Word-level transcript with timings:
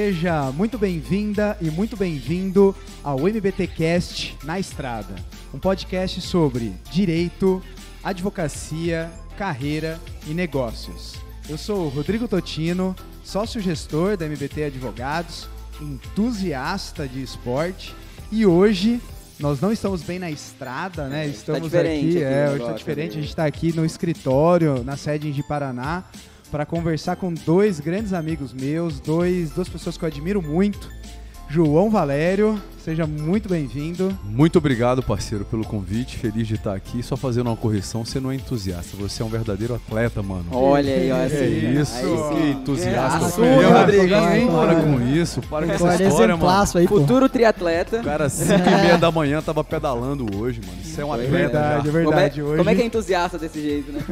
Seja 0.00 0.50
muito 0.52 0.78
bem-vinda 0.78 1.58
e 1.60 1.70
muito 1.70 1.94
bem-vindo 1.94 2.74
ao 3.04 3.28
MBTcast 3.28 4.34
na 4.42 4.58
Estrada, 4.58 5.14
um 5.52 5.58
podcast 5.58 6.22
sobre 6.22 6.72
direito, 6.90 7.62
advocacia, 8.02 9.10
carreira 9.36 10.00
e 10.26 10.32
negócios. 10.32 11.16
Eu 11.46 11.58
sou 11.58 11.84
o 11.84 11.88
Rodrigo 11.90 12.26
Totino, 12.26 12.96
sócio-gestor 13.22 14.16
da 14.16 14.24
MBT 14.24 14.64
Advogados, 14.64 15.46
entusiasta 15.82 17.06
de 17.06 17.22
esporte 17.22 17.94
e 18.32 18.46
hoje 18.46 19.02
nós 19.38 19.60
não 19.60 19.70
estamos 19.70 20.02
bem 20.02 20.18
na 20.18 20.30
estrada, 20.30 21.08
né? 21.08 21.26
Estamos 21.26 21.64
diferente 21.64 22.16
aqui, 22.16 22.24
aqui 22.24 22.24
é, 22.24 22.28
o 22.28 22.32
hoje 22.32 22.52
está 22.52 22.52
negócio, 22.52 22.78
diferente. 22.78 23.12
A 23.12 23.16
né? 23.16 23.20
gente 23.20 23.28
está 23.28 23.44
aqui 23.44 23.76
no 23.76 23.84
escritório, 23.84 24.82
na 24.82 24.96
sede 24.96 25.30
de 25.30 25.42
Paraná, 25.42 26.04
para 26.50 26.66
conversar 26.66 27.16
com 27.16 27.32
dois 27.32 27.80
grandes 27.80 28.12
amigos 28.12 28.52
meus, 28.52 28.98
dois, 29.00 29.50
duas 29.50 29.68
pessoas 29.68 29.96
que 29.96 30.04
eu 30.04 30.08
admiro 30.08 30.42
muito. 30.42 30.90
João 31.48 31.90
Valério, 31.90 32.62
seja 32.84 33.08
muito 33.08 33.48
bem-vindo. 33.48 34.16
Muito 34.22 34.56
obrigado, 34.58 35.02
parceiro, 35.02 35.44
pelo 35.44 35.64
convite. 35.64 36.16
Feliz 36.16 36.46
de 36.46 36.54
estar 36.54 36.76
aqui. 36.76 37.02
Só 37.02 37.16
fazendo 37.16 37.48
uma 37.48 37.56
correção, 37.56 38.04
você 38.04 38.20
não 38.20 38.30
é 38.30 38.36
entusiasta, 38.36 38.96
você 38.96 39.20
é 39.20 39.24
um 39.24 39.28
verdadeiro 39.28 39.74
atleta, 39.74 40.22
mano. 40.22 40.44
Olha 40.52 40.94
aí, 40.94 41.10
ó. 41.10 41.16
É 41.16 41.26
isso, 41.26 41.96
aí 41.96 42.36
que 42.36 42.50
entusiasta. 42.50 43.44
É. 43.44 43.80
Rodrigo, 43.80 44.14
hein? 44.14 44.46
Para 44.46 44.74
com 44.80 45.00
isso, 45.08 45.40
para 45.40 45.66
com 45.66 45.72
essa 45.72 46.02
é 46.04 46.06
história, 46.06 46.36
mano. 46.36 46.64
aí. 46.76 46.86
Futuro 46.86 47.28
triatleta. 47.28 47.98
O 48.00 48.04
cara, 48.04 48.28
5 48.28 48.52
e 48.52 48.82
meia 48.82 48.96
da 48.96 49.10
manhã, 49.10 49.42
tava 49.42 49.64
pedalando 49.64 50.24
hoje, 50.38 50.60
mano. 50.64 50.78
Isso 50.84 51.00
é 51.00 51.04
um 51.04 51.10
É 51.10 51.14
atleta 51.14 51.32
verdade, 51.36 51.88
é 51.88 51.92
já. 51.92 51.98
verdade. 51.98 52.40
como, 52.40 52.46
é, 52.46 52.50
hoje. 52.52 52.58
como 52.58 52.70
é 52.70 52.74
que 52.76 52.82
é 52.82 52.84
entusiasta 52.86 53.36
desse 53.38 53.60
jeito, 53.60 53.90
né? 53.90 54.04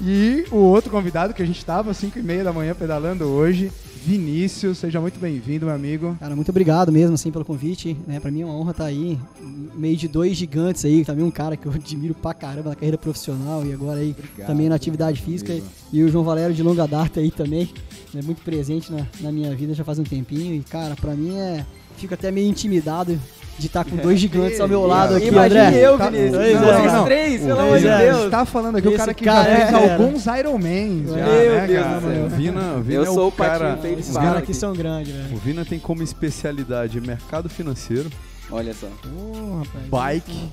E 0.00 0.44
o 0.50 0.56
outro 0.56 0.90
convidado 0.90 1.32
que 1.32 1.42
a 1.42 1.46
gente 1.46 1.58
estava 1.58 1.90
às 1.90 1.96
5 1.96 2.18
e 2.18 2.22
meia 2.22 2.44
da 2.44 2.52
manhã 2.52 2.74
pedalando 2.74 3.24
hoje, 3.24 3.70
Vinícius, 4.04 4.78
seja 4.78 5.00
muito 5.00 5.18
bem-vindo, 5.18 5.66
meu 5.66 5.74
amigo. 5.74 6.16
Cara, 6.20 6.36
muito 6.36 6.50
obrigado 6.50 6.92
mesmo, 6.92 7.14
assim, 7.14 7.30
pelo 7.30 7.44
convite. 7.44 7.96
Né? 8.06 8.20
Pra 8.20 8.30
mim 8.30 8.42
é 8.42 8.44
uma 8.44 8.54
honra 8.54 8.72
estar 8.72 8.84
aí, 8.84 9.18
no 9.40 9.74
meio 9.78 9.96
de 9.96 10.08
dois 10.08 10.36
gigantes 10.36 10.84
aí, 10.84 11.04
também 11.04 11.24
um 11.24 11.30
cara 11.30 11.56
que 11.56 11.64
eu 11.66 11.72
admiro 11.72 12.12
pra 12.14 12.34
caramba 12.34 12.70
na 12.70 12.74
carreira 12.74 12.98
profissional 12.98 13.64
e 13.64 13.72
agora 13.72 14.00
aí 14.00 14.10
Obrigado, 14.18 14.46
também 14.46 14.68
na 14.68 14.74
atividade 14.74 15.22
física. 15.22 15.52
amigo. 15.52 15.66
E 15.92 16.02
o 16.02 16.08
João 16.10 16.24
Valério 16.24 16.54
de 16.54 16.62
longa 16.62 16.86
data 16.86 17.20
aí 17.20 17.30
também, 17.30 17.70
né? 18.12 18.20
muito 18.22 18.42
presente 18.42 18.92
na, 18.92 19.06
na 19.20 19.32
minha 19.32 19.54
vida 19.54 19.72
já 19.74 19.84
faz 19.84 19.98
um 19.98 20.04
tempinho. 20.04 20.54
E, 20.54 20.60
cara, 20.62 20.94
pra 20.96 21.14
mim 21.14 21.36
é. 21.36 21.64
Fico 21.96 22.12
até 22.12 22.30
meio 22.30 22.48
intimidado 22.48 23.18
de 23.58 23.66
estar 23.68 23.84
com 23.84 23.96
dois 23.96 24.18
gigantes 24.18 24.60
ao 24.60 24.66
meu 24.68 24.84
lado 24.86 25.14
aqui, 25.14 25.28
Imagine 25.28 25.60
André. 25.60 25.78
eu, 25.86 25.96
Tá- 25.98 26.10
Vinícius. 26.10 26.36
Pois 26.36 26.52
é, 26.54 26.58
Vocês 26.58 26.92
não. 26.92 27.04
três, 27.04 27.40
pelo 27.42 27.60
amor 27.60 27.78
de 27.78 27.86
é, 27.86 27.92
A 27.94 27.98
Deus. 27.98 28.18
gente 28.22 28.30
tá 28.30 28.44
falando 28.44 28.76
aqui 28.76 28.88
o 28.88 28.90
Esse 28.90 28.98
cara 28.98 29.14
que 29.14 29.24
cara 29.24 29.50
já 29.50 29.56
fez 29.56 29.72
é- 29.72 29.92
alguns 29.92 30.26
Ironmans. 30.26 31.08
já, 31.08 31.14
Meu 31.14 31.24
né, 31.54 31.66
Deus 31.66 31.84
cara? 31.84 32.00
do 32.00 32.06
céu. 32.14 32.24
O 32.24 32.28
Vina, 32.30 32.60
o 32.78 32.82
Vina 32.82 32.94
Eu 32.98 33.02
é 33.02 33.06
sou 33.06 33.24
o 33.24 33.28
o 33.28 33.32
patinho 33.32 33.58
cara. 33.58 33.76
Fala 34.12 34.24
caras 34.26 34.42
aqui. 34.42 34.54
são 34.54 34.72
grandes, 34.72 35.12
O 35.14 35.16
velho. 35.16 35.36
Vina 35.38 35.64
tem 35.64 35.78
como 35.78 36.02
especialidade 36.02 37.00
mercado 37.00 37.48
financeiro, 37.48 38.10
Olha 38.50 38.74
só. 38.74 38.86
Ô, 39.08 39.58
rapaz. 39.58 39.86
bike 39.88 40.50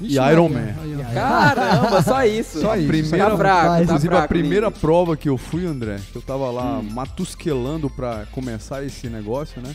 Vixe, 0.00 0.14
e 0.14 0.18
Maria. 0.18 0.32
Iron 0.32 0.48
Man. 0.48 0.74
Caramba, 1.12 2.02
só 2.02 2.24
isso. 2.24 2.60
Só 2.60 2.74
isso. 2.76 2.88
primeira- 2.88 3.30
Tá 3.30 3.36
fraco, 3.36 3.68
tá 3.68 3.82
Inclusive, 3.82 4.08
a 4.14 4.16
fraco, 4.16 4.28
primeira 4.28 4.66
Vinícius. 4.66 4.80
prova 4.80 5.16
que 5.16 5.28
eu 5.28 5.36
fui, 5.36 5.66
André, 5.66 5.98
que 6.10 6.16
eu 6.16 6.22
tava 6.22 6.50
lá 6.50 6.78
Hum. 6.78 6.88
matusquelando 6.90 7.90
pra 7.90 8.24
começar 8.32 8.82
esse 8.84 9.08
negócio, 9.08 9.60
né? 9.60 9.74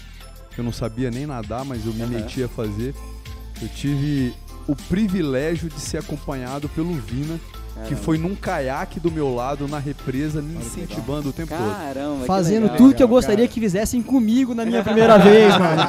Que 0.58 0.62
eu 0.62 0.66
não 0.66 0.72
sabia 0.74 1.12
nem 1.12 1.28
nadar, 1.28 1.64
mas 1.64 1.86
eu 1.86 1.94
me 1.94 2.02
Aham. 2.02 2.10
meti 2.14 2.42
a 2.42 2.48
fazer. 2.48 2.96
Eu 3.62 3.68
tive 3.68 4.34
o 4.68 4.76
privilégio 4.76 5.70
de 5.70 5.80
ser 5.80 6.00
acompanhado 6.00 6.68
pelo 6.70 6.96
Vina, 6.96 7.40
que 7.76 7.82
Caramba. 7.90 8.02
foi 8.02 8.18
num 8.18 8.34
caiaque 8.34 9.00
do 9.00 9.12
meu 9.12 9.36
lado 9.36 9.68
na 9.68 9.78
represa, 9.78 10.42
me 10.42 10.56
incentivando 10.58 11.30
o 11.30 11.32
tempo 11.32 11.54
todo. 11.56 11.76
Caramba, 11.76 12.22
que 12.22 12.26
Fazendo 12.26 12.64
legal. 12.64 12.78
tudo 12.78 12.96
que 12.96 13.04
eu 13.04 13.08
gostaria 13.08 13.46
cara. 13.46 13.54
que 13.54 13.60
fizessem 13.60 14.02
comigo 14.02 14.56
na 14.56 14.66
minha 14.66 14.84
primeira 14.84 15.20
vez, 15.20 15.56
mano. 15.60 15.82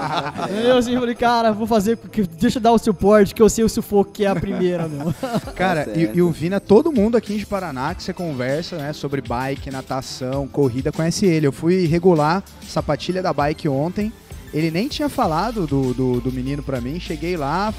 Eu 0.62 0.76
assim, 0.76 0.94
falei, 0.98 1.14
cara, 1.14 1.50
vou 1.50 1.66
fazer, 1.66 1.98
deixa 2.38 2.58
eu 2.58 2.62
dar 2.62 2.72
o 2.72 2.78
suporte, 2.78 3.34
que 3.34 3.40
eu 3.40 3.48
sei 3.48 3.64
o 3.64 3.70
sufoco 3.70 4.12
que 4.12 4.26
é 4.26 4.28
a 4.28 4.36
primeira, 4.36 4.86
meu. 4.86 5.14
Cara, 5.56 5.86
Tá 5.86 5.92
e, 5.92 6.10
e 6.14 6.20
o 6.20 6.30
Vina, 6.30 6.60
todo 6.60 6.92
mundo 6.92 7.16
aqui 7.16 7.38
de 7.38 7.46
Paraná 7.46 7.94
que 7.94 8.02
você 8.02 8.12
conversa, 8.12 8.76
né, 8.76 8.92
sobre 8.92 9.22
bike, 9.22 9.70
natação, 9.70 10.46
corrida, 10.46 10.92
conhece 10.92 11.24
ele. 11.24 11.46
Eu 11.46 11.52
fui 11.52 11.86
regular 11.86 12.42
sapatilha 12.68 13.22
da 13.22 13.32
bike 13.32 13.66
ontem. 13.66 14.12
Ele 14.52 14.70
nem 14.70 14.88
tinha 14.88 15.08
falado 15.08 15.66
do, 15.66 15.92
do, 15.92 16.20
do 16.20 16.32
menino 16.32 16.62
pra 16.62 16.80
mim. 16.80 16.98
Cheguei 16.98 17.36
lá, 17.36 17.72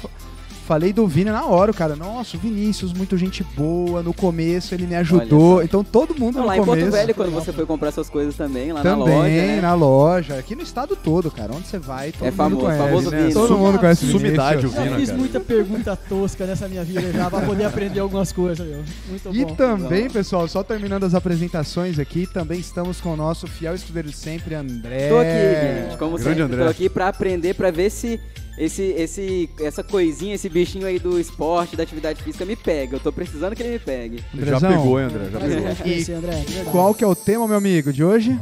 falei 0.70 0.92
do 0.92 1.04
Vina 1.04 1.32
na 1.32 1.44
hora, 1.46 1.72
cara. 1.72 1.96
Nossa, 1.96 2.36
o 2.36 2.40
Vinícius, 2.40 2.92
muito 2.92 3.18
gente 3.18 3.42
boa. 3.56 4.04
No 4.04 4.14
começo 4.14 4.72
ele 4.72 4.86
me 4.86 4.94
ajudou. 4.94 5.64
Então 5.64 5.82
todo 5.82 6.14
mundo 6.14 6.34
Não, 6.36 6.42
no 6.42 6.46
lá 6.46 6.56
em 6.56 6.60
começo. 6.64 6.82
Porto 6.86 6.92
Velho, 6.92 7.12
quando 7.12 7.32
você 7.32 7.52
foi 7.52 7.66
comprar 7.66 7.90
suas 7.90 8.08
coisas 8.08 8.36
também, 8.36 8.72
lá 8.72 8.80
também, 8.80 9.04
na 9.08 9.16
loja, 9.16 9.28
né? 9.30 9.60
na 9.60 9.74
loja. 9.74 10.38
Aqui 10.38 10.54
no 10.54 10.62
estado 10.62 10.94
todo, 10.94 11.28
cara. 11.28 11.52
Onde 11.52 11.66
você 11.66 11.76
vai, 11.76 12.12
todo 12.12 12.22
É 12.24 12.30
mundo 12.30 12.36
famoso, 12.36 12.60
conhece. 12.66 12.84
famoso 12.84 13.10
né? 13.10 13.18
Vini. 13.22 13.32
Todo 13.34 13.58
mundo 13.58 13.78
conhece 13.80 14.04
o 14.04 14.10
Sumidade, 14.12 14.64
o 14.66 14.70
Vinícius. 14.70 14.74
Já 14.76 14.82
Vina, 14.84 14.96
fiz 14.96 15.08
cara. 15.08 15.18
muita 15.18 15.40
pergunta 15.40 15.96
tosca 15.96 16.46
nessa 16.46 16.68
minha 16.68 16.84
vida 16.84 17.12
já, 17.12 17.28
pra 17.28 17.40
poder 17.40 17.64
aprender 17.64 17.98
algumas 17.98 18.30
coisas, 18.30 18.64
meu. 18.64 18.84
Muito 19.08 19.28
E 19.36 19.44
bom. 19.44 19.54
também, 19.56 20.08
pessoal, 20.08 20.46
só 20.46 20.62
terminando 20.62 21.02
as 21.02 21.14
apresentações 21.16 21.98
aqui, 21.98 22.28
também 22.28 22.60
estamos 22.60 23.00
com 23.00 23.12
o 23.12 23.16
nosso 23.16 23.48
fiel 23.48 23.74
de 23.76 24.12
sempre, 24.12 24.54
André. 24.54 25.08
Tô 25.08 25.18
aqui, 25.18 25.88
gente, 25.88 25.98
como 25.98 26.16
Grande 26.16 26.28
sempre, 26.28 26.42
André. 26.44 26.64
tô 26.64 26.70
aqui 26.70 26.88
pra 26.88 27.08
aprender, 27.08 27.54
pra 27.54 27.72
ver 27.72 27.90
se 27.90 28.20
esse, 28.58 28.82
esse, 28.82 29.50
essa 29.60 29.82
coisinha, 29.82 30.34
esse 30.34 30.48
bichinho 30.48 30.86
aí 30.86 30.98
do 30.98 31.18
esporte, 31.18 31.76
da 31.76 31.82
atividade 31.82 32.22
física 32.22 32.44
me 32.44 32.56
pega. 32.56 32.96
Eu 32.96 33.00
tô 33.00 33.12
precisando 33.12 33.54
que 33.56 33.62
ele 33.62 33.72
me 33.72 33.78
pegue. 33.78 34.18
Já 34.34 34.56
Andrezão, 34.56 34.70
pegou, 34.72 35.00
hein, 35.00 35.06
André? 35.06 35.24
Já 35.24 35.38
Prazer 35.38 35.62
pegou. 35.62 35.76
conhecer, 35.76 36.12
André. 36.12 36.32
verdade. 36.32 36.70
Qual 36.70 36.94
que 36.94 37.04
é 37.04 37.06
o 37.06 37.14
tema, 37.14 37.48
meu 37.48 37.56
amigo, 37.56 37.92
de 37.92 38.04
hoje? 38.04 38.38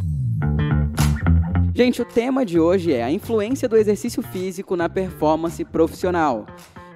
Gente, 1.75 2.03
o 2.03 2.05
tema 2.05 2.45
de 2.45 2.59
hoje 2.59 2.93
é 2.93 3.05
a 3.05 3.11
influência 3.11 3.69
do 3.69 3.77
exercício 3.77 4.21
físico 4.21 4.75
na 4.75 4.89
performance 4.89 5.65
profissional. 5.65 6.45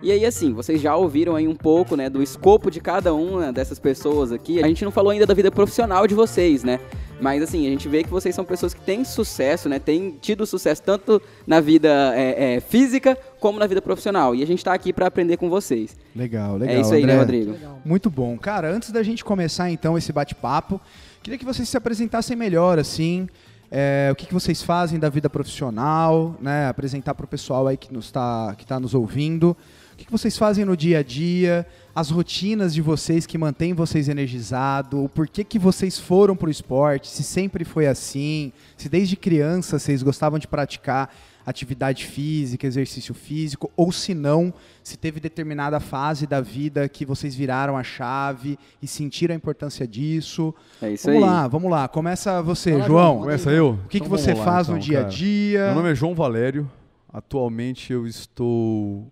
E 0.03 0.11
aí, 0.11 0.25
assim, 0.27 0.53
vocês 0.53 0.81
já 0.81 0.97
ouviram 0.97 1.37
aí 1.37 1.47
um 1.47 1.55
pouco, 1.55 1.95
né, 1.95 2.11
do 2.11 2.21
escopo 2.21 2.69
de 2.69 2.81
cada 2.81 3.15
uma 3.15 3.53
dessas 3.53 3.79
pessoas 3.79 4.33
aqui. 4.33 4.61
A 4.61 4.67
gente 4.67 4.85
não 4.85 4.91
falou 4.91 5.13
ainda 5.13 5.25
da 5.25 5.35
vida 5.35 5.53
profissional 5.53 6.09
de 6.09 6.15
vocês, 6.17 6.65
né? 6.65 6.81
Mas, 7.23 7.41
assim, 7.41 7.67
a 7.67 7.71
gente 7.71 7.89
vê 7.89 8.03
que 8.03 8.11
vocês 8.11 8.35
são 8.35 8.45
pessoas 8.45 8.75
que 8.75 8.81
têm 8.81 9.05
sucesso, 9.05 9.69
né? 9.69 9.79
Têm 9.79 10.19
tido 10.21 10.45
sucesso 10.45 10.83
tanto 10.83 11.23
na 11.47 11.61
vida 11.61 11.89
é, 12.17 12.57
é, 12.57 12.61
física 12.61 13.17
como 13.39 13.61
na 13.61 13.67
vida 13.67 13.81
profissional. 13.81 14.35
E 14.35 14.43
a 14.43 14.47
gente 14.47 14.65
tá 14.65 14.75
aqui 14.75 14.93
pra 14.93 15.07
aprender 15.07 15.37
com 15.37 15.49
vocês. 15.49 15.97
Legal, 16.17 16.57
legal. 16.57 16.75
é 16.77 16.81
isso 16.81 16.93
aí, 16.93 17.05
André. 17.05 17.13
né, 17.15 17.19
Rodrigo? 17.21 17.53
Legal. 17.53 17.81
Muito 17.85 18.11
bom. 18.11 18.37
Cara, 18.37 18.69
antes 18.69 18.91
da 18.91 19.05
gente 19.05 19.25
começar 19.25 19.71
então 19.71 19.97
esse 19.97 20.13
bate-papo, 20.13 20.81
queria 21.23 21.39
que 21.39 21.45
vocês 21.45 21.69
se 21.69 21.77
apresentassem 21.77 22.37
melhor, 22.37 22.79
assim. 22.79 23.29
é, 23.71 24.11
o 24.13 24.15
que, 24.15 24.27
que 24.27 24.35
vocês 24.35 24.61
fazem 24.61 24.99
da 24.99 25.09
vida 25.09 25.31
profissional, 25.31 26.37
né? 26.41 26.67
Apresentar 26.69 27.15
para 27.15 27.25
o 27.25 27.29
pessoal 27.29 27.69
aí 27.69 27.77
que 27.77 27.93
nos 27.93 28.11
tá, 28.11 28.55
que 28.59 28.67
tá 28.67 28.79
nos 28.79 28.95
ouvindo. 28.95 29.57
O 30.03 30.05
que, 30.05 30.07
que 30.07 30.19
vocês 30.19 30.37
fazem 30.37 30.65
no 30.65 30.77
dia 30.77 30.99
a 30.99 31.03
dia, 31.05 31.65
as 31.95 32.11
rotinas 32.11 32.75
de 32.75 32.83
vocês 32.83 33.25
que 33.25 33.39
mantêm 33.39 33.73
vocês 33.73 34.09
energizados, 34.09 34.99
o 34.99 35.09
porquê 35.09 35.45
que 35.45 35.61
vocês 35.61 35.97
foram 35.97 36.35
pro 36.35 36.51
esporte, 36.51 37.07
se 37.07 37.23
sempre 37.23 37.65
foi 37.65 37.87
assim, 37.87 38.53
se 38.77 38.89
desde 38.89 39.15
criança 39.15 39.79
vocês 39.79 40.03
gostavam 40.03 40.41
de 40.41 40.49
praticar 40.49 41.15
atividade 41.47 42.05
física, 42.05 42.67
exercício 42.67 43.15
físico, 43.15 43.71
ou 43.77 43.93
se 43.93 44.13
não, 44.13 44.53
se 44.83 44.97
teve 44.97 45.21
determinada 45.21 45.79
fase 45.79 46.27
da 46.27 46.41
vida 46.41 46.89
que 46.89 47.07
vocês 47.07 47.33
viraram 47.33 47.77
a 47.77 47.85
chave 47.85 48.59
e 48.83 48.89
sentiram 48.89 49.35
a 49.35 49.37
importância 49.37 49.87
disso. 49.87 50.53
É 50.83 50.95
isso 50.95 51.07
vamos 51.07 51.23
aí. 51.23 51.29
lá, 51.31 51.47
vamos 51.47 51.71
lá. 51.71 51.87
Começa 51.87 52.43
você, 52.43 52.73
Fala, 52.73 52.87
João. 52.87 53.19
Começa 53.21 53.53
eu? 53.53 53.75
O 53.85 53.89
que, 53.89 54.01
que 54.01 54.07
Então 54.07 54.19
você 54.19 54.33
vamos 54.33 54.47
lá, 54.47 54.53
faz 54.53 54.67
no 54.67 54.75
então, 54.75 54.85
dia 54.85 54.99
a 54.99 55.03
cara. 55.03 55.15
dia? 55.15 55.67
Meu 55.67 55.75
nome 55.77 55.93
é 55.93 55.95
João 55.95 56.13
Valério. 56.13 56.69
Atualmente 57.13 57.93
eu 57.93 58.05
estou 58.05 59.07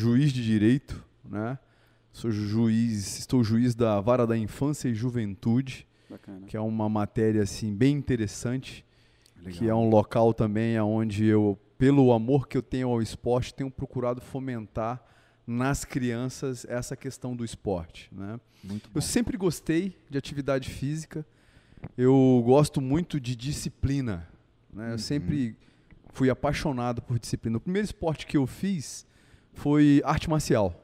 juiz 0.00 0.32
de 0.32 0.42
direito, 0.42 1.04
né? 1.22 1.58
Sou 2.10 2.30
juiz, 2.30 3.18
estou 3.18 3.44
juiz 3.44 3.74
da 3.74 4.00
Vara 4.00 4.26
da 4.26 4.36
Infância 4.36 4.88
e 4.88 4.94
Juventude, 4.94 5.86
Bacana. 6.08 6.46
que 6.46 6.56
é 6.56 6.60
uma 6.60 6.88
matéria 6.88 7.42
assim 7.42 7.74
bem 7.74 7.96
interessante, 7.96 8.84
que 9.52 9.68
é 9.68 9.74
um 9.74 9.90
local 9.90 10.32
também 10.32 10.80
onde 10.80 11.26
eu, 11.26 11.58
pelo 11.76 12.12
amor 12.12 12.48
que 12.48 12.56
eu 12.56 12.62
tenho 12.62 12.88
ao 12.88 13.02
esporte, 13.02 13.52
tenho 13.52 13.70
procurado 13.70 14.22
fomentar 14.22 15.04
nas 15.46 15.84
crianças 15.84 16.64
essa 16.64 16.96
questão 16.96 17.36
do 17.36 17.44
esporte, 17.44 18.08
né? 18.10 18.40
Eu 18.94 19.02
sempre 19.02 19.36
gostei 19.36 19.94
de 20.08 20.16
atividade 20.16 20.70
física. 20.70 21.26
Eu 21.96 22.42
gosto 22.44 22.80
muito 22.80 23.20
de 23.20 23.34
disciplina. 23.36 24.28
Né? 24.72 24.92
Eu 24.92 24.98
sempre 24.98 25.56
fui 26.12 26.28
apaixonado 26.28 27.00
por 27.00 27.18
disciplina. 27.18 27.56
O 27.56 27.60
primeiro 27.60 27.86
esporte 27.86 28.26
que 28.26 28.36
eu 28.36 28.46
fiz 28.46 29.06
foi 29.60 30.00
arte 30.04 30.28
marcial. 30.30 30.74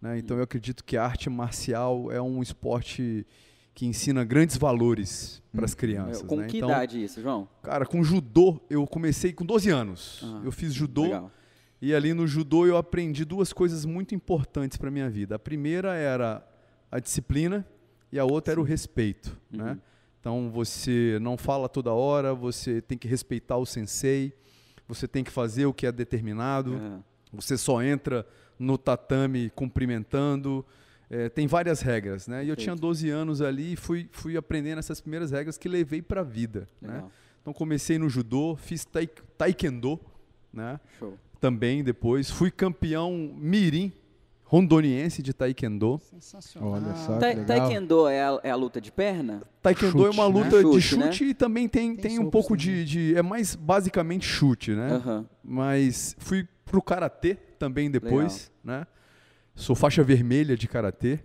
né? 0.00 0.18
Então 0.18 0.36
eu 0.36 0.42
acredito 0.42 0.82
que 0.84 0.96
a 0.96 1.04
arte 1.04 1.28
marcial 1.28 2.10
é 2.10 2.20
um 2.22 2.42
esporte 2.42 3.26
que 3.74 3.86
ensina 3.86 4.24
grandes 4.24 4.56
valores 4.56 5.42
para 5.52 5.64
as 5.64 5.74
crianças. 5.74 6.22
Com 6.22 6.36
né? 6.36 6.46
que 6.46 6.56
então, 6.56 6.68
idade 6.70 7.02
isso, 7.02 7.20
João? 7.22 7.48
Cara, 7.62 7.86
com 7.86 8.02
judô 8.02 8.60
eu 8.68 8.86
comecei 8.86 9.32
com 9.32 9.44
12 9.44 9.70
anos. 9.70 10.20
Ah, 10.24 10.40
eu 10.44 10.50
fiz 10.50 10.72
judô 10.74 11.02
Legal. 11.02 11.30
e 11.80 11.94
ali 11.94 12.12
no 12.14 12.26
judô 12.26 12.66
eu 12.66 12.76
aprendi 12.76 13.24
duas 13.24 13.52
coisas 13.52 13.84
muito 13.84 14.14
importantes 14.14 14.76
para 14.78 14.90
minha 14.90 15.08
vida. 15.08 15.36
A 15.36 15.38
primeira 15.38 15.94
era 15.94 16.44
a 16.90 16.98
disciplina 16.98 17.64
e 18.10 18.18
a 18.18 18.24
outra 18.24 18.54
era 18.54 18.60
o 18.60 18.64
respeito, 18.64 19.38
Uhum. 19.52 19.58
né? 19.64 19.78
Então 20.20 20.50
você 20.50 21.18
não 21.20 21.36
fala 21.36 21.68
toda 21.68 21.92
hora, 21.92 22.34
você 22.34 22.80
tem 22.82 22.98
que 22.98 23.06
respeitar 23.06 23.56
o 23.58 23.64
sensei, 23.66 24.32
você 24.88 25.06
tem 25.06 25.22
que 25.22 25.30
fazer 25.30 25.66
o 25.66 25.72
que 25.72 25.86
é 25.86 25.92
determinado, 25.92 26.74
Aham. 26.74 27.04
Você 27.32 27.56
só 27.56 27.82
entra 27.82 28.26
no 28.58 28.76
tatame 28.78 29.50
cumprimentando. 29.54 30.64
É, 31.10 31.28
tem 31.30 31.46
várias 31.46 31.80
regras, 31.80 32.28
né? 32.28 32.44
E 32.44 32.48
eu 32.50 32.56
tinha 32.56 32.72
Perfeito. 32.74 32.80
12 32.88 33.08
anos 33.10 33.40
ali 33.40 33.72
e 33.72 33.76
fui, 33.76 34.08
fui 34.12 34.36
aprendendo 34.36 34.78
essas 34.78 35.00
primeiras 35.00 35.30
regras 35.30 35.56
que 35.56 35.66
levei 35.68 36.02
para 36.02 36.20
a 36.20 36.24
vida, 36.24 36.68
né? 36.82 37.02
Então 37.40 37.52
comecei 37.54 37.98
no 37.98 38.10
judô, 38.10 38.56
fiz 38.56 38.84
tai, 38.84 39.08
taekwondo, 39.38 39.98
né? 40.52 40.78
Show. 40.98 41.16
Também 41.40 41.82
depois 41.82 42.30
fui 42.30 42.50
campeão 42.50 43.12
mirim 43.38 43.90
rondoniense 44.44 45.22
de 45.22 45.32
taekwondo. 45.32 45.98
Sensacional. 46.10 46.72
Olha 46.72 46.94
só. 46.96 47.16
Ta. 47.18 47.34
Taekwondo 47.44 48.06
é 48.08 48.22
a, 48.22 48.40
é 48.42 48.50
a 48.50 48.56
luta 48.56 48.78
de 48.80 48.92
perna? 48.92 49.42
Taekwondo 49.62 50.02
é 50.02 50.06
Chute, 50.06 50.18
uma 50.20 50.28
né? 50.28 50.34
luta 50.44 50.64
de 50.64 50.80
Chute, 50.80 50.96
né? 50.98 51.12
chute 51.12 51.24
e 51.30 51.34
também 51.34 51.68
tem, 51.68 51.94
Tem 51.96 52.16
tem, 52.16 52.18
um 52.18 52.30
pouco 52.30 52.54
de, 52.56 52.84
de- 52.84 53.16
É 53.16 53.22
mais 53.22 53.54
basicamente 53.54 54.26
chute, 54.26 54.72
né? 54.72 54.92
Aham. 54.92 55.26
Mas 55.42 56.14
fui 56.18 56.46
pro 56.68 56.80
karatê 56.82 57.34
também 57.58 57.90
depois, 57.90 58.50
né? 58.62 58.86
Sou 59.54 59.74
faixa 59.74 60.04
vermelha 60.04 60.56
de 60.56 60.68
karatê. 60.68 61.18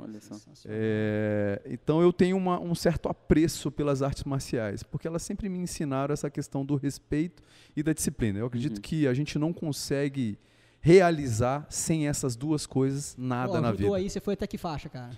É, 0.66 1.62
então 1.70 2.02
eu 2.02 2.12
tenho 2.12 2.36
uma- 2.36 2.60
um 2.60 2.74
certo 2.74 3.08
apreço 3.08 3.70
pelas 3.72 4.02
artes 4.02 4.24
marciais, 4.24 4.82
porque 4.82 5.08
elas 5.08 5.22
sempre 5.22 5.48
me 5.50 5.60
ensinaram 5.60 6.12
essa 6.14 6.30
questão 6.32 6.66
do 6.66 6.76
respeito 6.76 7.44
e 7.76 7.84
da 7.84 7.94
disciplina. 7.94 8.40
Eu 8.40 8.48
acredito 8.48 8.78
Uhum. 8.78 8.82
que 8.82 9.08
a 9.08 9.14
gente 9.14 9.38
não 9.38 9.54
consegue 9.54 10.38
realizar 10.82 11.66
sem 11.70 12.08
essas 12.08 12.36
duas 12.36 12.66
coisas 12.66 13.16
nada 13.18 13.54
Pô, 13.54 13.62
na 13.62 13.72
judô 13.72 13.84
vida. 13.84 13.96
aí, 13.98 14.10
você 14.10 14.20
foi 14.20 14.34
até 14.34 14.48
que 14.48 14.58
faixa, 14.58 14.90
cara? 14.90 15.12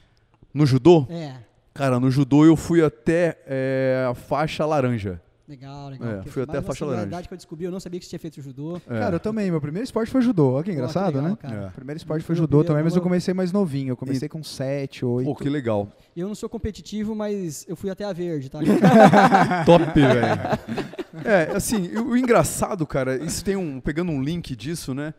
No 0.54 0.66
judô, 0.66 1.08
É, 1.10 1.38
cara, 1.74 2.00
no 2.00 2.12
judô 2.12 2.46
eu 2.46 2.56
fui 2.56 2.84
até 2.84 3.40
é, 3.48 4.06
a 4.10 4.14
faixa 4.14 4.66
laranja. 4.66 5.22
Legal, 5.48 5.90
legal. 5.90 6.10
É, 6.10 6.24
fui 6.24 6.44
até 6.44 6.58
a 6.58 6.62
faixa 6.62 6.86
laranja. 6.86 7.04
similaridade 7.04 7.28
que 7.28 7.34
eu 7.34 7.38
descobri, 7.38 7.66
eu 7.66 7.72
não 7.72 7.80
sabia 7.80 8.00
que 8.00 8.06
você 8.06 8.10
tinha 8.10 8.20
feito 8.20 8.42
judô. 8.42 8.78
É. 8.88 9.00
Cara, 9.00 9.16
eu 9.16 9.20
também. 9.20 9.50
Meu 9.52 9.62
primeiro 9.62 9.84
esporte 9.84 10.12
foi 10.12 10.22
judô. 10.22 10.54
Olha 10.54 10.64
que 10.64 10.72
Pô, 10.72 10.76
engraçado, 10.76 11.16
legal, 11.16 11.30
né? 11.30 11.38
cara. 11.40 11.66
É. 11.68 11.70
Primeiro 11.70 11.98
esporte 11.98 12.24
Foi 12.24 12.36
judô 12.36 12.64
também, 12.64 12.84
mas 12.84 12.96
eu 12.96 13.02
comecei 13.02 13.34
mais 13.34 13.52
novinho. 13.52 13.92
Eu 13.92 13.98
comecei 13.98 14.28
com 14.28 14.44
7, 14.44 15.06
8. 15.06 15.26
Pô, 15.26 15.36
que 15.36 15.50
legal. 15.50 15.92
Eu 16.16 16.28
não 16.28 16.36
sou 16.36 16.50
competitivo, 16.50 17.16
mas 17.16 17.66
eu 17.68 17.76
fui 17.76 17.90
até 17.90 18.04
a 18.04 18.14
verde, 18.14 18.50
tá? 18.50 18.60
Top, 19.66 19.86
velho. 19.94 21.26
É, 21.26 21.56
assim, 21.56 21.96
o, 21.96 22.10
o 22.10 22.18
engraçado, 22.18 22.86
cara, 22.86 23.24
isso 23.24 23.44
tem 23.44 23.56
um. 23.56 23.80
Pegando 23.80 24.12
um 24.12 24.22
link 24.22 24.56
disso, 24.56 24.94
né? 24.94 25.14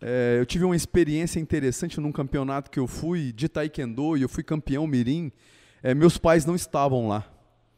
É, 0.00 0.36
eu 0.38 0.44
tive 0.46 0.64
uma 0.64 0.76
experiência 0.76 1.40
interessante 1.40 2.00
num 2.00 2.12
campeonato 2.12 2.70
que 2.70 2.78
eu 2.78 2.86
fui 2.86 3.32
de 3.32 3.48
taekwondo 3.48 4.16
e 4.16 4.22
eu 4.22 4.28
fui 4.28 4.42
campeão 4.42 4.86
mirim. 4.86 5.32
É, 5.82 5.94
meus 5.94 6.18
pais 6.18 6.44
não 6.44 6.54
estavam 6.54 7.08
lá. 7.08 7.24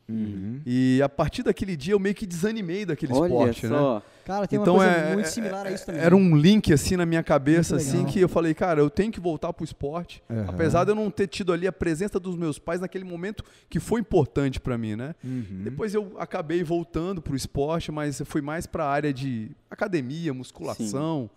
Uhum. 0.08 0.60
E 0.64 1.00
a 1.02 1.08
partir 1.08 1.42
daquele 1.42 1.76
dia 1.76 1.92
eu 1.92 1.98
meio 1.98 2.14
que 2.14 2.26
desanimei 2.26 2.86
daquele 2.86 3.12
Olha 3.12 3.26
esporte, 3.28 3.66
né? 3.66 3.76
só. 3.76 4.02
Cara, 4.24 4.46
tem 4.46 4.58
Então 4.58 4.74
uma 4.74 4.84
coisa 4.84 4.98
é, 5.00 5.14
muito 5.14 5.26
é- 5.26 5.30
similar 5.30 5.66
a 5.66 5.70
isso 5.70 5.86
também. 5.86 6.00
Era 6.00 6.16
um 6.16 6.34
link 6.36 6.72
assim 6.72 6.96
na 6.96 7.04
minha 7.06 7.22
cabeça, 7.22 7.76
assim, 7.76 8.04
que 8.06 8.20
eu 8.20 8.28
falei, 8.28 8.54
cara, 8.54 8.80
eu 8.80 8.90
tenho 8.90 9.12
que 9.12 9.20
voltar 9.20 9.52
pro 9.52 9.64
esporte. 9.64 10.22
Aham. 10.30 10.46
Apesar 10.48 10.84
de 10.84 10.90
eu 10.90 10.94
não 10.94 11.10
ter 11.10 11.26
tido 11.26 11.52
ali 11.52 11.66
a 11.66 11.72
presença 11.72 12.18
dos 12.18 12.36
meus 12.36 12.58
pais 12.58 12.80
naquele 12.80 13.04
momento 13.04 13.42
que 13.68 13.78
foi 13.80 14.00
importante 14.00 14.58
para 14.60 14.76
mim, 14.78 14.96
né? 14.96 15.14
Uhum. 15.22 15.60
Depois 15.64 15.94
eu 15.94 16.12
acabei 16.18 16.62
voltando 16.62 17.20
pro 17.22 17.36
esporte, 17.36 17.92
mas 17.92 18.22
fui 18.24 18.40
mais 18.40 18.66
para 18.66 18.84
a 18.84 18.90
área 18.90 19.12
de 19.12 19.50
academia, 19.70 20.32
musculação. 20.34 21.30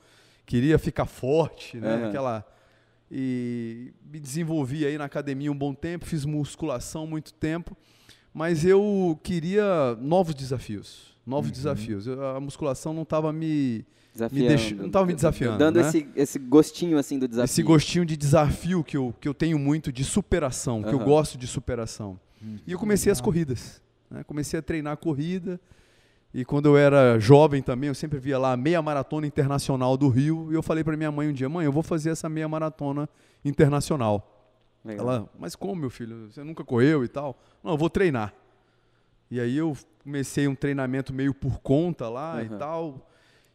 Queria 0.46 0.78
ficar 0.80 1.06
forte, 1.06 1.78
né? 1.78 2.08
Aquela 2.08 2.46
e 3.14 3.92
me 4.10 4.20
desenvolvi 4.20 4.86
aí 4.86 4.98
na 4.98 5.04
academia 5.06 5.52
um 5.52 5.58
bom 5.58 5.74
tempo, 5.74 6.06
fiz 6.06 6.24
musculação 6.24 7.06
muito 7.06 7.34
tempo, 7.34 7.76
mas 8.34 8.66
eu 8.66 9.20
queria 9.24 9.96
novos 10.00 10.34
desafios, 10.36 11.18
novos 11.26 11.50
Uhum. 11.50 11.54
desafios. 11.56 12.08
Eu- 12.08 12.26
a 12.36 12.40
musculação 12.40 12.94
não 12.94 13.04
estava 13.04 13.32
me 13.34 13.86
Desafiando. 14.14 14.48
deixa- 14.48 14.76
não 14.76 14.90
tava 14.90 15.06
me 15.06 15.14
desafiando, 15.14 15.58
Dando 15.58 15.80
né? 15.82 15.88
esse, 15.88 16.08
esse 16.16 16.40
gostinho 16.40 16.98
assim 16.98 17.18
do 17.20 17.28
desafio. 17.28 17.46
esse 17.52 17.64
gostinho 17.64 18.06
de 18.06 18.18
desafio 18.18 18.84
que 18.84 18.98
eu, 18.98 19.14
que 19.20 19.28
eu 19.28 19.34
tenho 19.34 19.58
muito 19.60 19.92
de 19.92 20.04
superação, 20.04 20.82
que 20.84 20.90
eu 20.94 21.00
gosto 21.00 21.38
de 21.38 21.48
superação. 21.48 22.20
E 22.66 22.72
eu 22.72 22.80
comecei 22.80 23.12
as 23.12 23.22
corridas. 23.22 23.82
né? 24.10 24.24
Comecei 24.26 24.60
a 24.60 24.62
treinar 24.62 24.98
corrida. 24.98 25.60
E 26.34 26.44
quando 26.46 26.66
eu 26.66 26.78
era 26.78 27.20
jovem 27.20 27.62
também, 27.62 27.88
eu 27.90 27.94
sempre 27.96 28.18
via 28.20 28.38
lá 28.40 28.54
a 28.54 28.58
meia 28.58 28.82
maratona 28.82 29.28
internacional 29.28 29.96
do 29.96 30.08
Rio. 30.10 30.48
E 30.52 30.56
eu 30.56 30.64
falei 30.64 30.84
para 30.84 30.96
minha 30.98 31.12
mãe 31.12 31.30
um 31.30 31.34
dia: 31.34 31.48
mãe, 31.48 31.66
eu 31.66 31.72
vou 31.72 31.84
fazer 31.84 32.10
essa 32.10 32.28
meia 32.28 32.48
maratona 32.48 33.08
internacional. 33.44 34.41
Legal. 34.84 35.08
Ela, 35.08 35.30
mas 35.38 35.56
como, 35.56 35.76
meu 35.76 35.90
filho? 35.90 36.32
Você 36.32 36.44
nunca 36.44 36.64
correu 36.64 37.04
e 37.04 37.08
tal? 37.08 37.40
Não, 37.64 37.72
eu 37.72 37.78
vou 37.78 37.90
treinar. 37.90 38.34
E 39.30 39.40
aí 39.40 39.56
eu 39.58 39.78
comecei 40.04 40.48
um 40.48 40.56
treinamento 40.56 41.14
meio 41.14 41.34
por 41.34 41.60
conta 41.60 42.10
lá 42.10 42.44
e 42.44 42.48
Aham. 42.48 42.58
tal. 42.58 43.10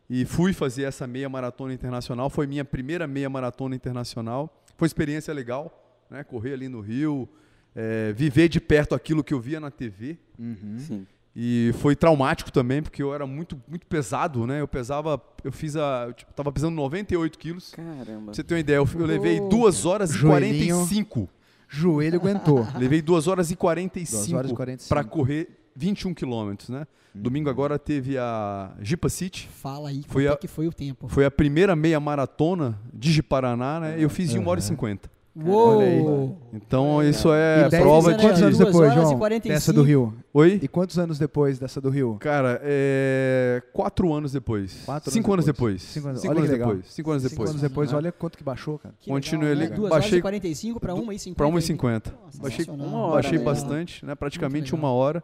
E 0.09 0.25
fui 0.25 0.53
fazer 0.53 0.85
essa 0.85 1.07
meia 1.07 1.29
maratona 1.29 1.75
internacional. 1.75 2.31
Foi 2.31 2.47
minha 2.47 2.65
primeira 2.65 3.07
meia 3.07 3.29
maratona 3.29 3.75
internacional. 3.75 4.63
Foi 4.77 4.87
experiência 4.87 5.35
legal, 5.35 6.05
né? 6.09 6.23
Correr 6.23 6.53
ali 6.53 6.69
no 6.69 6.81
Rio, 6.81 7.29
é, 7.75 8.13
viver 8.13 8.49
de 8.49 8.61
perto 8.61 8.95
aquilo 8.95 9.25
que 9.25 9.35
eu 9.35 9.41
via 9.41 9.59
na 9.59 9.71
TV. 9.71 10.17
Uhum. 10.39 10.79
Sim. 10.79 11.07
E 11.39 11.73
foi 11.81 11.95
traumático 11.95 12.51
também, 12.51 12.83
porque 12.83 13.03
eu 13.03 13.13
era 13.15 13.27
muito, 13.27 13.61
muito 13.69 13.87
pesado, 13.87 14.47
né? 14.47 14.59
Eu 14.63 14.67
pesava, 14.67 15.21
eu 15.45 15.53
fiz 15.53 15.77
a, 15.77 16.05
eu 16.09 16.15
tipo, 16.15 16.33
tava 16.33 16.51
pesando 16.51 16.75
98 16.75 17.39
quilos. 17.39 17.73
Caramba. 17.75 18.25
Pra 18.27 18.35
você 18.35 18.43
ter 18.43 18.55
uma 18.55 18.61
ideia, 18.61 18.77
eu, 18.79 18.89
eu 18.95 19.05
levei 19.07 19.39
Oh. 19.41 19.49
2 19.51 19.85
horas 19.85 20.11
e 20.11 20.15
Joelhinho. 20.19 20.77
45. 20.77 21.29
Joelho 21.69 22.17
aguentou. 22.19 22.67
Levei 22.79 23.03
2 23.03 23.27
horas 23.27 23.51
e 23.51 23.57
45 23.57 24.17
2 24.23 24.33
horas 24.33 24.51
e 24.51 24.55
45. 24.55 24.89
para 24.89 25.05
correr 25.05 25.49
21 25.75 26.15
quilômetros, 26.15 26.71
né? 26.71 26.87
Domingo 27.15 27.51
agora 27.51 27.79
teve 27.79 28.17
a 28.19 28.73
Jipa 28.81 29.09
City. 29.09 29.49
Fala 29.49 29.89
aí 29.89 30.05
Foi 30.07 30.29
a- 30.29 30.33
é 30.33 30.37
que 30.37 30.47
foi 30.49 30.67
o 30.69 30.73
tempo. 30.73 31.09
Foi 31.09 31.25
a 31.25 31.31
primeira 31.31 31.75
meia 31.75 31.99
maratona 31.99 32.79
de 32.95 33.11
Jiparaná, 33.13 33.81
né? 33.81 33.97
Eu 33.99 34.09
fiz 34.09 34.35
em 34.35 34.39
1 34.39 34.47
hora 34.47 34.61
e 34.61 34.63
Aham. 34.63 34.69
50. 34.69 35.11
Uou! 35.45 36.39
Então 36.53 37.03
isso 37.03 37.33
é 37.33 37.67
E 37.67 37.71
prova 37.71 38.15
de... 38.15 38.23
Quantos 38.23 38.43
anos 38.43 38.59
depois, 38.59 38.91
e 38.91 38.95
João? 38.95 39.19
45. 39.19 39.55
Dessa 39.55 39.73
do 39.73 39.83
Rio. 39.83 40.15
Oi? 40.33 40.59
E 40.63 40.69
quantos 40.69 40.99
anos 40.99 41.19
depois 41.19 41.59
dessa 41.59 41.81
do 41.81 41.91
Rio? 41.91 42.17
Cara, 42.21 42.59
é... 42.63 43.63
quatro 43.73 44.13
anos 44.15 44.33
depois. 44.33 44.83
Quatro 44.85 45.11
Cinco 45.11 45.33
anos 45.33 45.45
depois. 45.45 45.83
Cinco 45.83 46.09
anos- 46.09 46.21
Cinco 46.23 46.33
olha 46.33 46.41
anos 46.41 46.51
depois. 46.59 46.87
Cinco 46.89 47.11
anos 47.11 47.23
depois. 47.23 47.37
Cinco 47.49 47.51
anos 47.51 47.61
depois, 47.63 47.93
olha 47.93 48.11
quanto 48.13 48.39
que 48.39 48.45
baixou, 48.45 48.79
cara. 48.79 48.95
Que 48.99 49.11
Continuei 49.11 49.55
legal, 49.55 49.67
ali? 49.67 49.77
Duas 49.77 49.91
baixei- 49.91 50.09
horas 50.13 50.19
e 50.19 50.23
45 50.23 50.81
para 50.81 50.95
1 50.95 51.13
e 51.13 51.19
50. 51.19 51.37
Para 51.37 51.47
1,50. 51.49 52.13
Nossa, 52.25 52.41
Baixei, 52.43 52.65
sensacional. 52.65 52.87
uma 52.89 52.99
hora, 53.07 53.13
baixei 53.23 53.39
bastante, 53.39 54.07
né? 54.07 54.15
Praticamente 54.15 54.75
uma 54.75 54.91
hora. 54.91 55.23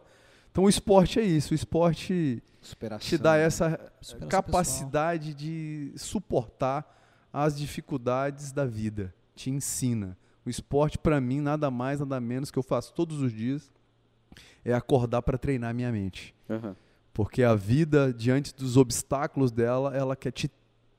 Então 0.51 0.65
o 0.65 0.69
esporte 0.69 1.19
é 1.19 1.23
isso. 1.23 1.53
O 1.53 1.55
esporte 1.55 2.41
Superação. 2.61 3.07
te 3.09 3.17
dá 3.17 3.35
essa 3.35 3.79
Superação 3.99 4.29
capacidade 4.29 5.33
de 5.33 5.91
suportar 5.95 6.85
as 7.33 7.57
dificuldades 7.57 8.51
da 8.51 8.63
vida. 8.65 9.11
Te 9.35 9.49
ensina. 9.49 10.17
O 10.45 10.49
esporte, 10.49 10.97
para 10.97 11.19
mim, 11.21 11.39
nada 11.39 11.71
mais, 11.71 11.99
nada 11.99 12.19
menos 12.19 12.51
que 12.51 12.59
eu 12.59 12.63
faço 12.63 12.93
todos 12.93 13.21
os 13.21 13.31
dias 13.33 13.71
é 14.65 14.73
acordar 14.73 15.21
para 15.21 15.37
treinar 15.37 15.73
minha 15.73 15.91
mente. 15.91 16.33
Aham. 16.49 16.75
Porque 17.13 17.43
a 17.43 17.53
vida, 17.53 18.11
diante 18.13 18.53
dos 18.55 18.75
obstáculos 18.75 19.51
dela, 19.51 19.95
ela 19.95 20.15
quer 20.15 20.31
te 20.31 20.49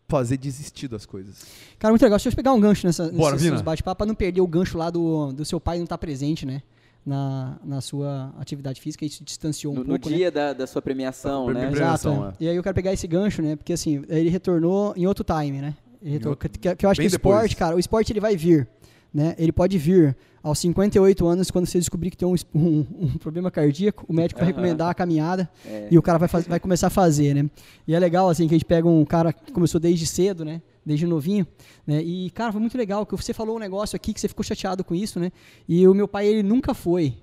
fazer 0.08 0.36
desistir 0.36 0.86
das 0.86 1.04
coisas. 1.04 1.44
Cara, 1.78 1.90
muito 1.92 2.02
legal. 2.02 2.16
Deixa 2.18 2.28
eu 2.28 2.36
pegar 2.36 2.52
um 2.52 2.60
gancho 2.60 2.86
nessa, 2.86 3.10
Bora, 3.10 3.34
nesses 3.36 3.62
bate-papo 3.62 3.98
pra 3.98 4.06
não 4.06 4.14
perder 4.14 4.40
o 4.40 4.46
gancho 4.46 4.78
lá 4.78 4.90
do, 4.90 5.32
do 5.32 5.44
seu 5.44 5.58
pai 5.58 5.78
não 5.78 5.84
estar 5.84 5.98
presente, 5.98 6.46
né? 6.46 6.62
Na, 7.04 7.58
na 7.64 7.80
sua 7.80 8.32
atividade 8.38 8.80
física. 8.80 9.04
Isso 9.04 9.18
te 9.18 9.24
distanciou 9.24 9.72
um 9.72 9.76
No, 9.76 9.82
no 9.82 9.88
pouco, 9.90 10.08
né? 10.08 10.16
dia 10.16 10.30
da, 10.30 10.52
da 10.52 10.66
sua 10.66 10.80
premiação, 10.80 11.46
Da 11.46 11.52
né? 11.54 11.60
premiação. 11.70 12.12
Exato. 12.12 12.12
premiação, 12.12 12.28
é. 12.30 12.44
E 12.44 12.48
aí 12.48 12.56
eu 12.56 12.62
quero 12.62 12.74
pegar 12.74 12.92
esse 12.92 13.06
gancho, 13.06 13.42
né? 13.42 13.56
Porque 13.56 13.72
assim, 13.72 14.04
ele 14.08 14.30
retornou 14.30 14.94
em 14.96 15.06
outro 15.06 15.24
time, 15.24 15.60
né? 15.60 15.76
Outro- 16.12 16.36
que, 16.36 16.74
que 16.76 16.86
eu 16.86 16.90
acho 16.90 16.98
bem 16.98 17.08
que 17.08 17.14
o 17.14 17.16
esporte, 17.16 17.40
depois. 17.42 17.54
cara, 17.54 17.76
o 17.76 17.78
esporte 17.78 18.12
ele 18.12 18.20
vai 18.20 18.36
vir, 18.36 18.68
né? 19.12 19.34
Ele 19.38 19.52
pode 19.52 19.78
vir 19.78 20.16
aos 20.42 20.58
58 20.58 21.26
anos, 21.26 21.50
quando 21.50 21.64
você 21.66 21.78
descobrir 21.78 22.10
que 22.10 22.16
tem 22.18 22.28
um, 22.28 22.34
um- 22.54 22.86
um 23.00 23.18
problema 23.18 23.50
cardíaco, 23.50 24.04
o 24.06 24.12
médico 24.12 24.38
vai 24.40 24.48
recomendar 24.48 24.90
a 24.90 24.94
caminhada 24.94 25.48
É. 25.64 25.88
e 25.90 25.96
o 25.98 26.02
cara 26.02 26.18
vai, 26.18 26.28
faz- 26.28 26.46
vai 26.46 26.60
começar 26.60 26.88
a 26.88 26.90
fazer, 26.90 27.34
né? 27.34 27.48
E 27.88 27.94
é 27.94 27.98
legal, 27.98 28.28
assim, 28.28 28.46
que 28.46 28.54
a 28.54 28.58
gente 28.58 28.66
pega 28.66 28.86
um 28.86 29.04
cara 29.04 29.32
que 29.32 29.50
começou 29.52 29.80
desde 29.80 30.06
cedo, 30.06 30.44
né? 30.44 30.60
Desde 30.84 31.06
novinho, 31.06 31.46
né? 31.86 32.02
E, 32.02 32.28
cara, 32.30 32.52
foi 32.52 32.60
muito 32.60 32.76
legal, 32.76 33.06
que 33.06 33.16
você 33.16 33.32
falou 33.32 33.56
um 33.56 33.58
negócio 33.58 33.96
aqui 33.96 34.12
que 34.12 34.20
você 34.20 34.28
ficou 34.28 34.44
chateado 34.44 34.84
com 34.84 34.94
isso, 34.94 35.18
né? 35.18 35.32
E 35.66 35.88
o 35.88 35.94
meu 35.94 36.06
pai, 36.06 36.26
ele 36.26 36.42
nunca 36.42 36.74
foi. 36.74 37.14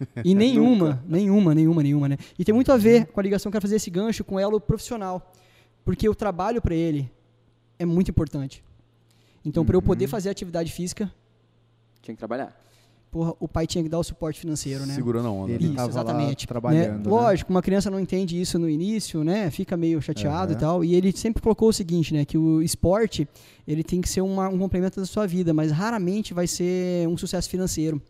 E 0.24 0.34
nenhuma, 0.34 1.04
nenhuma, 1.06 1.54
nenhuma, 1.54 1.82
nenhuma, 1.82 2.08
né? 2.08 2.16
E 2.38 2.44
tem 2.44 2.54
muito 2.54 2.72
a 2.72 2.76
ver 2.78 3.06
com 3.06 3.20
a 3.20 3.22
ligação 3.22 3.52
que 3.52 3.56
eu 3.56 3.60
quero 3.60 3.68
fazer 3.68 3.76
esse 3.76 3.90
gancho 3.90 4.24
com 4.24 4.40
elo 4.40 4.58
profissional. 4.60 5.30
Porque 5.84 6.08
o 6.08 6.14
trabalho 6.14 6.60
para 6.62 6.74
ele 6.74 7.10
é 7.82 7.86
muito 7.86 8.10
importante. 8.10 8.62
Então, 9.44 9.64
para 9.64 9.76
eu 9.76 9.82
poder 9.82 10.06
fazer 10.06 10.30
atividade 10.30 10.70
física, 10.72 11.12
Tinha 12.00 12.14
que 12.14 12.18
trabalhar. 12.18 12.56
porra, 13.10 13.34
o 13.40 13.46
pai 13.48 13.66
tinha 13.66 13.82
que 13.82 13.88
dar 13.90 13.98
o 13.98 14.02
suporte 14.04 14.38
financeiro, 14.40 14.86
né? 14.86 14.94
Segurando 14.94 15.28
a 15.28 15.30
onda. 15.30 15.52
Ele 15.52 15.64
né? 15.64 15.68
Isso, 15.70 15.76
tava 15.76 15.92
lá 15.94 16.00
exatamente. 16.02 16.46
trabalhando, 16.46 16.98
Né? 16.98 17.04
né? 17.04 17.10
Lógico, 17.10 17.50
uma 17.50 17.60
criança 17.62 17.90
não 17.90 17.98
entende 18.00 18.40
isso 18.40 18.58
no 18.58 18.68
início, 18.70 19.22
né? 19.24 19.50
Fica 19.50 19.76
meio 19.76 20.00
chateado 20.00 20.52
Aham. 20.52 20.58
e 20.58 20.60
tal. 20.60 20.84
E 20.84 20.94
ele 20.94 21.12
sempre 21.12 21.42
colocou 21.42 21.68
o 21.68 21.72
seguinte, 21.72 22.14
né? 22.14 22.24
Que 22.24 22.38
o 22.38 22.62
esporte, 22.62 23.28
ele 23.66 23.82
tem 23.84 24.00
que 24.00 24.08
ser 24.08 24.20
uma- 24.20 24.48
um 24.48 24.58
complemento 24.58 24.98
da 25.00 25.06
sua 25.06 25.26
vida, 25.26 25.52
mas 25.52 25.70
raramente 25.72 26.32
vai 26.32 26.46
ser 26.46 27.06
um 27.08 27.16
sucesso 27.16 27.48
financeiro. 27.50 28.00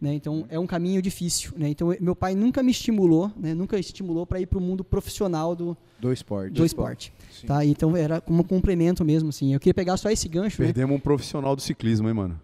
Né? 0.00 0.14
Então, 0.14 0.44
é 0.48 0.58
um 0.58 0.66
caminho 0.66 1.00
difícil. 1.00 1.52
Né? 1.56 1.68
Então, 1.68 1.94
meu 2.00 2.16
pai 2.16 2.34
nunca 2.34 2.60
me 2.62 2.72
estimulou, 2.72 3.30
né? 3.36 3.54
nunca 3.54 3.78
estimulou 3.78 4.26
para 4.26 4.40
ir 4.40 4.46
para 4.46 4.58
o 4.58 4.60
mundo 4.60 4.82
profissional 4.82 5.54
do, 5.54 5.76
Do 6.00 6.12
esporte. 6.12 6.52
do 6.54 6.64
esporte. 6.66 7.12
Sim. 7.42 7.46
Tá? 7.46 7.64
Então, 7.64 7.96
era 7.96 8.20
como 8.20 8.40
um 8.40 8.46
complemento 8.46 9.04
mesmo. 9.04 9.28
Assim. 9.28 9.52
Eu 9.52 9.60
queria 9.60 9.74
pegar 9.74 9.96
só 9.98 10.10
esse 10.10 10.28
gancho. 10.28 10.60
né? 10.62 10.68
Perdemos 10.68 10.96
um 10.96 11.00
profissional 11.00 11.54
do 11.54 11.60
ciclismo, 11.62 12.08
hein, 12.08 12.14
mano? 12.14 12.40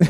Não, 0.00 0.06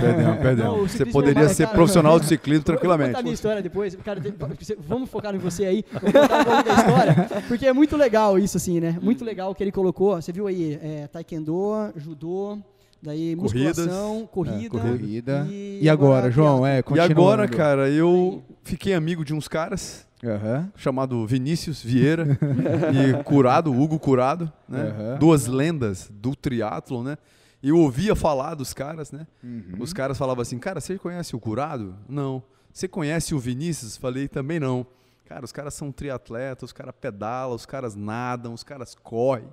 Perdemos, 0.00 0.24
não, 0.24 0.36
perdemos. 0.38 0.74
o 0.80 0.88
Você 0.88 1.04
poderia 1.04 1.42
é 1.44 1.48
ser 1.48 1.64
cara, 1.64 1.74
profissional 1.76 2.18
do 2.18 2.24
ciclismo 2.24 2.62
Eu 2.62 2.64
vou 2.64 2.64
tranquilamente. 2.72 3.08
contar 3.10 3.18
a 3.18 3.22
minha 3.22 3.34
história 3.34 3.62
depois. 3.62 3.94
Cara, 3.96 4.18
de- 4.20 4.32
vamos 4.78 5.10
focar 5.10 5.34
em 5.34 5.38
você 5.38 5.66
aí. 5.66 5.82
Contar 5.82 6.40
um 6.40 6.44
pouco 6.44 6.62
da 6.64 6.74
história. 6.74 7.42
Porque 7.46 7.66
é 7.66 7.72
muito 7.74 7.94
legal 7.94 8.38
isso, 8.38 8.56
assim, 8.56 8.80
né? 8.80 8.98
Muito 9.02 9.24
legal 9.26 9.50
o 9.50 9.54
que 9.54 9.62
ele 9.62 9.70
colocou. 9.70 10.16
Você 10.16 10.32
viu 10.32 10.46
aí, 10.46 10.78
é, 10.82 11.06
taekwondo, 11.08 11.92
judô, 11.96 12.58
daí 13.02 13.36
Corridas. 13.36 13.76
musculação, 13.76 14.26
corrida. 14.32 14.78
Corrida. 14.78 15.46
E, 15.50 15.80
E 15.82 15.88
agora, 15.90 16.30
João? 16.30 16.62
teatro. 16.62 16.94
É, 16.94 16.96
E 16.96 17.00
agora, 17.00 17.46
cara, 17.46 17.90
eu 17.90 18.42
fiquei 18.64 18.94
amigo 18.94 19.26
de 19.26 19.34
uns 19.34 19.46
caras 19.46 20.06
Aham. 20.24 20.72
chamado 20.76 21.24
Vinícius 21.26 21.82
Vieira 21.82 22.26
e 22.92 23.22
Curado, 23.22 23.72
Hugo 23.72 23.98
Curado, 23.98 24.52
né? 24.68 24.82
Aham. 24.88 25.18
Duas 25.18 25.46
lendas 25.46 26.10
do 26.12 26.34
triatlon, 26.34 27.02
né? 27.02 27.18
E 27.62 27.68
eu 27.70 27.78
ouvia 27.78 28.14
falar 28.14 28.54
dos 28.54 28.72
caras, 28.72 29.10
né? 29.12 29.26
Uhum. 29.42 29.74
Os 29.80 29.92
caras 29.92 30.16
falavam 30.18 30.42
assim, 30.42 30.58
cara, 30.58 30.80
você 30.80 30.96
conhece 30.98 31.34
o 31.34 31.40
Curado? 31.40 31.94
Não. 32.08 32.42
Você 32.72 32.86
conhece 32.86 33.34
o 33.34 33.38
Vinícius? 33.38 33.96
Falei, 33.96 34.28
também 34.28 34.60
não. 34.60 34.86
Cara, 35.26 35.44
os 35.44 35.52
caras 35.52 35.74
são 35.74 35.90
triatletas, 35.92 36.68
os 36.68 36.72
caras 36.72 36.94
pedalam, 37.00 37.54
os 37.54 37.66
caras 37.66 37.94
nadam, 37.94 38.54
os 38.54 38.62
caras 38.62 38.94
correm. 38.94 39.48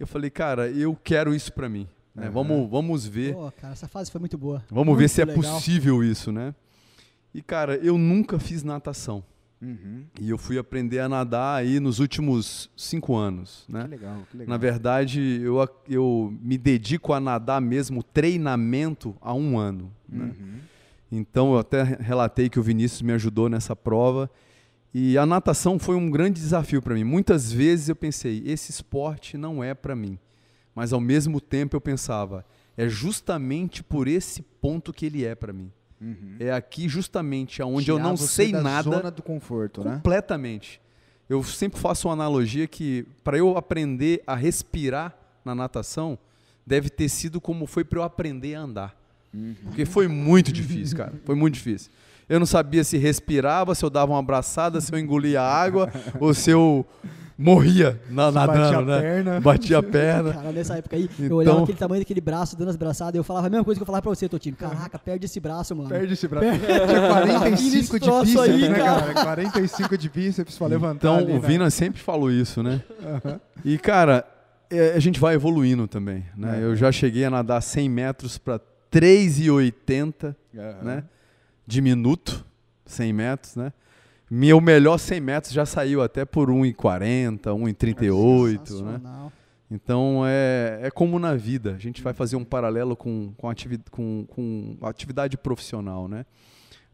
Eu 0.00 0.06
falei, 0.06 0.30
cara, 0.30 0.68
eu 0.68 0.96
quero 1.02 1.34
isso 1.34 1.52
pra 1.52 1.68
mim. 1.68 1.86
né? 2.14 2.28
Vamos, 2.30 2.68
vamos 2.70 3.06
ver. 3.06 3.34
Pô, 3.34 3.50
cara, 3.52 3.72
essa 3.72 3.86
fase 3.88 4.10
foi 4.10 4.18
muito 4.18 4.36
boa. 4.38 4.64
Vamos 4.70 4.86
Muito 4.88 4.98
ver 4.98 5.08
se 5.08 5.20
é 5.22 5.24
legal. 5.24 5.42
possível 5.54 6.02
isso, 6.02 6.32
né? 6.32 6.54
E, 7.34 7.42
cara, 7.42 7.76
eu 7.76 7.96
nunca 7.98 8.38
fiz 8.38 8.62
natação. 8.62 9.22
Uhum. 9.60 10.04
E 10.20 10.28
eu 10.28 10.36
fui 10.36 10.58
aprender 10.58 10.98
a 10.98 11.08
nadar 11.08 11.60
aí 11.60 11.80
nos 11.80 11.98
últimos 11.98 12.70
cinco 12.76 13.16
anos, 13.16 13.64
né? 13.68 13.84
Que 13.84 13.88
legal, 13.88 14.22
que 14.30 14.36
legal. 14.36 14.50
Na 14.50 14.56
verdade, 14.58 15.40
eu, 15.42 15.56
eu 15.88 16.36
me 16.42 16.58
dedico 16.58 17.12
a 17.12 17.20
nadar 17.20 17.60
mesmo 17.60 18.02
treinamento 18.02 19.16
há 19.20 19.32
um 19.32 19.58
ano. 19.58 19.90
Né? 20.08 20.24
Uhum. 20.24 20.58
Então, 21.10 21.52
eu 21.52 21.58
até 21.58 21.82
relatei 21.82 22.50
que 22.50 22.60
o 22.60 22.62
Vinícius 22.62 23.02
me 23.02 23.12
ajudou 23.12 23.48
nessa 23.48 23.74
prova. 23.74 24.30
E 24.92 25.18
a 25.18 25.26
natação 25.26 25.78
foi 25.78 25.94
um 25.94 26.10
grande 26.10 26.40
desafio 26.40 26.80
para 26.80 26.94
mim. 26.94 27.04
Muitas 27.04 27.52
vezes 27.52 27.88
eu 27.88 27.96
pensei, 27.96 28.42
esse 28.46 28.70
esporte 28.70 29.36
não 29.36 29.62
é 29.62 29.74
para 29.74 29.94
mim. 29.94 30.18
Mas 30.74 30.92
ao 30.92 31.00
mesmo 31.00 31.40
tempo 31.40 31.76
eu 31.76 31.80
pensava, 31.80 32.44
é 32.76 32.88
justamente 32.88 33.82
por 33.82 34.08
esse 34.08 34.42
ponto 34.42 34.92
que 34.92 35.06
ele 35.06 35.24
é 35.24 35.34
para 35.34 35.52
mim. 35.52 35.70
Uhum. 36.00 36.36
É 36.38 36.52
aqui 36.52 36.88
justamente 36.88 37.62
aonde 37.62 37.90
eu 37.90 37.96
Tirar 37.96 38.08
não 38.08 38.16
você 38.16 38.26
sei 38.26 38.52
da 38.52 38.62
nada 38.62 38.90
zona 38.90 39.10
do 39.10 39.22
conforto, 39.22 39.82
né? 39.82 39.94
completamente. 39.94 40.80
Eu 41.28 41.42
sempre 41.42 41.80
faço 41.80 42.08
uma 42.08 42.14
analogia 42.14 42.66
que 42.66 43.06
para 43.24 43.36
eu 43.38 43.56
aprender 43.56 44.22
a 44.26 44.34
respirar 44.34 45.16
na 45.44 45.54
natação, 45.54 46.18
deve 46.66 46.90
ter 46.90 47.08
sido 47.08 47.40
como 47.40 47.66
foi 47.66 47.84
para 47.84 47.98
eu 47.98 48.02
aprender 48.02 48.54
a 48.54 48.60
andar. 48.60 48.96
Porque 49.64 49.84
foi 49.84 50.08
muito 50.08 50.50
difícil, 50.50 50.96
cara. 50.96 51.12
Foi 51.24 51.34
muito 51.34 51.54
difícil. 51.54 51.90
Eu 52.28 52.38
não 52.38 52.46
sabia 52.46 52.82
se 52.82 52.96
respirava, 52.96 53.74
se 53.74 53.84
eu 53.84 53.90
dava 53.90 54.12
uma 54.12 54.18
abraçada, 54.18 54.80
se 54.80 54.92
eu 54.92 54.98
engolia 54.98 55.42
água 55.42 55.92
ou 56.18 56.32
se 56.32 56.50
eu 56.50 56.86
morria 57.38 58.00
na, 58.08 58.30
nadando, 58.30 58.56
batia 58.62 58.78
a 58.78 58.82
né? 58.82 59.00
perna. 59.00 59.40
Batia 59.44 59.78
a 59.78 59.82
perna. 59.82 60.32
Cara, 60.32 60.52
nessa 60.52 60.76
época 60.78 60.96
aí, 60.96 61.08
eu 61.18 61.24
Então- 61.26 61.36
olhava 61.36 61.62
aquele 61.62 61.78
tamanho 61.78 62.00
daquele 62.00 62.20
braço 62.20 62.56
dando 62.56 62.68
as 62.70 62.76
braçadas, 62.76 63.14
eu 63.14 63.22
falava 63.24 63.46
a 63.46 63.50
mesma 63.50 63.64
coisa 63.64 63.78
que 63.78 63.82
eu 63.82 63.86
falava 63.86 64.02
pra 64.02 64.10
você, 64.14 64.28
Totino. 64.28 64.56
Caraca, 64.56 64.98
perde 64.98 65.26
esse 65.26 65.38
braço, 65.38 65.74
mano. 65.76 65.88
Perde 65.88 66.14
esse 66.14 66.26
braço. 66.26 66.46
Tinha 66.48 67.08
45 67.08 68.00
de 68.00 68.10
bíceps, 68.10 68.36
aí, 68.38 68.68
né, 68.68 68.78
cara? 68.78 69.00
cara? 69.14 69.24
45 69.24 69.98
de 69.98 70.08
bíceps 70.08 70.56
pra 70.58 70.66
levantar 70.66 70.96
Então, 70.96 71.16
ali, 71.16 71.32
o 71.32 71.40
né? 71.40 71.46
Vina 71.48 71.70
sempre 71.70 72.00
falou 72.00 72.30
isso, 72.30 72.62
né? 72.62 72.80
E, 73.64 73.76
cara, 73.78 74.24
é, 74.70 74.92
a 74.94 74.98
gente 74.98 75.20
vai 75.20 75.34
evoluindo 75.34 75.86
também, 75.86 76.24
né? 76.36 76.60
É. 76.60 76.64
Eu 76.64 76.74
já 76.74 76.90
cheguei 76.90 77.24
a 77.24 77.30
nadar 77.30 77.60
100 77.60 77.88
metros 77.88 78.38
para 78.38 78.58
3,80 78.90 80.34
Aham. 80.56 80.82
né? 80.82 81.04
de 81.66 81.80
minuto, 81.80 82.44
100 82.84 83.12
metros, 83.12 83.56
né? 83.56 83.72
Meu 84.30 84.60
melhor 84.60 84.98
100 84.98 85.20
metros 85.20 85.52
já 85.52 85.64
saiu 85.64 86.02
até 86.02 86.24
por 86.24 86.50
1,40, 86.50 87.42
1,38, 87.42 88.52
né? 88.52 88.58
Sensacional. 88.58 89.32
Então 89.70 90.22
é, 90.26 90.80
é 90.82 90.90
como 90.90 91.18
na 91.18 91.34
vida, 91.34 91.74
a 91.74 91.78
gente 91.78 92.02
vai 92.02 92.12
fazer 92.12 92.36
um 92.36 92.44
paralelo 92.44 92.96
com, 92.96 93.32
com, 93.36 93.48
ativi 93.48 93.80
com, 93.90 94.24
com 94.28 94.78
atividade 94.82 95.36
profissional, 95.36 96.08
né? 96.08 96.24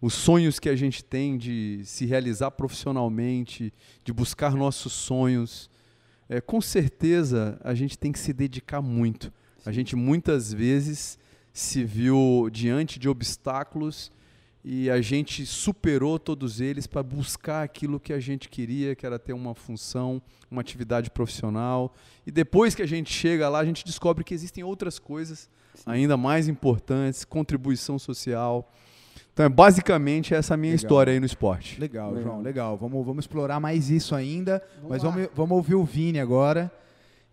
Os 0.01 0.15
sonhos 0.15 0.59
que 0.59 0.69
a 0.69 0.75
gente 0.75 1.05
tem 1.05 1.39
de 1.39 1.83
se 1.85 2.07
realizar 2.07 2.51
profissionalmente, 2.51 3.73
de 4.05 4.13
buscar 4.13 4.53
nossos 4.55 4.93
sonhos, 4.93 5.71
é, 6.29 6.41
com 6.41 6.61
certeza 6.61 7.61
a 7.63 7.75
gente 7.75 7.97
tem 7.97 8.11
que 8.11 8.19
se 8.19 8.33
dedicar 8.33 8.83
muito. 8.83 9.33
A 9.65 9.71
gente 9.71 9.95
muitas 9.95 10.53
vezes 10.53 11.19
se 11.53 11.85
viu 11.85 12.49
diante 12.51 12.99
de 12.99 13.09
obstáculos 13.09 14.11
e 14.65 14.89
a 14.89 15.01
gente 15.01 15.45
superou 15.45 16.19
todos 16.19 16.61
eles 16.61 16.87
para 16.87 17.03
buscar 17.03 17.63
aquilo 17.63 17.99
que 17.99 18.13
a 18.13 18.21
gente 18.21 18.49
queria, 18.49 18.95
que 18.95 19.05
era 19.05 19.19
ter 19.19 19.33
uma 19.33 19.55
função, 19.55 20.23
uma 20.51 20.61
atividade 20.61 21.11
profissional. 21.11 21.93
E 22.25 22.31
depois 22.31 22.75
que 22.75 22.83
a 22.83 22.87
gente 22.87 23.13
chega 23.13 23.49
lá, 23.49 23.59
a 23.59 23.65
gente 23.65 23.85
descobre 23.85 24.23
que 24.23 24.33
existem 24.33 24.63
outras 24.63 24.99
coisas 25.01 25.51
ainda 25.85 26.17
mais 26.17 26.47
importantes, 26.47 27.25
contribuição 27.25 27.99
social. 27.99 28.73
Então, 29.33 29.47
é 29.47 29.49
basicamente 29.49 30.35
essa 30.35 30.55
a 30.55 30.57
minha 30.57 30.73
Legal. 30.73 30.85
história 30.85 31.13
aí 31.13 31.19
no 31.19 31.27
esporte. 31.27 31.81
Legal, 31.81 32.11
Legal. 32.11 32.23
João, 32.23 32.43
legal. 32.43 32.77
Vamos, 32.77 33.05
vamos 33.05 33.25
explorar 33.25 33.59
mais 33.59 33.91
isso 33.91 34.15
ainda. 34.15 34.63
Vamos 34.77 34.91
mas 34.91 35.03
lá. 35.03 35.11
vamos, 35.11 35.29
vamos 35.35 35.57
ouvir 35.57 35.75
o 35.75 35.85
Vini 35.85 36.21
agora. 36.21 36.71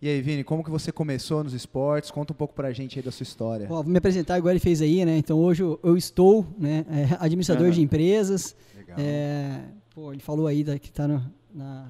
E 0.02 0.08
aí, 0.08 0.22
Vini, 0.22 0.42
como 0.42 0.64
que 0.64 0.70
você 0.70 0.90
começou 0.90 1.44
nos 1.44 1.52
esportes? 1.52 2.10
Conta 2.10 2.32
um 2.32 2.36
pouco 2.36 2.54
pra 2.54 2.72
gente 2.72 2.98
aí 2.98 3.04
da 3.04 3.10
sua 3.10 3.22
história. 3.22 3.66
Ó, 3.68 3.82
vou 3.82 3.92
me 3.92 3.98
apresentar 3.98 4.38
igual 4.38 4.50
ele 4.50 4.58
fez 4.58 4.80
aí, 4.80 5.04
né? 5.04 5.18
Então 5.18 5.38
hoje 5.38 5.62
eu, 5.62 5.78
eu 5.82 5.94
estou, 5.94 6.46
né, 6.58 6.86
é, 6.88 7.16
administrador 7.20 7.66
Aham. 7.66 7.74
de 7.74 7.82
empresas. 7.82 8.56
Legal. 8.74 8.96
É, 8.98 9.60
pô, 9.94 10.10
ele 10.10 10.22
falou 10.22 10.46
aí 10.46 10.64
da, 10.64 10.78
que 10.78 10.88
está 10.88 11.06
na, 11.06 11.86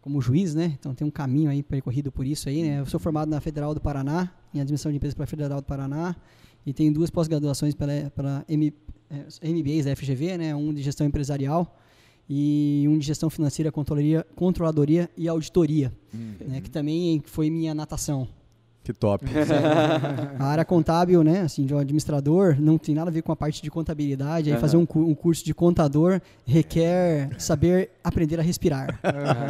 como 0.00 0.22
juiz, 0.22 0.54
né? 0.54 0.74
Então 0.78 0.94
tem 0.94 1.06
um 1.06 1.10
caminho 1.10 1.50
aí 1.50 1.62
percorrido 1.62 2.10
por 2.10 2.26
isso 2.26 2.48
aí, 2.48 2.62
né? 2.62 2.80
Eu 2.80 2.86
sou 2.86 2.98
formado 2.98 3.28
na 3.28 3.42
Federal 3.42 3.74
do 3.74 3.80
Paraná, 3.80 4.32
em 4.54 4.60
administração 4.60 4.90
de 4.90 4.96
empresas 4.96 5.14
pela 5.14 5.26
Federal 5.26 5.60
do 5.60 5.66
Paraná, 5.66 6.16
e 6.64 6.72
tenho 6.72 6.94
duas 6.94 7.10
pós-graduações 7.10 7.74
pela, 7.74 8.10
pela 8.16 8.42
M, 8.48 8.72
é, 9.10 9.50
MBAs 9.50 9.84
da 9.84 9.94
FGV, 9.94 10.38
né? 10.38 10.54
Um 10.54 10.72
de 10.72 10.82
gestão 10.82 11.06
empresarial 11.06 11.76
e 12.28 12.84
um 12.88 12.98
de 12.98 13.06
gestão 13.06 13.28
financeira, 13.30 13.70
controladoria, 13.72 14.26
controladoria 14.34 15.10
e 15.16 15.28
auditoria, 15.28 15.92
Hum. 16.14 16.32
né? 16.46 16.60
Que 16.60 16.70
também 16.70 17.22
foi 17.26 17.50
minha 17.50 17.74
natação. 17.74 18.26
Que 18.82 18.92
top. 18.92 19.24
A 20.38 20.44
área 20.44 20.62
contábil, 20.64 21.24
né, 21.24 21.40
assim, 21.40 21.64
de 21.64 21.72
um 21.74 21.78
administrador, 21.78 22.54
não 22.60 22.76
tem 22.76 22.94
nada 22.94 23.08
a 23.08 23.12
ver 23.12 23.22
com 23.22 23.32
a 23.32 23.36
parte 23.36 23.62
de 23.62 23.70
contabilidade. 23.70 24.52
Aí 24.52 24.58
fazer 24.60 24.76
um, 24.76 24.84
cu- 24.84 25.00
um 25.00 25.14
curso 25.14 25.42
de 25.42 25.54
contador 25.54 26.20
requer 26.46 27.30
saber 27.38 27.90
aprender 28.02 28.38
a 28.38 28.42
respirar. 28.42 29.00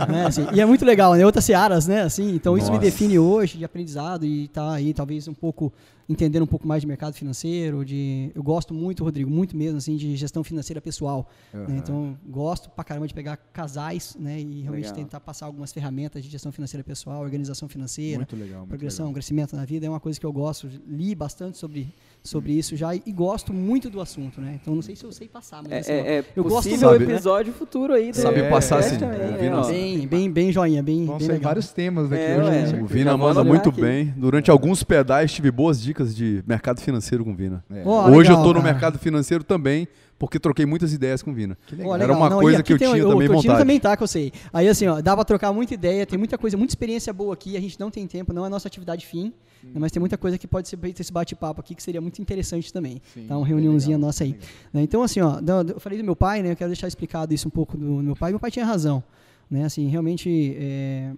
né, 0.08 0.26
assim, 0.26 0.46
e 0.54 0.60
é 0.60 0.64
muito 0.66 0.84
legal, 0.84 1.14
né? 1.14 1.26
Outras 1.26 1.44
searas, 1.44 1.86
né? 1.88 2.02
Assim, 2.02 2.32
então 2.34 2.56
isso 2.56 2.66
me 2.66 2.76
Nossa. 2.76 2.84
define 2.90 3.18
hoje 3.18 3.58
de 3.58 3.64
aprendizado 3.64 4.24
e 4.24 4.46
tá 4.48 4.72
aí 4.72 4.94
talvez 4.94 5.26
um 5.26 5.34
pouco 5.34 5.72
entendendo 6.08 6.42
um 6.42 6.46
pouco 6.46 6.66
mais 6.66 6.82
de 6.82 6.86
mercado 6.86 7.14
financeiro, 7.14 7.84
de 7.84 8.30
eu 8.34 8.42
gosto 8.42 8.74
muito, 8.74 9.02
Rodrigo, 9.02 9.30
muito 9.30 9.56
mesmo 9.56 9.78
assim 9.78 9.96
de 9.96 10.16
gestão 10.16 10.44
financeira 10.44 10.80
pessoal. 10.80 11.28
né, 11.52 11.60
Aham. 11.64 11.76
Então 11.78 12.18
gosto 12.26 12.68
pra 12.70 12.84
caramba 12.84 13.06
de 13.08 13.14
pegar 13.14 13.36
casais, 13.36 14.16
né, 14.18 14.40
e 14.40 14.60
realmente 14.62 14.84
Legal. 14.84 14.94
tentar 14.96 15.20
passar 15.20 15.46
algumas 15.46 15.72
ferramentas 15.72 16.22
de 16.22 16.30
gestão 16.30 16.52
financeira 16.52 16.84
pessoal, 16.84 17.22
organização 17.22 17.68
financeira, 17.68 18.18
Muito 18.18 18.36
legal, 18.36 18.58
muito 18.60 18.68
progressão, 18.68 19.06
legal. 19.06 19.14
crescimento 19.14 19.56
na 19.56 19.64
vida 19.64 19.86
é 19.86 19.88
uma 19.88 20.00
coisa 20.00 20.18
que 20.20 20.26
eu 20.26 20.32
gosto. 20.32 20.68
Li 20.86 21.14
bastante 21.14 21.56
sobre, 21.58 21.92
sobre 22.26 22.52
isso 22.52 22.74
já 22.74 22.94
e, 22.94 23.02
e 23.04 23.12
gosto 23.12 23.52
muito 23.52 23.90
do 23.90 24.00
assunto, 24.00 24.40
né? 24.40 24.58
Então 24.60 24.74
não 24.74 24.80
sei 24.80 24.96
se 24.96 25.04
eu 25.04 25.12
sei 25.12 25.28
passar, 25.28 25.62
mas 25.62 25.70
É, 25.72 25.78
assim, 25.78 25.92
é, 25.92 25.96
é 26.20 26.24
eu 26.34 26.42
gosto 26.42 26.56
possível 26.56 26.88
muito, 26.90 27.04
né? 27.06 27.12
episódio 27.12 27.52
futuro 27.52 27.92
aí. 27.92 28.10
do 28.12 28.16
Sabe 28.16 28.42
podcast 28.48 28.94
passar, 28.94 29.06
O 29.06 29.10
né, 29.10 29.36
Vina- 29.38 29.60
ó. 29.60 29.66
bem, 29.68 30.06
bem, 30.06 30.30
bem 30.32 30.50
joinha, 30.50 30.82
bem, 30.82 31.04
Vão 31.04 31.18
bem 31.18 31.26
ser 31.26 31.32
legal. 31.34 31.50
vários 31.50 31.70
temas 31.72 32.08
daqui 32.08 32.22
É, 32.22 32.38
hoje. 32.38 32.50
né? 32.76 32.82
O 32.82 32.88
Já 32.88 32.94
Vina 32.94 33.16
manda 33.18 33.44
muito 33.44 33.68
aqui. 33.68 33.80
bem. 33.82 34.14
Durante 34.16 34.50
alguns 34.50 34.82
pedais 34.82 35.32
tive 35.32 35.50
boas 35.50 35.78
dicas 35.80 36.16
de 36.16 36.42
mercado 36.46 36.80
financeiro 36.80 37.22
com 37.24 37.32
o 37.32 37.36
Vina. 37.36 37.62
É. 37.70 37.82
Ó, 37.84 38.06
Hoje 38.08 38.16
legal, 38.30 38.32
eu 38.32 38.38
estou 38.38 38.54
no 38.54 38.62
mercado 38.62 38.98
financeiro 38.98 39.44
também 39.44 39.86
porque 40.26 40.38
troquei 40.38 40.64
muitas 40.66 40.92
ideias 40.92 41.22
com 41.22 41.30
o 41.30 41.34
Vina. 41.34 41.56
Legal. 41.72 41.96
Era 41.96 42.12
uma 42.12 42.30
Não, 42.30 42.40
coisa 42.40 42.62
que 42.62 42.72
eu 42.72 42.78
tem- 42.78 42.90
tinha 42.92 43.06
o 43.06 43.10
também 43.10 43.28
vontade. 43.28 43.58
também 43.58 43.80
tá, 43.80 43.96
que 43.96 44.02
eu 44.02 44.06
sei. 44.06 44.32
Aí 44.52 44.68
assim, 44.68 44.86
ó, 44.86 45.00
dá 45.00 45.14
pra 45.14 45.24
trocar 45.24 45.52
muita 45.52 45.74
ideia, 45.74 46.04
tem 46.06 46.18
muita 46.18 46.36
coisa, 46.38 46.56
muita 46.56 46.72
experiência 46.72 47.12
boa 47.12 47.34
aqui, 47.34 47.56
a 47.56 47.60
gente 47.60 47.78
não 47.78 47.90
tem 47.90 48.06
tempo, 48.06 48.32
não 48.32 48.44
é 48.44 48.48
nossa 48.48 48.66
atividade 48.68 49.06
fim, 49.06 49.32
né, 49.62 49.72
mas 49.74 49.90
tem 49.92 50.00
muita 50.00 50.16
coisa 50.18 50.36
que 50.38 50.46
pode 50.46 50.68
ser 50.68 50.76
feito 50.76 51.00
esse 51.00 51.12
bate-papo 51.12 51.60
aqui 51.60 51.74
que 51.74 51.82
seria 51.82 52.00
muito 52.00 52.20
interessante 52.20 52.72
também. 52.72 53.00
Sim, 53.14 53.26
tá, 53.26 53.36
uma 53.36 53.46
reuniãozinha 53.46 53.96
legal, 53.96 54.08
nossa 54.08 54.24
aí. 54.24 54.36
Né, 54.72 54.82
Então 54.82 55.02
assim, 55.02 55.20
ó, 55.20 55.40
eu 55.68 55.80
falei 55.80 55.98
do 55.98 56.04
meu 56.04 56.16
pai, 56.16 56.42
né, 56.42 56.52
eu 56.52 56.56
quero 56.56 56.68
deixar 56.70 56.88
explicado 56.88 57.32
isso 57.34 57.48
um 57.48 57.50
pouco 57.50 57.76
do 57.76 57.84
meu 58.02 58.14
pai. 58.16 58.30
Meu 58.32 58.40
pai 58.40 58.50
tinha 58.50 58.64
razão, 58.64 59.02
né, 59.50 59.64
assim, 59.64 59.88
realmente, 59.88 60.56
é, 60.58 61.12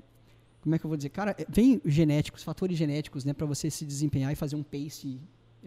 como 0.62 0.75
é 0.75 0.78
que 0.78 0.84
eu 0.84 0.88
vou 0.88 0.96
dizer? 0.96 1.10
Cara, 1.10 1.34
é, 1.38 1.44
vem 1.48 1.80
genéticos, 1.84 2.42
fatores 2.42 2.76
genéticos, 2.76 3.25
né, 3.25 3.32
para 3.32 3.46
você 3.46 3.70
se 3.70 3.84
desempenhar 3.84 4.32
e 4.32 4.36
fazer 4.36 4.56
um 4.56 4.62
pace 4.62 5.18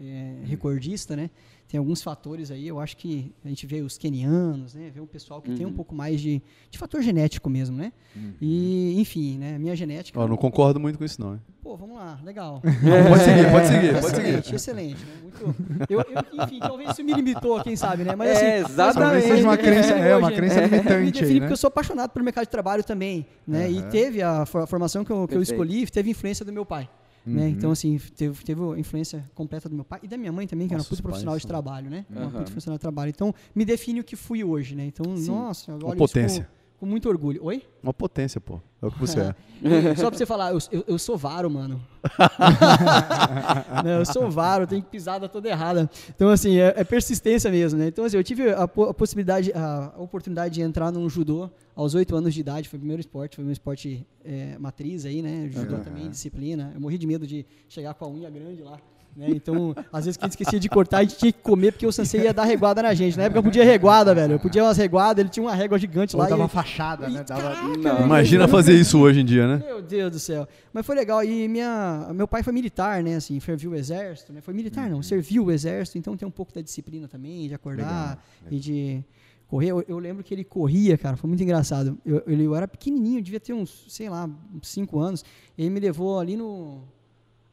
é, 0.02 0.36
recordista, 0.46 1.14
né? 1.14 1.28
Tem 1.70 1.78
alguns 1.78 2.02
fatores 2.02 2.50
aí, 2.50 2.66
eu 2.66 2.80
acho 2.80 2.96
que 2.96 3.32
a 3.44 3.48
gente 3.48 3.64
vê 3.64 3.80
os 3.80 3.96
kenianos, 3.96 4.74
né? 4.74 4.90
Vê 4.92 5.00
um 5.00 5.06
pessoal 5.06 5.40
que 5.40 5.52
tem 5.52 5.64
um 5.64 5.68
Uhum. 5.68 5.74
pouco 5.76 5.94
mais 5.94 6.20
de, 6.20 6.42
de 6.68 6.76
fator 6.76 7.00
genético 7.00 7.48
mesmo, 7.48 7.76
né? 7.76 7.92
E, 8.40 9.00
enfim, 9.00 9.38
né? 9.38 9.56
Minha 9.56 9.76
genética. 9.76 10.18
Ó, 10.18 10.26
não 10.26 10.36
concordo 10.36 10.80
muito 10.80 10.98
com 10.98 11.04
isso, 11.04 11.20
não. 11.20 11.34
hein? 11.34 11.40
Pô, 11.62 11.76
vamos 11.76 11.94
lá, 11.96 12.18
legal. 12.24 12.60
Pode 13.08 13.22
seguir, 13.22 13.50
pode 13.52 13.66
seguir, 13.68 14.00
pode 14.00 14.16
seguir. 14.16 14.28
Excelente, 14.28 14.54
excelente. 14.56 15.04
Né? 15.04 15.12
Muito, 15.22 15.86
eu, 15.88 16.00
eu, 16.00 16.42
enfim, 16.44 16.58
talvez 16.58 16.90
isso 16.90 17.04
me 17.04 17.12
limitou, 17.12 17.60
quem 17.62 17.76
sabe, 17.76 18.02
né? 18.02 18.16
Mas 18.16 18.30
É, 18.30 18.32
assim, 18.32 18.72
exatamente. 18.72 19.00
Talvez 19.04 19.24
seja 19.24 19.46
uma 19.48 19.56
crença, 19.56 19.92
é, 19.94 20.16
uma 20.16 20.26
hoje, 20.26 20.36
crença 20.40 20.60
Me 20.62 20.66
limitante 20.66 21.12
define 21.12 21.26
aí, 21.26 21.34
né? 21.34 21.40
porque 21.40 21.52
eu 21.52 21.56
sou 21.56 21.68
apaixonado 21.68 22.10
pelo 22.10 22.24
mercado 22.24 22.44
de 22.46 22.50
trabalho 22.50 22.82
também, 22.82 23.24
né? 23.46 23.70
E 23.70 23.78
Aham. 23.78 23.88
teve 23.90 24.22
a 24.22 24.44
for- 24.44 24.62
a 24.62 24.66
formação 24.66 25.04
que 25.04 25.12
eu, 25.12 25.28
que 25.28 25.36
eu 25.36 25.42
escolhi, 25.42 25.86
teve 25.86 26.10
influência 26.10 26.44
do 26.44 26.52
meu 26.52 26.66
pai. 26.66 26.88
Né? 27.26 27.48
Então, 27.50 27.70
assim, 27.70 27.98
teve, 28.16 28.42
teve 28.44 28.60
a 28.62 28.78
influência 28.78 29.28
completa 29.34 29.68
do 29.68 29.74
meu 29.74 29.84
pai 29.84 30.00
e 30.02 30.08
da 30.08 30.16
minha 30.16 30.32
mãe 30.32 30.46
também, 30.46 30.66
que 30.66 30.74
era 30.74 30.82
uma 30.82 30.88
puta 30.88 31.02
profissional 31.02 31.32
pais 31.34 31.42
de 31.42 31.42
são- 31.42 31.48
trabalho, 31.48 31.90
né? 31.90 32.06
Uma 32.10 32.20
Aham. 32.22 32.30
puta 32.30 32.44
profissional 32.44 32.76
de 32.78 32.80
trabalho. 32.80 33.10
Então, 33.10 33.34
me 33.54 33.64
define 33.64 34.00
o 34.00 34.04
que 34.04 34.16
fui 34.16 34.42
hoje, 34.42 34.74
né? 34.74 34.86
Então, 34.86 35.16
Sim. 35.16 35.26
nossa, 35.30 35.72
olho 35.72 35.88
isso 35.88 35.96
potência. 35.96 36.44
Com, 36.44 36.59
com 36.80 36.86
muito 36.86 37.08
orgulho. 37.10 37.44
Oi? 37.44 37.62
Uma 37.82 37.92
potência, 37.92 38.40
pô. 38.40 38.58
É 38.80 38.86
o 38.86 38.90
que 38.90 38.98
você 38.98 39.20
é. 39.20 39.34
Só 39.94 40.08
pra 40.08 40.16
você 40.16 40.24
falar, 40.24 40.52
eu, 40.52 40.58
eu, 40.72 40.84
eu 40.88 40.98
sou 40.98 41.14
varo, 41.14 41.50
mano. 41.50 41.78
Não, 43.84 43.90
eu 43.90 44.06
sou 44.06 44.30
varo, 44.30 44.66
tenho 44.66 44.82
pisada 44.82 45.28
toda 45.28 45.46
errada. 45.46 45.90
Então, 46.08 46.30
assim, 46.30 46.56
é, 46.56 46.72
é 46.74 46.82
persistência 46.82 47.50
mesmo, 47.50 47.78
né? 47.78 47.88
Então, 47.88 48.06
assim, 48.06 48.16
eu 48.16 48.24
tive 48.24 48.50
a, 48.50 48.62
a 48.62 48.94
possibilidade, 48.94 49.52
a, 49.52 49.92
a 49.94 50.00
oportunidade 50.00 50.54
de 50.54 50.62
entrar 50.62 50.90
num 50.90 51.06
judô 51.10 51.50
aos 51.76 51.94
oito 51.94 52.16
anos 52.16 52.32
de 52.32 52.40
idade. 52.40 52.70
Foi 52.70 52.78
o 52.78 52.80
primeiro 52.80 53.00
esporte, 53.00 53.36
foi 53.36 53.44
o 53.44 53.46
meu 53.46 53.52
esporte 53.52 54.06
é, 54.24 54.56
matriz 54.58 55.04
aí, 55.04 55.20
né? 55.20 55.50
Judô 55.52 55.74
Aham. 55.74 55.84
também, 55.84 56.08
disciplina. 56.08 56.72
Eu 56.74 56.80
morri 56.80 56.96
de 56.96 57.06
medo 57.06 57.26
de 57.26 57.44
chegar 57.68 57.92
com 57.92 58.06
a 58.06 58.08
unha 58.08 58.30
grande 58.30 58.62
lá. 58.62 58.78
Né? 59.16 59.26
Então, 59.30 59.74
às 59.92 60.04
vezes 60.04 60.16
que 60.16 60.24
a 60.24 60.26
gente 60.26 60.32
esquecia 60.32 60.58
de 60.60 60.68
cortar, 60.68 60.98
a 60.98 61.02
gente 61.02 61.16
tinha 61.16 61.32
que 61.32 61.40
comer 61.42 61.72
porque 61.72 61.86
o 61.86 61.92
sensei 61.92 62.22
ia 62.22 62.32
dar 62.32 62.44
reguada 62.44 62.80
na 62.82 62.94
gente. 62.94 63.16
Na 63.16 63.24
época 63.24 63.38
eu 63.40 63.42
podia 63.42 63.64
reguada, 63.64 64.14
velho. 64.14 64.34
Eu 64.34 64.38
podia 64.40 64.62
umas 64.64 64.76
reguadas, 64.76 65.20
ele 65.20 65.28
tinha 65.28 65.42
uma 65.44 65.54
régua 65.54 65.78
gigante 65.78 66.14
Ou 66.16 66.22
lá. 66.22 66.28
dava 66.28 66.40
e- 66.40 66.42
uma 66.42 66.48
fachada, 66.48 67.08
né? 67.08 67.20
Ih, 67.20 67.24
Dava... 67.24 67.42
caraca, 67.42 67.72
velho. 67.94 68.04
Imagina 68.04 68.46
fazer 68.48 68.74
isso 68.74 68.98
hoje 69.00 69.20
em 69.20 69.24
dia, 69.24 69.46
né? 69.46 69.62
Meu 69.66 69.82
Deus 69.82 70.12
do 70.12 70.18
céu. 70.18 70.46
Mas 70.72 70.86
foi 70.86 70.94
legal. 70.94 71.22
E 71.24 71.48
minha, 71.48 72.08
meu 72.14 72.26
pai 72.28 72.42
foi 72.42 72.52
militar, 72.52 73.02
né? 73.02 73.16
Assim, 73.16 73.38
serviu 73.40 73.72
o 73.72 73.74
exército, 73.74 74.32
né? 74.32 74.40
Foi 74.40 74.54
militar, 74.54 74.84
Uhum. 74.86 74.96
não, 74.96 75.02
serviu 75.02 75.44
o 75.46 75.50
exército, 75.50 75.98
então 75.98 76.16
tem 76.16 76.26
um 76.26 76.30
pouco 76.30 76.54
da 76.54 76.60
disciplina 76.60 77.08
também, 77.08 77.48
de 77.48 77.54
acordar 77.54 78.24
e 78.50 78.58
de 78.58 79.04
correr. 79.48 79.72
Eu, 79.72 79.84
eu 79.88 79.98
lembro 79.98 80.22
que 80.22 80.32
ele 80.32 80.44
corria, 80.44 80.96
cara, 80.96 81.16
foi 81.16 81.26
muito 81.28 81.42
engraçado. 81.42 81.98
Eu, 82.06 82.22
ele- 82.26 82.44
eu 82.44 82.54
era 82.54 82.68
pequenininho, 82.68 83.20
devia 83.20 83.40
ter 83.40 83.52
uns, 83.52 83.84
sei 83.88 84.08
lá, 84.08 84.30
uns 84.54 84.68
5 84.68 84.98
anos. 85.00 85.24
Ele 85.58 85.68
me 85.68 85.80
levou 85.80 86.20
ali 86.20 86.36
no 86.36 86.82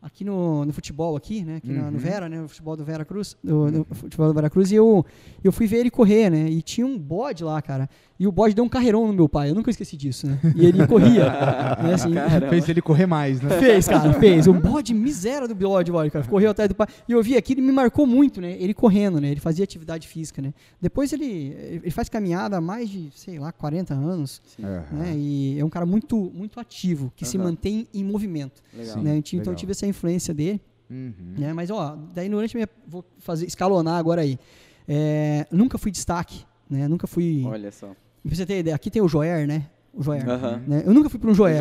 aqui 0.02 0.24
no, 0.24 0.64
no 0.64 0.72
futebol 0.72 1.16
aqui, 1.16 1.44
né, 1.44 1.58
aqui 1.58 1.72
na- 1.72 1.86
no 1.92 1.94
Uhum. 1.94 1.98
Vera, 1.98 2.30
né, 2.30 2.40
no 2.40 2.48
futebol 2.48 2.78
do 2.78 2.84
Vera 2.86 3.04
Cruz, 3.04 3.36
do, 3.44 3.72
do 3.72 3.88
futebol 3.96 4.28
do 4.28 4.34
Vera 4.34 4.50
Cruz, 4.50 4.72
e 4.72 4.76
eu, 4.76 5.06
eu 5.44 5.52
fui 5.52 5.66
ver 5.68 5.78
ele 5.78 5.90
correr, 5.90 6.30
né, 6.30 6.50
e 6.50 6.62
tinha 6.62 6.86
um 6.86 6.98
bode 6.98 7.44
lá, 7.44 7.62
cara, 7.62 7.90
e 8.20 8.26
o 8.28 8.32
bode 8.32 8.54
deu 8.56 8.64
um 8.64 8.70
carreirão 8.70 9.06
no 9.08 9.14
meu 9.14 9.28
pai, 9.28 9.50
eu 9.50 9.56
nunca 9.56 9.70
esqueci 9.72 9.98
disso, 9.98 10.28
né, 10.28 10.40
e 10.56 10.66
ele 10.66 10.86
corria, 10.88 11.26
né, 11.84 11.94
assim. 11.96 12.14
Fez 12.50 12.70
ele 12.70 12.82
correr 12.82 13.06
mais, 13.08 13.42
né? 13.42 13.50
Fez, 13.60 13.88
cara, 13.88 14.14
fez. 14.14 14.48
O 14.48 14.54
bode 14.54 14.94
miséria 14.94 15.48
do 15.48 15.56
bode, 15.56 15.92
bode, 15.92 16.12
cara. 16.12 16.26
Correu 16.26 16.52
atrás 16.52 16.70
do 16.70 16.76
pai. 16.76 16.88
E 17.08 17.12
eu 17.12 17.22
vi 17.22 17.36
aquilo 17.36 17.60
e 17.60 17.64
me 17.64 17.72
marcou 17.72 18.06
muito, 18.06 18.40
né? 18.40 18.56
Ele 18.60 18.74
correndo, 18.74 19.20
né? 19.20 19.30
Ele 19.32 19.40
fazia 19.40 19.64
atividade 19.64 20.08
física, 20.08 20.42
né? 20.42 20.54
Depois 20.82 21.12
ele, 21.14 21.56
ele 21.84 21.92
faz 21.92 22.08
caminhada 22.10 22.58
há 22.58 22.62
mais 22.62 22.90
de, 22.90 23.10
sei 23.16 23.40
lá, 23.40 23.52
40 23.52 23.94
anos, 23.94 24.42
Aham. 24.60 24.84
né? 24.92 25.14
E 25.16 25.60
é 25.60 25.66
um 25.66 25.70
cara 25.70 25.86
muito, 25.86 26.32
muito 26.34 26.60
ativo, 26.60 27.12
que 27.16 27.26
se 27.26 27.38
Aham. 27.38 27.46
mantém 27.48 27.88
em 27.94 28.04
movimento. 28.04 28.62
Legal. 28.76 28.98
Né? 29.02 29.18
Então 29.18 29.40
legal. 29.40 29.54
eu 29.54 29.58
tive 29.58 29.72
essa 29.72 29.86
influência 29.88 30.34
dele, 30.34 30.62
Uhum. 30.90 31.14
né? 31.38 31.52
Mas, 31.54 31.70
ó, 31.70 31.98
daí 32.14 32.30
durante 32.30 32.56
a 32.56 32.58
minha... 32.60 32.70
Vou 32.88 33.04
fazer, 33.20 33.46
escalonar 33.46 33.96
agora 34.00 34.22
aí. 34.22 34.40
É, 34.88 35.46
nunca 35.52 35.78
fui 35.78 35.92
destaque, 35.92 36.46
né? 36.70 36.88
Nunca 36.88 37.06
fui... 37.08 37.44
Olha 37.46 37.72
só. 37.72 37.88
Pra 38.26 38.36
você 38.36 38.46
ter 38.46 38.60
ideia, 38.60 38.76
aqui 38.76 38.90
tem 38.90 39.02
o 39.02 39.08
Joer, 39.08 39.46
né? 39.48 39.68
O 39.98 40.04
Joer. 40.04 40.30
Aham. 40.30 40.62
Né? 40.68 40.84
Eu 40.86 40.94
nunca 40.94 41.10
fui 41.10 41.20
para 41.20 41.32
um 41.32 41.34
Joer. 41.34 41.58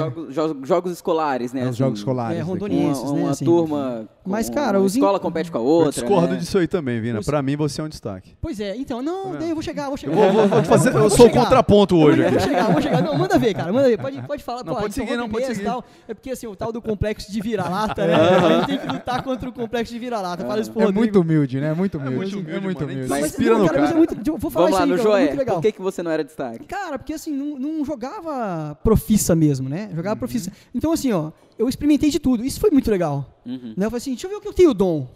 Jogos, 0.62 0.92
escolares, 0.92 1.52
né? 1.54 1.60
É, 1.60 1.62
os 1.64 1.68
assim, 1.70 1.78
jogos 1.78 1.98
escolares. 2.00 2.36
é, 2.36 2.40
aqui. 2.42 2.50
rondonienses, 2.50 3.02
Uma, 3.02 3.12
né, 3.14 3.22
uma 3.22 3.30
assim. 3.30 3.44
turma. 3.46 4.08
com- 4.22 4.30
Mas, 4.30 4.50
cara, 4.50 4.78
uma 4.78 4.84
os 4.84 4.94
in- 4.94 4.98
escola 4.98 5.18
compete 5.18 5.50
com 5.50 5.56
a 5.56 5.60
Eu 5.62 5.66
outra. 5.66 5.92
discordo 5.92 6.34
né? 6.34 6.36
disso 6.36 6.58
aí 6.58 6.66
também, 6.66 7.00
Vina. 7.00 7.20
Os- 7.20 7.26
Pra 7.26 7.40
mim, 7.40 7.56
você 7.56 7.80
é 7.80 7.84
um 7.84 7.88
destaque. 7.88 8.36
Pois 8.40 8.60
é, 8.60 8.76
então, 8.76 9.00
não, 9.00 9.32
Tá 9.32 9.38
daí 9.38 9.48
eu 9.48 9.54
vou 9.54 9.62
chegar, 9.62 9.88
vou 9.88 9.96
chegar. 9.96 10.12
Eu, 10.12 10.18
vou, 10.18 10.32
vou- 10.32 10.48
vou 10.48 10.64
fazer, 10.64 10.90
vou 10.90 11.02
eu 11.02 11.10
sou 11.10 11.26
o 11.28 11.30
contraponto 11.30 11.96
hoje 11.96 12.20
Vou 12.22 12.28
aqui. 12.30 12.40
chegar, 12.40 12.70
vou 12.72 12.82
chegar. 12.82 13.02
Não, 13.02 13.16
manda 13.16 13.38
ver, 13.38 13.54
cara, 13.54 13.72
manda 13.72 13.88
ver. 13.88 13.98
Pode, 13.98 14.20
pode 14.22 14.42
falar. 14.44 14.62
Não, 14.64 14.74
pô, 14.74 14.80
pode 14.82 14.92
seguir, 14.94 15.16
não, 15.16 15.28
pode 15.30 15.46
seguir. 15.46 15.64
tal. 15.64 15.82
É 16.06 16.12
porque, 16.12 16.30
assim, 16.30 16.46
o 16.46 16.54
tal 16.54 16.70
do 16.72 16.82
complexo 16.82 17.32
de 17.32 17.40
vira-lata, 17.40 18.06
né? 18.06 18.14
A 18.14 18.52
gente 18.58 18.66
tem 18.66 18.78
que 18.78 18.86
lutar 18.86 19.22
contra 19.22 19.48
o 19.48 19.52
complexo 19.52 19.92
de 19.92 19.98
vira-lata. 19.98 20.44
Fala 20.44 20.60
isso 20.60 20.70
pro 20.70 20.82
É 20.82 20.92
muito 20.92 21.20
humilde, 21.20 21.58
né? 21.58 21.72
Muito 21.72 21.96
humilde. 21.96 22.16
muito 22.16 22.34
humilde, 22.38 22.50
é 22.56 22.60
muito 22.60 22.84
humilde. 22.84 23.02
Não, 23.02 23.08
Mas 23.08 23.26
inspira 23.26 23.56
no 23.58 23.66
cara, 23.66 23.78
é 23.88 23.92
eu 24.28 24.36
vou 24.38 24.50
Vamos 24.50 24.70
lá, 24.72 24.78
isso 24.84 24.86
no 24.86 24.94
aí, 24.94 24.98
cara, 24.98 25.00
é 25.00 25.02
Joé. 25.02 25.20
muito 25.26 25.38
legal. 25.38 25.56
Por 25.56 25.62
que, 25.62 25.72
que 25.72 25.82
você 25.82 26.02
não 26.02 26.10
era 26.10 26.22
destaque? 26.24 26.64
Cara, 26.66 26.98
porque 26.98 27.12
assim, 27.14 27.32
não, 27.32 27.58
não 27.58 27.84
jogava 28.26 28.74
profissa 28.82 29.34
mesmo, 29.34 29.68
né? 29.68 29.90
Jogava 29.94 30.14
Uhum. 30.14 30.18
profissa. 30.18 30.52
Então, 30.74 30.92
assim, 30.92 31.12
ó, 31.12 31.30
eu 31.58 31.68
experimentei 31.68 32.10
de 32.10 32.18
tudo. 32.18 32.44
Isso 32.44 32.60
foi 32.60 32.70
muito 32.70 32.90
legal. 32.90 33.40
Uhum. 33.46 33.74
Né? 33.76 33.86
Eu 33.86 33.90
falei 33.90 33.98
assim, 33.98 34.10
deixa 34.10 34.26
eu 34.26 34.30
ver 34.30 34.36
o 34.36 34.40
que 34.40 34.48
eu 34.48 34.52
tenho 34.52 34.74
dom. 34.74 35.06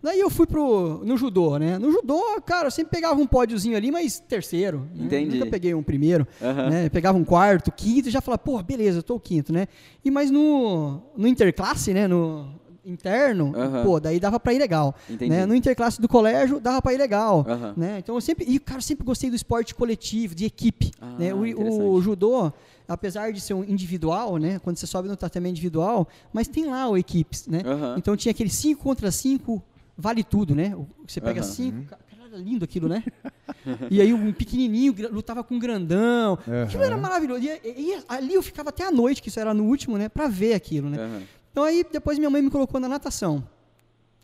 Daí 0.00 0.20
eu 0.20 0.30
fui 0.30 0.46
pro, 0.46 1.00
no 1.04 1.16
judô, 1.16 1.58
né? 1.58 1.76
No 1.76 1.90
judô, 1.90 2.22
cara, 2.46 2.68
eu 2.68 2.70
sempre 2.70 2.92
pegava 2.92 3.20
um 3.20 3.26
pódiozinho 3.26 3.76
ali, 3.76 3.90
mas 3.90 4.20
terceiro. 4.20 4.86
né? 4.94 5.06
Entendi. 5.06 5.38
Nunca 5.38 5.50
peguei 5.50 5.74
um 5.74 5.82
primeiro. 5.82 6.26
Aham. 6.40 6.70
né? 6.70 6.88
Pegava 6.88 7.18
um 7.18 7.24
quarto, 7.24 7.72
quinto 7.72 8.08
e 8.08 8.12
já 8.12 8.20
falava, 8.20 8.38
pô, 8.38 8.62
beleza, 8.62 8.98
eu 8.98 9.02
tô 9.02 9.16
o 9.16 9.20
quinto, 9.20 9.52
né? 9.52 9.66
E 10.04 10.10
mas 10.10 10.30
no, 10.30 11.00
no 11.16 11.26
interclasse, 11.26 11.92
né? 11.92 12.06
No 12.06 12.46
interno, 12.84 13.52
Aham. 13.56 13.84
pô, 13.84 14.00
daí 14.00 14.18
dava 14.20 14.38
pra 14.40 14.52
ir 14.54 14.58
legal. 14.58 14.94
Entendi. 15.08 15.30
Né? 15.30 15.44
No 15.46 15.54
interclasse 15.54 16.00
do 16.00 16.08
colégio, 16.08 16.58
dava 16.60 16.80
pra 16.80 16.92
ir 16.94 16.98
legal. 16.98 17.44
Aham. 17.48 17.74
Né? 17.76 17.98
Então 17.98 18.14
eu 18.14 18.20
sempre, 18.20 18.44
e 18.48 18.58
cara, 18.58 18.80
sempre 18.80 19.04
gostei 19.04 19.30
do 19.30 19.36
esporte 19.36 19.74
coletivo, 19.74 20.34
de 20.34 20.44
equipe. 20.44 20.90
Ah, 21.00 21.16
né? 21.18 21.34
O, 21.34 21.92
o 21.92 22.00
judô, 22.00 22.52
apesar 22.86 23.32
de 23.32 23.40
ser 23.40 23.54
um 23.54 23.64
individual, 23.64 24.36
né? 24.38 24.58
Quando 24.58 24.76
você 24.76 24.86
sobe 24.86 25.08
no 25.08 25.16
tratamento 25.16 25.52
individual, 25.52 26.08
mas 26.32 26.48
tem 26.48 26.66
lá 26.66 26.88
o 26.88 26.96
equipes, 26.96 27.46
né? 27.46 27.62
Aham. 27.64 27.94
Então 27.98 28.16
tinha 28.16 28.30
aquele 28.30 28.50
5 28.50 28.82
contra 28.82 29.10
5, 29.10 29.62
vale 29.96 30.22
tudo, 30.24 30.54
né? 30.54 30.74
Você 31.06 31.20
pega 31.20 31.40
Aham. 31.40 31.48
5, 31.50 31.84
cara, 31.86 32.00
era 32.30 32.36
lindo 32.36 32.64
aquilo, 32.64 32.88
né? 32.88 33.02
e 33.90 34.00
aí 34.00 34.12
um 34.12 34.32
pequenininho 34.32 34.94
lutava 35.10 35.42
com 35.42 35.54
um 35.54 35.58
grandão. 35.58 36.38
Aquilo 36.64 36.82
era 36.82 36.96
maravilhoso. 36.96 37.42
E, 37.42 37.48
e- 37.64 37.92
e 37.94 37.98
ali 38.08 38.34
eu 38.34 38.42
ficava 38.42 38.68
até 38.70 38.84
a 38.86 38.90
noite, 38.90 39.22
que 39.22 39.28
isso 39.28 39.40
era 39.40 39.52
no 39.54 39.64
último, 39.64 39.96
né? 39.98 40.08
Pra 40.08 40.28
ver 40.28 40.54
aquilo, 40.54 40.88
né? 40.90 40.98
Aham. 40.98 41.22
Então 41.50 41.64
aí 41.64 41.84
depois 41.90 42.18
minha 42.18 42.30
mãe 42.30 42.42
me 42.42 42.50
colocou 42.50 42.80
na 42.80 42.88
natação. 42.88 43.42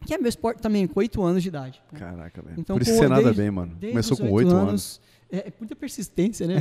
Que 0.06 0.14
é 0.14 0.18
meu 0.18 0.28
esporte 0.28 0.60
também, 0.60 0.86
com 0.86 1.00
8 1.00 1.22
anos 1.22 1.42
de 1.42 1.48
idade. 1.48 1.82
Caraca, 1.98 2.42
velho. 2.42 2.56
Então, 2.60 2.76
Por 2.76 2.82
isso 2.82 2.92
você 2.94 3.08
nada 3.08 3.22
desde- 3.22 3.40
bem, 3.40 3.50
mano. 3.50 3.74
Começou 3.80 4.16
com 4.18 4.30
oito 4.32 4.48
8 4.48 4.54
anos. 4.54 5.00
É, 5.30 5.48
é 5.48 5.52
muita 5.58 5.74
persistência, 5.74 6.46
né? 6.46 6.56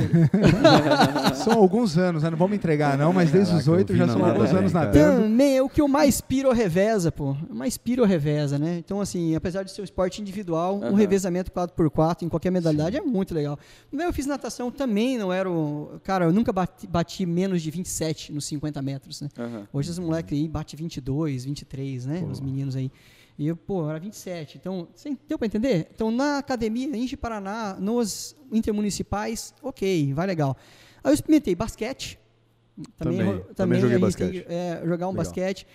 São 1.44 1.54
alguns 1.54 1.96
anos, 1.96 2.22
né? 2.22 2.30
Não 2.30 2.36
vamos 2.36 2.56
entregar, 2.56 2.98
não, 2.98 3.12
mas 3.12 3.30
desde 3.30 3.54
os 3.54 3.64
Caraca, 3.64 3.78
oito 3.78 3.92
eu 3.92 3.96
já 3.96 4.08
são 4.08 4.24
alguns 4.24 4.50
bem, 4.50 4.58
anos 4.58 4.72
nadando. 4.72 5.22
Também 5.22 5.56
é 5.56 5.62
o 5.62 5.68
que 5.68 5.80
eu 5.80 5.86
mais 5.86 6.20
piro 6.20 6.48
ou 6.48 6.54
reveza, 6.54 7.12
pô. 7.12 7.36
Eu 7.48 7.54
mais 7.54 7.76
piro 7.76 8.02
ou 8.02 8.08
reveza, 8.08 8.58
né? 8.58 8.78
Então, 8.78 9.00
assim, 9.00 9.34
apesar 9.34 9.62
de 9.62 9.70
ser 9.70 9.80
um 9.80 9.84
esporte 9.84 10.20
individual, 10.20 10.78
um 10.78 10.84
Aham. 10.86 10.96
revezamento 10.96 11.50
4x4 11.50 12.22
em 12.22 12.28
qualquer 12.28 12.50
modalidade 12.50 12.96
é 12.96 13.00
muito 13.00 13.34
legal. 13.34 13.58
Eu 13.92 14.12
fiz 14.12 14.26
natação 14.26 14.70
também, 14.70 15.18
não 15.18 15.32
era 15.32 15.50
o. 15.50 16.00
Cara, 16.02 16.24
eu 16.24 16.32
nunca 16.32 16.52
bati, 16.52 16.86
bati 16.86 17.26
menos 17.26 17.62
de 17.62 17.70
27 17.70 18.32
nos 18.32 18.44
50 18.46 18.82
metros, 18.82 19.20
né? 19.20 19.28
Aham. 19.38 19.68
Hoje 19.72 19.90
os 19.90 19.98
moleques 19.98 20.36
aí 20.36 20.48
bate 20.48 20.74
22, 20.74 21.44
23, 21.44 22.06
né? 22.06 22.26
Os 22.30 22.40
meninos 22.40 22.74
aí. 22.74 22.90
E 23.38 23.48
eu, 23.48 23.56
pô, 23.56 23.88
era 23.88 23.98
27. 23.98 24.58
Então, 24.58 24.86
você 24.94 25.16
deu 25.28 25.38
pra 25.38 25.46
entender? 25.46 25.88
Então, 25.92 26.10
na 26.10 26.38
academia, 26.38 26.86
em 26.86 27.16
Paraná, 27.16 27.76
nos 27.80 28.36
intermunicipais, 28.52 29.52
ok, 29.62 30.12
vai 30.14 30.26
legal. 30.26 30.56
Aí 31.02 31.10
eu 31.10 31.14
experimentei 31.14 31.54
basquete. 31.54 32.18
Também, 32.98 33.44
também 33.54 33.80
joguei 33.80 33.96
a 33.96 34.00
gente 34.00 34.16
tem 34.16 34.26
basquete. 34.26 34.46
que, 34.46 34.52
é, 34.52 34.80
jogar 34.84 35.06
um 35.06 35.10
Legal. 35.10 35.12
basquete. 35.12 35.66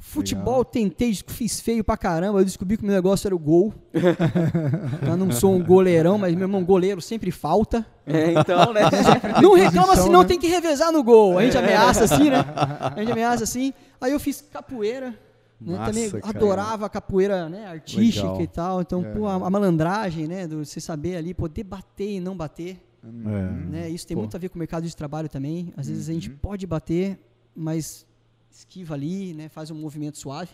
Futebol, 0.00 0.64
tentei, 0.64 1.12
fiz 1.26 1.58
feio 1.58 1.82
pra 1.82 1.96
caramba. 1.96 2.38
Eu 2.38 2.44
descobri 2.44 2.76
que 2.76 2.84
o 2.84 2.86
meu 2.86 2.94
negócio 2.94 3.26
era 3.26 3.34
o 3.34 3.38
gol. 3.38 3.74
eu 5.04 5.16
não 5.16 5.32
sou 5.32 5.52
um 5.52 5.62
goleirão, 5.62 6.16
mas 6.16 6.32
meu 6.34 6.44
irmão, 6.44 6.64
goleiro 6.64 7.00
sempre 7.00 7.32
falta. 7.32 7.84
É, 8.06 8.32
então, 8.32 8.72
né? 8.72 8.82
Não 9.42 9.54
reclama, 9.54 9.96
senão 9.96 10.22
né? 10.22 10.28
tem 10.28 10.38
que 10.38 10.46
revezar 10.46 10.92
no 10.92 11.02
gol. 11.02 11.36
A 11.36 11.42
gente 11.42 11.58
ameaça 11.58 12.04
assim, 12.04 12.30
né? 12.30 12.44
A 12.80 12.94
gente 13.00 13.12
ameaça 13.12 13.44
assim. 13.44 13.74
Aí 14.00 14.12
eu 14.12 14.20
fiz 14.20 14.40
capoeira, 14.40 15.18
né? 15.60 15.76
Massa, 15.78 15.92
Também 15.92 16.10
cara. 16.10 16.28
adorava 16.28 16.86
a 16.86 16.88
capoeira 16.88 17.48
né, 17.48 17.66
artística 17.66 18.26
Legal. 18.26 18.42
e 18.42 18.46
tal. 18.46 18.80
Então, 18.80 19.02
pô, 19.12 19.26
a, 19.26 19.34
a 19.34 19.50
malandragem, 19.50 20.26
né? 20.28 20.46
Do 20.46 20.64
você 20.64 20.80
saber 20.80 21.16
ali, 21.16 21.34
poder 21.34 21.64
bater 21.64 22.10
e 22.16 22.20
não 22.20 22.36
bater. 22.36 22.80
É. 23.04 23.70
Né? 23.70 23.88
Isso 23.90 24.06
tem 24.06 24.16
Pô. 24.16 24.22
muito 24.22 24.34
a 24.36 24.38
ver 24.38 24.48
com 24.48 24.56
o 24.56 24.58
mercado 24.58 24.86
de 24.86 24.94
trabalho 24.94 25.28
também. 25.28 25.72
Às 25.76 25.88
vezes 25.88 26.08
a 26.08 26.12
gente 26.12 26.30
Uhum. 26.30 26.36
pode 26.36 26.66
bater, 26.66 27.18
mas 27.54 28.04
esquiva 28.50 28.94
ali, 28.94 29.34
né? 29.34 29.48
Faz 29.48 29.70
um 29.70 29.74
movimento 29.76 30.18
suave, 30.18 30.50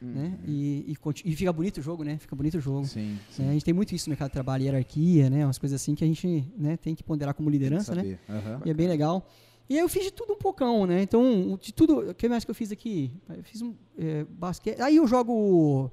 né? 0.00 0.38
E, 0.46 0.84
e, 0.88 0.96
conti- 0.96 1.22
e 1.28 1.34
fica 1.34 1.52
bonito 1.52 1.78
o 1.78 1.82
jogo, 1.82 2.04
né? 2.04 2.16
Fica 2.18 2.36
bonito 2.36 2.56
o 2.56 2.60
jogo. 2.60 2.86
Sim, 2.86 3.18
né? 3.38 3.48
A 3.50 3.52
gente 3.52 3.64
tem 3.64 3.74
muito 3.74 3.94
isso 3.94 4.08
no 4.08 4.12
mercado 4.12 4.28
de 4.28 4.32
trabalho, 4.34 4.62
hierarquia, 4.64 5.28
né? 5.28 5.44
Umas 5.44 5.58
coisas 5.58 5.80
assim 5.82 5.94
que 5.96 6.04
a 6.04 6.06
gente 6.06 6.44
né, 6.56 6.76
tem 6.76 6.94
que 6.94 7.02
ponderar 7.02 7.34
como 7.34 7.50
liderança, 7.50 7.94
né? 7.96 8.16
Aham. 8.28 8.62
E 8.64 8.70
é 8.70 8.74
bem 8.74 8.86
legal. 8.86 9.26
E 9.68 9.74
aí 9.74 9.80
eu 9.80 9.88
fiz 9.88 10.04
de 10.04 10.10
tudo 10.10 10.32
um 10.32 10.36
pocão, 10.36 10.86
né? 10.86 11.02
Então, 11.02 11.58
de 11.60 11.72
tudo. 11.72 12.10
O 12.10 12.14
que 12.14 12.28
mais 12.28 12.44
que 12.44 12.50
eu 12.50 12.54
fiz 12.54 12.72
aqui? 12.72 13.12
Eu 13.28 13.42
fiz 13.42 13.60
um 13.60 13.74
é, 13.98 14.24
basquete. 14.24 14.80
Aí 14.80 14.96
eu 14.96 15.06
jogo 15.06 15.90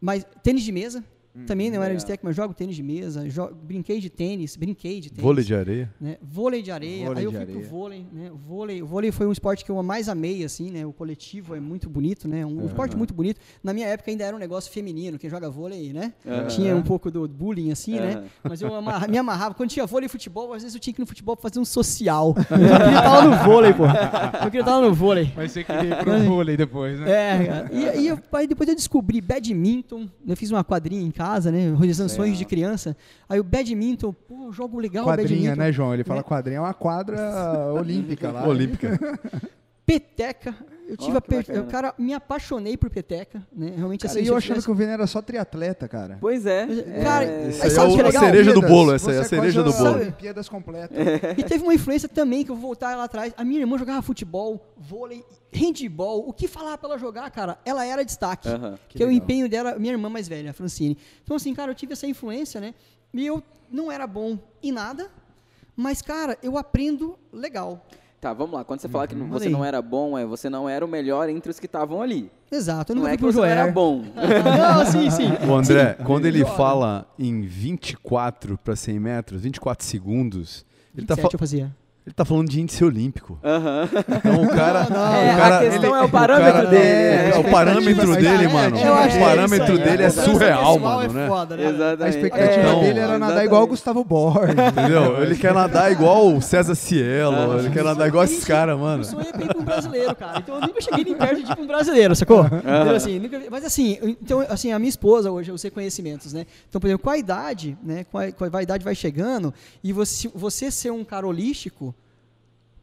mais 0.00 0.24
tênis 0.42 0.62
de 0.62 0.70
mesa. 0.70 1.04
Também 1.46 1.68
não 1.70 1.76
era 1.78 1.86
legal. 1.88 1.98
de 1.98 2.06
tech, 2.06 2.20
mas 2.24 2.34
jogo 2.36 2.54
tênis 2.54 2.76
de 2.76 2.82
mesa. 2.82 3.28
jo- 3.28 3.50
brinquei 3.62 4.00
de 4.00 4.08
tênis, 4.08 4.56
brinquei 4.56 5.00
de 5.00 5.10
tênis. 5.10 5.22
Vôlei 5.22 5.44
de 5.44 5.54
areia. 5.54 5.92
né? 6.00 6.16
Vôlei 6.22 6.62
de 6.62 6.70
areia. 6.70 7.06
Vôlei 7.06 7.18
aí 7.18 7.24
eu 7.24 7.32
fui 7.32 7.40
pro 7.40 7.52
areia. 7.54 7.68
vôlei, 7.68 8.06
né? 8.12 8.30
O 8.32 8.36
vôlei, 8.36 8.82
o 8.82 8.86
vôlei 8.86 9.12
foi 9.12 9.26
um 9.26 9.32
esporte 9.32 9.64
que 9.64 9.70
eu 9.70 9.82
mais 9.82 10.08
amei, 10.08 10.44
assim, 10.44 10.70
né? 10.70 10.86
O 10.86 10.92
coletivo 10.92 11.54
é 11.54 11.60
muito 11.60 11.88
bonito, 11.90 12.26
né? 12.28 12.46
Um 12.46 12.64
esporte 12.66 12.96
muito 12.96 13.12
bonito. 13.12 13.40
Na 13.62 13.72
minha 13.74 13.86
época 13.88 14.10
ainda 14.10 14.24
era 14.24 14.34
um 14.36 14.38
negócio 14.38 14.70
feminino. 14.72 15.18
Quem 15.18 15.28
joga 15.28 15.50
vôlei, 15.50 15.92
né? 15.92 16.12
Aham. 16.26 16.46
Tinha 16.46 16.74
um 16.76 16.82
pouco 16.82 17.10
do 17.10 17.26
bullying, 17.28 17.70
assim, 17.70 17.96
né? 17.96 18.24
Mas 18.42 18.60
eu 18.62 18.74
amarra- 18.74 19.08
me 19.08 19.18
amarrava. 19.18 19.54
Quando 19.54 19.70
tinha 19.70 19.84
vôlei 19.86 20.06
e 20.06 20.08
futebol, 20.08 20.52
às 20.52 20.62
vezes 20.62 20.74
eu 20.74 20.80
tinha 20.80 20.94
que 20.94 21.00
ir 21.00 21.02
no 21.02 21.06
futebol 21.06 21.36
pra 21.36 21.48
fazer 21.50 21.58
um 21.60 21.64
social. 21.64 22.34
Eu 22.50 22.56
queria 22.78 22.98
estar 22.98 23.12
lá 23.18 23.24
no 23.24 23.44
vôlei, 23.44 23.72
pô. 23.74 23.84
Eu 23.84 24.44
queria 24.50 24.60
estar 24.60 24.76
lá 24.78 24.86
no 24.88 24.94
vôlei. 24.94 25.32
Mas 25.36 25.52
você 25.52 25.64
queria 25.64 25.90
ir 25.90 25.96
pro 25.98 26.18
vôlei 26.24 26.56
depois, 26.56 26.98
né? 27.00 27.10
É, 27.10 27.44
cara. 27.46 27.70
E, 27.72 28.00
e 28.02 28.06
eu- 28.08 28.18
aí 28.32 28.46
depois 28.46 28.68
eu 28.68 28.74
descobri 28.74 29.20
badminton. 29.20 30.08
Eu 30.26 30.36
fiz 30.36 30.50
uma 30.50 30.62
quadrinha 30.64 31.02
em 31.02 31.10
casa, 31.10 31.25
né? 31.50 31.74
Realizando 31.76 32.08
sonhos 32.10 32.38
de 32.38 32.44
criança. 32.44 32.96
Aí 33.28 33.38
o 33.40 33.44
badminton, 33.44 34.12
pô, 34.12 34.52
jogo 34.52 34.78
legal 34.78 35.04
Quadrinha, 35.04 35.50
badminton. 35.50 35.56
né, 35.56 35.72
João? 35.72 35.92
Ele 35.94 36.04
fala 36.04 36.20
É. 36.20 36.22
quadrinha 36.22 36.58
é 36.58 36.60
uma 36.60 36.74
quadra 36.74 37.18
olímpica 37.74 38.30
lá. 38.30 38.46
Olímpica. 38.46 38.98
Peteca. 39.84 40.54
Eu 40.88 40.96
tive 40.96 41.20
que 41.20 41.28
pe... 41.28 41.36
bacana. 41.38 41.58
eu, 41.58 41.66
cara, 41.66 41.94
me 41.98 42.14
apaixonei 42.14 42.76
por 42.76 42.88
peteca, 42.88 43.46
né? 43.52 43.72
Realmente 43.76 44.02
Cara, 44.02 44.12
assim, 44.12 44.24
e 44.24 44.28
eu 44.28 44.36
achando 44.36 44.48
tivesse- 44.48 44.66
que 44.66 44.70
o 44.70 44.74
Vini 44.74 44.92
era 44.92 45.06
só 45.06 45.20
triatleta, 45.20 45.88
cara. 45.88 46.18
Pois 46.20 46.46
é. 46.46 46.66
Cara, 47.02 47.24
é, 47.24 47.48
Isso 47.48 47.62
Aí 47.64 47.70
sabe 47.70 47.90
é 47.90 47.92
o 47.92 47.96
que 47.96 48.02
é 48.02 48.18
a 48.18 48.20
cereja 48.20 48.52
do 48.52 48.62
bolo, 48.62 48.94
essa 48.94 49.04
Você 49.12 49.16
é 49.18 49.20
a 49.20 49.24
cereja 49.24 49.62
do 49.62 49.72
bolo. 49.72 49.96
Olimpíadas 49.96 50.48
completa. 50.48 50.94
E 51.36 51.42
teve 51.42 51.64
uma 51.64 51.74
influência 51.74 52.08
também, 52.08 52.44
que 52.44 52.50
eu 52.50 52.54
vou 52.54 52.62
voltar 52.68 52.96
lá 52.96 53.04
atrás. 53.04 53.34
A 53.36 53.44
minha 53.44 53.60
irmã 53.60 53.76
jogava 53.76 54.00
futebol, 54.02 54.64
vôlei, 54.76 55.24
handball. 55.52 56.28
O 56.28 56.32
que 56.32 56.46
falar 56.46 56.78
pra 56.78 56.90
ela 56.90 56.98
jogar, 56.98 57.28
cara? 57.30 57.58
Ela 57.64 57.84
era 57.84 58.04
destaque. 58.04 58.48
Aham. 58.48 58.78
Que, 58.88 59.02
é 59.02 59.06
o 59.06 59.10
empenho 59.10 59.48
dela, 59.48 59.76
minha 59.78 59.92
irmã 59.92 60.08
mais 60.08 60.28
velha, 60.28 60.50
a 60.50 60.54
Francine. 60.54 60.96
Então, 61.24 61.36
assim, 61.36 61.52
cara, 61.54 61.70
eu 61.70 61.74
tive 61.74 61.92
essa 61.94 62.06
influência, 62.06 62.60
né? 62.60 62.74
E 63.12 63.26
eu 63.26 63.42
não 63.70 63.90
era 63.90 64.06
bom 64.06 64.38
em 64.62 64.70
nada, 64.70 65.10
mas, 65.74 66.00
cara, 66.00 66.38
eu 66.42 66.56
aprendo 66.56 67.18
legal. 67.32 67.84
Tá, 68.26 68.32
vamos 68.32 68.54
lá. 68.54 68.64
Quando 68.64 68.80
você 68.80 68.88
fala 68.88 69.06
que 69.06 69.14
não- 69.14 69.26
Manda 69.26 69.38
você 69.38 69.48
não 69.48 69.64
era 69.64 69.80
bom, 69.80 70.18
é 70.18 70.26
você 70.26 70.50
não 70.50 70.68
era 70.68 70.84
o 70.84 70.88
melhor 70.88 71.28
entre 71.28 71.48
os 71.48 71.60
que 71.60 71.66
estavam 71.66 72.02
ali. 72.02 72.28
Exato, 72.50 72.90
eu 72.90 72.96
Não 72.96 73.02
nunca 73.02 73.14
é 73.14 73.16
que 73.16 73.22
você 73.22 73.38
não 73.38 73.44
era 73.44 73.70
bom. 73.70 74.02
não, 74.16 74.84
sim, 74.86 75.08
sim. 75.10 75.28
O 75.48 75.54
André, 75.54 75.94
quando 76.04 76.26
ele 76.26 76.44
fala 76.44 77.06
em 77.16 77.42
24 77.42 78.58
para 78.58 78.74
100 78.74 78.98
metros, 78.98 79.42
24 79.42 79.86
segundos, 79.86 80.66
ele 80.96 81.06
tá, 81.06 81.14
27 81.14 81.30
fa- 81.30 81.34
eu 81.36 81.38
fazia. 81.38 81.76
Ele 82.06 82.14
tá 82.14 82.24
falando 82.24 82.48
de 82.48 82.60
índice 82.60 82.84
olímpico. 82.84 83.36
Aham. 83.42 83.88
Então 84.16 84.42
o 84.44 84.48
cara. 84.48 84.78
É, 84.80 85.34
o 85.34 85.36
cara 85.36 85.56
a 85.56 85.60
questão 85.60 85.90
ele- 85.90 86.02
é 86.02 86.02
o 86.04 86.08
parâmetro 86.08 86.52
cara- 86.52 86.68
dele, 86.70 86.84
é, 86.86 87.30
né? 87.32 87.38
o 87.38 87.50
parâmetro 87.50 88.12
É, 88.12 88.16
dele, 88.16 88.44
é, 88.44 88.48
mano. 88.48 88.76
o 88.76 88.78
é 88.78 89.18
parâmetro 89.18 89.72
aí, 89.72 89.78
dele 89.78 90.02
é 90.04 90.08
cobrança 90.10 90.22
surreal, 90.22 90.78
mano, 90.78 91.02
é 91.02 91.08
né? 91.08 91.26
foda, 91.26 91.56
né? 91.56 91.66
Exatamente. 91.66 92.02
A 92.04 92.08
expectativa 92.08 92.60
Então, 92.68 92.80
dele 92.80 93.00
era 93.00 93.18
nadar 93.18 93.44
igual 93.44 93.62
o 93.64 93.66
Gustavo 93.66 94.04
Borges. 94.04 94.54
Entendeu? 94.70 95.20
Ele 95.20 95.34
quer 95.36 95.52
nadar 95.52 95.90
igual 95.90 96.28
o 96.28 96.40
César 96.40 96.76
Cielo, 96.76 97.58
ele 97.58 97.70
quer 97.70 97.82
nadar 97.82 98.06
igual 98.06 98.22
esses 98.22 98.44
caras, 98.44 98.78
mano. 98.78 99.00
Eu 99.00 99.04
sonhei 99.04 99.32
pra 99.32 99.42
ir 99.42 99.48
pra 99.48 99.58
um 99.58 99.64
brasileiro, 99.64 100.14
cara. 100.14 100.38
Então 100.38 100.54
eu 100.54 100.60
nunca 100.60 100.80
cheguei 100.80 101.04
nem 101.04 101.14
perto 101.16 101.42
de 101.42 101.50
ir 101.50 101.54
pra 101.56 101.64
um 101.64 101.66
brasileiro, 101.66 102.14
sacou? 102.14 102.44
Entendeu? 102.46 102.94
Assim, 102.94 103.18
nunca 103.18 103.40
mas 103.50 103.64
assim, 103.64 103.98
então, 104.22 104.44
assim, 104.48 104.70
a 104.70 104.78
minha 104.78 104.88
esposa 104.88 105.28
hoje, 105.30 105.50
eu 105.50 105.58
sei 105.58 105.70
conhecimentos, 105.72 106.32
né? 106.32 106.46
Então, 106.68 106.80
por 106.80 106.86
exemplo, 106.86 107.02
com 107.02 107.10
a 107.10 107.18
idade, 107.18 107.76
né? 107.82 108.04
Com 108.12 108.18
a, 108.18 108.30
com 108.30 108.44
a 108.56 108.62
idade 108.62 108.84
vai 108.84 108.94
chegando, 108.94 109.52
e 109.82 109.92
você, 109.92 110.30
você 110.34 110.70
ser 110.70 110.92
um 110.92 111.02
cara 111.02 111.26
holístico, 111.26 111.94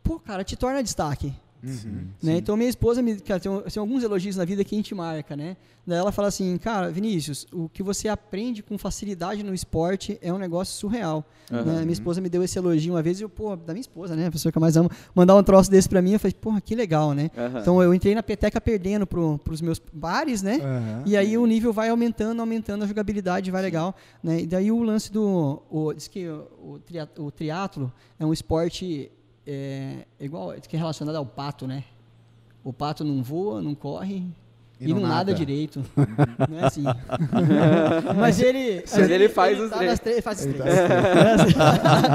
pô, 0.03 0.19
cara, 0.19 0.43
te 0.43 0.55
torna 0.55 0.83
destaque. 0.83 1.33
Né? 2.21 2.37
Então, 2.37 2.57
minha 2.57 2.69
esposa 2.69 3.01
me. 3.01 3.15
Cara, 3.21 3.39
tem, 3.39 3.51
tem 3.61 3.79
alguns 3.79 4.03
elogios 4.03 4.35
na 4.35 4.43
vida 4.43 4.63
que 4.65 4.75
a 4.75 4.77
gente 4.77 4.93
marca, 4.93 5.35
né? 5.35 5.55
Daí 5.85 5.97
ela 5.97 6.11
fala 6.11 6.29
assim, 6.29 6.57
cara, 6.57 6.89
Vinícius, 6.89 7.45
o 7.51 7.67
que 7.67 7.83
você 7.83 8.07
aprende 8.07 8.63
com 8.63 8.77
facilidade 8.77 9.43
no 9.43 9.53
esporte 9.53 10.17
é 10.21 10.31
um 10.31 10.37
negócio 10.37 10.73
surreal. 10.75 11.25
Aham. 11.51 11.63
né? 11.63 11.81
Minha 11.81 11.93
esposa 11.93 12.21
me 12.21 12.29
deu 12.29 12.41
esse 12.43 12.57
elogio 12.57 12.93
uma 12.93 13.01
vez 13.01 13.19
e 13.19 13.23
eu, 13.23 13.29
pô, 13.29 13.55
da 13.55 13.73
minha 13.73 13.81
esposa, 13.81 14.15
né? 14.15 14.27
A 14.27 14.31
pessoa 14.31 14.51
que 14.51 14.57
eu 14.57 14.61
mais 14.61 14.77
amo, 14.77 14.89
mandar 15.13 15.35
um 15.35 15.43
troço 15.43 15.69
desse 15.69 15.87
pra 15.89 16.01
mim, 16.01 16.13
eu 16.13 16.19
falei, 16.19 16.33
porra, 16.33 16.61
que 16.61 16.75
legal, 16.75 17.13
né? 17.13 17.29
Aham. 17.37 17.59
Então 17.59 17.83
eu 17.83 17.93
entrei 17.93 18.15
na 18.15 18.23
peteca 18.23 18.59
perdendo 18.61 19.05
pro, 19.05 19.37
pros 19.39 19.61
meus 19.61 19.79
pares, 19.79 20.41
né? 20.41 20.59
E 21.05 21.17
aí 21.17 21.37
o 21.37 21.45
nível 21.45 21.73
vai 21.73 21.89
aumentando, 21.89 22.39
aumentando, 22.39 22.83
a 22.83 22.87
jogabilidade 22.87 23.51
vai 23.51 23.61
legal. 23.61 23.95
Né? 24.21 24.41
E 24.41 24.47
daí 24.47 24.71
o 24.71 24.81
lance 24.83 25.11
do. 25.11 25.61
O, 25.69 25.93
diz 25.93 26.07
que 26.07 26.27
o, 26.27 26.79
o 27.17 27.31
triatlo 27.31 27.91
é 28.17 28.25
um 28.25 28.31
esporte 28.31 29.11
é, 29.45 30.06
igual, 30.19 30.56
diz 30.56 30.67
que 30.67 30.75
é 30.75 30.79
relacionado 30.79 31.15
ao 31.15 31.25
pato, 31.25 31.67
né? 31.67 31.84
O 32.63 32.71
pato 32.71 33.03
não 33.03 33.21
voa, 33.21 33.62
não 33.62 33.75
corre. 33.75 34.25
E 34.79 34.89
E, 34.89 34.93
não 34.93 35.01
nada, 35.01 35.13
nada. 35.15 35.33
direito. 35.33 35.83
não 36.49 36.59
é 36.59 36.65
assim. 36.65 36.83
Mas 38.19 38.39
ele. 38.41 38.83
Mas 38.91 39.09
ele 39.09 39.29
faz 39.29 39.59
os 39.59 39.69
tá 39.69 39.77
três. 39.77 39.99
três. 39.99 40.23
Faz 40.23 40.39
os 40.39 40.45
Ele 40.45 40.55
três. 40.55 40.75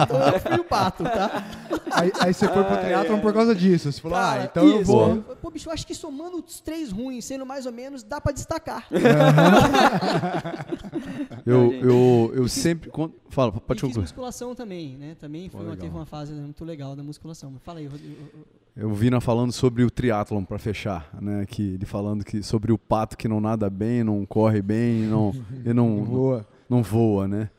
então 0.02 0.20
eu 0.32 0.40
fui 0.40 0.56
o 0.60 0.64
pato, 0.64 1.04
tá? 1.04 1.44
Aí, 1.92 2.12
aí 2.20 2.34
você 2.34 2.46
foi 2.48 2.62
pro 2.64 2.76
triatlon 2.76 3.20
por 3.20 3.32
causa 3.32 3.54
disso. 3.54 3.90
Você 3.90 4.00
falou, 4.00 4.18
ah, 4.18 4.22
Cara, 4.32 4.44
então 4.44 4.64
eu 4.66 4.82
isso. 4.82 4.92
vou. 4.92 5.16
Pô, 5.40 5.50
bicho, 5.50 5.68
eu 5.68 5.72
acho 5.72 5.86
que 5.86 5.94
somando 5.94 6.44
os 6.46 6.60
três 6.60 6.92
ruins, 6.92 7.24
sendo 7.24 7.46
mais 7.46 7.64
ou 7.64 7.72
menos, 7.72 8.02
dá 8.02 8.20
pra 8.20 8.32
destacar. 8.32 8.86
Eu, 11.46 11.72
eu, 11.72 12.32
eu 12.34 12.48
sempre. 12.48 12.90
quando- 12.90 13.14
Fala, 13.30 13.52
pode 13.52 13.82
e 13.84 13.86
fiz 13.88 13.96
musculação 13.96 14.54
também, 14.54 14.96
né? 14.96 15.16
Também 15.18 15.48
foi 15.48 15.64
teve 15.76 15.94
uma 15.94 16.06
fase 16.06 16.32
muito 16.32 16.64
legal 16.64 16.94
da 16.96 17.02
musculação. 17.02 17.54
Fala 17.64 17.78
aí, 17.78 17.86
Rodrigo. 17.86 18.16
Eu 18.80 18.94
vi 18.94 19.10
na 19.10 19.20
falando 19.20 19.50
sobre 19.50 19.82
o 19.82 19.90
triatlon 19.90 20.44
para 20.44 20.56
fechar, 20.56 21.10
né? 21.20 21.44
Que 21.46 21.74
ele 21.74 21.84
falando 21.84 22.24
que 22.24 22.44
sobre 22.44 22.70
o 22.70 22.78
pato 22.78 23.18
que 23.18 23.26
não 23.26 23.40
nada 23.40 23.68
bem, 23.68 24.04
não 24.04 24.24
corre 24.24 24.62
bem, 24.62 25.02
não, 25.02 25.34
e 25.66 25.72
não, 25.74 26.04
Boa. 26.04 26.46
não 26.70 26.80
voa, 26.80 27.26
né? 27.26 27.50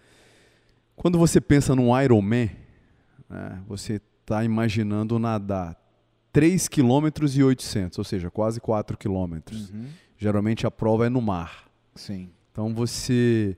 Quando 0.95 1.17
você 1.17 1.41
pensa 1.41 1.75
num 1.75 2.01
Ironman, 2.01 2.49
né, 3.29 3.61
você 3.67 3.99
está 4.21 4.45
imaginando 4.45 5.19
nadar 5.19 5.75
3 6.31 6.69
km 6.69 7.09
e 7.35 7.43
800, 7.43 7.97
ou 7.97 8.05
seja, 8.05 8.31
quase 8.31 8.61
4 8.61 8.97
km. 8.97 9.39
Uhum. 9.51 9.87
Geralmente 10.17 10.65
a 10.65 10.71
prova 10.71 11.07
é 11.07 11.09
no 11.09 11.21
mar. 11.21 11.65
Sim. 11.95 12.29
Então 12.49 12.73
você 12.73 13.57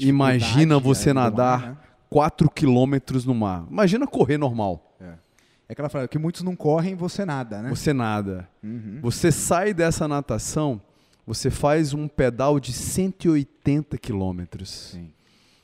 Imagina 0.00 0.76
você 0.80 1.10
é, 1.10 1.12
do 1.12 1.16
mar, 1.16 1.30
nadar 1.30 1.70
né? 1.70 1.76
4 2.08 2.50
km 2.50 2.96
no 3.24 3.34
mar. 3.34 3.64
Imagina 3.70 4.08
correr 4.08 4.38
normal. 4.38 4.96
É 5.00 5.29
aquela 5.72 5.88
frase 5.88 6.08
que 6.08 6.18
muitos 6.18 6.42
não 6.42 6.56
correm, 6.56 6.94
você 6.94 7.24
nada, 7.24 7.62
né? 7.62 7.68
Você 7.70 7.92
nada. 7.92 8.48
Uhum. 8.62 8.98
Você 9.02 9.30
sai 9.30 9.72
dessa 9.74 10.06
natação, 10.08 10.80
você 11.26 11.50
faz 11.50 11.94
um 11.94 12.08
pedal 12.08 12.58
de 12.58 12.72
180 12.72 13.96
quilômetros. 13.98 14.90
Sim. 14.92 15.10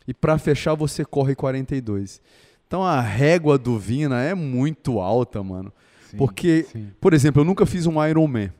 E 0.06 0.14
para 0.14 0.38
fechar, 0.38 0.74
você 0.74 1.04
corre 1.04 1.34
42. 1.34 2.20
Então 2.66 2.84
a 2.84 3.00
régua 3.00 3.58
do 3.58 3.78
Vina 3.78 4.22
é 4.22 4.34
muito 4.34 5.00
alta, 5.00 5.42
mano. 5.42 5.72
Sim, 6.10 6.16
Porque, 6.16 6.66
sim. 6.70 6.90
por 7.00 7.12
exemplo, 7.12 7.40
eu 7.42 7.44
nunca 7.44 7.66
fiz 7.66 7.86
um 7.86 8.04
Ironman. 8.04 8.52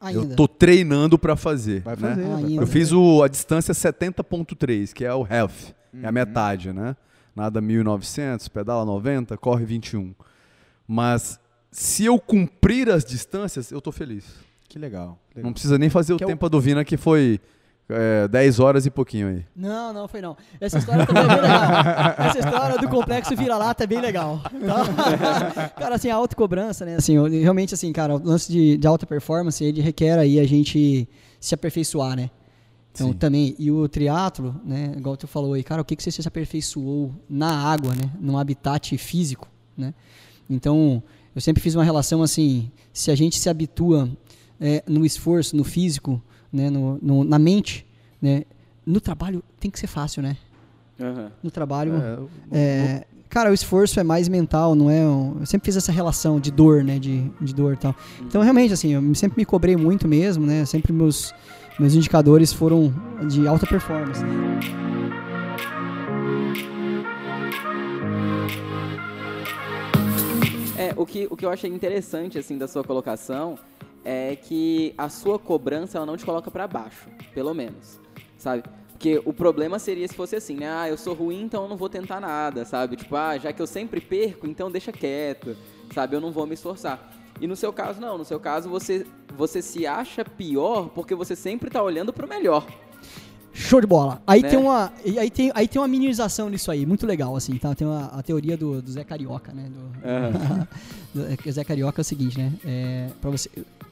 Ainda. 0.00 0.20
Eu 0.32 0.36
tô 0.36 0.48
treinando 0.48 1.18
para 1.18 1.36
fazer. 1.36 1.80
Vai 1.82 1.96
né? 1.96 2.08
fazer. 2.08 2.22
vai 2.22 2.44
Ainda. 2.44 2.62
Eu 2.62 2.66
fiz 2.66 2.92
o, 2.92 3.22
a 3.22 3.28
distância 3.28 3.72
70.3, 3.72 4.92
que 4.92 5.04
é 5.04 5.14
o 5.14 5.20
half. 5.22 5.70
É 5.94 6.04
a 6.04 6.08
Uhum. 6.08 6.12
metade, 6.12 6.72
né? 6.72 6.96
Nada 7.36 7.60
1900, 7.60 8.48
pedala 8.48 8.84
90, 8.84 9.36
corre 9.36 9.64
21. 9.64 10.14
Mas 10.86 11.38
se 11.70 12.04
eu 12.04 12.18
cumprir 12.18 12.90
as 12.90 13.04
distâncias, 13.04 13.70
eu 13.70 13.80
tô 13.80 13.90
feliz. 13.92 14.24
Que 14.68 14.78
legal. 14.78 15.18
que 15.30 15.36
legal. 15.38 15.48
Não 15.48 15.52
precisa 15.52 15.78
nem 15.78 15.90
fazer 15.90 16.16
Que 16.16 16.24
o 16.24 16.24
é 16.24 16.26
o- 16.26 16.28
tempo 16.28 16.48
do 16.48 16.60
Vina, 16.60 16.84
que 16.84 16.96
foi 16.96 17.40
é, 17.88 18.26
10 18.28 18.58
horas 18.60 18.86
e 18.86 18.90
pouquinho 18.90 19.28
aí. 19.28 19.44
Não, 19.54 19.92
não 19.92 20.08
foi 20.08 20.20
não. 20.22 20.36
Essa 20.60 20.78
história 20.78 21.04
também 21.06 21.24
é 21.24 21.26
bem 21.28 21.36
legal. 21.42 22.14
Essa 22.18 22.38
história 22.38 22.78
do 22.78 22.88
complexo 22.88 23.36
vira-lata 23.36 23.84
é 23.84 23.86
bem 23.86 24.00
legal. 24.00 24.40
tá? 24.42 25.68
cara, 25.76 25.94
assim, 25.96 26.08
a 26.08 26.14
autocobrança, 26.14 26.84
né? 26.86 26.96
Assim, 26.96 27.14
realmente, 27.40 27.74
assim, 27.74 27.92
cara, 27.92 28.14
o 28.16 28.22
lance 28.24 28.50
de, 28.50 28.78
de 28.78 28.86
alta 28.86 29.04
performance, 29.06 29.62
ele 29.62 29.80
requer 29.82 30.18
aí 30.18 30.40
a 30.40 30.46
gente 30.46 31.06
se 31.38 31.54
aperfeiçoar, 31.54 32.16
né? 32.16 32.30
Então, 32.94 33.08
Sim. 33.08 33.14
também, 33.14 33.54
e 33.58 33.70
o 33.70 33.88
triatlo, 33.88 34.54
né, 34.64 34.92
igual 34.96 35.16
tu 35.16 35.26
falou 35.26 35.54
aí, 35.54 35.62
cara, 35.62 35.80
o 35.80 35.84
que, 35.84 35.96
que 35.96 36.02
você 36.02 36.10
se 36.10 36.28
aperfeiçoou 36.28 37.10
na 37.28 37.50
água, 37.72 37.94
né, 37.94 38.10
num 38.20 38.36
habitat 38.38 38.96
físico, 38.98 39.48
né? 39.76 39.94
Então, 40.54 41.02
eu 41.34 41.40
sempre 41.40 41.62
fiz 41.62 41.74
uma 41.74 41.84
relação 41.84 42.22
assim, 42.22 42.70
se 42.92 43.10
a 43.10 43.14
gente 43.14 43.38
se 43.38 43.48
habitua 43.48 44.08
é, 44.60 44.82
no 44.86 45.04
esforço, 45.04 45.56
no 45.56 45.64
físico, 45.64 46.22
né, 46.52 46.70
no, 46.70 46.98
no- 47.02 47.24
na 47.24 47.38
mente, 47.38 47.84
né, 48.20 48.44
no 48.86 49.00
trabalho 49.00 49.42
tem 49.58 49.70
que 49.70 49.78
ser 49.78 49.86
fácil, 49.88 50.22
né? 50.22 50.36
Aham. 51.00 51.32
No 51.42 51.50
trabalho, 51.50 51.94
É, 52.52 52.58
é, 52.58 53.04
cara, 53.28 53.50
o 53.50 53.54
esforço 53.54 53.98
é 53.98 54.04
mais 54.04 54.28
mental, 54.28 54.74
não 54.74 54.88
é? 54.90 55.04
um- 55.06 55.38
eu 55.40 55.46
sempre 55.46 55.64
fiz 55.66 55.76
essa 55.76 55.90
relação 55.90 56.38
de 56.38 56.50
dor, 56.52 56.84
né, 56.84 56.98
de, 56.98 57.28
de 57.40 57.54
dor 57.54 57.74
e 57.74 57.76
tal. 57.76 57.94
Então, 58.20 58.40
realmente, 58.42 58.72
assim, 58.72 58.90
eu 58.92 59.14
sempre 59.14 59.38
me 59.40 59.44
cobrei 59.44 59.76
muito 59.76 60.06
mesmo, 60.06 60.44
né? 60.46 60.64
Sempre 60.64 60.92
meus 60.92 61.34
meus 61.80 61.94
indicadores 61.94 62.52
foram 62.52 62.92
de 63.28 63.48
alta 63.48 63.66
performance. 63.66 64.22
né? 64.22 64.91
É, 70.82 70.92
o 70.96 71.06
que, 71.06 71.28
o 71.30 71.36
que 71.36 71.46
eu 71.46 71.50
achei 71.50 71.70
interessante, 71.70 72.36
assim, 72.40 72.58
da 72.58 72.66
sua 72.66 72.82
colocação 72.82 73.56
é 74.04 74.34
que 74.34 74.92
a 74.98 75.08
sua 75.08 75.38
cobrança, 75.38 75.96
ela 75.96 76.04
não 76.04 76.16
te 76.16 76.24
coloca 76.24 76.50
pra 76.50 76.66
baixo, 76.66 77.08
pelo 77.32 77.54
menos, 77.54 78.00
sabe? 78.36 78.64
Porque 78.90 79.22
o 79.24 79.32
problema 79.32 79.78
seria 79.78 80.08
se 80.08 80.14
fosse 80.14 80.34
assim, 80.34 80.56
né? 80.56 80.68
Ah, 80.68 80.88
eu 80.88 80.98
sou 80.98 81.14
ruim, 81.14 81.42
então 81.42 81.62
eu 81.62 81.68
não 81.68 81.76
vou 81.76 81.88
tentar 81.88 82.18
nada, 82.18 82.64
sabe? 82.64 82.96
Tipo, 82.96 83.14
ah, 83.14 83.38
já 83.38 83.52
que 83.52 83.62
eu 83.62 83.66
sempre 83.66 84.00
perco, 84.00 84.44
então 84.44 84.72
deixa 84.72 84.90
quieto, 84.90 85.56
sabe? 85.94 86.16
Eu 86.16 86.20
não 86.20 86.32
vou 86.32 86.48
me 86.48 86.54
esforçar. 86.54 87.12
E 87.40 87.46
no 87.46 87.54
seu 87.54 87.72
caso, 87.72 88.00
não. 88.00 88.18
No 88.18 88.24
seu 88.24 88.40
caso, 88.40 88.68
você, 88.68 89.06
você 89.36 89.62
se 89.62 89.86
acha 89.86 90.24
pior 90.24 90.88
porque 90.88 91.14
você 91.14 91.36
sempre 91.36 91.70
tá 91.70 91.80
olhando 91.80 92.12
pro 92.12 92.28
melhor. 92.28 92.66
Show 93.62 93.80
de 93.80 93.86
bola. 93.86 94.20
Aí 94.26 94.42
Né? 94.42 94.48
tem 94.48 94.58
uma, 94.58 94.92
aí 95.18 95.30
tem, 95.30 95.50
aí 95.54 95.68
tem 95.68 95.80
uma 95.80 95.88
minimização 95.88 96.48
nisso 96.50 96.70
aí, 96.70 96.84
muito 96.84 97.06
legal 97.06 97.34
assim, 97.36 97.56
tá? 97.56 97.74
Tem 97.74 97.86
uma, 97.86 98.06
a 98.06 98.22
teoria 98.22 98.56
do, 98.56 98.82
do 98.82 98.90
Zé 98.90 99.04
Carioca, 99.04 99.52
né? 99.52 99.64
Do, 99.70 99.92
do- 101.20 101.48
é 101.48 101.52
Zé 101.52 101.64
Carioca 101.64 102.00
é 102.00 102.02
o 102.02 102.04
seguinte, 102.04 102.38
né? 102.38 102.52
É, 102.64 103.08
para 103.20 103.30
você, 103.30 103.48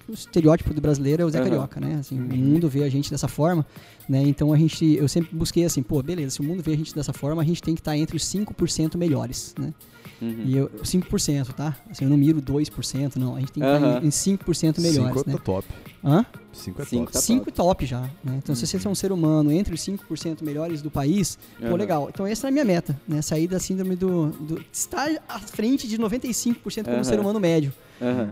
o 0.09 0.13
estereótipo 0.13 0.75
do 0.75 0.81
brasileiro 0.81 1.23
é 1.23 1.25
o 1.25 1.31
Zé 1.31 1.39
Aham. 1.39 1.49
Carioca, 1.49 1.81
né? 1.81 1.97
Assim, 2.01 2.19
o 2.19 2.23
mundo 2.37 2.69
vê 2.69 2.83
a 2.85 2.89
gente 2.89 3.11
dessa 3.11 3.29
forma, 3.29 3.65
né? 4.11 4.25
Então 4.25 4.53
a 4.53 4.57
gente, 4.57 4.85
eu 4.97 5.07
sempre 5.07 5.31
busquei 5.33 5.65
assim, 5.65 5.85
pô, 5.85 6.03
beleza, 6.03 6.31
se 6.31 6.41
o 6.41 6.45
mundo 6.45 6.65
vê 6.65 6.73
a 6.73 6.77
gente 6.77 6.93
dessa 6.93 7.13
forma, 7.13 7.41
a 7.41 7.45
gente 7.45 7.63
tem 7.63 7.77
que 7.77 7.81
estar 7.81 7.97
entre 7.97 8.17
os 8.17 8.25
5% 8.25 8.97
melhores, 8.97 9.55
né? 9.57 9.73
Uhum. 10.21 10.43
E 10.45 10.57
eu, 10.57 10.69
5%, 10.83 11.53
tá? 11.53 11.77
Assim, 11.89 12.05
eu 12.05 12.11
não 12.11 12.17
miro 12.17 12.43
2%, 12.43 13.17
não. 13.17 13.37
A 13.37 13.41
gente 13.41 13.53
tem 13.53 13.63
que 13.63 13.69
estar 13.69 14.03
em, 14.03 14.07
em 14.07 14.11
5% 14.11 14.81
melhores, 14.81 15.15
Cinco 15.15 15.31
né? 15.31 15.35
é 15.37 15.39
top. 15.39 15.69
Hã? 16.05 16.27
Cinco 16.53 16.83
é 16.83 16.85
Cinco 16.85 17.05
top. 17.05 17.13
tá 17.13 17.21
5 17.21 17.53
top 17.53 17.87
já, 17.87 18.01
né? 18.25 18.35
Então, 18.37 18.53
se 18.57 18.67
você 18.67 18.85
é 18.85 18.91
um 18.91 18.95
ser 18.97 19.13
humano 19.13 19.53
entre 19.53 19.73
os 19.73 19.81
5% 19.81 20.43
melhores 20.43 20.83
do 20.83 20.91
país, 20.91 21.39
pô, 21.61 21.67
Aham. 21.67 21.77
legal. 21.77 22.09
Então, 22.13 22.27
essa 22.27 22.49
é 22.49 22.49
a 22.49 22.51
minha 22.51 22.65
meta, 22.65 23.01
né? 23.07 23.23
Sair 23.23 23.47
da 23.47 23.61
síndrome 23.61 23.95
do... 23.95 24.31
do 24.31 24.65
estar 24.73 25.09
à 25.29 25.39
frente 25.39 25.87
de 25.87 25.97
95% 25.97 26.85
como 26.85 27.05
ser 27.05 27.21
humano 27.21 27.39
médio, 27.39 27.73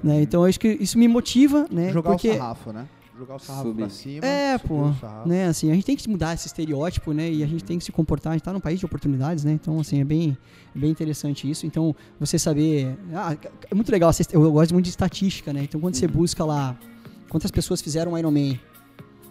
né? 0.03 0.21
Então, 0.23 0.43
eu 0.43 0.49
acho 0.49 0.59
que 0.59 0.69
isso 0.81 0.99
me 0.99 1.07
motiva, 1.07 1.69
né? 1.71 1.93
Jogar 1.93 2.11
Porque, 2.11 2.31
o 2.31 2.37
sarrafo, 2.37 2.73
né? 2.73 2.87
Jogar 3.18 3.35
o 3.35 3.38
sarrafo 3.38 3.68
Subir. 3.68 3.81
pra 3.83 3.88
cima. 3.90 4.24
É, 4.26 4.57
pô, 4.59 4.90
né? 5.26 5.46
Assim, 5.48 5.70
a 5.70 5.74
gente 5.74 5.85
tem 5.85 5.96
que 5.96 6.09
mudar 6.09 6.35
esse 6.35 6.46
estereótipo, 6.46 7.12
né? 7.12 7.28
E 7.31 7.42
a 7.42 7.46
gente 7.46 7.64
tem 7.64 7.76
que 7.78 7.85
se 7.85 7.90
comportar. 7.90 8.33
A 8.33 8.37
gente 8.37 8.44
tá 8.44 8.52
num 8.52 8.61
país 8.61 8.78
de 8.78 8.87
oportunidades, 8.87 9.42
né? 9.44 9.52
Então, 9.52 9.81
assim, 9.81 10.00
é 10.00 10.04
bem, 10.04 10.38
é 10.74 10.78
bem 10.78 10.90
interessante 10.90 11.50
isso. 11.50 11.66
Então, 11.66 11.94
você 12.20 12.38
saber... 12.38 12.96
Ah, 13.12 13.37
é 13.70 13.74
muito 13.74 13.90
legal. 13.90 14.11
Eu 14.33 14.52
gosto 14.52 14.72
muito 14.72 14.85
de 14.85 14.90
estatística, 14.90 15.52
né? 15.52 15.62
Então, 15.64 15.81
quando 15.81 15.94
você 15.96 16.07
Uhum. 16.07 16.12
busca 16.12 16.44
lá 16.44 16.78
quantas 17.28 17.50
pessoas 17.50 17.83
fizeram 17.83 18.12
um 18.12 18.18
Ironman, 18.18 18.59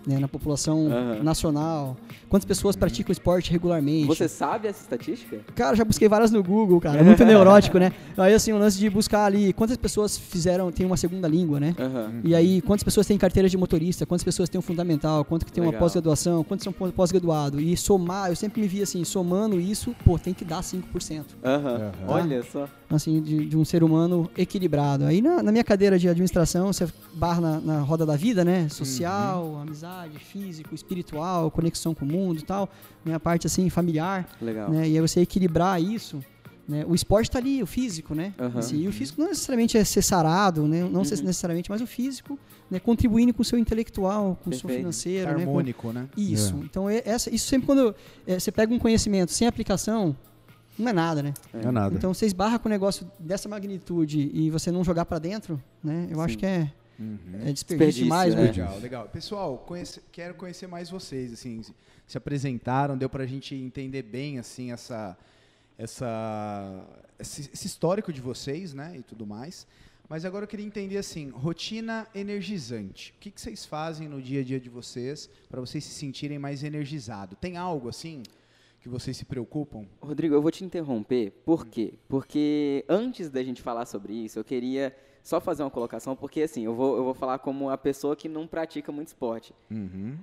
né? 0.08 0.18
Na 0.20 0.28
população 0.28 0.88
Aham. 0.88 1.24
nacional, 1.24 1.98
quantas 2.30 2.46
pessoas 2.46 2.76
praticam 2.76 3.12
esporte 3.12 3.52
regularmente. 3.52 4.08
Você 4.08 4.28
sabe 4.28 4.68
essa 4.68 4.82
estatística? 4.82 5.40
Cara, 5.56 5.76
já 5.76 5.84
busquei 5.84 6.08
várias 6.08 6.32
no 6.32 6.42
Google, 6.42 6.80
cara. 6.80 7.00
É 7.00 7.04
muito 7.04 7.24
neurótico, 7.26 7.78
né? 7.78 7.92
Aí, 8.18 8.34
assim, 8.34 8.54
o 8.54 8.58
lance 8.58 8.78
de 8.80 8.90
buscar 8.90 9.26
ali 9.26 9.52
quantas 9.54 9.78
pessoas 9.78 10.18
fizeram, 10.18 10.72
tem 10.72 10.86
uma 10.86 10.98
segunda 10.98 11.28
língua, 11.28 11.60
né? 11.60 11.76
Aham. 11.78 12.22
E 12.24 12.34
aí, 12.34 12.62
quantas 12.62 12.84
pessoas 12.84 13.06
têm 13.06 13.18
carteira 13.18 13.50
de 13.50 13.58
motorista, 13.58 14.06
quantas 14.06 14.24
pessoas 14.24 14.48
têm 14.50 14.58
um 14.60 14.62
fundamental, 14.62 15.26
quanto 15.26 15.46
que 15.46 15.52
tem 15.52 15.62
uma 15.64 15.72
Legal. 15.72 15.82
pós-graduação, 15.82 16.44
quantos 16.44 16.64
são 16.64 16.72
pós- 16.74 16.92
pós-graduado. 16.92 17.60
E 17.60 17.76
somar, 17.76 18.30
eu 18.30 18.36
sempre 18.36 18.62
me 18.62 18.68
vi 18.68 18.82
assim, 18.82 19.04
somando 19.04 19.60
isso, 19.60 19.96
pô, 20.06 20.18
tem 20.18 20.34
que 20.34 20.46
dar 20.46 20.62
5%. 20.64 21.26
Aham. 21.44 21.76
Aham. 21.76 21.92
Olha 22.08 22.44
só. 22.44 22.68
Assim, 22.90 23.22
de, 23.22 23.46
de 23.48 23.58
um 23.58 23.66
ser 23.66 23.84
humano 23.84 24.30
equilibrado. 24.38 25.04
Aí 25.04 25.22
na, 25.22 25.44
na 25.44 25.52
minha 25.52 25.64
cadeira 25.64 26.00
de 26.00 26.08
administração, 26.08 26.72
você 26.72 26.88
barra 27.14 27.42
na, 27.42 27.60
na 27.60 27.80
roda 27.82 28.06
da 28.06 28.16
vida, 28.16 28.46
né? 28.46 28.70
Social, 28.70 29.58
amizade, 29.58 30.18
físico, 30.20 30.74
espiritual, 30.74 31.52
conexão 31.52 31.94
com 31.94 32.06
o 32.06 32.08
mundo 32.08 32.40
e 32.40 32.44
tal. 32.44 32.70
Né? 33.04 33.14
A 33.14 33.20
parte 33.20 33.46
assim, 33.46 33.70
familiar. 33.70 34.26
Legal. 34.42 34.70
Né? 34.72 34.88
E 34.88 34.96
aí 34.96 35.02
você 35.02 35.20
equilibrar 35.20 35.82
isso. 35.82 36.24
Né? 36.66 36.86
O 36.88 36.96
esporte 36.96 37.30
tá 37.30 37.40
ali, 37.40 37.62
o 37.62 37.66
físico, 37.68 38.16
né? 38.16 38.34
Aham. 38.40 38.60
Assim, 38.60 38.78
e 38.78 38.88
o 38.88 38.94
físico 38.94 39.20
não 39.22 39.28
necessariamente 39.30 39.78
é 39.78 39.84
ser 39.84 40.02
sarado, 40.02 40.66
né? 40.66 40.82
não 40.82 40.88
Uhum. 41.02 41.10
necessariamente, 41.24 41.70
mas 41.70 41.82
o 41.82 41.88
físico 41.88 42.40
né? 42.72 42.80
contribuindo 42.80 43.34
com 43.34 43.42
o 43.42 43.46
seu 43.46 43.60
intelectual, 43.60 44.38
com 44.44 44.50
o 44.50 44.54
seu 44.54 44.70
financeiro. 44.70 45.28
Né? 45.32 45.34
Com- 45.36 45.42
Harmônico, 45.42 45.92
né? 45.92 46.08
Isso. 46.16 46.56
Então, 46.64 46.90
é- 46.90 47.02
essa, 47.06 47.34
isso 47.34 47.48
sempre 47.48 47.66
quando 47.66 47.94
é, 48.26 48.40
você 48.40 48.50
pega 48.52 48.74
um 48.74 48.80
conhecimento 48.80 49.32
sem 49.34 49.46
aplicação, 49.48 50.16
não 50.78 50.90
é 50.90 50.94
nada, 50.94 51.24
né? 51.24 51.34
Não 51.54 51.70
é 51.70 51.72
nada. 51.72 51.96
Então, 51.96 52.14
você 52.14 52.26
esbarra 52.26 52.60
com 52.60 52.68
um 52.68 52.72
negócio 52.72 53.10
dessa 53.20 53.48
magnitude 53.50 54.30
e 54.34 54.50
você 54.50 54.72
não 54.72 54.84
jogar 54.84 55.06
pra 55.06 55.20
dentro, 55.20 55.62
né? 55.84 56.08
Eu 56.12 56.22
acho 56.22 56.34
Sim. 56.34 56.40
que 56.40 56.46
é, 56.46 56.72
Uhum. 57.00 57.18
é 57.46 57.52
desperdício, 57.52 57.54
Desperdício, 57.54 58.04
demais, 58.04 58.34
né? 58.36 58.42
né? 58.44 58.48
Legal, 58.52 58.80
legal. 58.80 59.10
Pessoal, 59.10 59.58
conhece- 59.60 60.02
quero 60.12 60.34
conhecer 60.36 60.68
mais 60.68 60.90
vocês, 60.90 61.32
assim, 61.34 61.62
se- 61.64 61.74
se 62.08 62.18
apresentaram, 62.18 62.98
deu 62.98 63.10
pra 63.10 63.26
gente 63.26 63.54
entender 63.54 64.02
bem, 64.02 64.40
assim, 64.40 64.72
essa, 64.72 65.18
essa, 65.78 66.84
esse, 67.20 67.50
esse 67.54 67.68
histórico 67.68 68.12
de 68.12 68.22
vocês, 68.22 68.74
né, 68.74 68.96
e 68.98 69.02
tudo 69.04 69.26
mais. 69.26 69.66
Mas 70.10 70.24
agora 70.24 70.46
eu 70.46 70.48
queria 70.48 70.66
entender, 70.66 70.98
assim, 70.98 71.30
rotina 71.30 72.08
energizante. 72.16 73.14
O 73.18 73.20
que, 73.20 73.30
que 73.30 73.42
vocês 73.42 73.66
fazem 73.66 74.08
no 74.08 74.22
dia 74.22 74.40
a 74.42 74.44
dia 74.44 74.60
de 74.60 74.70
vocês 74.70 75.30
para 75.50 75.60
vocês 75.60 75.84
se 75.84 75.92
sentirem 75.94 76.40
mais 76.40 76.64
energizados? 76.64 77.38
Tem 77.42 77.58
algo, 77.58 77.90
assim, 77.90 78.24
que 78.88 78.94
vocês 78.94 79.16
se 79.16 79.26
preocupam? 79.26 79.86
Rodrigo, 80.02 80.34
eu 80.34 80.42
vou 80.42 80.52
te 80.52 80.64
interromper. 80.64 81.32
Por 81.46 81.68
quê? 81.68 81.94
Porque 82.08 82.86
antes 82.88 83.30
da 83.30 83.44
gente 83.44 83.62
falar 83.62 83.86
sobre 83.86 84.14
isso, 84.14 84.40
eu 84.40 84.44
queria 84.44 84.96
só 85.22 85.42
fazer 85.42 85.62
uma 85.64 85.70
colocação, 85.70 86.16
porque 86.16 86.42
assim, 86.42 86.64
eu 86.64 86.74
vou, 86.74 86.96
eu 86.96 87.04
vou 87.04 87.14
falar 87.14 87.40
como 87.40 87.70
a 87.70 87.78
pessoa 87.78 88.16
que 88.16 88.30
não 88.30 88.48
pratica 88.48 88.92
muito 88.92 89.10
esporte. 89.10 89.54
Uhum. 89.70 90.18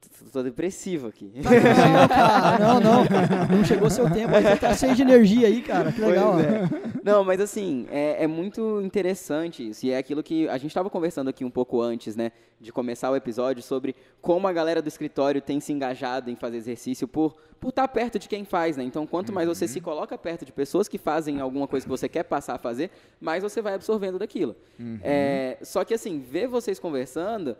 Tô- 0.00 0.08
Tô 0.32 0.42
depressivo 0.42 1.08
aqui. 1.08 1.30
Não, 1.42 2.08
cara, 2.08 2.58
não, 2.58 2.80
não. 2.80 3.56
Não 3.56 3.64
chegou 3.64 3.88
seu 3.88 4.10
tempo. 4.10 4.34
Aí 4.34 4.56
tá 4.58 4.74
cheio 4.74 4.94
de 4.94 5.02
energia 5.02 5.46
aí, 5.48 5.62
cara. 5.62 5.90
Que 5.92 6.00
legal. 6.00 6.38
É. 6.40 6.68
Não, 7.02 7.24
mas 7.24 7.40
assim, 7.40 7.86
é, 7.90 8.24
é 8.24 8.26
muito 8.26 8.80
interessante 8.82 9.68
isso. 9.70 9.86
E 9.86 9.90
é 9.90 9.96
aquilo 9.98 10.22
que 10.22 10.48
a 10.48 10.58
gente 10.58 10.68
estava 10.70 10.90
conversando 10.90 11.28
aqui 11.28 11.44
um 11.44 11.50
pouco 11.50 11.80
antes, 11.80 12.14
né? 12.14 12.32
De 12.60 12.72
começar 12.72 13.10
o 13.10 13.16
episódio 13.16 13.62
sobre 13.62 13.94
como 14.20 14.46
a 14.48 14.52
galera 14.52 14.82
do 14.82 14.88
escritório 14.88 15.40
tem 15.40 15.60
se 15.60 15.72
engajado 15.72 16.30
em 16.30 16.36
fazer 16.36 16.56
exercício 16.58 17.06
por 17.08 17.36
por 17.60 17.70
estar 17.70 17.88
perto 17.88 18.20
de 18.20 18.28
quem 18.28 18.44
faz, 18.44 18.76
né? 18.76 18.84
Então, 18.84 19.04
quanto 19.04 19.32
mais 19.32 19.48
você 19.48 19.66
se 19.66 19.80
coloca 19.80 20.16
perto 20.16 20.44
de 20.44 20.52
pessoas 20.52 20.86
que 20.86 20.96
fazem 20.96 21.40
alguma 21.40 21.66
coisa 21.66 21.84
que 21.84 21.90
você 21.90 22.08
quer 22.08 22.22
passar 22.22 22.54
a 22.54 22.58
fazer, 22.58 22.88
mais 23.20 23.42
você 23.42 23.60
vai 23.60 23.74
absorvendo 23.74 24.16
daquilo. 24.16 24.54
É, 25.02 25.58
só 25.62 25.84
que 25.84 25.92
assim, 25.92 26.20
ver 26.20 26.46
vocês 26.46 26.78
conversando 26.78 27.56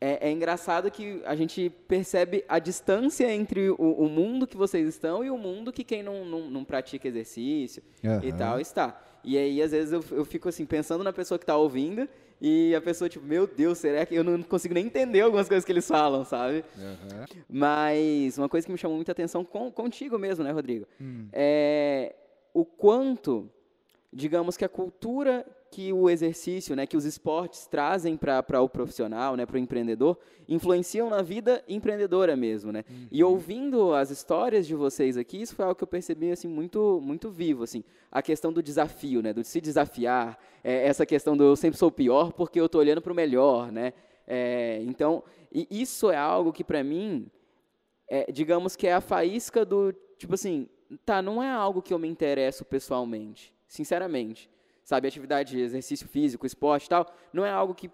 é, 0.00 0.28
é 0.28 0.32
engraçado 0.32 0.90
que 0.90 1.20
a 1.24 1.36
gente 1.36 1.70
percebe 1.86 2.44
a 2.48 2.58
distância 2.58 3.30
entre 3.32 3.68
o, 3.70 3.74
o 3.76 4.08
mundo 4.08 4.46
que 4.46 4.56
vocês 4.56 4.88
estão 4.88 5.22
e 5.22 5.30
o 5.30 5.36
mundo 5.36 5.72
que 5.72 5.84
quem 5.84 6.02
não, 6.02 6.24
não, 6.24 6.50
não 6.50 6.64
pratica 6.64 7.06
exercício 7.06 7.82
e 8.02 8.08
Aham. 8.08 8.36
tal 8.36 8.60
está. 8.60 9.00
E 9.22 9.36
aí, 9.36 9.60
às 9.60 9.72
vezes, 9.72 9.92
eu, 9.92 10.02
eu 10.12 10.24
fico 10.24 10.48
assim, 10.48 10.64
pensando 10.64 11.04
na 11.04 11.12
pessoa 11.12 11.38
que 11.38 11.42
está 11.42 11.56
ouvindo 11.56 12.08
e 12.40 12.74
a 12.74 12.80
pessoa, 12.80 13.06
tipo, 13.06 13.26
meu 13.26 13.46
Deus, 13.46 13.76
será 13.76 14.06
que 14.06 14.14
eu 14.14 14.24
não 14.24 14.42
consigo 14.42 14.72
nem 14.72 14.86
entender 14.86 15.20
algumas 15.20 15.46
coisas 15.46 15.62
que 15.62 15.70
eles 15.72 15.86
falam, 15.86 16.24
sabe? 16.24 16.64
Mas 17.46 18.38
uma 18.38 18.48
coisa 18.48 18.66
que 18.66 18.72
me 18.72 18.78
chamou 18.78 18.96
muita 18.96 19.12
atenção 19.12 19.44
com, 19.44 19.70
contigo 19.70 20.18
mesmo, 20.18 20.42
né, 20.42 20.50
Rodrigo? 20.50 20.86
É 21.32 22.14
o 22.54 22.64
quanto, 22.64 23.48
digamos 24.12 24.56
que 24.56 24.64
a 24.64 24.68
cultura 24.68 25.46
que 25.70 25.92
o 25.92 26.10
exercício, 26.10 26.74
né, 26.74 26.84
que 26.84 26.96
os 26.96 27.04
esportes 27.04 27.66
trazem 27.66 28.16
para 28.16 28.60
o 28.60 28.68
profissional, 28.68 29.36
né, 29.36 29.46
para 29.46 29.54
o 29.54 29.58
empreendedor, 29.58 30.18
influenciam 30.48 31.08
na 31.08 31.22
vida 31.22 31.62
empreendedora 31.68 32.34
mesmo, 32.34 32.72
né? 32.72 32.84
E 33.10 33.22
ouvindo 33.22 33.94
as 33.94 34.10
histórias 34.10 34.66
de 34.66 34.74
vocês 34.74 35.16
aqui, 35.16 35.40
isso 35.40 35.54
foi 35.54 35.64
algo 35.64 35.76
que 35.76 35.84
eu 35.84 35.88
percebi 35.88 36.32
assim 36.32 36.48
muito 36.48 37.00
muito 37.00 37.30
vivo, 37.30 37.62
assim, 37.62 37.84
a 38.10 38.20
questão 38.20 38.52
do 38.52 38.60
desafio, 38.60 39.22
né, 39.22 39.32
do 39.32 39.44
se 39.44 39.60
desafiar, 39.60 40.38
é, 40.64 40.88
essa 40.88 41.06
questão 41.06 41.36
do 41.36 41.44
eu 41.44 41.56
sempre 41.56 41.78
sou 41.78 41.90
pior 41.90 42.32
porque 42.32 42.58
eu 42.58 42.66
estou 42.66 42.80
olhando 42.80 43.00
para 43.00 43.12
o 43.12 43.16
melhor, 43.16 43.70
né? 43.70 43.92
É, 44.26 44.80
então, 44.82 45.22
isso 45.52 46.10
é 46.10 46.16
algo 46.16 46.52
que 46.52 46.64
para 46.64 46.82
mim 46.82 47.30
é, 48.08 48.30
digamos 48.32 48.74
que 48.74 48.88
é 48.88 48.94
a 48.94 49.00
faísca 49.00 49.64
do, 49.64 49.92
tipo 50.18 50.34
assim, 50.34 50.68
tá, 51.04 51.22
não 51.22 51.40
é 51.40 51.48
algo 51.48 51.80
que 51.80 51.94
eu 51.94 51.98
me 51.98 52.08
interesso 52.08 52.64
pessoalmente, 52.64 53.54
sinceramente. 53.68 54.49
Sabe, 54.90 55.06
atividade, 55.06 55.56
exercício 55.56 56.08
físico, 56.08 56.44
esporte 56.44 56.86
e 56.86 56.88
tal, 56.88 57.06
não 57.32 57.46
é 57.46 57.50
algo 57.52 57.76
que 57.76 57.88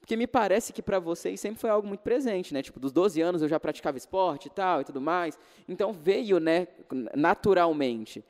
porque 0.00 0.16
me 0.16 0.26
parece 0.26 0.72
que 0.72 0.80
para 0.80 0.98
vocês 0.98 1.38
sempre 1.38 1.60
foi 1.60 1.68
algo 1.68 1.86
muito 1.86 2.00
presente, 2.00 2.54
né? 2.54 2.62
Tipo, 2.62 2.80
dos 2.80 2.90
12 2.90 3.20
anos 3.20 3.42
eu 3.42 3.48
já 3.48 3.60
praticava 3.60 3.98
esporte 3.98 4.46
e 4.46 4.50
tal 4.50 4.80
e 4.80 4.84
tudo 4.84 4.98
mais. 4.98 5.38
Então 5.68 5.92
veio, 5.92 6.40
né, 6.40 6.68
naturalmente. 7.14 8.24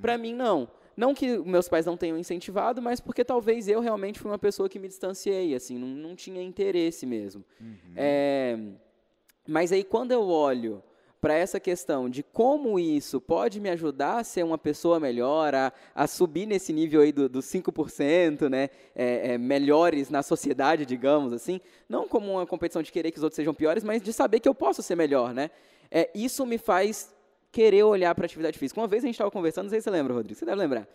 Para 0.00 0.16
mim 0.16 0.32
não. 0.32 0.68
Não 0.96 1.12
que 1.12 1.38
meus 1.38 1.68
pais 1.68 1.84
não 1.84 1.96
tenham 1.96 2.16
incentivado, 2.16 2.80
mas 2.80 3.00
porque 3.00 3.24
talvez 3.24 3.66
eu 3.66 3.80
realmente 3.80 4.20
fui 4.20 4.30
uma 4.30 4.38
pessoa 4.38 4.68
que 4.68 4.78
me 4.78 4.86
distanciei, 4.86 5.52
assim, 5.52 5.76
não, 5.76 5.88
não 5.88 6.14
tinha 6.14 6.40
interesse 6.40 7.04
mesmo. 7.04 7.44
É, 7.96 8.56
mas 9.48 9.72
aí 9.72 9.82
quando 9.82 10.12
eu 10.12 10.22
olho 10.22 10.80
para 11.20 11.34
essa 11.34 11.60
questão 11.60 12.08
de 12.08 12.22
como 12.22 12.78
isso 12.78 13.20
pode 13.20 13.60
me 13.60 13.68
ajudar 13.70 14.18
a 14.18 14.24
ser 14.24 14.42
uma 14.42 14.56
pessoa 14.56 14.98
melhor, 14.98 15.54
a, 15.54 15.72
a 15.94 16.06
subir 16.06 16.46
nesse 16.46 16.72
nível 16.72 17.02
aí 17.02 17.12
dos 17.12 17.28
do 17.28 17.40
5%, 17.40 18.48
né, 18.48 18.70
é, 18.94 19.34
é, 19.34 19.38
melhores 19.38 20.08
na 20.08 20.22
sociedade, 20.22 20.86
digamos 20.86 21.32
assim, 21.32 21.60
não 21.88 22.08
como 22.08 22.32
uma 22.32 22.46
competição 22.46 22.82
de 22.82 22.90
querer 22.90 23.10
que 23.10 23.18
os 23.18 23.22
outros 23.22 23.36
sejam 23.36 23.52
piores, 23.52 23.84
mas 23.84 24.00
de 24.00 24.12
saber 24.12 24.40
que 24.40 24.48
eu 24.48 24.54
posso 24.54 24.82
ser 24.82 24.96
melhor, 24.96 25.34
né, 25.34 25.50
é, 25.90 26.10
isso 26.14 26.46
me 26.46 26.56
faz 26.56 27.14
querer 27.52 27.82
olhar 27.82 28.14
para 28.14 28.24
a 28.24 28.26
atividade 28.26 28.56
física. 28.56 28.80
Uma 28.80 28.86
vez 28.86 29.02
a 29.02 29.06
gente 29.06 29.16
estava 29.16 29.30
conversando, 29.30 29.64
não 29.64 29.70
sei 29.70 29.80
se 29.80 29.84
você 29.84 29.90
lembra, 29.90 30.14
Rodrigo, 30.14 30.38
você 30.38 30.44
deve 30.44 30.56
lembrar, 30.56 30.88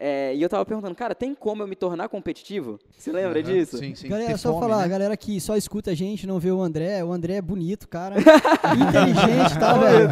é, 0.00 0.32
e 0.34 0.40
eu 0.40 0.48
tava 0.48 0.64
perguntando, 0.64 0.94
cara, 0.94 1.12
tem 1.14 1.34
como 1.34 1.62
eu 1.62 1.66
me 1.66 1.74
tornar 1.74 2.08
competitivo? 2.08 2.78
Você 2.96 3.10
lembra 3.10 3.42
disso? 3.42 3.78
Sim, 3.78 3.94
sim. 3.96 4.08
Galera, 4.08 4.30
Ter 4.30 4.38
só 4.38 4.50
fome, 4.52 4.62
falar, 4.62 4.78
né? 4.78 4.84
a 4.84 4.88
galera 4.88 5.16
que 5.16 5.40
só 5.40 5.56
escuta 5.56 5.90
a 5.90 5.94
gente, 5.94 6.26
não 6.26 6.38
vê 6.38 6.52
o 6.52 6.62
André, 6.62 7.02
o 7.02 7.12
André 7.12 7.34
é 7.34 7.42
bonito, 7.42 7.88
cara. 7.88 8.14
inteligente, 8.78 9.58
tá, 9.58 9.72
velho? 9.74 10.08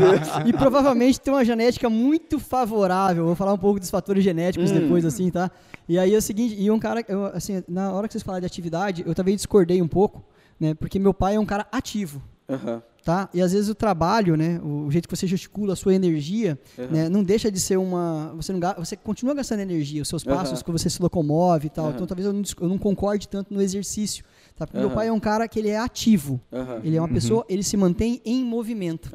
E 0.48 0.52
provavelmente 0.52 1.20
tem 1.20 1.32
uma 1.32 1.44
genética 1.44 1.88
muito 1.88 2.38
favorável. 2.40 3.26
Vou 3.26 3.34
falar 3.36 3.52
um 3.52 3.58
pouco 3.58 3.78
dos 3.78 3.90
fatores 3.90 4.24
genéticos 4.24 4.70
Hum. 4.70 4.80
depois, 4.80 5.04
assim, 5.04 5.30
tá? 5.30 5.50
E 5.88 5.98
aí 5.98 6.14
é 6.14 6.18
o 6.18 6.22
seguinte, 6.22 6.56
e 6.58 6.70
um 6.70 6.78
cara, 6.78 7.04
eu, 7.08 7.26
assim, 7.26 7.62
na 7.68 7.92
hora 7.92 8.08
que 8.08 8.12
vocês 8.12 8.22
falaram 8.24 8.40
de 8.40 8.46
atividade, 8.46 9.04
eu 9.06 9.14
também 9.14 9.36
discordei 9.36 9.80
um 9.80 9.88
pouco, 9.88 10.24
né? 10.58 10.74
Porque 10.74 10.98
meu 10.98 11.14
pai 11.14 11.36
é 11.36 11.40
um 11.40 11.46
cara 11.46 11.66
ativo. 11.70 12.20
Aham. 12.48 12.82
Tá? 13.06 13.30
E 13.32 13.40
às 13.40 13.52
vezes 13.52 13.68
o 13.68 13.74
trabalho, 13.74 14.36
né, 14.36 14.60
o 14.64 14.90
jeito 14.90 15.06
que 15.08 15.16
você 15.16 15.28
gesticula 15.28 15.74
a 15.74 15.76
sua 15.76 15.94
energia, 15.94 16.58
Uhum. 16.76 16.86
né, 16.90 17.08
não 17.08 17.22
deixa 17.22 17.52
de 17.52 17.60
ser 17.60 17.76
uma, 17.76 18.32
você 18.34 18.52
não 18.52 18.58
você 18.76 18.96
continua 18.96 19.32
gastando 19.32 19.60
energia, 19.60 20.02
os 20.02 20.08
seus 20.08 20.24
passos 20.24 20.58
Uhum. 20.58 20.64
que 20.64 20.72
você 20.72 20.90
se 20.90 21.00
locomove 21.00 21.68
e 21.68 21.70
tal. 21.70 21.90
Então 21.92 22.04
talvez 22.04 22.26
eu 22.26 22.32
não, 22.32 22.42
eu 22.60 22.68
não 22.68 22.76
concorde 22.76 23.28
tanto 23.28 23.54
no 23.54 23.62
exercício, 23.62 24.24
tá? 24.56 24.66
Porque 24.66 24.78
meu 24.78 24.88
Uhum. 24.88 24.94
pai 24.94 25.08
é 25.08 25.12
um 25.12 25.20
cara 25.20 25.46
que 25.46 25.58
ele 25.58 25.68
é 25.68 25.78
ativo. 25.78 26.40
Aham. 26.52 26.80
Ele 26.82 26.96
é 26.96 27.00
uma 27.00 27.08
pessoa, 27.08 27.44
ele 27.48 27.62
se 27.62 27.76
mantém 27.76 28.20
em 28.24 28.44
movimento. 28.44 29.10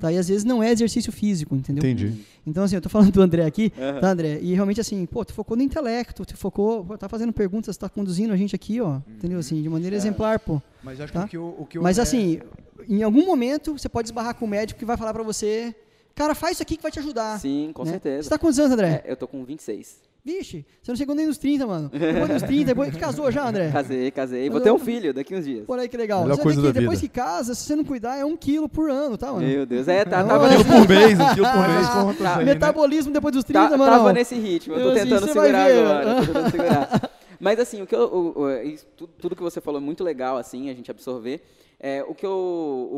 Tá? 0.00 0.10
E 0.12 0.18
às 0.18 0.28
vezes 0.28 0.44
não 0.44 0.62
é 0.62 0.70
exercício 0.70 1.12
físico, 1.12 1.54
entendeu? 1.54 1.80
Entendi. 1.84 2.24
Então, 2.46 2.62
assim, 2.64 2.76
eu 2.76 2.80
tô 2.80 2.88
falando 2.88 3.10
do 3.12 3.20
André 3.20 3.44
aqui, 3.44 3.70
tá, 4.00 4.10
André? 4.10 4.38
E 4.40 4.54
realmente, 4.54 4.80
assim, 4.80 5.04
pô, 5.06 5.24
tu 5.24 5.32
focou 5.34 5.56
no 5.56 5.62
intelecto, 5.62 6.24
tu 6.24 6.36
focou, 6.36 6.84
pô, 6.84 6.96
tá 6.96 7.08
fazendo 7.08 7.32
perguntas, 7.32 7.76
tá 7.76 7.88
conduzindo 7.88 8.32
a 8.32 8.36
gente 8.36 8.54
aqui, 8.54 8.80
ó, 8.80 9.00
entendeu? 9.08 9.38
Assim, 9.38 9.60
de 9.60 9.68
maneira 9.68 9.94
exemplar, 9.96 10.38
pô. 10.38 10.62
Mas 10.82 11.00
acho 11.00 11.12
Tá? 11.12 11.26
que 11.26 11.36
o 11.36 11.52
que 11.52 11.62
o, 11.62 11.66
que 11.66 11.78
o 11.78 11.82
Mas 11.82 11.98
André- 11.98 12.08
assim, 12.08 12.40
em 12.88 13.02
algum 13.02 13.26
momento 13.26 13.76
você 13.76 13.88
pode 13.88 14.08
esbarrar 14.08 14.34
com 14.36 14.44
o 14.44 14.48
médico 14.48 14.78
que 14.78 14.84
vai 14.86 14.96
falar 14.96 15.12
pra 15.12 15.24
você, 15.24 15.74
cara, 16.14 16.34
faz 16.36 16.52
isso 16.54 16.62
aqui 16.62 16.76
que 16.76 16.82
vai 16.84 16.92
te 16.92 17.00
ajudar. 17.00 17.38
Sim, 17.40 17.72
com 17.74 17.84
né? 17.84 17.90
certeza. 17.90 18.22
Você 18.22 18.28
tá 18.30 18.38
quantos 18.38 18.58
anos, 18.60 18.70
André? 18.72 19.02
É, 19.04 19.10
eu 19.12 19.16
tô 19.16 19.26
com 19.26 19.44
26. 19.44 20.05
Vixe, 20.26 20.66
você 20.82 20.90
não 20.90 20.96
chegou 20.96 21.14
nem 21.14 21.24
nos 21.24 21.38
30, 21.38 21.64
mano. 21.68 21.88
Depois 21.88 22.28
dos 22.28 22.42
30, 22.42 22.64
depois 22.64 22.90
que 22.92 22.98
casou 22.98 23.30
já, 23.30 23.48
André? 23.48 23.70
Casei, 23.70 24.10
casei. 24.10 24.50
Vou 24.50 24.60
ter 24.60 24.72
um 24.72 24.78
filho 24.78 25.14
daqui 25.14 25.36
uns 25.36 25.44
dias. 25.44 25.64
Por 25.64 25.78
aí 25.78 25.88
que 25.88 25.96
legal. 25.96 26.22
Melhor 26.22 26.34
você 26.34 26.42
coisa 26.42 26.60
que 26.60 26.66
da 26.66 26.72
depois 26.80 27.00
vida. 27.00 27.12
que 27.12 27.20
casa, 27.20 27.54
se 27.54 27.62
você 27.64 27.76
não 27.76 27.84
cuidar, 27.84 28.16
é 28.16 28.24
um 28.24 28.36
quilo 28.36 28.68
por 28.68 28.90
ano, 28.90 29.16
tá, 29.16 29.32
mano? 29.32 29.46
Meu 29.46 29.64
Deus. 29.64 29.86
É, 29.86 30.04
tá, 30.04 30.24
tava, 30.24 30.46
é- 30.48 30.58
nesse, 30.58 30.64
Por 30.64 30.88
mês, 30.88 31.20
um 31.20 31.34
quilo 31.34 31.46
por 31.46 31.68
mês. 31.68 32.18
Tá, 32.18 32.38
aí, 32.38 32.44
né? 32.44 32.54
Metabolismo 32.54 33.12
depois 33.12 33.32
dos 33.32 33.44
30, 33.44 33.68
tá- 33.68 33.76
mano. 33.76 33.92
tava 33.92 34.12
nesse 34.12 34.34
ritmo. 34.34 34.74
Eu 34.74 34.82
tô 34.82 34.90
assim, 34.98 35.02
tentando 35.08 35.26
segurar 35.28 35.68
ver. 35.68 35.84
agora. 35.84 36.14
Tô 36.16 36.26
tentando 36.26 36.50
segurar. 36.50 37.10
Mas 37.38 37.60
assim, 37.60 37.82
o 37.82 37.86
que 37.86 37.94
eu, 37.94 38.00
o- 38.00 38.40
o- 38.42 38.50
isso, 38.62 38.84
tudo, 39.18 39.36
que 39.36 39.42
você 39.42 39.60
falou 39.60 39.80
é 39.80 39.84
muito 39.84 40.02
legal, 40.02 40.36
assim, 40.38 40.68
a 40.70 40.74
gente 40.74 40.90
absorver. 40.90 41.40
É, 41.78 42.02
o 42.02 42.16
que 42.16 42.26
eu, 42.26 42.32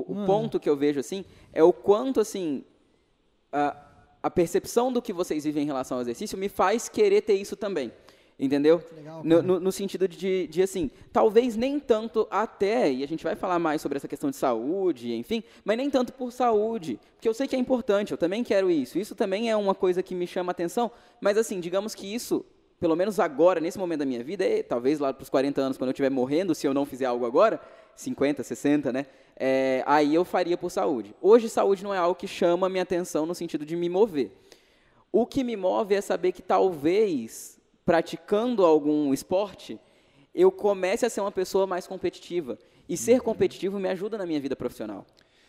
o, 0.09 0.23
o 0.23 0.25
ponto 0.25 0.59
que 0.59 0.71
eu 0.71 0.77
vejo, 0.79 0.99
assim, 0.99 1.27
é 1.53 1.63
o 1.63 1.75
quanto, 1.75 2.21
assim, 2.21 2.65
a, 3.53 3.77
a 4.29 4.31
percepção 4.31 4.93
do 4.93 5.01
que 5.01 5.11
vocês 5.11 5.45
vivem 5.45 5.63
em 5.63 5.67
relação 5.67 5.97
ao 5.97 6.03
exercício 6.03 6.37
me 6.37 6.51
faz 6.51 6.87
querer 6.87 7.23
ter 7.23 7.35
isso 7.35 7.57
também. 7.57 7.91
Entendeu? 8.39 8.81
legal, 8.95 9.23
no, 9.25 9.43
no, 9.43 9.59
no 9.59 9.73
sentido 9.73 10.07
de, 10.07 10.47
de, 10.47 10.63
assim, 10.63 10.93
talvez 11.13 11.57
nem 11.57 11.81
tanto 11.81 12.29
até, 12.31 12.93
e 12.93 13.03
a 13.03 13.09
gente 13.09 13.25
vai 13.25 13.35
falar 13.35 13.59
mais 13.59 13.83
sobre 13.83 13.97
essa 13.97 14.07
questão 14.07 14.31
de 14.31 14.37
saúde, 14.37 15.13
enfim, 15.13 15.43
mas 15.65 15.77
nem 15.77 15.91
tanto 15.91 16.13
por 16.13 16.31
saúde, 16.31 17.01
porque 17.17 17.29
eu 17.29 17.35
sei 17.35 17.49
que 17.49 17.57
é 17.57 17.59
importante, 17.59 18.13
eu 18.13 18.19
também 18.19 18.45
quero 18.45 18.71
isso. 18.71 18.97
Isso 18.97 19.17
também 19.17 19.51
é 19.51 19.57
uma 19.57 19.75
coisa 19.75 20.05
que 20.05 20.15
me 20.15 20.27
chama 20.27 20.53
atenção, 20.53 20.89
mas 21.21 21.37
assim, 21.37 21.59
digamos 21.59 21.97
que 21.97 22.15
isso, 22.15 22.45
pelo 22.79 22.95
menos 22.95 23.19
agora, 23.19 23.61
nesse 23.61 23.79
momento 23.79 24.01
da 24.01 24.07
minha 24.07 24.23
vida, 24.23 24.47
e 24.47 24.63
talvez 24.63 25.01
lá 25.01 25.13
para 25.13 25.23
os 25.25 25.31
40 25.31 25.61
anos, 25.61 25.79
quando 25.79 25.89
eu 25.89 25.93
estiver 25.93 26.11
morrendo, 26.11 26.55
se 26.55 26.65
eu 26.65 26.73
não 26.73 26.87
fizer 26.87 27.07
algo 27.07 27.27
agora, 27.27 27.61
50, 27.99 28.43
60, 28.43 28.93
né? 28.93 29.07
é, 29.39 29.85
aí 29.87 30.15
eu 30.15 30.25
faria 30.25 30.59
por 30.59 30.71
saúde. 30.71 31.15
Hoje, 31.23 31.49
saúde 31.49 31.85
não 31.85 31.95
é 31.95 31.99
algo 31.99 32.17
que 32.17 32.27
chama 32.27 32.67
a 32.67 32.71
minha 32.71 32.83
atenção 32.83 33.25
no 33.25 33.35
sentido 33.35 33.65
de 33.65 33.77
me 33.77 33.89
mover. 33.89 34.33
O 35.13 35.25
que 35.25 35.45
me 35.45 35.57
move 35.57 35.95
é 35.95 36.01
saber 36.01 36.33
que 36.33 36.43
talvez, 36.43 37.59
praticando 37.85 38.67
algum 38.67 39.15
esporte, 39.15 39.79
eu 40.35 40.51
comece 40.51 41.07
a 41.07 41.11
ser 41.11 41.21
uma 41.21 41.31
pessoa 41.31 41.67
mais 41.67 41.87
competitiva. 41.87 42.59
E 42.89 42.97
ser 42.97 43.21
competitivo 43.21 43.79
me 43.79 43.89
ajuda 43.89 44.19
na 44.19 44.27
minha 44.27 44.41
vida 44.41 44.57
profissional. 44.57 45.07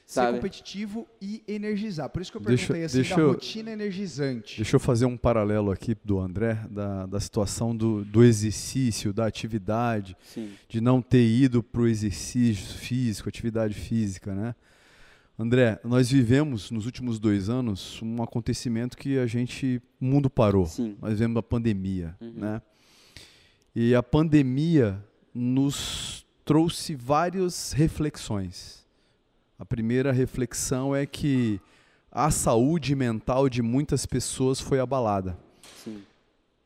Ser 0.09 0.21
Sabe? 0.21 0.37
competitivo 0.37 1.07
e 1.21 1.43
energizar. 1.47 2.09
Por 2.09 2.19
isso 2.19 2.31
que 2.31 2.37
eu 2.37 2.41
Deixa- 2.41 2.65
perguntei 2.65 2.85
assim 2.85 2.95
deixa 2.95 3.15
da 3.15 3.21
eu- 3.21 3.27
rotina 3.27 3.69
energizante. 3.69 4.55
Deixa 4.55 4.75
eu 4.75 4.79
fazer 4.79 5.05
um 5.05 5.15
paralelo 5.15 5.69
aqui 5.69 5.95
do 6.03 6.17
André, 6.19 6.55
da, 6.71 7.05
da 7.05 7.19
situação 7.19 7.75
do, 7.77 8.03
do 8.03 8.23
exercício, 8.23 9.13
da 9.13 9.27
atividade, 9.27 10.17
Sim. 10.23 10.51
de 10.67 10.81
não 10.81 10.99
ter 10.99 11.23
ido 11.23 11.61
para 11.61 11.81
o 11.81 11.87
exercício 11.87 12.73
físico, 12.79 13.29
atividade 13.29 13.75
física, 13.75 14.33
né? 14.33 14.55
André, 15.37 15.79
nós 15.83 16.09
vivemos 16.09 16.71
nos 16.71 16.87
últimos 16.87 17.19
dois 17.19 17.47
anos 17.47 18.01
um 18.01 18.23
acontecimento 18.23 18.97
que 18.97 19.19
a 19.19 19.27
gente, 19.27 19.79
o 20.01 20.05
mundo 20.05 20.27
parou. 20.27 20.65
Sim. 20.65 20.97
Nós 20.99 21.11
vivemos 21.11 21.37
a 21.37 21.43
pandemia, 21.43 22.15
Uhum. 22.19 22.33
né? 22.35 22.61
E 23.75 23.93
a 23.93 24.01
pandemia 24.01 25.05
nos 25.35 26.25
trouxe 26.43 26.95
várias 26.95 27.73
reflexões. 27.73 28.78
A 29.59 29.65
primeira 29.65 30.13
reflexão 30.13 30.95
é 30.95 31.05
que 31.05 31.59
a 32.09 32.31
saúde 32.31 32.95
mental 32.95 33.49
de 33.49 33.61
muitas 33.61 34.05
pessoas 34.05 34.61
foi 34.61 34.79
abalada. 34.79 35.37
Sim. 35.83 36.01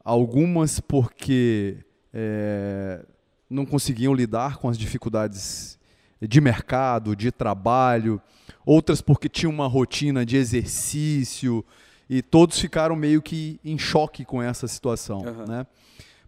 Algumas 0.04 0.80
porque 0.80 1.78
eh, 2.14 3.04
não 3.50 3.66
conseguiam 3.66 4.14
lidar 4.14 4.58
com 4.58 4.70
as 4.70 4.78
dificuldades 4.78 5.80
de 6.22 6.40
mercado, 6.40 7.16
de 7.16 7.32
trabalho, 7.32 8.22
outras 8.64 9.02
porque 9.02 9.28
tinham 9.28 9.52
uma 9.52 9.68
rotina 9.68 10.24
de 10.24 10.38
exercício 10.38 11.66
e 12.08 12.22
todos 12.22 12.60
ficaram 12.60 12.96
meio 12.96 13.24
que 13.24 13.60
em 13.66 13.78
choque 13.78 14.24
com 14.24 14.40
essa 14.40 14.68
situação, 14.68 15.28
Aham. 15.28 15.46
né? 15.48 15.68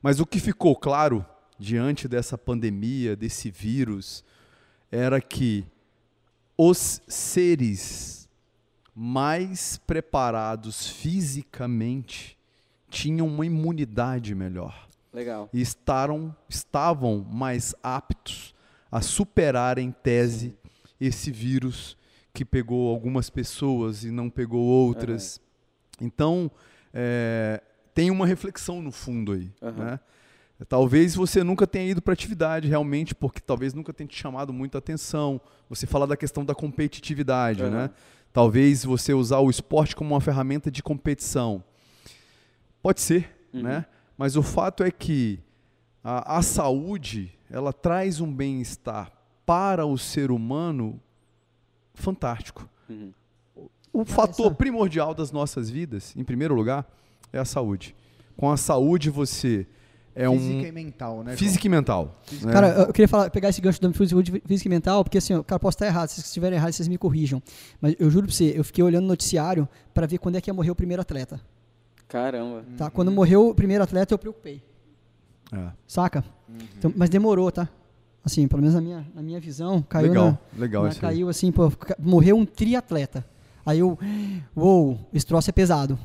Mas 0.01 0.19
o 0.19 0.25
que 0.25 0.39
ficou 0.39 0.75
claro 0.75 1.23
diante 1.60 2.08
dessa 2.08 2.39
pandemia, 2.39 3.15
desse 3.15 3.51
vírus, 3.51 4.23
era 4.91 5.21
que 5.21 5.63
os 6.58 7.02
seres 7.08 8.30
mais 8.96 9.78
preparados 9.86 10.88
fisicamente 10.88 12.38
tinham 12.89 13.28
uma 13.28 13.46
imunidade 13.46 14.34
melhor 14.34 14.88
Legal. 15.12 15.50
e 15.52 15.60
estaram, 15.60 16.34
estavam 16.48 17.26
mais 17.30 17.76
aptos 17.84 18.56
a 18.89 19.02
superar 19.02 19.78
em 19.78 19.91
tese 19.91 20.56
esse 21.00 21.30
vírus 21.30 21.98
que 22.34 22.46
pegou 22.46 22.89
algumas 22.89 23.30
pessoas 23.30 24.04
e 24.04 24.12
não 24.12 24.30
pegou 24.30 24.62
outras. 24.62 25.41
Então, 26.00 26.50
é, 26.94 27.62
tem 27.94 28.12
uma 28.12 28.26
reflexão 28.26 28.82
no 28.82 28.91
fundo 28.91 29.34
aí. 29.34 29.52
Aham. 29.62 29.86
né? 29.86 30.00
Talvez 30.70 31.15
você 31.15 31.44
nunca 31.44 31.68
tenha 31.68 31.91
ido 31.91 32.02
para 32.02 32.13
atividade 32.13 32.68
realmente, 32.68 33.13
porque 33.13 33.41
talvez 33.41 33.74
nunca 33.74 33.91
tenha 33.91 34.08
te 34.08 34.15
chamado 34.18 34.54
muita 34.54 34.78
atenção. 34.78 35.41
Você 35.70 35.86
fala 35.86 36.08
da 36.08 36.15
questão 36.15 36.46
da 36.46 36.56
competitividade, 36.56 37.62
Aham. 37.62 37.70
né? 37.72 37.89
Talvez 38.32 38.84
você 38.86 39.13
usar 39.13 39.39
o 39.39 39.50
esporte 39.50 39.96
como 39.96 40.13
uma 40.13 40.22
ferramenta 40.22 40.72
de 40.72 40.82
competição. 40.82 41.63
Pode 42.82 43.02
ser, 43.02 43.36
Uhum. 43.54 43.63
né? 43.63 43.86
Mas 44.18 44.36
o 44.38 44.41
fato 44.44 44.82
é 44.84 44.91
que 44.91 45.39
a, 46.04 46.38
a 46.38 46.41
saúde, 46.41 47.34
ela 47.50 47.74
traz 47.74 48.22
um 48.22 48.34
bem-estar 48.34 49.12
para 49.46 49.86
o 49.86 49.98
ser 49.98 50.32
humano 50.32 51.02
fantástico. 51.94 52.68
Uhum. 52.89 53.12
O 53.91 54.06
fator 54.06 54.48
essa- 54.48 54.56
primordial 54.56 55.13
das 55.13 55.32
nossas 55.32 55.70
vidas, 55.70 56.15
em 56.15 56.24
primeiro 56.24 56.54
lugar, 56.56 56.86
é 57.32 57.39
a 57.39 57.46
saúde. 57.46 57.96
Com 58.38 58.50
a 58.52 58.58
saúde 58.58 59.10
você 59.10 59.65
é 60.15 60.30
Física 60.30 60.54
um 60.63 60.65
e 60.67 60.71
mental, 60.71 61.17
né? 61.17 61.23
João? 61.32 61.38
física 61.38 61.67
e 61.67 61.69
mental. 61.69 62.21
né? 62.41 62.51
Cara, 62.54 62.67
eu 62.69 62.93
queria 62.93 63.08
falar, 63.08 63.30
pegar 63.30 63.49
esse 63.49 63.60
gancho 63.60 63.82
da 63.82 63.91
saúde 64.08 64.41
física 64.45 64.67
e 64.67 64.71
mental, 64.71 65.04
porque 65.04 65.17
assim, 65.17 65.41
cara, 65.43 65.60
posso 65.60 65.75
estar 65.75 65.86
errado, 65.88 66.08
se 66.08 66.15
vocês 66.15 66.28
estiverem 66.28 66.58
errados, 66.58 66.75
vocês 66.78 66.88
me 66.88 66.97
corrijam. 66.97 67.43
Mas 67.82 67.95
eu 67.99 68.10
juro 68.10 68.25
pra 68.28 68.34
você, 68.36 68.54
eu 68.56 68.63
fiquei 68.63 68.84
olhando 68.84 69.04
o 69.04 69.08
noticiário 69.08 69.67
pra 69.93 70.08
ver 70.08 70.17
quando 70.17 70.36
é 70.38 70.41
que 70.41 70.49
ia 70.49 70.54
morrer 70.54 70.71
o 70.71 70.75
primeiro 70.75 71.01
atleta. 71.01 71.39
Caramba. 72.08 72.63
Tá? 72.78 72.89
Quando 72.89 73.12
morreu 73.12 73.49
o 73.49 73.56
primeiro 73.56 73.84
atleta, 73.84 74.13
eu 74.13 74.17
preocupei. 74.17 74.63
É. 75.51 75.68
Saca? 75.88 76.24
Então, 76.78 76.93
mas 76.95 77.09
demorou, 77.09 77.51
tá? 77.51 77.68
Assim, 78.24 78.47
pelo 78.47 78.61
menos 78.61 78.74
na 78.76 78.82
minha, 78.82 79.05
na 79.13 79.22
minha 79.22 79.39
visão, 79.39 79.82
caiu 79.84 80.07
legal, 80.09 80.39
na, 80.53 80.59
legal 80.59 80.84
na- 80.84 80.89
isso 80.89 80.97
aí. 80.97 81.01
caiu 81.13 81.30
assim, 81.30 81.51
pô, 81.51 81.72
morreu 81.99 82.38
um 82.38 82.45
triatleta. 82.45 83.24
Aí 83.66 83.80
eu, 83.80 83.97
uou, 84.55 84.99
esse 85.13 85.26
troço 85.26 85.49
é 85.49 85.53
pesado. 85.53 85.97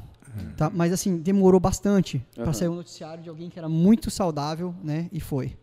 Tá? 0.57 0.71
Mas 0.71 0.93
assim, 0.93 1.19
demorou 1.19 1.61
bastante 1.61 2.25
Aham. 2.37 2.45
pra 2.45 2.53
sair 2.53 2.69
um 2.69 2.75
noticiário 2.75 3.23
de 3.23 3.29
alguém 3.29 3.51
que 3.51 3.59
era 3.59 3.69
muito 3.69 4.11
saudável, 4.11 4.75
né? 4.83 5.09
E 5.13 5.21
foi. 5.21 5.57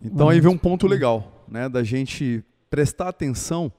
Então 0.00 0.28
aí 0.28 0.40
vem 0.40 0.50
um 0.50 0.58
ponto 0.58 0.86
legal, 0.86 1.44
né, 1.48 1.68
da 1.68 1.82
gente 1.84 2.44
prestar 2.68 3.08
atenção 3.08 3.70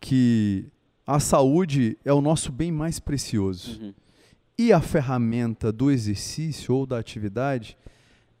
que 0.00 0.66
a 1.06 1.20
saúde 1.20 1.98
é 2.04 2.12
o 2.12 2.20
nosso 2.20 2.50
bem 2.50 2.72
mais 2.72 2.98
precioso. 2.98 3.80
Uhum. 3.80 3.94
E 4.58 4.72
a 4.72 4.80
ferramenta 4.80 5.72
do 5.72 5.90
exercício 5.90 6.74
ou 6.74 6.86
da 6.86 6.98
atividade 6.98 7.76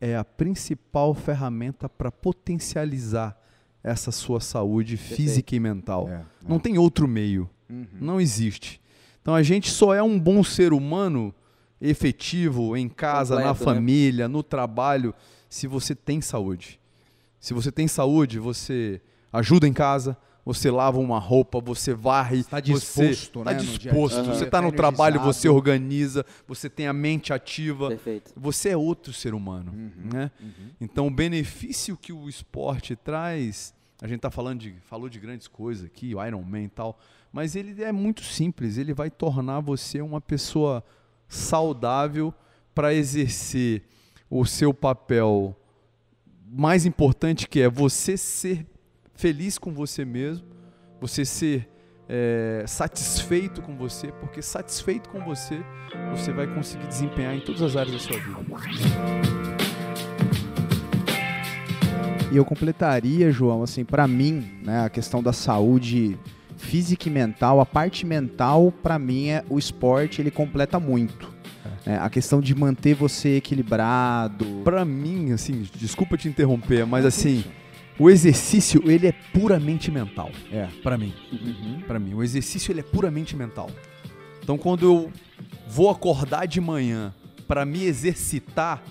é 0.00 0.16
a 0.16 0.24
principal 0.24 1.14
ferramenta 1.14 1.88
para 1.88 2.10
potencializar 2.10 3.38
essa 3.82 4.10
sua 4.10 4.40
saúde 4.40 4.96
física 4.96 5.54
e 5.54 5.60
mental. 5.60 6.08
É, 6.08 6.22
Não 6.46 6.58
tem 6.58 6.78
outro 6.78 7.08
meio. 7.08 7.48
Uhum. 7.68 7.86
Não 8.00 8.20
existe. 8.20 8.80
Então 9.22 9.34
a 9.34 9.42
gente 9.42 9.70
só 9.70 9.94
é 9.94 10.02
um 10.02 10.18
bom 10.18 10.42
ser 10.42 10.72
humano 10.72 11.34
efetivo 11.80 12.76
em 12.76 12.88
casa, 12.88 13.34
na 13.36 13.48
Completo, 13.48 13.58
né? 13.70 13.74
família, 13.74 14.28
no 14.28 14.42
trabalho, 14.42 15.14
se 15.48 15.66
você 15.66 15.94
tem 15.94 16.20
saúde. 16.20 16.78
Se 17.38 17.54
você 17.54 17.72
tem 17.72 17.88
saúde, 17.88 18.38
você 18.38 19.00
ajuda 19.32 19.66
em 19.66 19.72
casa, 19.72 20.16
você 20.44 20.70
lava 20.70 20.98
uma 20.98 21.18
roupa, 21.18 21.60
você 21.60 21.94
varre, 21.94 22.38
Está 22.38 22.60
disposto, 22.60 23.38
você 23.38 23.44
tá 23.44 23.52
né, 23.52 23.56
no 23.58 23.64
dia 23.78 23.90
a 23.90 23.94
disposto, 23.94 24.24
você 24.24 24.40
tá 24.40 24.44
está 24.46 24.62
no 24.62 24.72
trabalho, 24.72 25.20
você 25.20 25.48
organiza, 25.48 26.24
você 26.46 26.68
tem 26.68 26.86
a 26.86 26.92
mente 26.92 27.32
ativa. 27.32 27.88
Perfeito. 27.88 28.32
Você 28.36 28.70
é 28.70 28.76
outro 28.76 29.12
ser 29.12 29.32
humano, 29.34 29.72
Uhum, 29.72 30.10
né? 30.12 30.30
Então 30.80 31.06
o 31.06 31.10
benefício 31.10 31.96
que 31.96 32.12
o 32.12 32.28
esporte 32.28 32.96
traz, 32.96 33.74
a 34.02 34.06
gente 34.06 34.20
tá 34.20 34.30
falando 34.30 34.60
de, 34.60 34.74
falou 34.82 35.08
de 35.08 35.18
grandes 35.18 35.46
coisas 35.46 35.84
aqui, 35.84 36.14
o 36.14 36.24
Iron 36.24 36.42
Man 36.42 36.62
e 36.62 36.68
tal, 36.68 36.98
mas 37.32 37.54
ele 37.54 37.82
é 37.82 37.92
muito 37.92 38.22
simples, 38.22 38.76
ele 38.76 38.92
vai 38.92 39.10
tornar 39.10 39.60
você 39.60 40.00
uma 40.00 40.20
pessoa 40.20 40.84
saudável 41.28 42.34
para 42.74 42.92
exercer 42.92 43.84
o 44.28 44.44
seu 44.44 44.74
papel 44.74 45.56
mais 46.52 46.84
importante 46.84 47.48
que 47.48 47.60
é 47.60 47.68
você 47.68 48.16
ser 48.16 48.66
feliz 49.14 49.58
com 49.58 49.72
você 49.72 50.04
mesmo, 50.04 50.46
você 51.00 51.24
ser 51.24 51.68
é, 52.08 52.64
satisfeito 52.66 53.62
com 53.62 53.76
você, 53.76 54.10
porque 54.12 54.42
satisfeito 54.42 55.08
com 55.08 55.20
você, 55.20 55.62
você 56.10 56.32
vai 56.32 56.52
conseguir 56.52 56.88
desempenhar 56.88 57.34
em 57.34 57.40
todas 57.40 57.62
as 57.62 57.76
áreas 57.76 57.92
da 57.92 57.98
sua 58.00 58.18
vida. 58.18 58.40
E 62.32 62.36
eu 62.36 62.44
completaria, 62.44 63.30
João, 63.30 63.62
assim, 63.62 63.84
pra 63.84 64.08
mim, 64.08 64.60
né, 64.62 64.84
a 64.84 64.90
questão 64.90 65.22
da 65.22 65.32
saúde 65.32 66.18
física 66.60 67.08
e 67.08 67.10
mental, 67.10 67.60
a 67.60 67.66
parte 67.66 68.06
mental, 68.06 68.70
pra 68.70 68.98
mim, 68.98 69.28
é 69.28 69.44
o 69.48 69.58
esporte, 69.58 70.20
ele 70.20 70.30
completa 70.30 70.78
muito. 70.78 71.34
É, 71.86 71.96
a 71.96 72.10
questão 72.10 72.40
de 72.40 72.54
manter 72.54 72.94
você 72.94 73.36
equilibrado. 73.36 74.44
Pra 74.62 74.84
mim, 74.84 75.32
assim, 75.32 75.66
desculpa 75.74 76.16
te 76.16 76.28
interromper, 76.28 76.86
mas 76.86 77.06
assim, 77.06 77.42
o 77.98 78.10
exercício 78.10 78.82
ele 78.88 79.06
é 79.06 79.12
puramente 79.32 79.90
mental. 79.90 80.30
É. 80.52 80.68
Pra 80.82 80.98
mim, 80.98 81.14
Pra 81.86 81.98
mim, 81.98 82.14
o 82.14 82.22
exercício 82.22 82.70
ele 82.70 82.80
é 82.80 82.84
puramente 82.84 83.34
mental. 83.34 83.70
Então, 84.42 84.58
quando 84.58 84.84
eu 84.84 85.12
vou 85.66 85.90
acordar 85.90 86.46
de 86.46 86.60
manhã 86.60 87.14
pra 87.48 87.64
me 87.64 87.84
exercitar, 87.84 88.82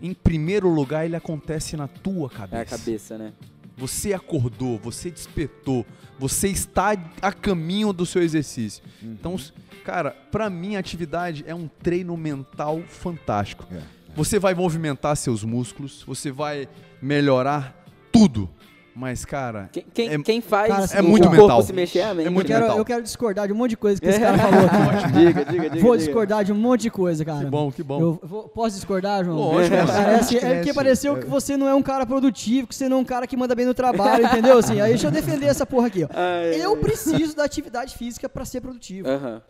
em 0.00 0.14
primeiro 0.14 0.68
lugar 0.68 1.04
ele 1.04 1.16
acontece 1.16 1.76
na 1.76 1.86
tua 1.86 2.30
cabeça. 2.30 2.56
É 2.56 2.62
a 2.62 2.64
cabeça, 2.64 3.18
né? 3.18 3.32
Você 3.76 4.12
acordou, 4.12 4.78
você 4.78 5.10
despertou, 5.10 5.84
você 6.18 6.48
está 6.48 6.92
a 7.20 7.32
caminho 7.32 7.92
do 7.92 8.04
seu 8.06 8.22
exercício. 8.22 8.82
Então, 9.02 9.34
s- 9.34 9.52
cara, 9.84 10.10
pra 10.30 10.48
mim 10.50 10.76
a 10.76 10.78
atividade 10.78 11.42
é 11.46 11.54
um 11.54 11.66
treino 11.68 12.16
mental 12.16 12.80
fantástico. 12.86 13.66
É. 13.72 13.80
Você 14.14 14.38
vai 14.38 14.54
movimentar 14.54 15.16
seus 15.16 15.42
músculos, 15.42 16.02
você 16.06 16.30
vai 16.30 16.68
melhorar 17.00 17.74
tudo. 18.12 18.48
Mas, 18.94 19.24
cara, 19.24 19.70
Quem, 19.72 19.84
quem, 19.94 20.08
É- 20.10 20.18
quem 20.22 20.40
faz 20.42 20.68
Cara, 20.68 20.82
o 20.84 20.98
é 20.98 21.02
muito 21.02 21.24
corpo 21.28 21.40
mental. 21.42 21.62
se 21.62 21.72
mexer 21.72 22.00
é 22.00 22.04
a 22.04 22.14
mente. 22.14 22.26
É 22.26 22.30
muito 22.30 22.44
Eu 22.46 22.48
quero, 22.54 22.60
mental. 22.64 22.78
eu 22.78 22.84
quero 22.84 23.02
discordar 23.02 23.46
de 23.46 23.52
um 23.52 23.56
monte 23.56 23.70
de 23.70 23.76
coisa 23.78 23.98
que 24.00 24.06
esse 24.06 24.20
cara 24.20 24.36
falou 24.38 24.66
aqui. 24.66 25.12
diga, 25.12 25.44
diga, 25.46 25.70
diga. 25.70 25.80
Vou 25.82 25.92
diga. 25.96 26.04
discordar 26.06 26.44
de 26.44 26.52
um 26.52 26.56
monte 26.56 26.82
de 26.82 26.90
coisa, 26.90 27.24
cara. 27.24 27.44
que 27.44 27.50
bom, 27.50 27.72
que 27.72 27.82
bom. 27.82 28.00
Eu 28.00 28.20
vou- 28.22 28.48
posso 28.48 28.76
discordar, 28.76 29.24
João? 29.24 29.36
Lógico, 29.38 29.74
É, 29.74 29.78
é, 29.78 30.14
assim, 30.16 30.36
é 30.36 30.54
porque 30.56 30.74
pareceu 30.74 31.16
que 31.16 31.26
você 31.26 31.56
não 31.56 31.66
é 31.66 31.74
um 31.74 31.82
cara 31.82 32.04
produtivo, 32.04 32.66
que 32.66 32.74
você 32.74 32.86
não 32.88 32.98
é 32.98 33.00
um 33.00 33.04
cara 33.04 33.26
que 33.26 33.36
manda 33.36 33.54
bem 33.54 33.64
no 33.64 33.72
trabalho, 33.74 34.26
entendeu? 34.26 34.58
Assim, 34.58 34.80
aí 34.80 34.90
deixa 34.90 35.06
eu 35.06 35.10
defender 35.10 35.46
essa 35.46 35.64
porra 35.64 35.86
aqui, 35.86 36.04
ó. 36.04 36.08
Ai, 36.14 36.60
Eu 36.62 36.72
ai. 36.74 36.76
preciso 36.80 37.34
da 37.34 37.44
atividade 37.44 37.96
física 37.96 38.28
pra 38.28 38.44
ser 38.44 38.60
produtivo. 38.60 39.08
Aham. 39.08 39.40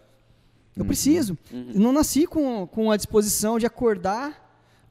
Eu 0.77 0.85
preciso. 0.87 1.37
Eu 1.53 1.81
não 1.81 1.93
nasci 1.93 2.27
com, 2.27 2.67
com 2.67 2.91
a 2.91 2.97
disposição 2.97 3.59
de 3.59 3.67
acordar, 3.67 4.42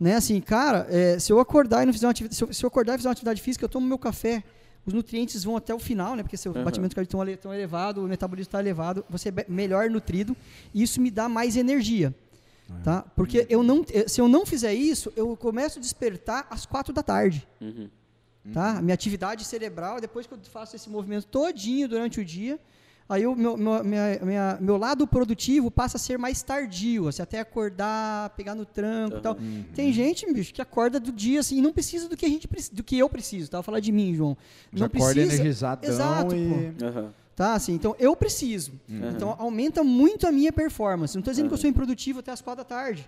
né? 0.02 0.16
Assim, 0.16 0.42
cara, 0.42 0.88
é, 0.90 1.20
se 1.20 1.32
eu 1.32 1.40
acordar 1.40 1.84
e 1.84 1.86
não 1.86 1.94
fizer 1.94 2.08
uma 2.08 2.12
atividade, 2.12 2.36
se 2.36 2.44
eu, 2.44 2.52
se 2.52 2.64
eu 2.66 2.68
acordar 2.68 2.96
e 2.96 2.98
fizer 2.98 3.08
uma 3.10 3.14
atividade 3.14 3.40
física, 3.42 3.64
eu 3.64 3.70
tomo 3.70 3.86
meu 3.88 4.00
café. 4.00 4.44
Os 4.84 4.94
nutrientes 4.94 5.44
vão 5.44 5.56
até 5.56 5.76
o 5.76 5.78
final, 5.80 6.16
né? 6.16 6.24
Porque 6.24 6.36
seu 6.36 6.52
Aham. 6.52 6.64
batimento 6.64 6.96
cardíaco 6.96 7.24
ele- 7.24 7.38
tão 7.38 7.54
elevado, 7.54 8.04
o 8.04 8.08
metabolismo 8.08 8.48
está 8.48 8.60
elevado, 8.60 9.06
você 9.08 9.30
é 9.30 9.46
melhor 9.48 9.88
nutrido 9.92 10.36
e 10.74 10.82
isso 10.82 11.00
me 11.00 11.12
dá 11.12 11.30
mais 11.30 11.56
energia. 11.56 12.14
Tá? 12.84 13.04
Porque 13.16 13.46
eu 13.50 13.62
não, 13.64 13.86
se 14.08 14.20
eu 14.22 14.30
não 14.30 14.46
fizer 14.46 14.74
isso, 14.74 15.12
eu 15.16 15.36
começo 15.36 15.78
a 15.78 15.82
despertar 15.82 16.48
às 16.50 16.66
quatro 16.66 16.94
da 16.94 17.04
tarde. 17.04 17.46
Uhum. 17.60 17.90
Tá? 18.54 18.82
Minha 18.82 18.94
atividade 18.96 19.44
cerebral, 19.44 20.00
depois 20.02 20.26
que 20.26 20.34
eu 20.34 20.40
faço 20.52 20.76
esse 20.76 20.90
movimento 20.90 21.28
todinho 21.28 21.88
durante 21.88 22.20
o 22.22 22.26
dia, 22.26 22.58
aí 23.12 23.28
o 23.28 23.36
meu, 23.36 23.58
meu, 23.58 23.84
minha- 23.84 24.20
minha- 24.24 24.58
meu 24.62 24.78
lado 24.78 25.06
produtivo 25.06 25.70
passa 25.70 25.98
a 25.98 26.00
ser 26.00 26.18
mais 26.18 26.42
tardio, 26.42 27.08
assim, 27.08 27.22
até 27.22 27.40
acordar, 27.40 28.30
pegar 28.32 28.56
no 28.56 28.66
tranco 28.66 29.18
e 29.18 29.22
tal. 29.22 29.38
Tem 29.76 29.92
gente, 29.92 30.32
bicho, 30.34 30.54
que 30.54 30.62
acorda 30.62 31.00
do 31.00 31.12
dia 31.12 31.40
assim, 31.40 31.58
e 31.58 31.62
não 31.62 31.72
precisa 31.74 32.08
do 32.10 32.16
que 32.18 32.26
a 32.26 32.30
gente 32.30 32.48
do 32.72 32.84
que 32.84 32.98
eu 32.98 33.10
preciso. 33.10 33.52
Tava 33.52 33.64
falando 33.64 33.82
de 33.84 33.92
mim, 33.92 34.16
João. 34.16 34.38
Já 34.74 34.80
não 34.80 34.86
acorda 34.88 35.14
precisa. 35.14 35.34
energizadão 35.36 35.90
Exato, 35.90 36.36
e... 36.36 36.50
pô. 36.80 36.86
Aham. 36.86 37.14
Tá, 37.36 37.54
assim, 37.54 37.74
então 37.74 37.96
eu 37.98 38.16
preciso. 38.16 38.72
Então 38.88 39.36
aumenta 39.40 39.84
muito 39.84 40.28
a 40.28 40.32
minha 40.32 40.52
performance. 40.54 41.16
Não 41.16 41.22
estou 41.22 41.32
dizendo 41.32 41.48
que 41.48 41.54
eu 41.54 41.58
sou 41.58 41.70
improdutivo 41.70 42.20
até 42.20 42.32
as 42.32 42.42
quatro 42.42 42.64
da 42.64 42.68
tarde, 42.68 43.08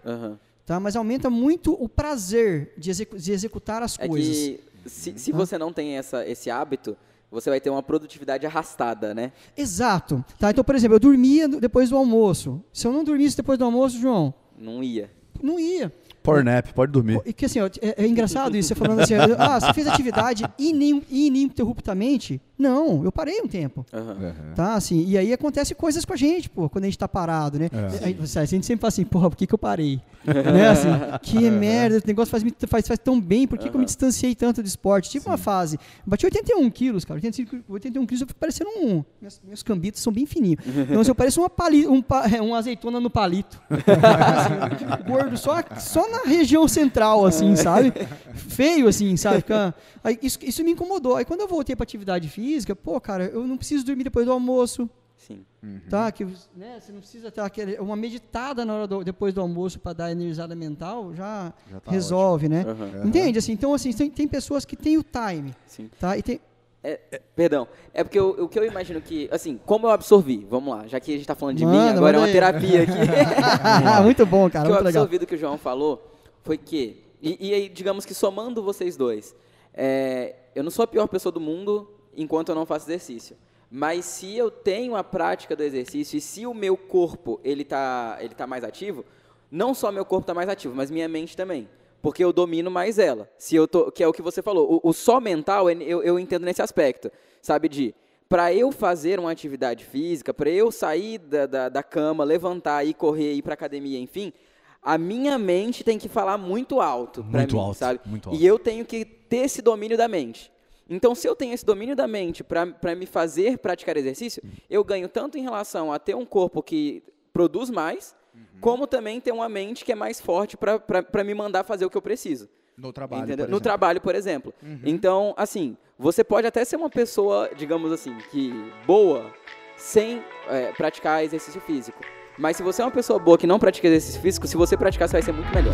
tá? 0.66 0.80
Mas 0.80 0.96
aumenta 0.96 1.30
muito 1.30 1.74
o 1.74 1.88
prazer 1.88 2.74
de, 2.78 2.90
execu- 2.90 3.18
de 3.18 3.32
executar 3.32 3.84
as 3.84 4.00
É 4.00 4.08
coisas. 4.08 4.36
que 4.36 4.60
se, 4.88 5.14
se 5.20 5.32
você 5.32 5.58
não 5.58 5.72
tem 5.72 5.98
essa, 5.98 6.26
esse 6.28 6.50
hábito, 6.50 6.98
você 7.34 7.50
vai 7.50 7.60
ter 7.60 7.70
uma 7.70 7.82
produtividade 7.84 8.46
arrastada, 8.46 9.14
né? 9.14 9.32
Exato. 9.58 10.24
Tá, 10.40 10.52
então, 10.52 10.64
por 10.64 10.76
exemplo, 10.76 10.96
eu 10.96 11.00
dormia 11.00 11.48
depois 11.48 11.90
do 11.90 11.98
almoço. 11.98 12.64
Se 12.72 12.86
eu 12.88 12.94
não 12.94 13.04
dormisse 13.04 13.36
depois 13.36 13.58
do 13.58 13.66
almoço, 13.66 14.00
João, 14.00 14.34
Não 14.58 14.84
ia. 14.84 15.10
não 15.42 15.60
ia. 15.60 15.92
Power 16.22 16.42
nap, 16.46 16.68
pode 16.74 16.92
dormir. 16.94 17.20
E 17.26 17.34
que 17.34 17.46
assim, 17.46 17.60
ó, 17.60 17.68
é, 17.82 18.04
é 18.04 18.08
engraçado 18.08 18.56
isso, 18.56 18.70
você 18.70 18.76
falando 18.76 19.02
assim, 19.02 19.14
ah, 19.38 19.60
você 19.60 19.74
fez 19.74 19.88
atividade 19.88 20.46
ininterruptamente? 20.58 22.42
Não, 22.58 23.04
eu 23.04 23.12
parei 23.12 23.42
um 23.42 23.48
tempo. 23.48 23.84
Aham. 23.92 24.34
Tá, 24.56 24.76
assim, 24.76 25.04
e 25.08 25.18
aí 25.18 25.34
acontece 25.34 25.74
coisas 25.74 26.06
com 26.06 26.14
a 26.14 26.16
gente, 26.16 26.50
pô, 26.50 26.70
quando 26.70 26.84
a 26.84 26.88
gente 26.88 26.98
tá 27.00 27.08
parado, 27.08 27.58
né? 27.60 27.70
É. 28.02 28.06
Aí, 28.06 28.14
você- 28.14 28.40
a 28.40 28.46
gente 28.46 28.66
sempre 28.66 28.82
fala 28.82 28.90
assim, 28.90 29.04
porra, 29.04 29.30
por 29.30 29.36
que, 29.36 29.48
que 29.48 29.54
eu 29.54 29.58
parei? 29.58 30.00
né, 30.26 30.70
assim, 30.70 30.88
que 31.22 31.50
merda, 31.50 31.98
esse 31.98 32.08
negócio 32.08 32.32
faz, 32.32 32.44
faz, 32.70 32.88
faz 32.88 33.00
tão 33.00 33.20
bem, 33.20 33.46
por 33.46 33.58
que, 33.58 33.70
que 33.70 33.76
eu 33.76 33.80
me 33.80 33.86
distanciei 33.86 34.34
tanto 34.34 34.62
do 34.62 34.68
esporte? 34.68 35.10
Tive 35.10 35.28
uma 35.28 35.38
fase, 35.38 35.78
bati 36.06 36.26
81 36.26 36.70
quilos, 36.70 37.04
cara, 37.04 37.18
85, 37.18 37.58
81 37.68 38.06
quilos, 38.06 38.22
eu 38.22 38.28
fico 38.28 38.40
parecendo 38.40 38.70
um, 38.78 39.04
meus, 39.22 39.42
meus 39.46 39.64
cambitos 39.64 40.00
são 40.02 40.14
bem 40.14 40.26
fininhos. 40.26 40.60
Então, 40.66 41.02
assim, 41.02 41.12
eu 41.12 41.16
pareço 41.16 41.42
uma, 41.42 41.50
pali, 41.50 41.86
um, 41.88 42.02
uma 42.44 42.58
azeitona 42.58 43.00
no 43.02 43.10
palito. 43.10 43.60
Assim, 43.70 44.54
eu 44.72 44.78
fico 44.98 45.04
gordo 45.12 45.38
só, 45.38 45.56
só 45.80 46.10
na 46.10 46.24
região 46.24 46.68
central, 46.68 47.26
assim, 47.26 47.56
sabe? 47.56 47.92
Feio, 48.34 48.88
assim, 48.88 49.18
sabe? 49.18 49.38
Fica- 49.38 49.74
aí 50.04 50.18
isso, 50.22 50.38
isso 50.42 50.64
me 50.64 50.72
incomodou. 50.72 51.16
Aí 51.18 51.26
quando 51.26 51.42
eu 51.42 51.48
voltei 51.48 51.76
pra 51.76 51.84
atividade 51.84 52.30
física, 52.30 52.43
pô, 52.84 53.00
cara, 53.02 53.26
eu 53.26 53.46
não 53.48 53.58
preciso 53.58 53.86
dormir 53.86 54.04
depois 54.04 54.26
do 54.26 54.32
almoço, 54.32 54.90
Sim. 55.18 55.44
tá? 55.90 56.12
Que 56.12 56.26
né, 56.56 56.80
você 56.80 56.92
não 56.92 57.00
precisa 57.00 57.32
ter 57.32 57.42
aquele, 57.42 57.78
uma 57.80 57.96
meditada 57.96 58.66
na 58.66 58.74
hora 58.74 58.88
do, 58.88 59.04
depois 59.04 59.34
do 59.34 59.42
almoço 59.42 59.80
para 59.80 59.94
dar 59.94 60.12
energizada 60.12 60.56
mental, 60.56 61.14
já, 61.14 61.54
Já 61.72 61.80
tá 61.80 61.92
resolve, 61.92 62.50
né? 62.50 62.66
Aham. 62.68 63.08
Entende? 63.08 63.40
Assim, 63.40 63.54
então, 63.54 63.74
assim, 63.74 63.92
tem, 63.94 64.10
tem 64.10 64.28
pessoas 64.28 64.66
que 64.66 64.76
têm 64.76 64.98
o 64.98 65.04
time, 65.04 65.54
Sim. 65.68 65.90
tá? 66.00 66.18
E 66.18 66.22
tem, 66.22 66.40
É, 66.86 67.00
perdão. 67.34 67.66
É 67.94 68.04
porque 68.04 68.20
eu- 68.20 68.32
o 68.44 68.50
que 68.50 68.60
eu 68.60 68.66
imagino 68.66 69.00
que, 69.00 69.30
assim, 69.32 69.58
como 69.66 69.88
eu 69.88 69.92
absorvi, 69.92 70.46
vamos 70.50 70.76
lá, 70.76 70.86
já 70.86 71.00
que 71.00 71.14
a 71.14 71.16
gente 71.18 71.26
tá 71.26 71.34
falando 71.36 71.56
de 71.58 71.66
mim, 71.66 71.72
Manda, 71.72 71.98
agora 71.98 72.18
é 72.18 72.20
uma 72.20 72.26
aí. 72.28 72.34
terapia 72.34 72.84
aqui. 72.84 72.92
muito 74.04 74.26
bom, 74.26 74.48
o 74.48 74.52
cara, 74.52 74.66
que 74.66 74.70
eu 74.72 74.74
muito 74.76 74.86
legal. 74.88 75.04
absorvi 75.04 75.18
do 75.20 75.26
que 75.26 75.36
o 75.36 75.38
João 75.38 75.58
falou 75.58 76.12
foi 76.44 76.58
que, 76.58 77.02
e, 77.22 77.50
e 77.50 77.54
aí, 77.54 77.70
digamos 77.70 78.06
que 78.06 78.14
somando 78.14 78.62
vocês 78.62 78.98
dois, 78.98 79.34
é, 79.74 80.36
eu 80.54 80.62
não 80.62 80.70
sou 80.70 80.84
a 80.84 80.88
pior 80.88 81.08
pessoa 81.08 81.32
do 81.32 81.40
mundo 81.40 81.88
enquanto 82.16 82.50
eu 82.50 82.56
não 82.56 82.66
faço 82.66 82.86
exercício. 82.86 83.38
Mas 83.70 84.06
se 84.06 84.38
eu 84.38 84.52
tenho 84.52 84.96
a 84.96 85.04
prática 85.04 85.56
do 85.56 85.64
exercício 85.64 86.18
e 86.18 86.22
se 86.22 86.46
o 86.46 86.54
meu 86.54 86.78
corpo 86.78 87.40
ele 87.44 87.64
tá, 87.64 88.18
ele 88.20 88.36
tá 88.36 88.46
mais 88.46 88.64
ativo, 88.64 89.04
não 89.50 89.74
só 89.74 89.92
meu 89.92 90.06
corpo 90.06 90.24
está 90.24 90.34
mais 90.34 90.48
ativo, 90.48 90.76
mas 90.76 90.92
minha 90.92 91.08
mente 91.08 91.36
também. 91.36 91.68
Porque 92.02 92.24
eu 92.24 92.34
domino 92.34 92.70
mais 92.70 93.00
ela. 93.00 93.30
Se 93.38 93.56
eu 93.56 93.68
tô, 93.68 93.92
que 93.92 94.04
é 94.04 94.08
o 94.08 94.14
que 94.14 94.22
você 94.22 94.42
falou. 94.42 94.80
O, 94.84 94.90
o 94.90 94.94
só 94.94 95.20
mental, 95.20 95.70
eu, 95.72 96.04
eu 96.04 96.20
entendo 96.20 96.44
nesse 96.44 96.62
aspecto. 96.62 97.10
Sabe, 97.42 97.68
de 97.68 97.96
para 98.30 98.54
eu 98.54 98.72
fazer 98.72 99.20
uma 99.20 99.32
atividade 99.32 99.86
física, 99.86 100.34
para 100.34 100.50
eu 100.50 100.72
sair 100.72 101.18
da, 101.18 101.46
da, 101.46 101.70
da, 101.70 101.84
cama, 101.84 102.24
levantar, 102.24 102.84
ir 102.84 102.94
correr, 102.94 103.34
ir 103.34 103.42
para 103.42 103.54
academia, 103.54 104.00
enfim, 104.00 104.34
a 104.82 104.98
minha 104.98 105.38
mente 105.38 105.84
tem 105.84 105.98
que 105.98 106.10
falar 106.10 106.38
muito 106.38 106.82
alto 106.82 107.24
para 107.24 107.46
mim, 107.46 107.58
alto, 107.60 107.78
sabe? 107.78 108.00
Muito 108.06 108.30
alto. 108.30 108.42
E 108.42 108.46
eu 108.46 108.60
tenho 108.60 108.86
que 108.86 109.06
ter 109.06 109.46
esse 109.46 109.62
domínio 109.62 109.98
da 109.98 110.08
mente. 110.08 110.52
Então, 110.96 111.16
se 111.16 111.28
eu 111.28 111.36
tenho 111.36 111.54
esse 111.54 111.66
domínio 111.66 111.96
da 111.96 112.08
mente 112.08 112.44
para 112.44 112.96
me 112.96 113.06
fazer 113.06 113.58
praticar 113.58 113.98
exercício, 113.98 114.44
eu 114.70 114.84
ganho 114.84 115.10
tanto 115.10 115.38
em 115.38 115.42
relação 115.42 115.92
a 115.92 115.98
ter 115.98 116.16
um 116.16 116.26
corpo 116.26 116.62
que 116.62 117.04
produz 117.32 117.70
mais, 117.70 118.16
uhum. 118.34 118.42
como 118.62 118.86
também 118.86 119.20
ter 119.20 119.32
uma 119.32 119.50
mente 119.50 119.84
que 119.84 119.92
é 119.92 119.96
mais 119.96 120.22
forte 120.22 120.56
para 120.56 121.24
me 121.24 121.34
mandar 121.34 121.64
fazer 121.64 121.86
o 121.86 121.90
que 121.90 121.98
eu 121.98 122.02
preciso. 122.02 122.48
No 122.78 122.92
trabalho, 122.92 123.24
Entendeu? 123.24 123.48
No 123.48 123.60
trabalho, 123.60 124.02
por 124.02 124.16
exemplo. 124.16 124.54
Uhum. 124.62 124.82
Então, 124.84 125.34
assim, 125.38 125.78
você 125.98 126.24
pode 126.24 126.48
até 126.48 126.64
ser 126.66 126.76
uma 126.76 126.90
pessoa, 126.90 127.50
digamos 127.56 127.92
assim, 127.92 128.16
que 128.32 128.52
boa 128.86 129.32
sem 129.78 130.24
é, 130.48 130.72
praticar 130.74 131.24
exercício 131.24 131.62
físico. 131.62 132.00
Mas 132.38 132.58
se 132.58 132.64
você 132.64 132.82
é 132.82 132.86
uma 132.86 132.92
pessoa 132.92 133.20
boa 133.20 133.38
que 133.38 133.46
não 133.46 133.60
pratica 133.60 133.88
exercício 133.88 134.22
físico, 134.22 134.48
se 134.48 134.58
você 134.58 134.76
praticar, 134.76 135.08
você 135.08 135.14
vai 135.14 135.22
ser 135.22 135.32
muito 135.32 135.54
melhor. 135.54 135.74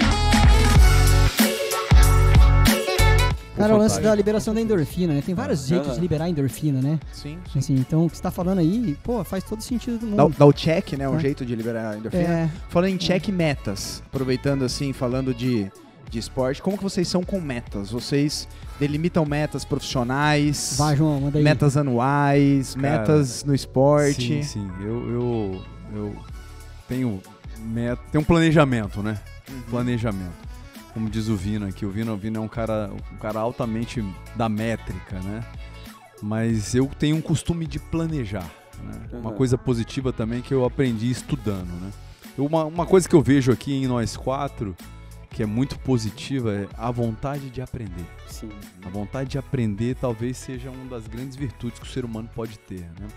Cara, 3.59 3.75
o 3.75 3.77
lance 3.77 3.99
da 4.01 4.13
liberação 4.15 4.53
da 4.53 4.61
endorfina, 4.61 5.13
né? 5.13 5.21
Tem 5.25 5.35
vários 5.35 5.67
jeitos 5.67 5.89
Uhum. 5.89 5.93
de 5.95 5.99
liberar 6.01 6.29
endorfina, 6.29 6.81
né? 6.81 6.99
Sim. 7.11 7.37
Assim, 7.55 7.75
então, 7.75 8.05
o 8.05 8.09
que 8.09 8.15
você 8.17 8.23
tá 8.23 8.31
falando 8.31 8.59
aí, 8.59 8.97
pô, 9.03 9.23
faz 9.23 9.43
todo 9.43 9.61
sentido 9.61 9.99
do 9.99 10.15
Dá, 10.15 10.23
o- 10.23 10.29
mundo. 10.29 10.35
dá 10.39 10.45
o 10.45 10.53
check, 10.53 10.93
né? 10.93 11.07
Um 11.07 11.15
É. 11.17 11.19
jeito 11.19 11.45
de 11.45 11.55
liberar 11.55 11.91
a 11.91 11.97
endorfina. 11.97 12.23
É, 12.23 12.49
Falando 12.69 12.91
em 12.91 12.97
check 12.97 13.27
metas, 13.29 14.01
aproveitando 14.07 14.63
assim, 14.65 14.93
falando 14.93 15.33
de, 15.33 15.71
de 16.09 16.17
esporte, 16.19 16.61
como 16.61 16.77
que 16.77 16.83
vocês 16.83 17.07
são 17.07 17.23
com 17.23 17.39
metas? 17.39 17.91
Vocês 17.91 18.47
delimitam 18.79 19.25
metas 19.25 19.65
profissionais, 19.65 20.75
vai, 20.77 20.95
João, 20.95 21.19
manda 21.21 21.37
aí. 21.37 21.43
metas 21.43 21.75
anuais, 21.77 22.75
Cara, 22.75 22.99
metas 22.99 23.43
no 23.43 23.53
esporte? 23.53 24.21
Sim, 24.21 24.43
sim. 24.43 24.71
Eu, 24.81 25.09
eu, 25.11 25.61
eu 25.93 26.15
tenho, 26.87 27.21
meta, 27.59 28.01
tenho 28.11 28.21
um 28.21 28.25
planejamento, 28.25 29.03
né? 29.03 29.19
Uhum. 29.49 29.61
Planejamento. 29.69 30.48
Como 30.99 31.09
diz 31.09 31.29
o 31.29 31.35
Vino 31.37 31.65
aqui, 31.65 31.85
o 31.85 31.89
Vino, 31.89 32.11
o 32.13 32.17
Vino 32.17 32.39
é 32.39 32.41
um 32.41 32.47
cara, 32.49 32.91
um 33.13 33.15
cara 33.15 33.39
altamente 33.39 34.03
da 34.35 34.49
métrica, 34.49 35.17
né? 35.21 35.41
Mas 36.21 36.75
eu 36.75 36.87
tenho 36.99 37.15
um 37.15 37.21
costume 37.21 37.65
de 37.65 37.79
planejar. 37.79 38.51
Né? 38.83 38.99
Uma 39.13 39.29
Uhum. 39.29 39.37
coisa 39.37 39.57
positiva 39.57 40.11
também 40.11 40.41
que 40.41 40.53
eu 40.53 40.65
aprendi 40.65 41.09
estudando, 41.09 41.69
né? 41.79 41.89
Eu- 42.37 42.45
Uma, 42.45 42.65
uma 42.65 42.85
coisa 42.85 43.07
que 43.07 43.15
eu 43.15 43.21
vejo 43.21 43.49
aqui 43.49 43.71
em 43.73 43.87
nós 43.87 44.17
quatro, 44.17 44.75
que 45.29 45.41
é 45.41 45.45
muito 45.45 45.79
positiva, 45.79 46.53
é 46.53 46.67
a 46.77 46.91
vontade 46.91 47.49
de 47.49 47.61
aprender. 47.61 48.05
Sim. 48.27 48.49
A 48.85 48.89
vontade 48.89 49.29
de 49.29 49.37
aprender 49.37 49.95
talvez 49.95 50.35
seja 50.35 50.69
uma 50.69 50.83
das 50.89 51.07
grandes 51.07 51.37
virtudes 51.37 51.79
que 51.79 51.85
o 51.85 51.89
ser 51.89 52.03
humano 52.03 52.29
pode 52.35 52.59
ter, 52.59 52.81
né? 52.99 53.07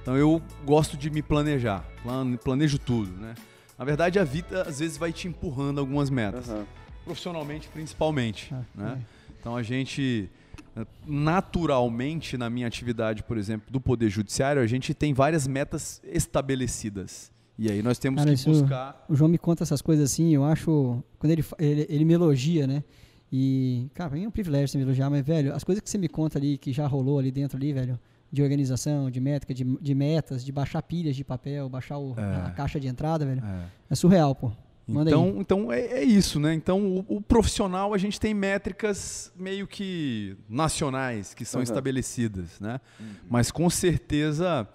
Então 0.00 0.16
eu 0.16 0.40
gosto 0.64 0.96
de 0.96 1.10
me 1.10 1.20
planejar, 1.20 1.84
plan- 2.02 2.38
planejo 2.42 2.78
tudo, 2.78 3.12
né? 3.20 3.34
Na 3.80 3.86
verdade 3.86 4.18
a 4.18 4.24
vida 4.24 4.60
às 4.64 4.78
vezes 4.80 4.98
vai 4.98 5.10
te 5.10 5.26
empurrando 5.26 5.78
algumas 5.80 6.10
metas, 6.10 6.50
Aham. 6.50 6.66
profissionalmente 7.02 7.66
principalmente, 7.68 8.52
Ah, 8.54 8.62
né? 8.74 8.98
é. 9.00 9.32
Então 9.40 9.56
a 9.56 9.62
gente 9.62 10.28
eh, 10.76 10.86
naturalmente 11.06 12.36
na 12.36 12.50
minha 12.50 12.66
atividade, 12.66 13.22
por 13.22 13.38
exemplo, 13.38 13.72
do 13.72 13.80
poder 13.80 14.10
judiciário, 14.10 14.60
a 14.60 14.66
gente 14.66 14.92
tem 14.92 15.14
várias 15.14 15.46
metas 15.46 15.98
estabelecidas. 16.04 17.32
E 17.58 17.70
aí 17.70 17.82
nós 17.82 17.98
temos 17.98 18.22
Cara, 18.22 18.36
que 18.36 18.44
buscar 18.44 19.06
O 19.08 19.16
João 19.16 19.30
me 19.30 19.38
conta 19.38 19.62
essas 19.64 19.80
coisas 19.80 20.12
assim, 20.12 20.34
eu 20.34 20.44
acho. 20.44 21.02
Quando 21.18 21.30
ele, 21.32 21.40
fa- 21.42 21.56
ele, 21.58 21.86
ele 21.88 22.04
me 22.04 22.12
elogia, 22.12 22.66
né? 22.66 22.84
E, 23.32 23.88
cara, 23.94 24.10
pra 24.10 24.18
mim 24.18 24.24
é 24.26 24.28
um 24.28 24.30
privilégio 24.30 24.68
você 24.68 24.76
me 24.76 24.84
elogiar, 24.84 25.08
mas, 25.08 25.24
velho, 25.24 25.54
as 25.54 25.64
coisas 25.64 25.82
que 25.82 25.88
você 25.88 25.96
me 25.96 26.08
conta 26.08 26.38
ali, 26.38 26.58
que 26.58 26.70
já 26.70 26.86
rolou 26.86 27.18
ali 27.18 27.30
dentro 27.30 27.56
ali, 27.56 27.72
velho, 27.72 27.98
de 28.32 28.42
organização, 28.42 29.10
de 29.10 29.20
métrica, 29.20 29.52
de, 29.52 29.64
de 29.64 29.94
metas, 29.94 30.44
de 30.44 30.52
baixar 30.52 30.82
pilhas 30.82 31.16
de 31.16 31.24
papel, 31.24 31.68
baixar 31.68 31.98
o- 31.98 32.14
É. 32.18 32.46
a 32.46 32.50
caixa 32.50 32.78
de 32.78 32.86
entrada, 32.86 33.26
velho, 33.26 33.42
é, 33.44 33.64
é 33.90 33.94
surreal, 33.94 34.34
pô. 34.34 34.52
Manda 34.86 35.10
então, 35.10 35.24
aí. 35.24 35.38
então 35.38 35.72
é, 35.72 35.80
é 35.80 36.02
isso, 36.04 36.40
né? 36.40 36.52
Então, 36.52 36.80
o, 36.84 37.16
o 37.16 37.20
profissional 37.20 37.94
a 37.94 37.98
gente 37.98 38.18
tem 38.18 38.34
métricas 38.34 39.32
meio 39.36 39.66
que 39.66 40.36
nacionais 40.48 41.32
que 41.32 41.44
são 41.44 41.60
Uhum. 41.60 41.62
estabelecidas, 41.64 42.58
né? 42.58 42.80
Mas 43.28 43.50
com 43.52 43.70
certeza 43.70 44.66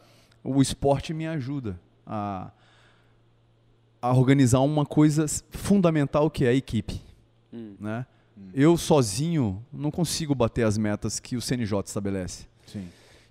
o 0.43 0.62
esporte 0.62 1.14
me 1.14 1.28
ajuda 1.28 1.78
a, 2.06 2.51
a 4.01 4.14
organizar 4.14 4.60
uma 4.60 4.86
coisa 4.86 5.26
fundamental 5.51 6.30
que 6.30 6.45
é 6.45 6.49
a 6.49 6.53
equipe, 6.53 7.01
Hum. 7.53 7.76
né? 7.80 8.06
Eu 8.53 8.78
sozinho 8.78 9.66
não 9.72 9.89
consigo 9.89 10.36
bater 10.36 10.64
as 10.66 10.78
metas 10.78 11.20
que 11.22 11.36
o 11.38 11.41
CNJ 11.41 11.80
estabelece. 11.88 12.45
Sim. 12.68 12.88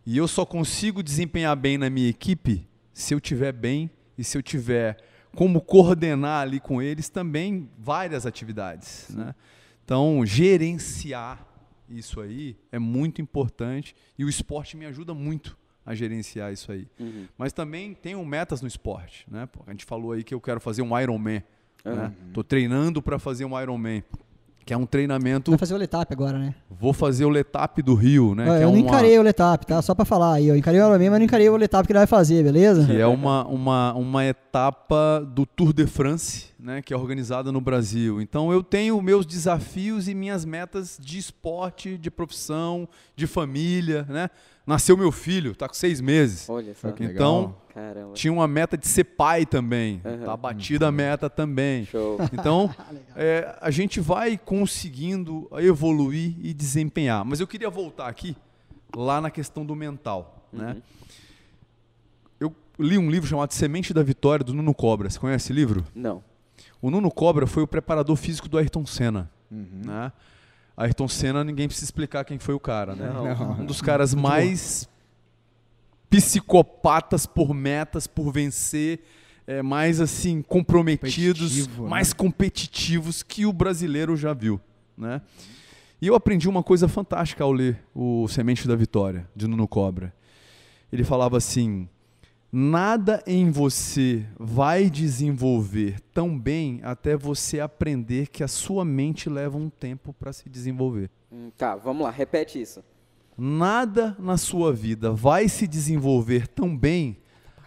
E 0.07 0.17
eu 0.17 0.29
só 0.29 0.45
consigo 0.45 1.03
desempenhar 1.03 1.57
bem 1.57 1.79
na 1.79 1.89
minha 1.89 2.09
equipe 2.09 2.69
se 2.93 3.15
eu 3.15 3.21
tiver 3.21 3.53
bem 3.53 3.91
e 4.17 4.25
se 4.25 4.37
eu 4.37 4.43
tiver 4.43 4.99
como 5.35 5.61
coordenar 5.61 6.43
ali 6.43 6.61
com 6.61 6.81
eles 6.81 7.09
também 7.09 7.69
várias 7.79 8.25
atividades. 8.25 9.09
Né? 9.11 9.35
Então, 9.85 10.25
gerenciar 10.25 11.47
isso 11.89 12.21
aí 12.21 12.57
é 12.71 12.79
muito 12.79 13.21
importante 13.21 13.95
e 14.19 14.25
o 14.25 14.29
esporte 14.29 14.77
me 14.77 14.87
ajuda 14.87 15.13
muito 15.13 15.57
a 15.85 15.95
gerenciar 15.95 16.53
isso 16.53 16.73
aí. 16.73 16.89
Uhum. 16.99 17.27
Mas 17.37 17.53
também 17.53 17.95
tenho 17.95 18.25
metas 18.25 18.63
no 18.63 18.69
esporte. 18.69 19.27
Né? 19.31 19.49
A 19.67 19.71
gente 19.71 19.85
falou 19.85 20.13
aí 20.13 20.25
que 20.25 20.33
eu 20.33 20.41
quero 20.41 20.61
fazer 20.61 20.83
um 20.83 20.99
Ironman. 20.99 21.43
Né? 21.85 22.13
Tô 22.33 22.43
treinando 22.43 23.03
para 23.03 23.19
fazer 23.19 23.45
um 23.45 23.61
Ironman, 23.61 24.03
que 24.65 24.73
é 24.73 24.77
um 24.77 24.87
treinamento. 24.87 25.51
Vai 25.51 25.59
fazer 25.59 25.75
o 25.75 25.77
Letap 25.77 26.13
agora, 26.13 26.39
né? 26.39 26.55
Vou 26.71 26.93
fazer 26.93 27.25
o 27.25 27.29
Letap 27.29 27.83
do 27.83 27.95
Rio, 27.95 28.35
né? 28.35 28.45
Que 28.45 28.51
eu 28.51 28.55
é 28.55 28.61
não 28.63 28.71
uma- 28.73 28.79
encarei 28.79 29.19
o 29.19 29.23
Letap, 29.23 29.67
tá? 29.67 29.83
Só 29.83 29.95
pra 29.95 30.05
falar 30.05 30.35
aí, 30.35 30.49
eu 30.49 30.57
encarei 30.57 30.81
o 30.81 30.85
Ironman, 30.87 31.11
mas 31.11 31.19
não 31.19 31.25
encarei 31.27 31.49
o 31.49 31.57
Letap 31.57 31.87
que 31.87 31.93
ele 31.93 31.99
vai 31.99 32.07
fazer, 32.07 32.43
beleza? 32.43 32.87
que 32.87 32.97
é 32.97 33.07
uma, 33.07 33.47
uma, 33.47 33.93
uma 33.95 34.25
etapa 34.25 35.21
do 35.35 35.45
Tour 35.45 35.73
de 35.73 35.87
France, 35.87 36.47
né, 36.59 36.81
que 36.81 36.95
é 36.95 36.97
organizada 36.97 37.53
no 37.53 37.61
Brasil. 37.61 38.21
Então 38.23 38.51
eu 38.53 38.63
tenho 38.63 39.01
meus 39.03 39.27
desafios 39.27 40.09
e 40.09 40.15
minhas 40.15 40.45
metas 40.45 40.99
de 41.01 41.19
esporte, 41.19 41.99
de 41.99 42.11
profissão, 42.11 42.89
de 43.15 43.27
família, 43.27 44.07
né? 44.09 44.31
Nasceu 44.67 44.97
meu 44.97 45.13
filho, 45.13 45.55
tá 45.55 45.69
com 45.69 45.75
seis 45.75 46.01
meses. 46.01 46.49
Olha 46.49 46.75
só. 46.75 46.89
Então. 47.01 47.55
Caramba. 47.75 48.13
tinha 48.15 48.33
uma 48.33 48.47
meta 48.47 48.79
de 48.79 48.87
ser 48.87 49.03
pai 49.03 49.45
também, 49.45 50.01
Aham. 50.05 50.25
tá 50.25 50.37
batida 50.37 50.87
a 50.87 50.93
meta 50.93 51.29
também. 51.29 51.85
Show. 51.87 52.19
Então 52.33 52.73
é, 53.17 53.57
a 53.61 53.71
gente 53.71 54.01
vai 54.01 54.39
conseguindo 54.39 55.49
evoluir 55.59 56.37
e 56.41 56.55
desempenhar. 56.55 57.25
Mas 57.25 57.41
eu 57.41 57.49
queria 57.49 57.69
voltar 57.69 58.07
aqui 58.07 58.37
lá 58.95 59.21
na 59.21 59.29
questão 59.29 59.67
do 59.67 59.75
mental, 59.75 60.49
né? 60.53 60.75
Uhum. 60.75 60.83
Eu 62.39 62.55
li 62.79 62.97
um 62.97 63.11
livro 63.11 63.29
chamado 63.29 63.53
Semente 63.53 63.93
da 63.93 64.05
Vitória, 64.05 64.45
do 64.45 64.55
Nuno 64.55 64.73
Cobra. 64.73 65.11
Você 65.11 65.19
conhece 65.19 65.47
esse 65.47 65.53
livro? 65.53 65.85
Não. 65.95 66.23
O 66.81 66.91
Nuno 66.91 67.11
Cobra 67.11 67.47
foi 67.47 67.65
o 67.65 67.67
preparador 67.67 68.15
físico 68.15 68.49
do 68.49 68.57
Ayrton 68.57 68.87
Senna. 68.87 69.29
Uhum. 69.51 69.83
Né? 69.85 70.13
Ayrton 70.77 71.09
Senna, 71.09 71.45
ninguém 71.45 71.69
precisa 71.69 71.87
explicar 71.87 72.25
quem 72.25 72.39
foi 72.39 72.55
o 72.55 72.61
cara. 72.61 72.95
Né? 72.95 73.11
Não. 73.13 73.61
Um 73.61 73.67
dos 73.67 73.81
caras 73.81 74.15
mais 74.15 74.89
psicopatas 76.11 77.27
por 77.27 77.53
metas, 77.55 78.07
por 78.07 78.33
vencer, 78.33 79.01
é, 79.47 79.63
mais 79.63 80.01
assim, 80.01 80.43
comprometidos, 80.43 81.51
Competitivo, 81.51 81.83
né? 81.85 81.89
mais 81.89 82.13
competitivos 82.13 83.23
que 83.23 83.47
o 83.47 83.53
brasileiro 83.53 84.17
já 84.17 84.33
viu. 84.33 84.61
Né? 84.97 85.21
E 86.01 86.07
eu 86.07 86.15
aprendi 86.15 86.49
uma 86.49 86.63
coisa 86.63 86.89
fantástica 86.89 87.45
ao 87.45 87.53
ler 87.53 87.83
o 87.95 88.29
Semente 88.29 88.67
da 88.69 88.77
Vitória, 88.77 89.29
de 89.35 89.47
Nuno 89.47 89.67
Cobra. 89.67 90.15
Ele 90.93 91.03
falava 91.03 91.37
assim: 91.37 91.89
nada 92.57 93.21
em 93.27 93.51
você 93.51 94.25
vai 94.39 94.89
desenvolver 94.89 95.99
tão 96.13 96.39
bem 96.39 96.79
até 96.85 97.17
você 97.17 97.59
aprender 97.59 98.29
que 98.29 98.45
a 98.45 98.49
sua 98.49 98.85
mente 98.85 99.29
leva 99.29 99.59
um 99.59 99.69
tempo 99.69 100.13
para 100.13 100.33
se 100.33 100.49
desenvolver. 100.49 101.11
Hum, 101.33 101.51
Tá, 101.59 101.75
vamos 101.75 102.05
lá, 102.05 102.11
repete 102.13 102.61
isso. 102.63 102.81
Nada 103.37 104.17
na 104.21 104.37
sua 104.37 104.73
vida 104.73 105.11
vai 105.11 105.49
se 105.49 105.67
desenvolver 105.67 106.47
tão 106.47 106.77
bem 106.77 107.17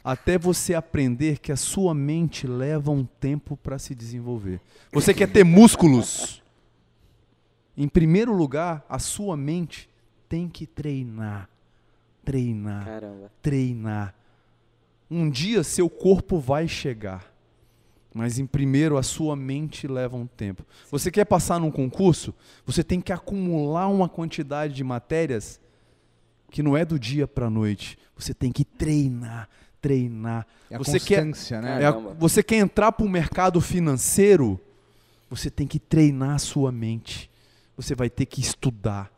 até 0.02 0.38
você 0.38 0.74
aprender 0.74 1.40
que 1.40 1.52
a 1.52 1.58
sua 1.58 1.94
mente 1.94 2.48
leva 2.48 2.90
um 2.90 3.04
tempo 3.04 3.58
para 3.58 3.78
se 3.78 3.94
desenvolver. 3.94 4.62
Você 4.94 5.14
quer 5.14 5.30
ter 5.30 5.44
músculos? 5.44 6.42
Em 7.76 7.90
primeiro 7.90 8.32
lugar, 8.32 8.86
a 8.88 9.00
sua 9.00 9.36
mente 9.36 9.90
tem 10.30 10.48
que 10.48 10.66
treinar. 10.66 11.50
Treinar 12.24 12.86
Caramba. 12.86 13.32
treinar. 13.42 14.16
Um 15.10 15.30
dia 15.30 15.64
seu 15.64 15.90
corpo 15.90 16.38
vai 16.38 16.68
chegar, 16.68 17.32
mas 18.14 18.40
em 18.40 18.46
primeiro 18.46 18.98
a 18.98 19.04
sua 19.04 19.36
mente 19.36 19.88
leva 19.88 20.18
um 20.18 20.28
tempo. 20.28 20.66
Você 20.92 21.10
quer 21.10 21.26
passar 21.26 21.60
num 21.60 21.72
concurso? 21.72 22.34
Você 22.66 22.84
tem 22.84 23.00
que 23.00 23.14
acumular 23.14 23.88
uma 23.88 24.10
quantidade 24.10 24.74
de 24.74 24.84
matérias 24.84 25.60
que 26.52 26.62
não 26.64 26.76
é 26.76 26.84
do 26.84 27.00
dia 27.00 27.28
para 27.28 27.48
a 27.48 27.50
noite. 27.50 27.98
Você 28.18 28.34
tem 28.34 28.52
que 28.52 28.66
treinar, 28.66 29.48
treinar. 29.82 30.46
É 30.70 30.76
a 30.76 30.78
você 30.78 31.00
quer, 31.00 31.24
né? 31.62 31.84
é 31.84 31.86
a- 31.86 31.92
você 31.92 32.42
quer 32.44 32.58
entrar 32.58 32.92
para 32.92 33.06
o 33.06 33.10
mercado 33.10 33.62
financeiro? 33.62 34.60
Você 35.30 35.50
tem 35.50 35.68
que 35.68 35.80
treinar 35.80 36.36
a 36.36 36.40
sua 36.40 36.72
mente. 36.72 37.30
Você 37.76 37.94
vai 37.96 38.10
ter 38.10 38.26
que 38.26 38.42
estudar. 38.42 39.12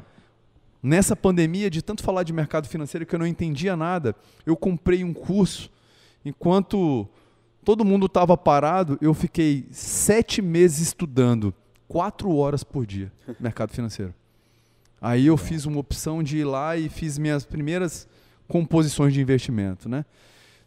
Nessa 0.82 1.16
pandemia, 1.16 1.70
de 1.70 1.82
tanto 1.82 2.04
falar 2.04 2.24
de 2.24 2.34
mercado 2.34 2.68
financeiro 2.68 3.06
que 3.06 3.14
eu 3.14 3.20
não 3.20 3.28
entendia 3.28 3.76
nada, 3.76 4.16
eu 4.46 4.56
comprei 4.56 5.04
um 5.04 5.14
curso. 5.14 5.72
Enquanto 6.24 7.08
todo 7.64 7.86
mundo 7.86 8.06
estava 8.06 8.36
parado, 8.38 8.98
eu 9.02 9.14
fiquei 9.14 9.68
sete 9.72 10.42
meses 10.42 10.80
estudando, 10.80 11.54
quatro 11.88 12.34
horas 12.36 12.64
por 12.64 12.86
dia, 12.86 13.12
mercado 13.40 13.72
financeiro. 13.72 14.14
Aí 15.02 15.28
eu 15.28 15.38
fiz 15.38 15.66
uma 15.66 15.80
opção 15.80 16.22
de 16.22 16.40
ir 16.40 16.44
lá 16.46 16.76
e 16.76 16.90
fiz 16.90 17.18
minhas 17.18 17.46
primeiras 17.46 18.08
composições 18.48 19.14
de 19.14 19.22
investimento, 19.22 19.88
né? 19.88 20.04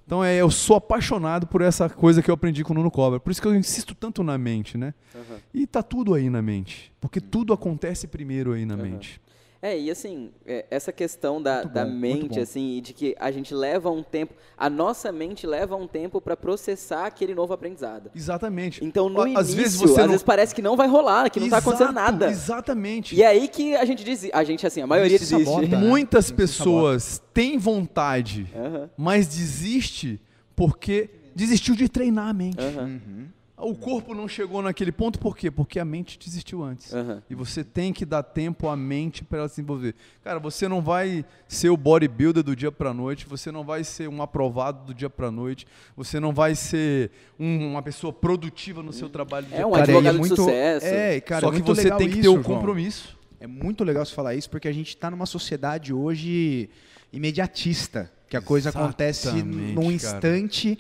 Então 0.07 0.25
é, 0.25 0.37
eu 0.37 0.51
sou 0.51 0.77
apaixonado 0.77 1.47
por 1.47 1.61
essa 1.61 1.89
coisa 1.89 2.23
que 2.23 2.31
eu 2.31 2.35
aprendi 2.35 2.65
com 2.65 2.73
o 2.73 2.77
Nuno 2.77 2.91
Cobra. 2.91 3.21
Por 3.21 3.31
isso 3.31 3.41
que 3.41 3.47
eu 3.47 3.55
insisto 3.55 3.95
tanto 3.95 4.23
na 4.23 4.37
mente, 4.37 4.77
né? 4.77 4.95
Aham. 5.15 5.39
E 5.55 5.67
tá 5.67 5.83
tudo 5.83 6.15
aí 6.15 6.29
na 6.29 6.43
mente. 6.43 6.93
Porque 7.01 7.21
tudo 7.21 7.53
acontece 7.53 8.07
primeiro 8.07 8.53
aí 8.53 8.65
na 8.65 8.75
Aham. 8.75 8.83
mente. 8.83 9.21
É, 9.65 9.79
e 9.79 9.93
assim, 9.93 10.33
é, 10.45 10.67
essa 10.73 10.91
questão 10.93 11.41
da, 11.41 11.63
da 11.63 11.85
bom, 11.85 11.91
muito 11.93 12.23
mente, 12.25 12.41
assim, 12.41 12.79
e 12.79 12.81
de 12.81 12.93
que 12.93 13.15
a 13.17 13.31
gente 13.31 13.55
leva 13.55 13.89
um 13.93 14.03
tempo, 14.03 14.35
a 14.59 14.69
nossa 14.69 15.13
mente 15.13 15.47
leva 15.47 15.77
um 15.77 15.87
tempo 15.87 16.21
para 16.21 16.37
processar 16.37 17.07
aquele 17.07 17.33
novo 17.33 17.53
aprendizado. 17.55 18.11
Exatamente. 18.13 18.85
Então, 18.85 19.09
no 19.09 19.21
Às 19.23 19.29
início, 19.51 19.57
vezes 19.57 19.77
você 19.77 19.93
às 20.01 20.07
não- 20.07 20.09
vezes 20.09 20.23
parece 20.25 20.53
que 20.53 20.61
não 20.61 20.77
vai 20.77 20.89
rolar, 20.89 21.31
que 21.31 21.39
não 21.39 21.49
tá 21.49 21.59
acontecendo 21.59 21.91
Exato, 21.93 22.11
nada. 22.13 22.29
Exatamente. 22.29 23.15
E 23.15 23.23
é 23.23 23.27
aí 23.29 23.47
que 23.47 23.77
a 23.77 23.85
gente 23.85 24.03
diz, 24.03 24.29
a 24.33 24.43
gente, 24.43 24.67
assim, 24.67 24.81
a 24.83 24.87
maioria 24.87 25.17
se 25.17 25.27
desiste. 25.27 25.45
sabota, 25.55 25.69
né? 25.69 25.77
Muitas 25.77 26.29
pessoas 26.33 27.23
têm 27.33 27.57
vontade, 27.57 28.49
Aham, 28.57 28.91
mas 28.97 29.29
desiste 29.29 30.21
porque 30.57 31.09
desistiu 31.37 31.77
de 31.77 31.89
treinar 31.89 32.29
a 32.31 32.33
mente. 32.33 32.59
aham, 32.61 32.83
Uhum. 33.07 33.27
O 33.65 33.75
corpo 33.77 34.15
não 34.15 34.27
chegou 34.27 34.61
naquele 34.61 34.91
ponto 34.91 35.19
por 35.19 35.37
quê? 35.37 35.51
Porque 35.51 35.79
a 35.79 35.85
mente 35.85 36.19
desistiu 36.19 36.63
antes. 36.65 36.93
aham. 36.93 37.23
E 37.31 37.35
você 37.35 37.63
tem 37.63 37.93
que 37.93 38.05
dar 38.05 38.23
tempo 38.23 38.69
à 38.69 38.77
mente 38.77 39.23
para 39.25 39.39
ela 39.39 39.49
se 39.49 39.55
desenvolver. 39.57 39.95
Cara, 40.25 40.39
você 40.41 40.67
não 40.69 40.83
vai 40.83 41.25
ser 41.47 41.71
o 41.71 41.77
bodybuilder 41.77 42.43
do 42.43 42.57
dia 42.57 42.73
para 42.73 42.93
noite, 42.93 43.25
você 43.27 43.53
não 43.53 43.63
vai 43.65 43.85
ser 43.85 44.09
um 44.09 44.21
aprovado 44.21 44.87
do 44.87 44.95
dia 44.95 45.09
para 45.09 45.31
noite, 45.31 45.67
você 45.97 46.19
não 46.19 46.33
vai 46.33 46.55
ser 46.55 47.11
um- 47.39 47.71
uma 47.73 47.83
pessoa 47.83 48.13
produtiva 48.13 48.83
no 48.83 48.93
seu 48.93 49.09
trabalho. 49.09 49.47
do 49.47 49.55
É 49.55 49.57
dia 49.59 49.67
um 49.67 49.71
Cara, 49.71 49.83
advogado 49.85 50.09
é 50.09 50.13
de 50.15 50.19
muito, 50.19 50.37
sucesso. 50.37 50.87
É, 50.87 51.21
cara, 51.21 51.41
Só 51.47 51.53
é 51.53 51.57
que 51.57 51.63
você 51.63 51.83
legal 51.85 51.99
tem 51.99 52.09
que 52.09 52.15
ter 52.15 52.21
isso, 52.21 52.31
o 52.31 52.43
João. 52.43 52.57
compromisso. 52.57 53.17
É 53.39 53.47
muito 53.47 53.85
legal 53.85 54.05
você 54.05 54.15
falar 54.15 54.35
isso 54.35 54.51
porque 54.51 54.69
a 54.69 54.73
gente 54.73 54.89
está 54.89 55.11
numa 55.11 55.27
sociedade 55.27 55.93
hoje 55.93 56.69
imediatista, 57.13 58.11
que 58.33 58.37
a 58.39 58.41
coisa 58.41 58.71
acontece 58.71 59.29
num 59.43 59.75
cara. 59.75 59.87
instante 59.93 60.79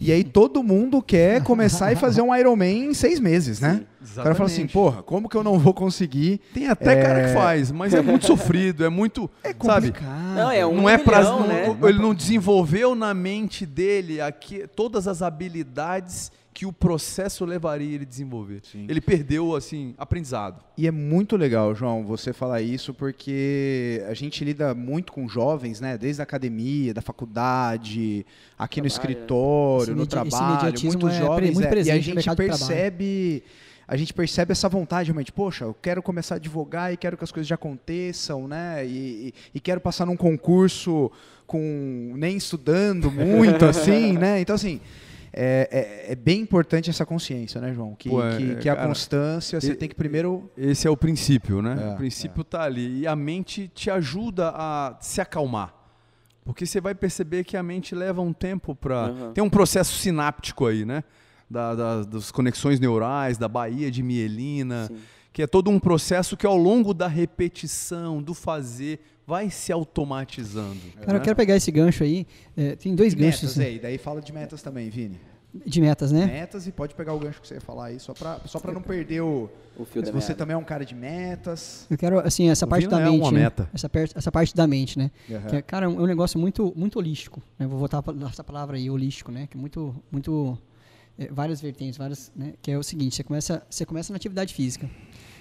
e 0.00 0.10
aí 0.10 0.24
todo 0.24 0.64
mundo 0.64 1.00
quer 1.00 1.44
começar 1.44 1.92
e 1.92 1.96
fazer 1.96 2.22
um 2.22 2.34
Iron 2.34 2.56
Man 2.56 2.66
em 2.66 2.92
seis 2.94 3.20
meses, 3.20 3.60
né? 3.60 3.82
O 4.02 4.22
cara 4.22 4.34
fala 4.34 4.48
assim, 4.48 4.66
porra, 4.66 5.00
como 5.04 5.28
que 5.28 5.36
eu 5.36 5.44
não 5.44 5.56
vou 5.60 5.72
conseguir? 5.72 6.40
Tem 6.52 6.66
até 6.66 7.00
cara 7.00 7.20
É. 7.20 7.28
que 7.28 7.34
faz, 7.34 7.70
mas 7.70 7.94
é 7.94 8.00
muito 8.02 8.26
sofrido, 8.26 8.84
é 8.84 8.88
muito, 8.88 9.30
É 9.44 9.48
sabe? 9.50 9.88
complicado. 9.92 10.34
Não, 10.34 10.50
é 10.50 10.66
um 10.66 10.74
não 10.74 10.88
é 10.88 10.98
pra, 10.98 11.18
milhão, 11.18 11.40
não- 11.40 11.46
né? 11.46 11.76
ele 11.88 11.98
não 12.00 12.12
desenvolveu 12.12 12.96
na 12.96 13.14
mente 13.14 13.64
dele 13.64 14.20
aqui 14.20 14.66
todas 14.74 15.06
as 15.06 15.22
habilidades 15.22 16.32
que 16.58 16.66
o 16.66 16.72
processo 16.72 17.44
levaria 17.44 17.94
ele 17.94 18.02
a 18.02 18.08
desenvolver. 18.08 18.62
Sim. 18.64 18.84
Ele 18.88 19.00
perdeu 19.00 19.54
assim 19.54 19.94
aprendizado. 19.96 20.60
E 20.76 20.88
é 20.88 20.90
muito 20.90 21.36
legal, 21.36 21.72
João, 21.72 22.04
você 22.04 22.32
falar 22.32 22.60
isso, 22.60 22.92
porque 22.92 24.02
a 24.08 24.12
gente 24.12 24.44
lida 24.44 24.74
muito 24.74 25.12
com 25.12 25.28
jovens, 25.28 25.80
né? 25.80 25.96
Desde 25.96 26.20
a 26.20 26.24
academia, 26.24 26.92
da 26.92 27.00
faculdade, 27.00 28.26
aqui 28.58 28.80
no 28.80 28.88
Trabalho, 28.88 29.08
né? 29.08 29.12
escritório, 29.12 29.82
Esse 29.84 29.92
no 29.92 30.06
trabalho, 30.06 30.72
muitos 30.82 31.08
é 31.10 31.18
jovens. 31.20 31.54
muito 31.54 31.64
é, 31.64 31.68
e 31.68 31.70
presente 31.70 32.10
a 32.10 32.14
no 32.16 32.20
gente 32.20 32.36
percebe. 32.36 33.44
A 33.86 33.96
gente 33.96 34.12
percebe 34.12 34.50
essa 34.50 34.68
vontade 34.68 35.06
realmente, 35.10 35.30
poxa, 35.30 35.64
eu 35.64 35.74
quero 35.80 36.02
começar 36.02 36.34
a 36.34 36.38
advogar 36.38 36.92
e 36.92 36.96
quero 36.96 37.16
que 37.16 37.22
as 37.22 37.30
coisas 37.30 37.46
já 37.46 37.54
aconteçam, 37.54 38.48
né? 38.48 38.84
E, 38.84 39.28
e- 39.28 39.34
e 39.54 39.60
quero 39.60 39.80
passar 39.80 40.04
num 40.06 40.16
concurso 40.16 41.08
com 41.46 42.12
nem 42.16 42.36
estudando 42.36 43.12
muito, 43.12 43.64
assim, 43.64 44.12
né? 44.18 44.40
Então, 44.40 44.56
assim, 44.56 44.80
é, 45.40 45.68
é- 46.08 46.12
é 46.12 46.14
bem 46.16 46.40
importante 46.40 46.90
essa 46.90 47.06
consciência, 47.06 47.60
né, 47.60 47.72
João? 47.72 47.94
Que, 47.94 48.08
Pô, 48.08 48.22
é, 48.24 48.36
que, 48.36 48.56
que 48.56 48.68
a 48.68 48.74
cara, 48.74 48.88
constância, 48.88 49.60
você 49.60 49.72
e- 49.72 49.76
tem 49.76 49.88
que 49.88 49.94
primeiro 49.94 50.50
Esse 50.56 50.88
é 50.88 50.90
o 50.90 50.96
princípio, 50.96 51.62
né? 51.62 51.76
É, 51.80 51.94
o 51.94 51.96
princípio 51.96 52.42
tá 52.42 52.62
ali. 52.62 53.00
E 53.00 53.06
a 53.06 53.14
mente 53.14 53.70
te 53.72 53.88
ajuda 53.90 54.52
a 54.54 54.96
se 55.00 55.20
acalmar. 55.20 55.72
Porque 56.44 56.66
você 56.66 56.80
vai 56.80 56.94
perceber 56.94 57.44
que 57.44 57.56
a 57.56 57.62
mente 57.62 57.94
leva 57.94 58.20
um 58.20 58.32
tempo 58.32 58.74
para. 58.74 59.06
Aham. 59.08 59.32
Tem 59.32 59.44
um 59.44 59.50
processo 59.50 59.96
sináptico 59.98 60.66
aí, 60.66 60.84
né? 60.84 61.04
Da, 61.48 61.74
da- 61.74 62.02
das 62.02 62.30
conexões 62.30 62.80
neurais, 62.80 63.38
da 63.38 63.46
baía 63.48 63.90
de 63.90 64.02
mielina, 64.02 64.86
Sim. 64.88 64.96
que 65.32 65.42
é 65.42 65.46
todo 65.46 65.70
um 65.70 65.78
processo 65.78 66.36
que 66.36 66.46
ao 66.46 66.56
longo 66.56 66.92
da 66.92 67.06
repetição, 67.06 68.22
do 68.22 68.34
fazer, 68.34 68.98
vai 69.28 69.50
se 69.50 69.70
automatizando. 69.70 70.80
Cara, 71.00 71.12
né? 71.12 71.18
eu 71.18 71.22
quero 71.22 71.36
pegar 71.36 71.54
esse 71.54 71.70
gancho 71.70 72.02
aí. 72.02 72.26
é, 72.56 72.74
tem 72.76 72.94
dois 72.94 73.12
ganchos 73.12 73.42
metas 73.42 73.58
assim, 73.58 73.62
aí, 73.62 73.78
daí 73.78 73.98
fala 73.98 74.22
de 74.22 74.32
metas 74.32 74.62
também, 74.62 74.88
Vini. 74.88 75.20
de 75.52 75.82
metas, 75.82 76.10
né? 76.10 76.24
Metas 76.24 76.66
e 76.66 76.72
pode 76.72 76.94
pegar 76.94 77.12
o 77.12 77.18
gancho 77.18 77.38
que 77.38 77.46
você 77.46 77.56
ia 77.56 77.60
falar 77.60 77.88
aí, 77.88 78.00
só 78.00 78.14
pra, 78.14 78.40
só 78.46 78.58
pra 78.58 78.72
não 78.72 78.80
perder 78.80 79.20
o. 79.20 79.50
O 79.76 79.84
fio 79.84 80.02
da 80.02 80.10
Mas 80.10 80.24
você 80.24 80.30
meada. 80.30 80.38
também 80.38 80.54
é 80.54 80.56
um 80.56 80.64
cara 80.64 80.82
de 80.84 80.94
metas. 80.94 81.86
Eu 81.90 81.98
quero, 81.98 82.18
assim, 82.20 82.48
essa 82.48 82.64
O 82.64 82.68
parte 82.68 82.88
da 82.88 83.00
é 83.00 83.04
mente. 83.04 83.20
uma 83.20 83.30
né? 83.30 83.40
meta. 83.40 83.70
Essa, 83.72 83.90
essa 84.16 84.32
parte 84.32 84.56
da 84.56 84.66
mente, 84.66 84.98
né? 84.98 85.10
Aham. 85.30 85.46
Que 85.46 85.56
é, 85.56 85.62
cara, 85.62 85.84
é 85.84 85.88
um 85.88 86.00
é 86.00 86.02
um 86.02 86.06
negócio 86.06 86.40
muito, 86.40 86.72
muito 86.74 86.98
holístico. 86.98 87.42
Né? 87.58 87.66
Vou 87.66 87.78
voltar 87.78 88.02
para 88.02 88.14
essa 88.26 88.42
palavra 88.42 88.76
aí, 88.78 88.90
holístico, 88.90 89.30
né? 89.30 89.46
Que 89.46 89.56
é 89.56 89.60
muito, 89.60 89.94
muito 90.10 90.58
é, 91.18 91.28
várias 91.30 91.60
vertentes, 91.60 91.98
várias, 91.98 92.32
né? 92.34 92.54
Que 92.62 92.70
é 92.70 92.78
o 92.78 92.82
seguinte: 92.82 93.14
você 93.14 93.22
começa, 93.22 93.62
você 93.68 93.84
começa 93.84 94.12
na 94.12 94.16
atividade 94.16 94.54
física. 94.54 94.88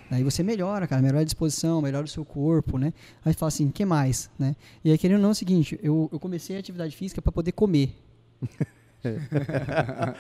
Daí 0.10 0.24
você 0.24 0.42
melhora, 0.44 0.88
cara, 0.88 1.02
melhora 1.02 1.22
a 1.22 1.26
disposição, 1.26 1.82
melhora 1.82 2.06
o 2.06 2.10
seu 2.10 2.24
corpo, 2.24 2.78
né? 2.78 2.94
Aí 3.26 3.34
você 3.34 3.38
fala 3.40 3.48
assim, 3.50 3.68
o 3.68 3.72
que 3.72 3.84
mais, 3.86 4.30
né? 4.40 4.56
E 4.84 4.92
aí, 4.92 4.98
querendo 4.98 5.18
ou 5.18 5.22
não, 5.24 5.30
é 5.30 5.32
o 5.34 5.36
seguinte, 5.36 5.78
eu, 5.84 6.10
eu 6.12 6.20
comecei 6.20 6.56
a 6.56 6.60
atividade 6.60 6.96
física 6.96 7.22
para 7.22 7.32
poder 7.32 7.52
comer. 7.52 7.94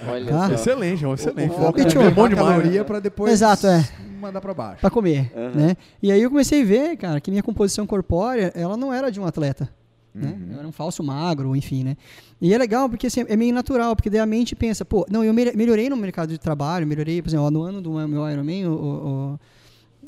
Olha 0.09 0.31
Tá? 0.31 0.53
Excelente, 0.53 1.03
é 1.03 1.07
um 1.07 1.13
excelente. 1.13 1.51
O 1.51 1.55
Foco 1.55 1.79
foco 1.79 1.99
é 1.99 2.05
é 2.07 2.11
bom 2.11 2.29
caloria 2.29 2.79
né? 2.79 2.83
pra 2.83 2.99
depois 2.99 3.31
Exato, 3.33 3.67
é. 3.67 3.83
mandar 4.19 4.39
pra 4.41 4.53
baixo. 4.53 4.81
Para 4.81 4.89
comer, 4.89 5.31
Aham. 5.35 5.49
né? 5.55 5.77
E 6.01 6.11
aí 6.11 6.21
eu 6.21 6.29
comecei 6.29 6.61
a 6.61 6.65
ver, 6.65 6.97
cara, 6.97 7.19
que 7.19 7.31
minha 7.31 7.43
composição 7.43 7.85
corpórea, 7.87 8.51
ela 8.55 8.77
não 8.77 8.93
era 8.93 9.11
de 9.11 9.19
um 9.19 9.25
atleta, 9.25 9.69
né? 10.13 10.29
Uhum. 10.39 10.53
Eu 10.53 10.59
era 10.59 10.67
um 10.67 10.71
falso 10.71 11.03
magro, 11.03 11.55
enfim, 11.55 11.83
né? 11.83 11.97
E 12.39 12.53
é 12.53 12.57
legal 12.57 12.87
porque 12.89 13.07
assim, 13.07 13.25
é 13.27 13.35
meio 13.35 13.53
natural, 13.53 13.95
porque 13.95 14.09
daí 14.09 14.19
a 14.19 14.25
mente 14.25 14.55
pensa, 14.55 14.85
pô, 14.85 15.05
não, 15.09 15.23
eu 15.23 15.33
me- 15.33 15.51
melhorei 15.53 15.89
no 15.89 15.97
mercado 15.97 16.29
de 16.29 16.37
trabalho, 16.37 16.85
melhorei, 16.85 17.21
por 17.21 17.29
exemplo, 17.29 17.45
ó, 17.47 17.51
no 17.51 17.63
ano 17.63 17.81
do 17.81 17.91
meu 18.07 18.29
Ironman, 18.29 18.67
o, 18.67 18.73
o, 18.73 19.39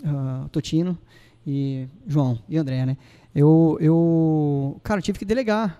ah, 0.05 0.45
Totino 0.51 0.97
e 1.45 1.87
João 2.07 2.39
e 2.47 2.57
André, 2.57 2.85
né? 2.85 2.97
Eu, 3.33 3.77
eu, 3.79 4.79
cara, 4.83 4.99
eu 4.99 5.03
tive 5.03 5.19
que 5.19 5.25
delegar, 5.25 5.79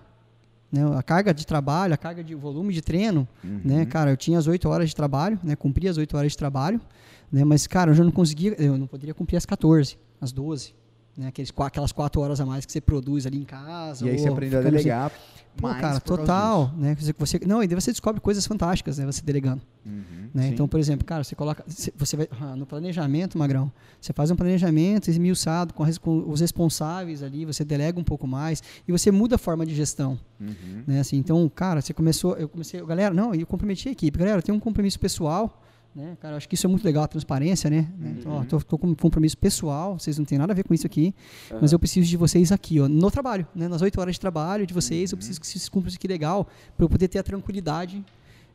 né? 0.72 0.82
A 0.97 1.01
carga 1.03 1.34
de 1.34 1.45
trabalho, 1.45 1.93
a 1.93 1.97
carga 1.97 2.24
de 2.24 2.36
volume 2.36 2.74
de 2.74 2.82
treino, 2.82 3.28
Uhum. 3.43 3.61
né? 3.63 3.86
Cara, 3.86 4.11
eu 4.11 4.17
tinha 4.17 4.38
as 4.38 4.47
8 4.47 4.67
horas 4.70 4.89
de 4.89 4.95
trabalho, 4.95 5.39
né? 5.43 5.55
Cumpria 5.55 5.89
as 5.89 5.97
8 5.97 6.15
horas 6.15 6.32
de 6.32 6.38
trabalho, 6.38 6.80
né? 7.32 7.43
Mas, 7.43 7.65
cara, 7.67 7.91
eu 7.91 7.95
já 7.95 8.03
não 8.03 8.11
conseguia, 8.11 8.53
eu 8.61 8.78
não 8.78 8.88
poderia 8.88 9.13
cumprir 9.13 9.38
as 9.38 9.45
14, 9.45 9.97
as 10.22 10.32
12, 10.32 10.74
né? 11.17 11.28
Aqueles, 11.28 11.51
aquelas 11.57 11.91
4 11.91 12.22
horas 12.22 12.39
a 12.39 12.45
mais 12.45 12.65
que 12.65 12.72
você 12.72 12.80
produz 12.80 13.26
ali 13.26 13.39
em 13.39 13.43
casa. 13.45 14.05
E 14.05 14.11
aí 14.11 14.20
você 14.20 14.30
aprendeu 14.30 14.59
a 14.59 14.63
delegar 14.63 15.11
Pô, 15.57 15.67
mais 15.67 15.81
cara, 15.81 15.99
total, 15.99 16.71
né? 16.77 16.95
Você, 17.17 17.39
não, 17.45 17.61
e 17.61 17.67
daí 17.67 17.75
você 17.79 17.91
descobre 17.91 18.21
coisas 18.21 18.45
fantásticas, 18.45 18.97
né? 18.97 19.05
Você 19.05 19.21
delegando, 19.21 19.61
Uhum, 19.85 20.29
né? 20.33 20.47
Então, 20.49 20.67
por 20.67 20.79
exemplo, 20.79 21.05
cara, 21.05 21.23
você 21.23 21.35
coloca, 21.35 21.63
você 21.67 22.15
vai 22.15 22.29
ah, 22.39 22.55
no 22.55 22.65
planejamento, 22.65 23.37
Magrão, 23.37 23.71
você 23.99 24.13
faz 24.13 24.31
um 24.31 24.35
planejamento 24.35 25.09
esmiuçado 25.09 25.73
com, 25.73 25.83
com 25.99 26.29
os 26.31 26.39
responsáveis 26.39 27.21
ali, 27.23 27.43
você 27.45 27.65
delega 27.65 27.99
um 27.99 28.03
pouco 28.03 28.25
mais 28.27 28.63
e 28.87 28.91
você 28.91 29.11
muda 29.11 29.35
a 29.35 29.37
forma 29.37 29.65
de 29.65 29.75
gestão, 29.75 30.17
Uhum. 30.39 30.83
né? 30.87 30.99
Assim, 31.01 31.17
então, 31.17 31.49
cara, 31.53 31.81
você 31.81 31.93
começou, 31.93 32.37
eu 32.37 32.47
comecei, 32.47 32.81
galera, 32.85 33.13
não, 33.13 33.33
eu 33.35 33.45
comprometi 33.45 33.89
a 33.89 33.91
equipe, 33.91 34.17
galera, 34.17 34.37
eu 34.39 34.43
tenho 34.43 34.55
um 34.57 34.61
compromisso 34.61 34.99
pessoal, 34.99 35.61
né? 35.95 36.17
Cara, 36.21 36.37
acho 36.37 36.47
que 36.47 36.55
isso 36.55 36.65
é 36.65 36.69
muito 36.69 36.83
legal, 36.85 37.03
a 37.03 37.07
transparência, 37.07 37.69
né? 37.69 37.91
Né? 37.97 38.15
Então, 38.19 38.31
ó, 38.31 38.43
tô, 38.45 38.59
tô 38.61 38.77
com 38.77 38.87
um 38.87 38.95
compromisso 38.95 39.37
pessoal, 39.37 39.97
vocês 39.99 40.17
não 40.17 40.25
têm 40.25 40.37
nada 40.37 40.53
a 40.53 40.55
ver 40.55 40.63
com 40.63 40.73
isso 40.73 40.85
aqui, 40.85 41.13
mas 41.61 41.71
eu 41.71 41.79
preciso 41.79 42.07
de 42.07 42.15
vocês 42.17 42.51
aqui, 42.51 42.79
ó, 42.79 42.87
no 42.87 43.09
trabalho, 43.11 43.45
né? 43.55 43.67
Nas 43.67 43.81
oito 43.81 43.99
horas 43.99 44.15
de 44.15 44.19
trabalho 44.19 44.65
de 44.65 44.73
vocês, 44.73 45.11
eu 45.11 45.17
preciso 45.17 45.39
que 45.41 45.47
vocês 45.47 45.67
cumpram 45.67 45.89
isso 45.89 45.97
aqui 45.97 46.07
legal, 46.07 46.47
para 46.77 46.85
eu 46.85 46.89
poder 46.89 47.07
ter 47.07 47.19
a 47.19 47.23
tranquilidade 47.23 48.03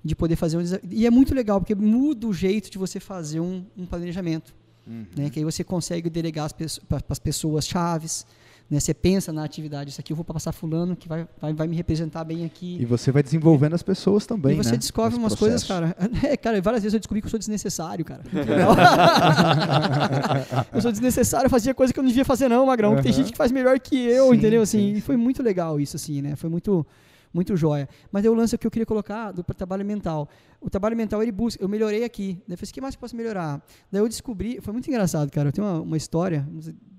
de 0.04 0.14
poder 0.14 0.36
fazer 0.36 0.58
um 0.58 0.62
e 0.90 1.06
é 1.06 1.10
muito 1.10 1.34
legal 1.34 1.60
porque 1.60 1.74
muda 1.74 2.26
o 2.26 2.32
jeito 2.32 2.70
de 2.70 2.76
você 2.78 3.00
fazer 3.00 3.40
um, 3.40 3.64
um 3.76 3.86
planejamento, 3.86 4.54
Uhum. 4.86 5.06
né? 5.16 5.30
Que 5.30 5.38
aí 5.38 5.44
você 5.46 5.64
consegue 5.64 6.10
delegar 6.10 6.50
para 6.52 7.00
as 7.08 7.18
pessoas 7.18 7.66
chaves, 7.66 8.26
né? 8.70 8.80
Você 8.80 8.94
pensa 8.94 9.32
na 9.32 9.44
atividade, 9.44 9.90
isso 9.90 10.00
aqui 10.00 10.12
eu 10.12 10.16
vou 10.16 10.24
passar 10.24 10.52
fulano 10.52 10.96
que 10.96 11.08
vai, 11.08 11.26
vai, 11.40 11.52
vai 11.52 11.68
me 11.68 11.76
representar 11.76 12.24
bem 12.24 12.44
aqui. 12.44 12.78
E 12.80 12.84
você 12.84 13.12
vai 13.12 13.22
desenvolvendo 13.22 13.74
as 13.74 13.82
pessoas 13.82 14.26
também, 14.26 14.54
E 14.54 14.56
você 14.56 14.72
né, 14.72 14.76
descobre 14.78 15.10
nesse 15.10 15.20
umas 15.22 15.34
processo. 15.34 15.66
coisas, 15.66 15.94
cara. 15.96 16.10
É, 16.26 16.36
cara, 16.36 16.60
várias 16.62 16.82
vezes 16.82 16.94
eu 16.94 17.00
descobri 17.00 17.20
que 17.20 17.26
eu 17.26 17.30
sou 17.30 17.38
desnecessário, 17.38 18.04
cara. 18.04 18.22
Eu 20.72 20.80
sou 20.80 20.90
desnecessário, 20.90 21.46
eu 21.46 21.50
fazia 21.50 21.74
coisa 21.74 21.92
que 21.92 21.98
eu 21.98 22.02
não 22.02 22.08
devia 22.08 22.24
fazer, 22.24 22.48
não, 22.48 22.66
Magrão. 22.66 22.96
Tem 22.96 23.10
Aham. 23.10 23.12
gente 23.12 23.32
que 23.32 23.38
faz 23.38 23.52
melhor 23.52 23.78
que 23.78 23.96
eu, 23.96 24.30
Sim, 24.30 24.36
entendeu? 24.36 24.62
Assim, 24.62 24.92
sim, 24.92 24.98
e 24.98 25.00
foi 25.00 25.16
muito 25.16 25.42
legal 25.42 25.80
isso, 25.80 25.96
assim, 25.96 26.22
né? 26.22 26.36
Foi 26.36 26.50
muito, 26.50 26.86
muito 27.32 27.56
joia. 27.56 27.88
Mas 28.10 28.24
aí 28.24 28.30
o 28.30 28.34
lance 28.34 28.56
que 28.58 28.66
eu 28.66 28.70
queria 28.70 28.86
colocar 28.86 29.32
do 29.32 29.42
trabalho 29.42 29.84
mental. 29.84 30.28
O 30.60 30.70
trabalho 30.70 30.96
mental, 30.96 31.22
ele 31.22 31.32
busca, 31.32 31.62
eu 31.62 31.68
melhorei 31.68 32.04
aqui. 32.04 32.38
Daí 32.48 32.54
eu 32.54 32.58
falei, 32.58 32.70
o 32.70 32.74
que 32.74 32.80
mais 32.80 32.94
que 32.94 32.98
eu 32.98 33.00
posso 33.00 33.16
melhorar? 33.16 33.62
Daí 33.90 34.00
eu 34.00 34.08
descobri, 34.08 34.60
foi 34.60 34.72
muito 34.72 34.88
engraçado, 34.88 35.30
cara. 35.30 35.48
Eu 35.48 35.52
tenho 35.52 35.66
uma, 35.66 35.80
uma 35.80 35.96
história, 35.96 36.46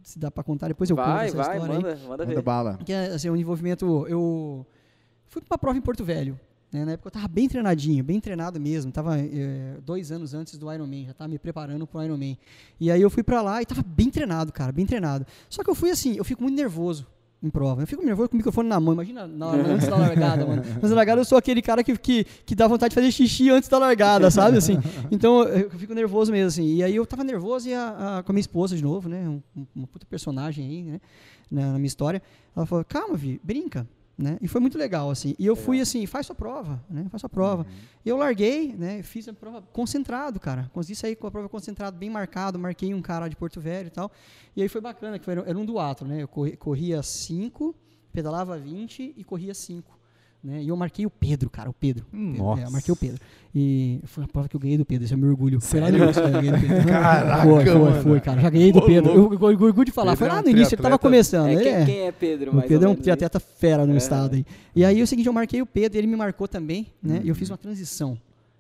se 0.06 0.20
dá 0.20 0.30
pra 0.30 0.44
contar, 0.44 0.68
depois 0.68 0.88
eu 0.88 0.96
conto 0.96 1.08
Vai, 1.08 1.26
essa 1.26 1.36
vai, 1.36 1.58
história 1.58 1.76
aí. 1.78 1.84
manda, 1.84 1.96
manda 1.96 2.10
Manda 2.10 2.26
ver. 2.26 2.42
bala. 2.44 2.78
Que 2.86 2.94
é 2.94 3.08
assim, 3.08 3.28
um 3.28 3.36
envolvimento. 3.36 4.06
Eu 4.08 4.64
fui 5.28 5.42
pra 5.42 5.56
uma 5.56 5.58
prova 5.58 5.78
em 5.78 5.82
Porto 5.82 6.06
Velho. 6.06 6.40
Né? 6.72 6.86
Na 6.86 6.92
época 6.92 7.08
eu 7.08 7.12
tava 7.12 7.28
bem 7.28 7.50
treinadinho, 7.50 8.04
bem 8.04 8.20
treinado 8.20 8.60
mesmo. 8.60 8.92
Tava 8.92 9.18
eh, 9.18 9.78
dois 9.84 10.12
anos 10.12 10.36
antes 10.36 10.60
do 10.60 10.72
Ironman, 10.72 11.08
já 11.08 11.14
tava 11.14 11.28
me 11.30 11.40
preparando 11.40 11.88
pro 11.88 12.04
Ironman. 12.04 12.38
E 12.80 12.92
aí 12.92 13.02
eu 13.02 13.10
fui 13.10 13.24
pra 13.24 13.42
lá 13.42 13.62
e 13.64 13.66
tava 13.66 13.82
bem 13.84 14.12
treinado, 14.12 14.54
cara, 14.54 14.72
bem 14.72 14.86
treinado. 14.86 15.26
Só 15.50 15.64
que 15.64 15.70
eu 15.72 15.76
fui 15.76 15.90
assim, 15.90 16.16
eu 16.16 16.24
fico 16.24 16.44
muito 16.44 16.56
nervoso 16.56 17.08
em 17.46 17.50
prova. 17.50 17.82
Eu 17.84 17.88
fico 17.88 18.04
nervoso 18.06 18.30
com 18.30 18.36
o 18.36 18.38
microfone 18.38 18.68
na 18.70 18.80
mão. 18.80 18.94
Imagina 18.94 19.28
na, 19.28 19.48
antes 19.52 19.88
da 19.88 19.96
largada, 19.98 20.46
mano. 20.46 20.62
Antes 20.78 20.90
da 20.90 20.96
largada 20.96 21.22
eu 21.22 21.26
sou 21.26 21.38
aquele 21.38 21.62
cara 21.62 21.84
que, 21.84 21.98
que, 21.98 22.24
que 22.46 22.56
dá 22.56 22.68
vontade 22.68 22.90
de 22.92 22.96
fazer 22.96 23.12
xixi 23.12 23.50
antes 23.50 23.70
da 23.70 23.78
largada, 23.78 24.30
sabe? 24.32 24.58
Assim. 24.58 24.78
Então 25.12 25.44
eu 25.44 25.70
fico 25.72 25.94
nervoso 25.94 26.32
mesmo, 26.32 26.48
assim. 26.48 26.76
E 26.76 26.84
aí 26.84 26.96
eu 26.96 27.06
tava 27.06 27.24
nervoso 27.24 27.68
e 27.70 27.74
a, 27.74 28.18
a- 28.20 28.24
com 28.24 28.32
a 28.32 28.34
minha 28.34 28.42
esposa 28.42 28.76
de 28.76 28.84
novo, 28.84 29.08
né? 29.10 29.28
Um- 29.28 29.66
uma 29.76 29.88
puta 29.88 30.06
personagem 30.06 30.66
aí, 30.68 30.84
né? 30.84 31.02
Na, 31.50 31.72
na 31.74 31.78
minha 31.78 31.88
história. 31.88 32.22
Ela 32.56 32.66
falou, 32.66 32.84
calma, 32.86 33.16
Vi, 33.16 33.40
brinca. 33.44 33.88
Né? 34.18 34.38
E 34.42 34.48
foi 34.48 34.62
muito 34.62 34.78
legal, 34.78 35.10
assim. 35.10 35.36
E 35.38 35.46
eu 35.46 35.58
fui 35.58 35.82
assim, 35.82 36.06
faz 36.06 36.26
sua 36.26 36.36
prova, 36.36 36.82
né? 36.90 37.06
Faz 37.10 37.20
sua 37.20 37.30
prova. 37.30 37.66
E 38.06 38.08
eu 38.08 38.16
larguei, 38.16 38.74
né? 38.74 39.04
Fiz 39.04 39.28
a 39.28 39.34
prova 39.34 39.62
concentrado, 39.62 40.40
cara. 40.40 40.70
Consegui 40.74 40.96
sair 40.96 41.16
com 41.18 41.28
a 41.28 41.32
prova 41.32 41.50
concentrado, 41.50 41.98
bem 41.98 42.10
marcado. 42.10 42.58
Marquei 42.58 42.94
um 42.94 43.02
cara 43.02 43.28
de 43.28 43.36
Porto 43.36 43.60
Velho 43.60 43.88
e 43.88 43.92
tal. 43.92 44.10
E 44.56 44.62
aí 44.62 44.70
foi 44.70 44.80
bacana, 44.80 45.20
que 45.20 45.26
foi, 45.26 45.34
era 45.34 45.58
um 45.60 45.66
duato, 45.66 46.06
né? 46.06 46.22
Eu 46.24 46.30
corri- 46.30 46.56
corria 46.56 47.04
5, 47.04 47.76
pedalava 48.14 48.58
20 48.58 49.14
e 49.18 49.24
corria 49.26 49.54
5. 49.54 49.95
Né? 50.46 50.62
E 50.62 50.68
eu 50.68 50.78
marquei 50.78 51.08
o 51.08 51.10
Pedro, 51.10 51.50
cara, 51.50 51.68
o 51.68 51.74
Pedro. 51.74 52.06
Nossa. 52.14 52.62
É, 52.62 52.66
eu 52.66 52.72
marquei 52.72 52.92
o 52.94 52.96
Pedro. 52.96 53.20
E 53.54 54.00
foi 54.04 54.24
a 54.24 54.28
prova 54.28 54.48
que 54.48 54.56
eu 54.56 54.60
ganhei 54.60 54.78
do 54.78 54.86
Pedro, 54.86 55.06
esse 55.06 55.14
é 55.14 55.18
o 55.18 55.20
meu 55.20 55.30
orgulho. 55.32 55.60
Foi 55.60 55.80
lá 55.80 55.90
no 55.90 55.98
início, 55.98 56.22
né? 56.22 56.28
eu 56.28 56.34
ganhei 56.34 56.52
do 56.52 56.60
Pedro. 56.60 56.86
Caraca, 56.92 57.44
foi, 57.44 57.66
foi, 57.66 57.80
mano. 57.80 58.04
foi, 58.04 58.20
cara. 58.20 58.42
Já 58.42 58.50
ganhei 58.52 58.72
do 58.72 58.78
Ô, 58.78 58.86
Pedro. 58.86 59.12
Eu, 59.12 59.22
louco. 59.22 59.34
eu, 59.44 59.52
eu 59.52 59.60
orgulho 59.66 59.86
de 59.86 59.92
falar. 59.92 60.12
Pedro 60.12 60.20
Foi 60.20 60.28
é 60.28 60.32
lá 60.34 60.40
um 60.40 60.44
no 60.44 60.50
início, 60.52 60.76
ele 60.76 60.82
tava 60.84 61.00
começando. 61.00 61.48
É, 61.48 61.54
ele 61.54 61.64
quem, 61.64 61.74
é- 61.74 61.86
quem 61.86 62.00
é 62.02 62.12
Pedro? 62.12 62.52
o 62.52 62.56
mais 62.58 62.68
Pedro 62.68 62.86
é 62.86 62.88
um 62.88 62.92
menos? 62.92 63.02
triatleta 63.04 63.40
fera 63.40 63.88
no 63.88 63.94
É. 63.96 63.98
estado 63.98 64.36
aí. 64.36 64.46
E 64.76 64.86
aí 64.86 65.00
é 65.00 65.04
o 65.04 65.08
seguinte, 65.08 65.26
eu 65.26 65.34
marquei 65.34 65.64
o 65.64 65.66
Pedro, 65.66 65.98
ele 65.98 66.06
me 66.06 66.16
marcou 66.16 66.48
também, 66.48 66.88
né? 67.02 67.22
E 67.24 67.30
eu 67.30 67.34
fiz 67.34 67.50
uma 67.50 67.58
transição. 67.58 68.16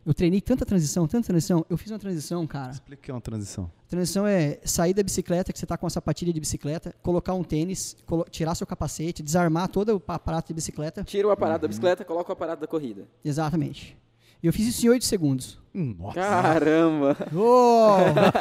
Eu 0.05 0.13
treinei 0.13 0.39
tanta 0.39 0.65
transição, 0.65 1.07
tanta 1.07 1.25
transição. 1.27 1.65
Eu 1.67 1.77
fiz 1.77 1.91
uma 1.91 1.97
transição, 1.97 2.45
cara. 2.45 2.71
Explica 2.71 3.01
o 3.01 3.03
que 3.05 3.09
é 3.11 3.13
uma 3.13 3.21
transição. 3.21 3.71
Transição 3.87 4.27
é 4.27 4.59
sair 4.63 4.93
da 4.93 5.01
bicicleta, 5.01 5.51
que 5.51 5.57
você 5.57 5.65
tá 5.65 5.77
com 5.77 5.87
a 5.87 5.89
sapatilha 5.89 6.31
de 6.31 6.39
bicicleta, 6.39 6.93
colocar 7.01 7.33
um 7.33 7.43
tênis, 7.43 7.97
colo- 8.05 8.25
tirar 8.29 8.53
seu 8.53 8.67
capacete, 8.67 9.23
desarmar 9.23 9.67
todo 9.67 9.95
o 10.07 10.11
aparato 10.11 10.49
de 10.49 10.53
bicicleta. 10.53 11.03
Tira 11.03 11.27
o 11.27 11.31
aparato 11.31 11.63
da 11.63 11.67
bicicleta, 11.67 12.05
coloca 12.05 12.29
o 12.29 12.33
aparato 12.33 12.61
da 12.61 12.67
corrida. 12.67 13.07
Exatamente. 13.23 13.97
E 14.43 14.47
eu 14.47 14.53
fiz 14.53 14.67
isso 14.67 14.85
em 14.85 14.89
8 14.89 15.05
segundos. 15.05 15.59
Nossa. 15.75 16.13
Caramba! 16.15 17.17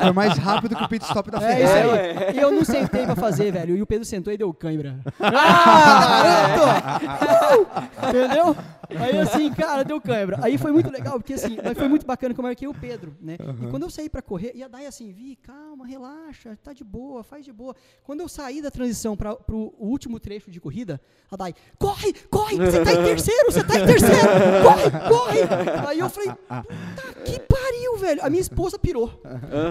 Foi 0.01 0.13
mais 0.13 0.39
rápido 0.39 0.77
que 0.77 0.85
o 0.85 0.89
pit 0.89 1.05
stop 1.05 1.31
da 1.31 1.39
É 1.43 1.63
isso 1.65 1.73
Ferrari. 1.73 1.99
aí. 2.29 2.37
E 2.37 2.41
eu 2.41 2.53
não 2.53 2.65
sentei 2.65 3.05
pra 3.05 3.17
fazer, 3.17 3.51
velho. 3.51 3.77
E 3.77 3.83
o 3.83 3.87
Pedro 3.87 4.05
sentou 4.05 4.33
e 4.33 4.37
deu 4.37 4.55
cãibra. 4.55 5.01
Ah, 5.19 6.99
garoto! 7.01 7.69
Entendeu? 8.09 8.57
Aí 9.01 9.19
assim, 9.19 9.53
cara, 9.53 9.83
deu 9.85 10.01
cãibra. 10.01 10.39
Aí 10.43 10.57
foi 10.59 10.71
muito 10.71 10.91
legal, 10.91 11.15
porque 11.15 11.35
assim, 11.35 11.57
mas 11.63 11.77
foi 11.77 11.89
muito 11.89 12.07
bacana 12.07 12.33
que 12.35 12.39
eu 12.41 12.45
marquei 12.45 12.69
o 12.69 12.75
Pedro, 12.75 13.17
né? 13.21 13.37
E 13.63 13.67
quando 13.67 13.83
eu 13.85 13.91
saí 13.91 14.09
pra 14.09 14.23
correr, 14.23 14.53
e 14.55 14.63
a 14.63 14.69
Dai 14.69 14.87
assim, 14.87 15.11
vi, 15.11 15.37
calma, 15.37 15.87
relaxa, 15.87 16.57
tá 16.63 16.73
de 16.73 16.85
boa, 16.85 17.25
faz 17.25 17.45
de 17.45 17.53
boa. 17.53 17.75
Quando 18.05 18.21
eu 18.21 18.29
saí 18.29 18.63
da 18.63 18.71
transição 18.71 19.17
para 19.17 19.35
pro 19.35 19.75
último 19.79 20.21
trecho 20.21 20.51
de 20.51 20.61
corrida, 20.61 21.01
a 21.31 21.37
Dai, 21.37 21.55
corre, 21.79 22.13
corre, 22.31 22.57
você 22.57 22.85
tá 22.85 22.93
em 22.93 23.05
terceiro, 23.05 23.51
você 23.53 23.65
tá 23.65 23.81
em 23.81 23.87
terceiro, 23.87 24.29
corre, 24.63 24.91
corre. 25.09 25.89
Aí 25.89 25.99
eu 25.99 26.11
falei, 26.11 26.31
puta 26.31 27.24
que 27.25 27.41
pariu, 27.41 27.97
velho. 27.99 28.21
A 28.25 28.29
minha 28.31 28.41
esposa 28.41 28.79
pirou. 28.79 29.21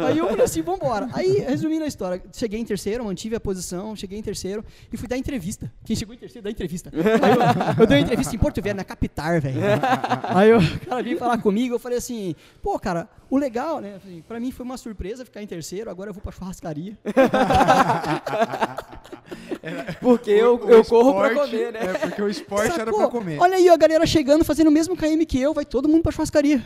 Aí 0.08 0.18
eu 0.18 0.28
falei 0.28 0.46
assim, 0.46 0.62
vambora. 0.62 1.08
Aí, 1.14 1.40
resumindo 1.40 1.84
a 1.84 1.88
história, 1.88 2.22
cheguei 2.34 2.60
em 2.60 2.66
terceiro, 2.66 3.04
mantive 3.06 3.36
a 3.36 3.40
posição, 3.40 3.96
cheguei 3.96 4.18
em 4.18 4.22
terceiro 4.24 4.64
e 4.92 4.98
fui 4.98 5.08
dar 5.08 5.18
entrevista. 5.18 5.72
Quem 5.86 5.96
chegou 5.96 6.14
em 6.16 6.18
terceiro, 6.18 6.44
dá 6.44 6.52
entrevista. 6.52 6.92
Aí 6.94 7.32
eu, 7.32 7.82
eu 7.82 7.88
dei 7.88 7.98
uma 7.98 8.04
entrevista 8.04 8.36
em 8.36 8.40
Porto 8.40 8.62
Velho, 8.62 8.76
na 8.76 8.84
capital, 8.84 9.40
velho. 9.42 9.60
Aí 10.24 10.50
eu- 10.50 10.60
o 10.60 10.80
cara 10.88 11.04
veio 11.04 11.18
falar 11.18 11.38
comigo, 11.40 11.76
eu 11.76 11.80
falei 11.80 11.98
assim, 11.98 12.36
pô, 12.62 12.78
cara, 12.80 13.08
o 13.30 13.38
legal, 13.38 13.80
né? 13.80 13.96
Assim, 13.98 14.24
pra 14.28 14.40
mim 14.40 14.52
foi 14.52 14.66
uma 14.66 14.78
surpresa 14.78 15.24
ficar 15.26 15.42
em 15.42 15.48
terceiro, 15.48 15.90
agora 15.90 16.10
eu 16.10 16.14
vou 16.14 16.22
pra 16.22 16.32
churrascaria. 16.32 16.98
Porque 20.02 20.32
eu, 20.32 20.56
O- 20.56 20.66
o 20.66 20.70
eu 20.70 20.84
corro 20.86 21.14
pra 21.16 21.30
esporte- 21.30 21.52
comer, 21.52 21.72
né? 21.74 21.80
É, 21.82 21.94
porque 22.08 22.22
o 22.22 22.30
esporte 22.30 22.66
era 22.74 22.86
Sacou? 22.86 23.00
pra 23.00 23.08
comer. 23.10 23.40
Olha 23.40 23.56
aí, 23.56 23.70
a 23.70 23.78
galera 23.78 24.06
chegando, 24.06 24.44
fazendo 24.44 24.68
o 24.68 24.72
mesmo 24.72 24.96
KM 24.96 25.26
que 25.26 25.40
eu, 25.40 25.54
vai 25.54 25.64
todo 25.66 25.88
mundo 25.88 26.04
pra 26.04 26.12
churrascaria. 26.12 26.62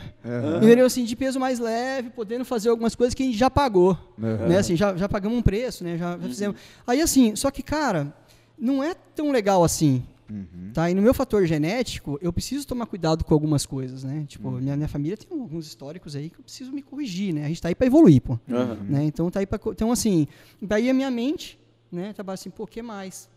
Entendeu? 0.78 0.86
Assim, 0.86 1.04
de 1.04 1.16
peso 1.16 1.40
mais 1.40 1.58
leve, 1.58 2.10
podendo 2.10 2.44
fazer 2.44 2.68
algumas 2.68 2.94
coisas 2.94 3.12
que 3.12 3.22
a 3.22 3.26
gente 3.26 3.36
já 3.36 3.50
pagou. 3.50 3.98
Uhum. 4.16 4.48
Né? 4.48 4.58
Assim, 4.58 4.76
já, 4.76 4.96
já 4.96 5.08
pagamos 5.08 5.36
um 5.36 5.42
preço, 5.42 5.82
né? 5.82 5.98
Já, 5.98 6.16
já 6.16 6.28
fizemos. 6.28 6.56
Aí 6.86 7.00
assim, 7.00 7.34
só 7.34 7.50
que, 7.50 7.62
cara, 7.64 8.14
não 8.56 8.82
é 8.82 8.94
tão 8.94 9.32
legal 9.32 9.64
assim. 9.64 10.04
Uhum. 10.30 10.70
Tá? 10.72 10.88
E 10.88 10.94
no 10.94 11.02
meu 11.02 11.12
fator 11.12 11.44
genético, 11.46 12.16
eu 12.22 12.32
preciso 12.32 12.64
tomar 12.66 12.86
cuidado 12.86 13.24
com 13.24 13.34
algumas 13.34 13.66
coisas, 13.66 14.04
né? 14.04 14.24
Tipo, 14.28 14.52
minha, 14.52 14.76
minha 14.76 14.88
família 14.88 15.16
tem 15.16 15.36
alguns 15.36 15.66
históricos 15.66 16.14
aí 16.14 16.30
que 16.30 16.38
eu 16.38 16.44
preciso 16.44 16.70
me 16.70 16.80
corrigir, 16.82 17.34
né? 17.34 17.44
A 17.44 17.48
gente 17.48 17.60
tá 17.60 17.68
aí 17.68 17.74
pra 17.74 17.86
evoluir, 17.86 18.20
pô. 18.22 18.38
Aham. 18.48 18.76
Né? 18.88 19.04
Então 19.04 19.28
tá 19.32 19.40
aí 19.40 19.46
pra, 19.46 19.58
co- 19.58 19.72
então 19.72 19.90
assim, 19.90 20.28
daí 20.62 20.88
a 20.88 20.94
minha 20.94 21.10
mente, 21.10 21.58
né, 21.90 22.12
tava 22.12 22.32
assim, 22.34 22.50
pô, 22.50 22.66
que 22.68 22.82
mais? 22.82 23.28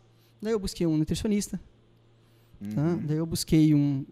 Daí 0.42 0.54
eu 0.54 0.60
busquei 0.60 0.86
um 0.86 0.96
nutricionista, 0.98 1.60
tá? 2.76 3.00
Daí 3.04 3.18
eu 3.18 3.26
busquei 3.26 3.74
um 3.74 4.06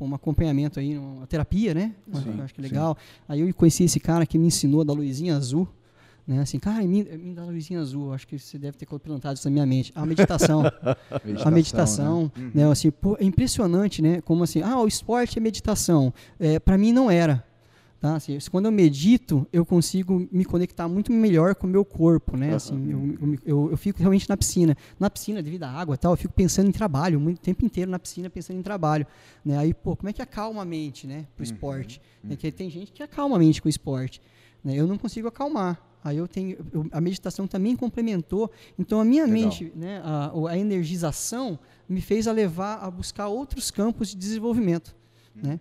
um 0.00 0.14
acompanhamento 0.14 0.80
aí, 0.80 0.98
uma 0.98 1.26
terapia, 1.26 1.74
né? 1.74 1.94
Sim, 2.12 2.40
acho 2.42 2.54
que 2.54 2.60
é 2.60 2.62
legal. 2.62 2.96
Aí 3.28 3.40
eu 3.40 3.54
conheci 3.54 3.84
esse 3.84 4.00
cara 4.00 4.26
que 4.26 4.36
me 4.38 4.46
ensinou 4.46 4.84
da 4.84 4.92
luzinha 4.92 5.36
azul, 5.36 5.68
né? 6.26 6.40
Assim, 6.40 6.58
cara, 6.58 6.82
me, 6.82 7.04
me 7.04 7.34
dá 7.34 7.42
a 7.42 7.46
luzinha 7.46 7.80
azul. 7.80 8.12
Acho 8.12 8.26
que 8.26 8.38
você 8.38 8.58
deve 8.58 8.76
ter 8.76 8.86
plantado 8.86 9.36
isso 9.36 9.46
na 9.48 9.52
minha 9.52 9.66
mente. 9.66 9.92
A 9.94 10.04
meditação, 10.04 10.62
a 11.44 11.50
meditação, 11.50 12.30
né? 12.36 12.50
né? 12.54 12.70
Assim, 12.70 12.90
pô, 12.90 13.16
é 13.20 13.24
impressionante, 13.24 14.00
né? 14.00 14.20
Como 14.22 14.42
assim, 14.44 14.62
ah, 14.62 14.80
o 14.80 14.86
esporte 14.86 15.38
é 15.38 15.40
meditação. 15.40 16.12
É, 16.38 16.58
para 16.58 16.78
mim 16.78 16.92
não 16.92 17.10
era. 17.10 17.44
Tá? 18.04 18.16
Assim, 18.16 18.36
quando 18.50 18.66
eu 18.66 18.70
medito, 18.70 19.46
eu 19.50 19.64
consigo 19.64 20.28
me 20.30 20.44
conectar 20.44 20.86
muito 20.86 21.10
melhor 21.10 21.54
com 21.54 21.66
o 21.66 21.70
meu 21.70 21.86
corpo, 21.86 22.36
né? 22.36 22.54
Assim, 22.54 22.90
eu, 22.90 22.98
eu, 23.18 23.38
eu, 23.46 23.70
eu 23.70 23.76
fico 23.78 23.98
realmente 23.98 24.28
na 24.28 24.36
piscina. 24.36 24.76
Na 25.00 25.08
piscina, 25.08 25.42
devido 25.42 25.62
à 25.62 25.70
água 25.70 25.96
tal, 25.96 26.12
eu 26.12 26.16
fico 26.18 26.34
pensando 26.34 26.68
em 26.68 26.70
trabalho, 26.70 27.18
muito 27.18 27.40
tempo 27.40 27.64
inteiro 27.64 27.90
na 27.90 27.98
piscina 27.98 28.28
pensando 28.28 28.58
em 28.58 28.62
trabalho. 28.62 29.06
Né? 29.42 29.56
Aí, 29.56 29.72
pô, 29.72 29.96
como 29.96 30.10
é 30.10 30.12
que 30.12 30.20
acalma 30.20 30.60
a 30.60 30.64
mente, 30.66 31.06
né? 31.06 31.26
Pro 31.34 31.42
esporte. 31.42 31.98
É 32.28 32.36
que 32.36 32.52
tem 32.52 32.68
gente 32.68 32.92
que 32.92 33.02
acalma 33.02 33.36
a 33.36 33.38
mente 33.38 33.62
com 33.62 33.68
o 33.68 33.70
esporte. 33.70 34.20
Né? 34.62 34.74
Eu 34.76 34.86
não 34.86 34.98
consigo 34.98 35.26
acalmar. 35.26 35.80
Aí 36.04 36.18
eu 36.18 36.28
tenho, 36.28 36.58
eu- 36.74 36.86
a 36.92 37.00
meditação 37.00 37.46
também 37.46 37.74
complementou. 37.74 38.50
Então 38.78 39.00
a 39.00 39.04
minha 39.06 39.24
Legal. 39.24 39.48
mente, 39.48 39.72
né, 39.74 40.02
a, 40.04 40.30
o- 40.34 40.46
a 40.46 40.58
energização 40.58 41.58
me 41.88 42.02
fez 42.02 42.28
a 42.28 42.32
levar 42.32 42.84
a 42.84 42.90
buscar 42.90 43.28
outros 43.28 43.70
campos 43.70 44.08
de 44.10 44.16
desenvolvimento. 44.16 44.94
Né? 45.42 45.58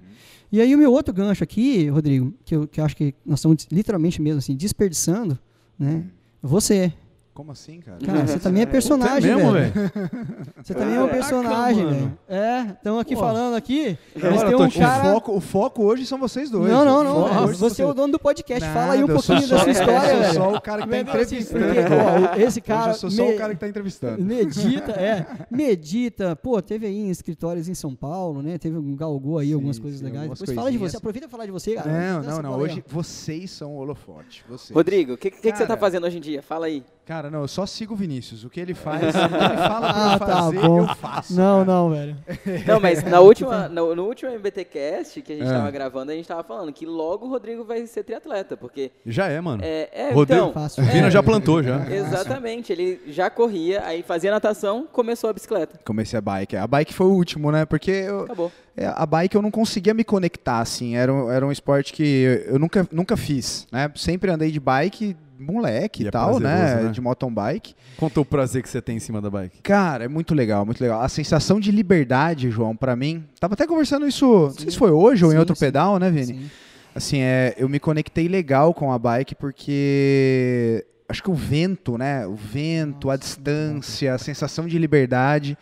E 0.51 0.61
aí 0.61 0.74
o 0.76 0.78
meu 0.78 0.91
outro 0.91 1.13
gancho 1.13 1.43
aqui, 1.43 1.88
Rodrigo, 1.89 2.34
que 2.45 2.55
eu, 2.55 2.67
que 2.67 2.80
eu 2.80 2.86
acho 2.86 2.95
que 2.95 3.13
nós 3.26 3.39
estamos 3.39 3.67
literalmente 3.71 4.21
mesmo 4.21 4.39
assim, 4.39 4.55
desperdiçando, 4.55 5.38
né? 5.78 6.05
Você. 6.41 6.93
Como 7.34 7.51
assim, 7.51 7.79
cara? 7.79 7.97
Cara, 8.05 8.27
você 8.27 8.38
também 8.38 8.61
é 8.61 8.65
personagem, 8.67 9.31
É 9.31 9.36
mesmo, 9.36 9.51
velho. 9.53 9.71
velho? 9.73 9.91
Você 10.63 10.73
também 10.73 10.95
é 10.95 11.01
um 11.03 11.09
personagem, 11.09 11.86
velho. 11.86 12.17
É, 12.29 12.61
estamos 12.73 13.01
aqui 13.01 13.15
Pô. 13.15 13.19
falando 13.21 13.55
aqui. 13.55 13.97
Agora 14.15 14.31
Mas 14.36 14.43
tem 14.43 14.55
um 14.55 14.69
cara... 14.69 15.09
O, 15.09 15.13
foco, 15.13 15.36
o 15.38 15.41
foco 15.41 15.84
hoje 15.84 16.05
são 16.05 16.19
vocês 16.19 16.49
dois. 16.49 16.71
Não, 16.71 16.86
não, 16.86 17.03
não. 17.03 17.27
foco 17.27 17.49
hoje 17.49 17.59
Você 17.59 17.81
é 17.81 17.86
o 17.86 17.93
dono 17.93 18.13
do 18.13 18.19
podcast. 18.19 18.69
Fala 18.69 18.93
aí 18.93 19.03
um 19.03 19.07
Nada, 19.07 19.13
pouquinho 19.13 19.41
só- 19.47 19.55
da 19.55 19.61
sua 19.63 19.71
história, 19.71 19.93
Eu 19.95 20.13
sou 20.13 20.19
velho. 20.21 20.34
só 20.36 20.53
o 20.53 20.61
cara 20.61 20.81
que 20.84 20.89
tá? 20.89 20.95
Assim, 20.95 21.09
entrevistando. 21.09 21.65
porque, 21.65 21.79
ó, 21.93 22.47
esse 22.47 22.61
cara. 22.61 22.81
Hoje 22.81 22.89
eu 22.89 22.95
sou 22.95 23.11
só 23.11 23.25
me- 23.25 23.34
o 23.34 23.38
cara 23.38 23.53
que 23.55 23.59
tá 23.59 23.67
entrevistando. 23.67 24.23
Medita, 24.23 24.91
é. 24.91 25.25
Medita. 25.51 26.36
Pô, 26.36 26.61
teve 26.61 26.86
aí 26.86 26.95
em 26.95 27.09
escritórios 27.09 27.67
em 27.67 27.73
São 27.73 27.95
Paulo, 27.95 28.41
né? 28.43 28.57
Teve 28.59 28.77
um 28.77 28.95
galgou 28.95 29.39
aí 29.39 29.47
Sim, 29.47 29.53
algumas 29.55 29.79
coisas 29.79 29.99
sim, 29.99 30.05
legais. 30.05 30.21
algumas 30.21 30.39
Depois 30.39 30.55
fala 30.55 30.71
de 30.71 30.77
você. 30.77 30.97
Aproveita 30.97 31.27
pra 31.27 31.31
falar 31.31 31.45
de 31.47 31.51
você, 31.51 31.73
cara. 31.75 31.91
Não, 31.91 32.23
não, 32.23 32.41
não. 32.43 32.59
Hoje 32.59 32.84
vocês 32.88 33.49
são 33.51 33.71
o 33.75 33.79
holofote. 33.79 34.45
Rodrigo, 34.71 35.13
o 35.13 35.17
que, 35.17 35.31
que, 35.31 35.51
você 35.51 35.65
tá 35.65 35.75
fazendo 35.75 36.05
hoje 36.05 36.17
em 36.17 36.21
dia? 36.21 36.41
Fala 36.41 36.67
aí. 36.67 36.84
Cara, 37.05 37.22
não, 37.30 37.41
eu 37.41 37.47
só 37.47 37.65
sigo 37.65 37.93
o 37.93 37.97
Vinícius. 37.97 38.43
O 38.43 38.49
que 38.49 38.59
ele 38.59 38.74
faz, 38.74 39.15
o 39.15 39.19
que 39.19 39.36
ele 39.36 39.57
fala 39.57 39.93
pra 39.93 40.09
Ah, 40.09 40.13
eu 40.13 40.19
tá 40.19 40.28
fazer, 40.28 40.59
bom. 40.61 40.80
eu 40.80 40.95
faço. 40.95 41.36
Não, 41.36 41.63
não, 41.65 41.89
velho. 41.91 42.15
Não, 42.67 42.80
mas 42.80 43.03
na 43.03 43.19
última, 43.19 43.67
no, 43.69 43.95
no 43.95 44.03
último 44.05 44.32
MBTcast 44.32 45.21
que 45.21 45.34
a 45.34 45.36
gente 45.36 45.47
É. 45.47 45.51
tava 45.53 45.69
gravando, 45.71 46.11
a 46.11 46.15
gente 46.15 46.28
tava 46.28 46.43
falando 46.43 46.71
que 46.71 46.86
logo 46.86 47.26
o 47.26 47.30
Rodrigo 47.30 47.63
vai 47.63 47.86
ser 47.88 48.03
triatleta, 48.03 48.55
porque 48.57 48.91
Já 49.05 49.28
é, 49.28 49.39
mano. 49.41 49.63
é, 49.63 49.89
é 49.91 50.11
Rodrigo, 50.11 50.41
então, 50.49 50.53
Fácil. 50.53 50.84
o 50.84 50.88
Vina 50.88 51.09
já 51.11 51.21
plantou, 51.24 51.61
já. 51.63 51.86
exatamente, 51.91 52.71
ele 52.71 53.01
já 53.07 53.30
corria, 53.30 53.84
aí 53.86 54.03
fazia 54.03 54.32
natação, 54.32 54.88
começou 54.91 55.30
a 55.30 55.34
bicicleta. 55.34 55.80
Comecei 55.86 56.17
a 56.17 56.21
bike. 56.21 56.55
A 56.55 56.67
bike 56.67 56.93
foi 56.93 57.07
o 57.07 57.11
último, 57.11 57.51
né? 57.51 57.65
Porque 57.65 57.91
eu, 57.91 58.21
Acabou. 58.21 58.51
é, 58.76 58.86
a 58.88 59.05
bike 59.05 59.36
eu 59.36 59.41
não 59.41 59.51
conseguia 59.51 59.93
me 59.93 60.03
conectar, 60.03 60.59
assim. 60.59 60.95
Era, 60.95 61.13
um- 61.13 61.32
era 61.32 61.45
um 61.45 61.51
esporte 61.51 61.91
que 61.93 62.43
eu 62.47 62.59
nunca, 62.59 62.88
nunca 62.91 63.15
fiz, 63.17 63.67
né? 63.71 63.91
Sempre 63.95 64.32
andei 64.32 64.51
de 64.51 64.59
bike, 64.59 65.15
moleque 65.43 66.03
E 66.03 66.05
e 66.05 66.07
é 66.07 66.11
tal, 66.11 66.39
né, 66.39 66.83
né? 66.83 66.91
De 66.91 67.01
mountain 67.01 67.31
bike. 67.33 67.75
Conta 67.97 68.21
o 68.21 68.25
prazer 68.25 68.63
que 68.63 68.69
você 68.69 68.81
tem 68.81 68.97
em 68.97 68.99
cima 68.99 69.21
da 69.21 69.29
bike. 69.29 69.61
Cara, 69.61 70.05
é 70.05 70.07
muito 70.07 70.33
legal, 70.33 70.65
muito 70.65 70.81
legal. 70.81 71.01
A 71.01 71.09
sensação 71.09 71.59
de 71.59 71.71
liberdade, 71.71 72.49
João, 72.49 72.75
pra 72.75 72.95
mim. 72.95 73.23
Tava 73.39 73.53
até 73.53 73.67
conversando 73.67 74.07
isso, 74.07 74.25
não 74.25 74.51
sei 74.51 74.71
se 74.71 74.77
foi 74.77 74.91
hoje 74.91 75.23
ou 75.23 75.31
em 75.31 75.35
Sim, 75.35 75.39
outro 75.39 75.55
sim. 75.55 75.59
pedal, 75.59 75.99
né, 75.99 76.09
Vini? 76.09 76.25
Sim. 76.25 76.49
Assim, 76.95 77.19
é, 77.21 77.55
eu 77.57 77.67
me 77.67 77.79
conectei 77.79 78.27
legal 78.27 78.73
com 78.73 78.91
a 78.91 78.99
bike 78.99 79.35
porque 79.35 80.85
acho 81.09 81.23
que 81.23 81.29
o 81.29 81.33
vento, 81.33 81.97
né? 81.97 82.25
O 82.25 82.35
vento, 82.35 83.09
a 83.09 83.15
distância, 83.17 84.13
a 84.13 84.17
sensação 84.17 84.67
de 84.67 84.77
liberdade. 84.77 85.57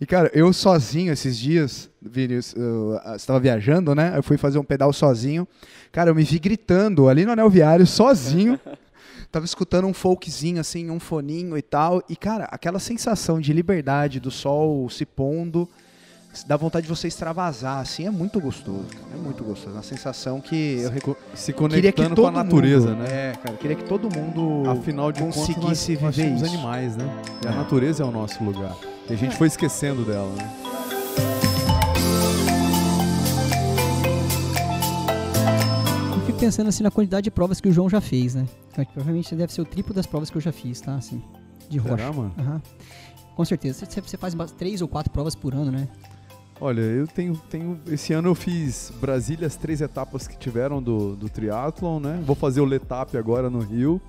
E, 0.00 0.06
cara, 0.06 0.30
eu 0.34 0.52
sozinho 0.52 1.12
esses 1.12 1.36
dias, 1.38 1.90
Vini, 2.00 2.34
eu, 2.34 2.40
eu, 2.56 3.00
eu 3.04 3.16
estava 3.16 3.38
viajando, 3.40 3.94
né? 3.94 4.12
Eu 4.16 4.22
fui 4.22 4.36
fazer 4.36 4.58
um 4.58 4.64
pedal 4.64 4.92
sozinho. 4.92 5.46
Cara, 5.92 6.10
eu 6.10 6.14
me 6.14 6.22
vi 6.24 6.38
gritando 6.38 7.08
ali 7.08 7.24
no 7.24 7.32
anel 7.32 7.48
viário, 7.48 7.86
sozinho. 7.86 8.58
Tava 9.36 9.44
escutando 9.44 9.86
um 9.86 9.92
folkzinho, 9.92 10.58
assim, 10.58 10.88
um 10.88 10.98
foninho 10.98 11.58
e 11.58 11.60
tal. 11.60 12.02
E, 12.08 12.16
cara, 12.16 12.44
aquela 12.50 12.78
sensação 12.78 13.38
de 13.38 13.52
liberdade 13.52 14.18
do 14.18 14.30
sol 14.30 14.88
se 14.88 15.04
pondo, 15.04 15.68
dá 16.46 16.56
vontade 16.56 16.84
de 16.84 16.88
você 16.88 17.06
extravasar, 17.06 17.80
assim, 17.80 18.06
é 18.06 18.10
muito 18.10 18.40
gostoso. 18.40 18.86
É 19.12 19.16
muito 19.18 19.44
gostoso. 19.44 19.74
Uma 19.76 19.82
sensação 19.82 20.40
que 20.40 20.78
eu 20.80 20.88
reco- 20.90 21.14
Se 21.34 21.52
queria 21.52 21.92
que 21.92 21.92
conectando 22.00 22.14
todo 22.14 22.32
com 22.32 22.38
a 22.40 22.42
natureza, 22.44 22.88
mundo, 22.92 23.02
né? 23.02 23.08
É, 23.10 23.32
cara, 23.36 23.50
eu 23.54 23.58
queria 23.58 23.76
que 23.76 23.84
todo 23.84 24.08
mundo 24.08 24.70
Afinal 24.70 25.12
de 25.12 25.20
contas, 25.20 25.36
nós, 25.36 25.46
conseguisse 25.48 25.98
nós 26.00 26.16
viver 26.16 26.28
somos 26.28 26.42
isso. 26.42 26.54
animais, 26.54 26.96
né? 26.96 27.04
E 27.44 27.46
a 27.46 27.50
É. 27.50 27.54
natureza 27.54 28.02
é 28.02 28.06
o 28.06 28.10
nosso 28.10 28.42
lugar. 28.42 28.74
E 29.10 29.12
a 29.12 29.16
gente 29.16 29.36
foi 29.36 29.48
esquecendo 29.48 30.02
dela, 30.02 30.32
né? 30.34 30.50
Fico 36.36 36.40
pensando 36.40 36.68
assim 36.68 36.82
na 36.82 36.90
quantidade 36.90 37.24
de 37.24 37.30
provas 37.30 37.60
que 37.60 37.68
o 37.68 37.72
João 37.72 37.88
já 37.88 38.00
fez, 38.00 38.34
né? 38.34 38.46
Acho 38.68 38.86
que 38.86 38.92
Provavelmente 38.92 39.34
deve 39.34 39.52
ser 39.52 39.62
o 39.62 39.64
triplo 39.64 39.94
das 39.94 40.06
provas 40.06 40.30
que 40.30 40.36
eu 40.36 40.40
já 40.40 40.52
fiz, 40.52 40.80
tá? 40.80 40.94
Assim, 40.94 41.22
de 41.68 41.78
rocha. 41.78 41.96
Será, 41.96 42.12
mano? 42.12 42.34
Aham. 42.38 42.62
Com 43.34 43.44
certeza. 43.44 43.84
Você, 43.84 44.00
você 44.00 44.16
faz 44.16 44.34
três 44.52 44.80
ou 44.80 44.88
quatro 44.88 45.10
provas 45.10 45.34
por 45.34 45.54
ano, 45.54 45.70
né? 45.70 45.88
Olha, 46.60 46.80
eu 46.80 47.06
tenho, 47.06 47.36
tenho. 47.50 47.78
Esse 47.86 48.12
ano 48.12 48.28
eu 48.28 48.34
fiz 48.34 48.92
Brasília, 49.00 49.46
as 49.46 49.56
três 49.56 49.80
etapas 49.80 50.26
que 50.26 50.38
tiveram 50.38 50.82
do, 50.82 51.14
do 51.14 51.28
triatlon, 51.28 52.00
né? 52.00 52.22
Vou 52.24 52.36
fazer 52.36 52.60
o 52.60 52.64
Letap 52.64 53.16
agora 53.16 53.50
no 53.50 53.58
Rio. 53.58 54.00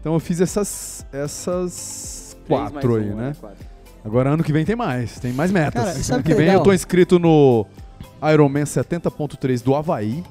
Então 0.00 0.14
eu 0.14 0.20
fiz 0.20 0.40
essas, 0.40 1.04
essas 1.12 2.36
quatro 2.46 2.96
aí, 2.96 3.10
um, 3.10 3.16
né? 3.16 3.36
quatro. 3.38 3.66
Agora 4.02 4.30
ano 4.30 4.42
que 4.42 4.50
vem 4.50 4.64
tem 4.64 4.74
mais, 4.74 5.20
tem 5.20 5.32
mais 5.34 5.52
metas. 5.52 5.74
Cara, 5.74 5.90
ano 6.14 6.22
que 6.22 6.28
que 6.28 6.32
é 6.32 6.36
vem 6.36 6.46
legal? 6.46 6.60
eu 6.60 6.64
tô 6.64 6.72
inscrito 6.72 7.18
no 7.18 7.66
Ironman 8.32 8.64
70.3 8.64 9.62
do 9.62 9.74
Havaí. 9.74 10.24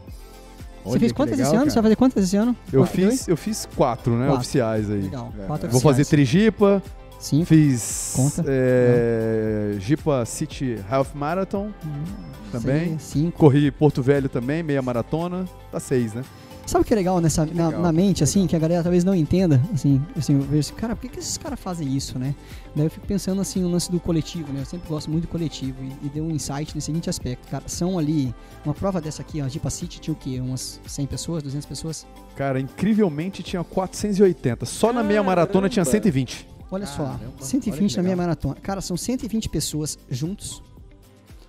Você 0.84 1.00
fez 1.00 1.12
quantas 1.12 1.38
legal, 1.38 1.46
esse 1.48 1.56
ano? 1.56 1.60
cara. 1.66 1.70
Você 1.72 1.76
vai 1.76 1.84
fazer 1.84 1.96
quantas 1.96 2.24
esse 2.24 2.38
ano? 2.38 2.56
Eu 2.72 2.82
Quatro, 2.82 2.96
fiz, 2.96 3.28
eu 3.28 3.38
fiz 3.38 3.70
quatro, 3.76 4.14
né? 4.16 4.26
Quatro. 4.26 4.38
Oficiais 4.40 4.90
aí. 4.90 5.02
Legal. 5.02 5.34
É. 5.40 5.46
Quatro 5.46 5.70
Vou 5.70 5.82
fazer. 5.82 6.06
Trigipa, 6.06 6.82
Cinco. 7.20 7.46
fiz 7.46 8.14
Conta. 8.16 8.44
é, 8.48 9.76
Jipa 9.80 10.26
City 10.26 10.78
Half 10.90 11.14
Marathon 11.16 11.70
Hum, 11.86 12.04
também. 12.52 12.90
seis, 12.90 13.02
cinco. 13.02 13.38
Corri 13.38 13.70
Porto 13.72 14.02
Velho 14.02 14.30
também, 14.30 14.64
meia 14.64 14.82
maratona. 14.82 15.46
Tá 15.72 15.80
seis, 15.80 16.14
né? 16.14 16.24
Sabe 16.70 16.84
o 16.84 16.86
que 16.86 16.94
é 16.94 16.98
legal 16.98 17.20
nessa, 17.20 17.48
Que 17.48 17.54
na, 17.56 17.66
legal, 17.70 17.82
na 17.82 17.92
mente, 17.92 18.18
que 18.18 18.24
assim, 18.24 18.42
legal. 18.42 18.50
que 18.50 18.56
a 18.56 18.60
galera 18.60 18.84
talvez 18.84 19.04
não 19.04 19.16
entenda, 19.16 19.60
assim, 19.74 20.00
assim, 20.16 20.34
eu 20.36 20.42
vejo 20.42 20.60
assim, 20.60 20.76
cara, 20.76 20.96
por 20.96 21.02
que, 21.02 21.10
que 21.10 21.18
esses 21.18 21.36
caras 21.36 21.60
fazem 21.60 21.98
isso, 21.98 22.20
né? 22.20 22.36
Daí 22.76 22.86
eu 22.86 22.92
fico 22.92 23.08
pensando, 23.08 23.42
assim, 23.42 23.60
no 23.60 23.72
lance 23.72 23.92
do 23.92 24.00
coletivo, 24.00 24.54
né? 24.54 24.62
Eu 24.62 24.66
sempre 24.66 24.88
gosto 24.88 25.10
muito 25.10 25.24
do 25.24 25.30
coletivo 25.30 25.84
e, 25.84 26.06
e 26.06 26.10
deu 26.10 26.24
um 26.24 26.30
insight 26.30 26.76
nesse 26.76 26.86
seguinte 26.86 27.10
aspecto, 27.10 27.48
cara, 27.50 27.64
são 27.66 27.98
ali, 27.98 28.36
uma 28.64 28.76
prova 28.76 29.02
dessa 29.02 29.24
aqui, 29.24 29.42
ó, 29.42 29.46
a 29.46 29.48
Jipa 29.48 29.68
City 29.72 30.00
tinha 30.00 30.14
o 30.14 30.16
quê? 30.16 30.40
Umas 30.40 30.80
100 30.86 31.08
pessoas, 31.08 31.42
200 31.42 31.66
pessoas? 31.66 32.06
Cara, 32.36 32.60
incrivelmente 32.60 33.42
tinha 33.42 33.64
480. 33.64 34.64
Só 34.68 34.94
na 34.94 35.02
meia 35.02 35.24
maratona 35.24 35.70
tinha 35.70 35.84
Caramba. 35.84 36.04
120. 36.04 36.48
Olha 36.70 36.86
só, 36.86 37.04
Caramba, 37.04 37.34
olha 37.36 37.46
120 37.48 37.90
que 37.90 37.98
na 37.98 38.04
legal. 38.04 38.18
maratona. 38.18 38.56
Cara, 38.62 38.80
são 38.80 38.96
120 38.96 39.50
pessoas 39.50 39.98
juntos, 40.08 40.62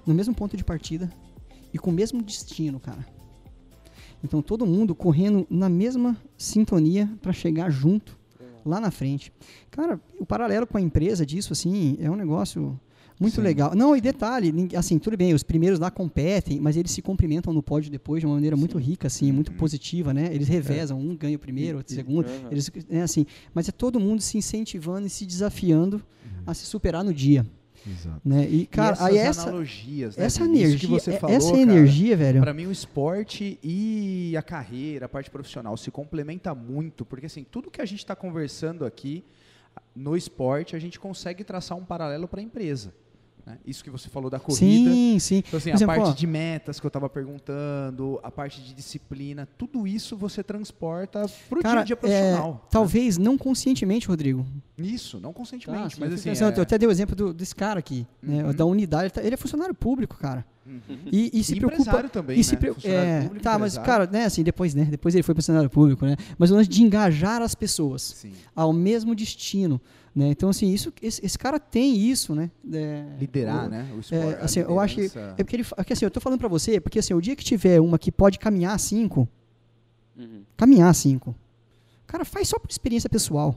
no 0.06 0.14
mesmo 0.14 0.32
ponto 0.34 0.56
de 0.56 0.64
partida 0.64 1.12
e 1.74 1.78
com 1.78 1.90
o 1.90 1.92
mesmo 1.92 2.22
destino, 2.22 2.80
cara. 2.80 3.19
Então 4.22 4.42
todo 4.42 4.66
mundo 4.66 4.94
correndo 4.94 5.46
na 5.48 5.68
mesma 5.68 6.16
sintonia 6.36 7.10
para 7.22 7.32
chegar 7.32 7.70
junto 7.70 8.18
lá 8.64 8.80
na 8.80 8.90
frente. 8.90 9.32
Cara, 9.70 10.00
o 10.18 10.26
paralelo 10.26 10.66
com 10.66 10.76
a 10.76 10.80
empresa 10.80 11.24
disso, 11.24 11.52
assim, 11.52 11.96
é 12.00 12.10
um 12.10 12.16
negócio 12.16 12.78
muito 13.18 13.36
Sim. 13.36 13.42
legal. 13.42 13.74
Não, 13.74 13.94
e 13.94 14.00
detalhe, 14.00 14.52
assim, 14.74 14.98
tudo 14.98 15.16
bem, 15.16 15.34
os 15.34 15.42
primeiros 15.42 15.78
lá 15.78 15.90
competem, 15.90 16.58
mas 16.58 16.76
eles 16.76 16.90
se 16.90 17.02
cumprimentam 17.02 17.52
no 17.52 17.62
pódio 17.62 17.90
depois 17.90 18.20
de 18.20 18.26
uma 18.26 18.34
maneira 18.34 18.56
muito 18.56 18.78
rica, 18.78 19.06
assim, 19.08 19.30
muito 19.30 19.52
positiva, 19.52 20.14
né? 20.14 20.30
Eles 20.34 20.48
revezam, 20.48 20.98
um 20.98 21.14
ganha 21.14 21.36
o 21.36 21.38
primeiro, 21.38 21.78
outro 21.78 21.92
o 21.92 21.96
segundo. 21.96 22.26
Aham. 22.26 22.48
Eles, 22.50 22.70
é 22.88 23.02
assim, 23.02 23.26
mas 23.54 23.68
é 23.68 23.72
todo 23.72 24.00
mundo 24.00 24.20
se 24.22 24.38
incentivando 24.38 25.06
e 25.06 25.10
se 25.10 25.26
desafiando 25.26 26.02
a 26.46 26.54
se 26.54 26.64
superar 26.64 27.04
no 27.04 27.12
dia, 27.12 27.46
Exato. 27.86 28.20
né? 28.24 28.46
E 28.48 28.66
cara, 28.66 28.96
e 29.00 29.02
aí 29.04 29.18
essas 29.18 29.38
essa 29.38 29.48
analogias, 29.48 30.16
né, 30.16 30.24
essa 30.24 30.44
energia, 30.44 30.78
que 30.78 30.86
você 30.86 31.12
é- 31.12 31.18
falou, 31.18 31.36
essa 31.36 31.50
cara, 31.50 31.60
energia, 31.62 32.16
velho. 32.16 32.40
Pra 32.40 32.52
mim, 32.54 32.66
o 32.66 32.72
esporte 32.72 33.58
e 33.62 34.34
a 34.36 34.42
carreira, 34.42 35.06
a 35.06 35.08
parte 35.08 35.30
profissional, 35.30 35.76
se 35.76 35.90
complementa 35.90 36.54
muito, 36.54 37.04
porque 37.04 37.26
assim, 37.26 37.44
tudo 37.44 37.70
que 37.70 37.80
a 37.80 37.86
gente 37.86 38.00
está 38.00 38.14
conversando 38.16 38.84
aqui 38.84 39.24
no 39.94 40.16
esporte, 40.16 40.74
a 40.76 40.78
gente 40.78 40.98
consegue 40.98 41.44
traçar 41.44 41.76
um 41.78 41.84
paralelo 41.84 42.26
para 42.28 42.40
a 42.40 42.42
empresa. 42.42 42.92
Né? 43.46 43.58
Isso 43.66 43.82
que 43.82 43.90
você 43.90 44.08
falou 44.08 44.30
da 44.30 44.38
corrida. 44.38 44.90
Sim, 44.90 45.18
sim. 45.18 45.36
Então, 45.46 45.58
assim, 45.58 45.70
exemplo, 45.70 45.94
a 45.94 45.98
parte 45.98 46.18
de 46.18 46.26
metas 46.26 46.78
que 46.80 46.86
eu 46.86 46.88
estava 46.88 47.08
perguntando, 47.08 48.20
a 48.22 48.30
parte 48.30 48.60
de 48.62 48.72
disciplina, 48.74 49.48
tudo 49.58 49.86
isso 49.86 50.16
você 50.16 50.42
transporta 50.42 51.26
pro 51.48 51.60
Cara, 51.62 51.76
dia 51.76 51.80
a 51.82 51.84
dia 51.84 51.94
é, 51.94 51.96
profissional. 51.96 52.52
né? 52.54 52.60
talvez 52.70 53.18
não 53.18 53.36
conscientemente, 53.38 54.06
Rodrigo. 54.08 54.46
Isso, 54.78 55.20
não 55.20 55.32
conscientemente, 55.32 55.96
Tá, 55.96 55.96
eu 55.96 56.00
mas 56.00 56.08
fico 56.10 56.14
assim. 56.14 56.28
pensando, 56.30 56.54
é- 56.54 56.58
Eu 56.58 56.62
até 56.62 56.78
dei 56.78 56.88
o 56.88 56.90
exemplo 56.92 57.14
do- 57.16 57.34
desse 57.34 57.54
cara 57.54 57.78
aqui, 57.78 58.06
né, 58.22 58.44
Uhum. 58.44 58.52
da 58.54 58.64
unidade. 58.64 59.04
Ele 59.04 59.10
tá- 59.10 59.22
Ele 59.22 59.34
é 59.34 59.36
funcionário 59.36 59.74
público, 59.74 60.16
cara. 60.16 60.44
Uhum. 60.66 60.80
E, 61.10 61.30
e 61.40 61.42
se 61.42 61.54
E 61.54 61.56
preocupa. 61.56 62.08
também, 62.08 62.38
e 62.38 62.44
se 62.44 62.52
né? 62.52 62.58
pre- 62.60 62.74
é, 62.84 63.22
público, 63.22 63.42
tá, 63.42 63.58
mas 63.58 63.76
cara, 63.78 64.06
né, 64.06 64.24
assim, 64.26 64.42
depois, 64.44 64.74
né, 64.74 64.84
depois 64.84 65.14
ele 65.14 65.22
foi 65.22 65.34
funcionário 65.34 65.68
público, 65.68 66.04
né? 66.06 66.16
Mas 66.38 66.50
o 66.50 66.54
lance 66.54 66.68
de 66.68 66.82
engajar 66.82 67.42
as 67.42 67.54
pessoas 67.54 68.02
Sim. 68.02 68.32
ao 68.54 68.72
mesmo 68.72 69.14
destino, 69.14 69.80
né? 70.14 70.28
Então 70.30 70.48
assim, 70.48 70.72
isso, 70.72 70.92
esse, 71.00 71.24
esse 71.24 71.38
cara 71.38 71.58
tem 71.60 71.96
isso, 71.96 72.34
né? 72.34 72.50
É, 72.72 73.04
Liderar, 73.18 73.66
o- 73.66 73.70
né? 73.70 73.88
O 73.92 73.96
É, 73.96 74.00
esporte. 74.00 74.40
a 74.40 74.44
assim, 74.44 74.60
eu 74.60 74.80
acho 74.80 74.94
que 74.96 75.10
é 75.36 75.44
porque 75.44 75.56
ele, 75.56 75.66
é 75.76 75.84
que 75.84 75.92
assim, 75.92 76.04
eu 76.04 76.10
tô 76.10 76.20
falando 76.20 76.38
pra 76.38 76.48
você, 76.48 76.80
porque 76.80 76.98
assim, 76.98 77.14
o 77.14 77.20
dia 77.20 77.36
que 77.36 77.44
tiver 77.44 77.80
uma 77.80 77.98
que 77.98 78.10
pode 78.12 78.38
caminhar 78.38 78.78
cinco, 78.80 79.28
Uhum. 80.16 80.42
caminhar 80.56 80.94
cinco, 80.94 81.34
cara, 82.06 82.24
faz 82.24 82.48
só 82.48 82.58
por 82.58 82.70
experiência 82.70 83.08
pessoal. 83.08 83.54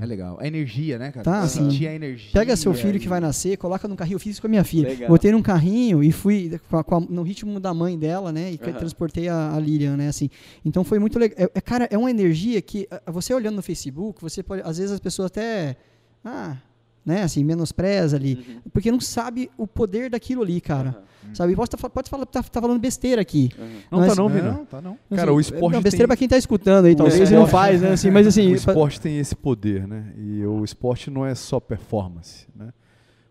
É 0.00 0.06
legal. 0.06 0.38
A 0.40 0.46
energia, 0.46 0.98
né, 0.98 1.10
cara? 1.10 1.24
Tá, 1.24 1.46
Você 1.46 1.58
sim. 1.58 1.70
Sentir 1.70 1.86
a 1.88 1.94
energia. 1.94 2.30
Pega 2.32 2.54
seu 2.56 2.72
filho 2.74 3.00
que 3.00 3.08
vai 3.08 3.18
nascer, 3.20 3.56
coloca 3.56 3.88
no 3.88 3.96
carrinho. 3.96 4.16
Eu 4.16 4.20
fiz 4.20 4.32
isso 4.32 4.40
com 4.40 4.46
a 4.46 4.50
minha 4.50 4.64
filha. 4.64 4.88
Legal. 4.88 5.08
Botei 5.08 5.32
num 5.32 5.42
carrinho 5.42 6.02
e 6.02 6.12
fui 6.12 6.60
com 6.68 6.76
a- 6.76 6.84
com 6.84 6.96
a- 6.96 7.00
no 7.00 7.22
ritmo 7.22 7.58
da 7.58 7.72
mãe 7.72 7.98
dela, 7.98 8.30
né? 8.32 8.52
E 8.52 8.60
Aham. 8.62 8.72
transportei 8.78 9.28
a, 9.28 9.54
a 9.54 9.58
Lilian, 9.58 9.96
né? 9.96 10.08
Assim. 10.08 10.28
Então 10.64 10.84
foi 10.84 10.98
muito 10.98 11.18
legal. 11.18 11.36
É, 11.38 11.50
é, 11.54 11.60
cara, 11.60 11.88
é 11.90 11.96
uma 11.98 12.10
energia 12.10 12.60
que 12.60 12.86
você 13.06 13.32
olhando 13.34 13.56
no 13.56 13.62
Facebook, 13.62 14.20
você 14.20 14.42
pode. 14.42 14.62
Às 14.62 14.78
vezes 14.78 14.92
as 14.92 15.00
pessoas 15.00 15.26
até. 15.26 15.76
Ah, 16.24 16.56
né? 17.04 17.22
Assim, 17.22 17.42
menospreza 17.44 18.16
ali. 18.16 18.44
Uhum. 18.48 18.60
Porque 18.72 18.90
não 18.90 19.00
sabe 19.00 19.50
o 19.56 19.66
poder 19.66 20.10
daquilo 20.10 20.42
ali, 20.42 20.60
cara. 20.60 20.90
Aham. 20.90 21.10
Sabe? 21.34 21.54
Pode, 21.54 21.70
tá, 21.70 21.88
pode 21.90 22.10
falar, 22.10 22.26
tá, 22.26 22.42
tá 22.42 22.60
falando 22.60 22.80
besteira 22.80 23.20
aqui. 23.22 23.50
Aham. 23.58 23.68
Não 23.90 23.98
Mas- 24.00 24.08
tá 24.08 24.22
não, 24.22 24.28
Vina. 24.28 24.52
Não, 24.52 24.64
tá 24.64 24.80
não. 24.80 24.98
Cara, 25.10 25.22
Assim, 25.24 25.30
o 25.32 25.40
esporte 25.40 25.74
Não, 25.74 25.82
besteira 25.82 26.04
tem- 26.04 26.06
pra 26.08 26.16
quem 26.16 26.28
tá 26.28 26.36
escutando 26.36 26.86
aí, 26.86 26.96
talvez, 26.96 27.16
e 27.16 27.20
não 27.34 27.44
esporte- 27.44 27.50
faz, 27.50 27.80
né? 27.82 27.92
Assim, 27.92 28.10
mas 28.10 28.26
assim. 28.26 28.50
O 28.52 28.54
esporte 28.54 29.00
tem 29.00 29.18
esse 29.18 29.36
poder, 29.36 29.86
né? 29.86 30.12
E 30.16 30.44
o 30.44 30.64
esporte 30.64 31.10
não 31.10 31.24
é 31.24 31.34
só 31.34 31.60
performance, 31.60 32.46
né? 32.56 32.72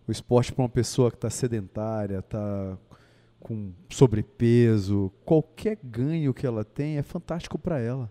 O 0.07 0.11
esporte 0.11 0.53
para 0.53 0.63
uma 0.63 0.69
pessoa 0.69 1.09
que 1.11 1.17
está 1.17 1.29
sedentária, 1.29 2.19
está 2.19 2.77
com 3.39 3.71
sobrepeso, 3.89 5.11
qualquer 5.25 5.77
ganho 5.83 6.33
que 6.33 6.45
ela 6.45 6.63
tem 6.63 6.97
é 6.97 7.03
fantástico 7.03 7.57
para 7.57 7.79
ela. 7.79 8.03
né? 8.03 8.09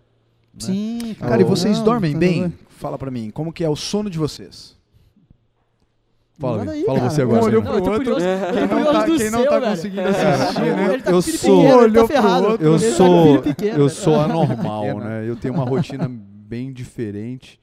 Sim, 0.59 1.15
Cara, 1.19 1.37
e 1.41 1.43
Não, 1.43 1.49
vocês 1.49 1.79
dormem 1.81 2.13
tá 2.13 2.19
bem? 2.19 2.39
doido. 2.41 2.53
Fala 2.69 2.97
pra 2.97 3.11
mim, 3.11 3.29
como 3.29 3.53
que 3.53 3.63
é 3.63 3.69
o 3.69 3.75
sono 3.75 4.09
de 4.09 4.17
vocês? 4.17 4.75
Fala, 6.39 6.57
Manda 6.59 6.71
aí, 6.71 6.85
fala 6.85 6.99
cara. 6.99 7.09
você 7.11 7.21
agora. 7.21 7.41
Um 7.41 7.45
olhou. 7.45 7.61
Não, 7.63 7.71
pro 7.71 7.83
outro. 7.91 7.93
curioso. 7.97 8.25
Quem 8.25 8.67
Quem 8.67 8.67
não 8.77 8.93
tá- 8.93 9.03
quem 9.05 9.29
não 9.31 9.39
céu, 9.41 9.49
tá 9.49 9.61
conseguindo 9.61 10.01
assistir, 10.07 10.61
É, 10.61 10.75
né? 10.75 10.93
Ele 10.93 11.03
tá 11.03 11.11
Eu 11.11 11.21
sou- 11.21 11.33
pequeno, 11.33 11.59
ele 11.59 11.69
tá 11.69 11.77
olhou 11.77 12.07
pro 12.07 12.07
ferrado. 12.15 12.47
outro. 12.47 12.65
Eu 12.65 12.79
tá 12.79 12.79
sou, 12.95 13.25
filho 13.27 13.41
pequeno, 13.43 13.77
eu 13.79 13.89
sou 13.89 14.15
anormal, 14.21 14.99
né? 14.99 15.27
Eu 15.29 15.35
tenho 15.35 15.53
uma 15.53 15.65
rotina 15.65 16.07
bem 16.09 16.71
diferente. 16.71 17.59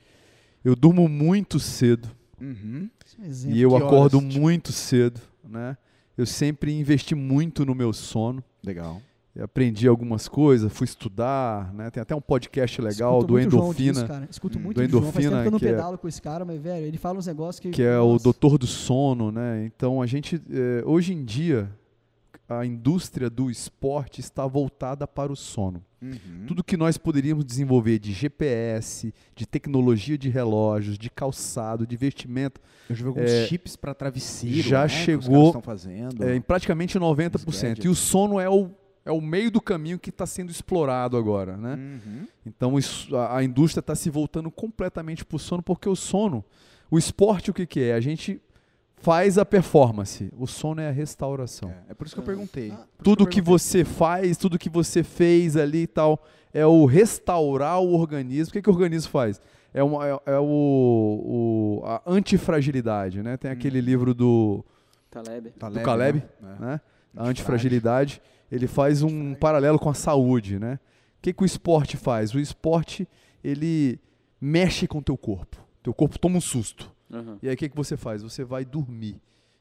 Eu 0.64 0.76
durmo 0.76 1.08
muito 1.08 1.58
cedo 1.58 2.08
Uhum. 2.40 2.90
Exemplo. 3.24 3.56
e 3.56 3.62
eu 3.62 3.70
que 3.70 3.74
horas, 3.76 3.86
acordo 3.88 4.20
tipo? 4.20 4.40
muito 4.40 4.72
cedo, 4.72 5.20
né? 5.48 5.76
Eu 6.18 6.26
sempre 6.26 6.72
investi 6.78 7.14
muito 7.14 7.64
no 7.64 7.74
meu 7.74 7.92
sono. 7.94 8.42
Legal. 8.64 9.00
Aprendi 9.42 9.86
algumas 9.86 10.28
coisas, 10.28 10.72
fui 10.72 10.84
estudar, 10.84 11.72
né? 11.74 11.90
Tem 11.90 12.00
até 12.00 12.14
um 12.14 12.20
podcast 12.20 12.80
legal 12.80 13.12
Escuto 13.18 13.26
do 13.26 13.32
muito 13.34 13.48
o 13.48 13.50
João 13.50 13.62
Endorfina, 13.64 13.92
disso, 13.92 14.06
cara. 14.06 14.28
Escuto 14.30 14.58
muito 14.58 14.80
Do 14.80 14.86
do 14.86 14.90
João. 14.90 15.02
Faz 15.12 15.14
tempo 15.14 15.26
Endorfina, 15.26 15.42
que 15.42 15.48
eu 15.48 15.52
não 15.52 15.58
que 15.58 15.66
é- 15.66 15.70
pedalo 15.72 15.98
com 15.98 16.08
esse 16.08 16.22
cara, 16.22 16.44
mas, 16.44 16.60
velho, 16.60 16.86
ele 16.86 16.98
fala 16.98 17.18
uns 17.18 17.26
negócios 17.26 17.60
que... 17.60 17.70
que 17.70 17.82
é 17.82 17.98
o 17.98 18.12
Nossa. 18.12 18.24
doutor 18.24 18.56
do 18.58 18.66
sono, 18.66 19.30
né? 19.30 19.64
Então 19.66 20.00
a 20.00 20.06
gente, 20.06 20.40
eh, 20.50 20.82
hoje 20.86 21.12
em 21.12 21.24
dia, 21.24 21.70
a 22.48 22.64
indústria 22.64 23.28
do 23.28 23.50
esporte 23.50 24.20
está 24.20 24.46
voltada 24.46 25.06
para 25.06 25.32
o 25.32 25.36
sono. 25.36 25.82
Uhum. 26.00 26.44
Tudo 26.46 26.62
que 26.62 26.76
nós 26.76 26.96
poderíamos 26.96 27.44
desenvolver 27.44 27.98
de 27.98 28.12
GPS, 28.12 29.12
de 29.34 29.44
tecnologia 29.46 30.16
de 30.16 30.28
relógios, 30.28 30.96
de 30.96 31.10
calçado, 31.10 31.86
de 31.86 31.96
vestimento, 31.96 32.60
Eu 32.88 32.94
já 32.94 33.02
vi 33.02 33.08
alguns 33.08 33.30
É, 33.30 33.46
chips 33.48 33.74
para 33.74 33.92
travesseiro. 33.92 34.56
já 34.62 34.82
né, 34.82 34.88
que 34.88 34.94
os 34.94 35.00
chegou, 35.00 35.24
caras 35.28 35.46
estão 35.48 35.62
fazendo. 35.62 36.24
é, 36.24 36.36
em 36.36 36.40
praticamente 36.40 36.96
90%. 36.98 37.62
gadgets. 37.62 37.84
E 37.84 37.88
o 37.88 37.94
sono 37.94 38.38
é 38.38 38.48
o, 38.48 38.70
é 39.06 39.12
o 39.12 39.20
meio 39.20 39.50
do 39.50 39.60
caminho 39.60 39.98
que 39.98 40.10
está 40.10 40.26
sendo 40.26 40.50
explorado 40.50 41.16
agora. 41.16 41.56
Né? 41.56 41.74
Uhum. 41.74 42.26
Então 42.44 42.78
isso- 42.78 43.16
a, 43.16 43.38
a 43.38 43.42
indústria 43.44 43.80
está 43.80 43.94
se 43.94 44.10
voltando 44.10 44.50
completamente 44.50 45.24
para 45.24 45.36
o 45.36 45.38
sono, 45.38 45.62
porque 45.62 45.88
o 45.88 45.96
sono, 45.96 46.44
o 46.90 46.98
esporte 46.98 47.50
o 47.50 47.54
que, 47.54 47.64
que 47.66 47.80
é? 47.80 47.94
A 47.94 48.00
gente 48.00 48.40
faz 48.98 49.38
a 49.38 49.44
performance, 49.44 50.28
o 50.36 50.46
sono 50.46 50.80
é 50.80 50.88
a 50.88 50.92
restauração. 50.92 51.70
É, 51.70 51.92
é 51.92 51.94
por 51.94 52.06
isso 52.06 52.14
que 52.16 52.20
eu 52.20 52.24
perguntei. 52.24 52.68
Isso 52.68 52.88
Tudo 53.02 53.22
eu 53.24 53.26
que 53.28 53.36
perguntei. 53.40 53.58
você 53.58 53.84
faz, 53.84 54.36
tudo 54.36 54.58
que 54.58 54.68
você 54.68 55.02
fez 55.04 55.56
ali 55.56 55.82
e 55.82 55.86
tal, 55.86 56.22
é 56.52 56.66
o 56.66 56.84
restaurar 56.86 57.80
o 57.80 57.92
organismo. 57.94 58.50
O 58.50 58.52
que, 58.52 58.62
que 58.62 58.68
o 58.70 58.72
organismo 58.72 59.10
faz? 59.10 59.40
É, 59.74 59.82
uma, 59.82 60.06
é, 60.08 60.18
é 60.26 60.38
o, 60.38 61.80
o- 61.82 61.86
a 61.86 62.02
antifragilidade, 62.06 63.22
né? 63.22 63.36
Tem 63.36 63.50
aquele 63.50 63.80
livro 63.80 64.14
do, 64.14 64.64
Taleb. 65.10 65.50
Taleb, 65.58 65.84
Caleb, 65.84 66.22
né? 66.40 66.56
né? 66.58 66.80
A 67.16 67.28
antifragilidade. 67.28 68.20
Ele 68.50 68.66
faz 68.66 69.02
um 69.02 69.34
paralelo 69.34 69.78
com 69.78 69.90
a 69.90 69.94
saúde, 69.94 70.58
né? 70.58 70.78
O 71.18 71.22
que, 71.22 71.32
que 71.32 71.42
o 71.42 71.46
esporte 71.46 71.96
faz? 71.96 72.34
O 72.34 72.38
esporte, 72.38 73.08
ele 73.42 73.98
mexe 74.40 74.86
com 74.86 74.98
o 74.98 75.02
teu 75.02 75.16
corpo. 75.16 75.56
Teu 75.82 75.92
corpo 75.92 76.18
toma 76.18 76.38
um 76.38 76.40
susto. 76.40 76.92
Uhum. 77.10 77.38
E 77.42 77.48
aí 77.48 77.54
o 77.54 77.56
que, 77.56 77.68
que 77.68 77.76
você 77.76 77.96
faz? 77.96 78.22
Você 78.22 78.44
vai 78.44 78.64
dormir. 78.64 79.20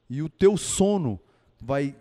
E 0.09 0.21
o 0.21 0.29
teu 0.29 0.57
sono 0.57 1.19
vai 1.61 1.95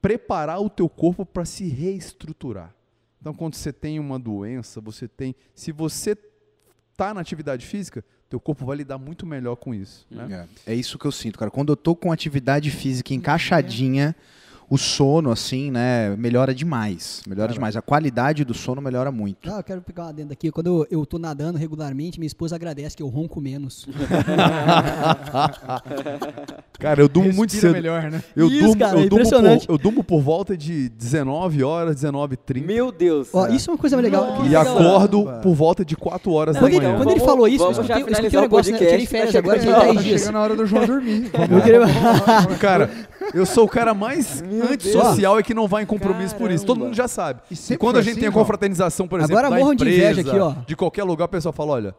preparar 0.00 0.60
o 0.60 0.70
teu 0.70 0.88
corpo 0.88 1.26
para 1.26 1.44
se 1.44 1.68
reestruturar. 1.68 2.74
Então, 3.20 3.34
quando 3.34 3.54
você 3.54 3.72
tem 3.72 3.98
uma 3.98 4.18
doença, 4.18 4.80
você 4.80 5.08
tem. 5.08 5.34
Se 5.54 5.72
você 5.72 6.16
está 6.92 7.12
na 7.12 7.20
atividade 7.20 7.66
física, 7.66 8.04
teu 8.28 8.38
corpo 8.38 8.64
vai 8.64 8.76
lidar 8.76 8.98
muito 8.98 9.26
melhor 9.26 9.56
com 9.56 9.74
isso. 9.74 10.06
Né? 10.10 10.46
É. 10.66 10.72
É 10.72 10.74
isso 10.74 10.98
que 10.98 11.04
eu 11.04 11.12
sinto, 11.12 11.38
cara. 11.38 11.50
Quando 11.50 11.72
eu 11.72 11.76
tô 11.76 11.96
com 11.96 12.12
atividade 12.12 12.70
física 12.70 13.14
encaixadinha, 13.14 14.14
o 14.70 14.76
sono, 14.76 15.30
assim, 15.30 15.70
né, 15.70 16.14
melhora 16.16 16.54
demais. 16.54 17.22
Melhora 17.26 17.52
demais. 17.52 17.74
A 17.76 17.82
qualidade 17.82 18.44
do 18.44 18.52
sono 18.52 18.80
melhora 18.82 19.10
muito. 19.10 19.50
Ah, 19.50 19.58
eu 19.58 19.62
quero 19.64 19.80
pegar 19.80 20.04
uma 20.04 20.12
dentro 20.12 20.32
aqui. 20.32 20.50
Quando 20.50 20.66
eu, 20.66 20.86
eu 21.00 21.06
tô 21.06 21.18
nadando 21.18 21.58
regularmente, 21.58 22.18
minha 22.20 22.26
esposa 22.26 22.54
agradece 22.56 22.96
que 22.96 23.02
eu 23.02 23.08
ronco 23.08 23.40
menos. 23.40 23.86
Cara, 26.78 27.00
eu 27.02 27.08
durmo 27.08 27.32
muito 27.32 27.50
Respira 27.52 27.72
cedo. 27.72 27.82
melhor, 27.82 28.10
né? 28.10 28.22
Eu, 28.36 28.46
Isso, 28.48 28.60
durmo, 28.60 28.78
cara, 28.78 28.92
eu, 28.92 28.98
é 29.04 29.08
durmo 29.08 29.16
impressionante. 29.26 29.66
por, 29.66 29.72
eu 29.72 29.78
durmo 29.78 30.04
por 30.04 30.20
volta 30.20 30.56
de 30.56 30.88
19 30.90 31.64
horas, 31.64 31.96
19h30. 31.96 32.64
Meu 32.64 32.92
Deus. 32.92 33.28
Ó, 33.32 33.48
isso 33.48 33.70
é 33.70 33.72
uma 33.72 33.78
coisa 33.78 33.96
legal. 33.96 34.24
Nossa. 34.26 34.40
E 34.42 34.44
legal. 34.44 34.62
acordo 34.68 35.24
Caramba. 35.24 35.42
por 35.42 35.54
volta 35.54 35.84
de 35.84 35.96
4 35.96 36.30
horas 36.32 36.54
Não, 36.54 36.62
da 36.62 36.68
Quando 36.68 36.74
ele, 36.76 36.86
manhã. 36.86 36.96
quando 36.98 37.10
ele 37.10 37.20
falou 37.20 37.48
isso, 37.48 37.64
eu 37.64 37.72
vamos 37.72 37.78
escutei, 37.78 38.02
eu 38.02 38.08
escutei 38.12 38.38
um 38.38 38.40
o 38.40 38.42
negócio, 38.42 38.72
né? 38.72 38.76
Eu 38.76 38.78
tirei 38.78 38.98
podcast, 39.06 39.10
férias 39.10 39.32
tá 39.32 39.38
agora, 39.40 39.58
tirei 39.58 39.72
a 39.74 39.76
hora, 39.78 39.84
10 39.86 39.96
Tá 39.96 40.02
dias. 40.02 40.20
chegando 40.20 40.36
a 40.36 40.40
hora 40.40 40.56
do 40.56 40.66
João 40.66 40.86
dormir. 40.86 41.30
Cara, 42.60 42.90
eu 43.34 43.46
sou 43.46 43.64
o 43.64 43.68
cara 43.68 43.94
mais 43.94 44.42
antissocial 44.42 45.38
e 45.40 45.42
que 45.42 45.54
não 45.54 45.66
vai 45.68 45.82
em 45.82 45.86
compromisso 45.86 46.34
por 46.36 46.50
isso. 46.50 46.64
Todo 46.64 46.76
Caramba. 46.76 46.86
mundo 46.86 46.96
já 46.96 47.08
sabe. 47.08 47.40
E 47.50 47.72
E, 47.72 47.76
quando 47.76 47.96
a 47.98 48.02
gente 48.02 48.12
assim, 48.12 48.20
tem 48.20 48.28
a 48.28 48.32
confraternização, 48.32 49.06
por 49.08 49.20
exemplo, 49.20 49.36
Agora 49.38 49.50
da 49.54 49.58
morram 49.62 49.74
de 49.74 49.84
empresa, 49.84 50.20
inveja 50.20 50.30
aqui, 50.30 50.38
ó. 50.40 50.54
de 50.66 50.76
qualquer 50.76 51.04
lugar, 51.04 51.24
o 51.26 51.28
pessoal 51.28 51.52
fala, 51.52 51.72
olha, 51.72 51.94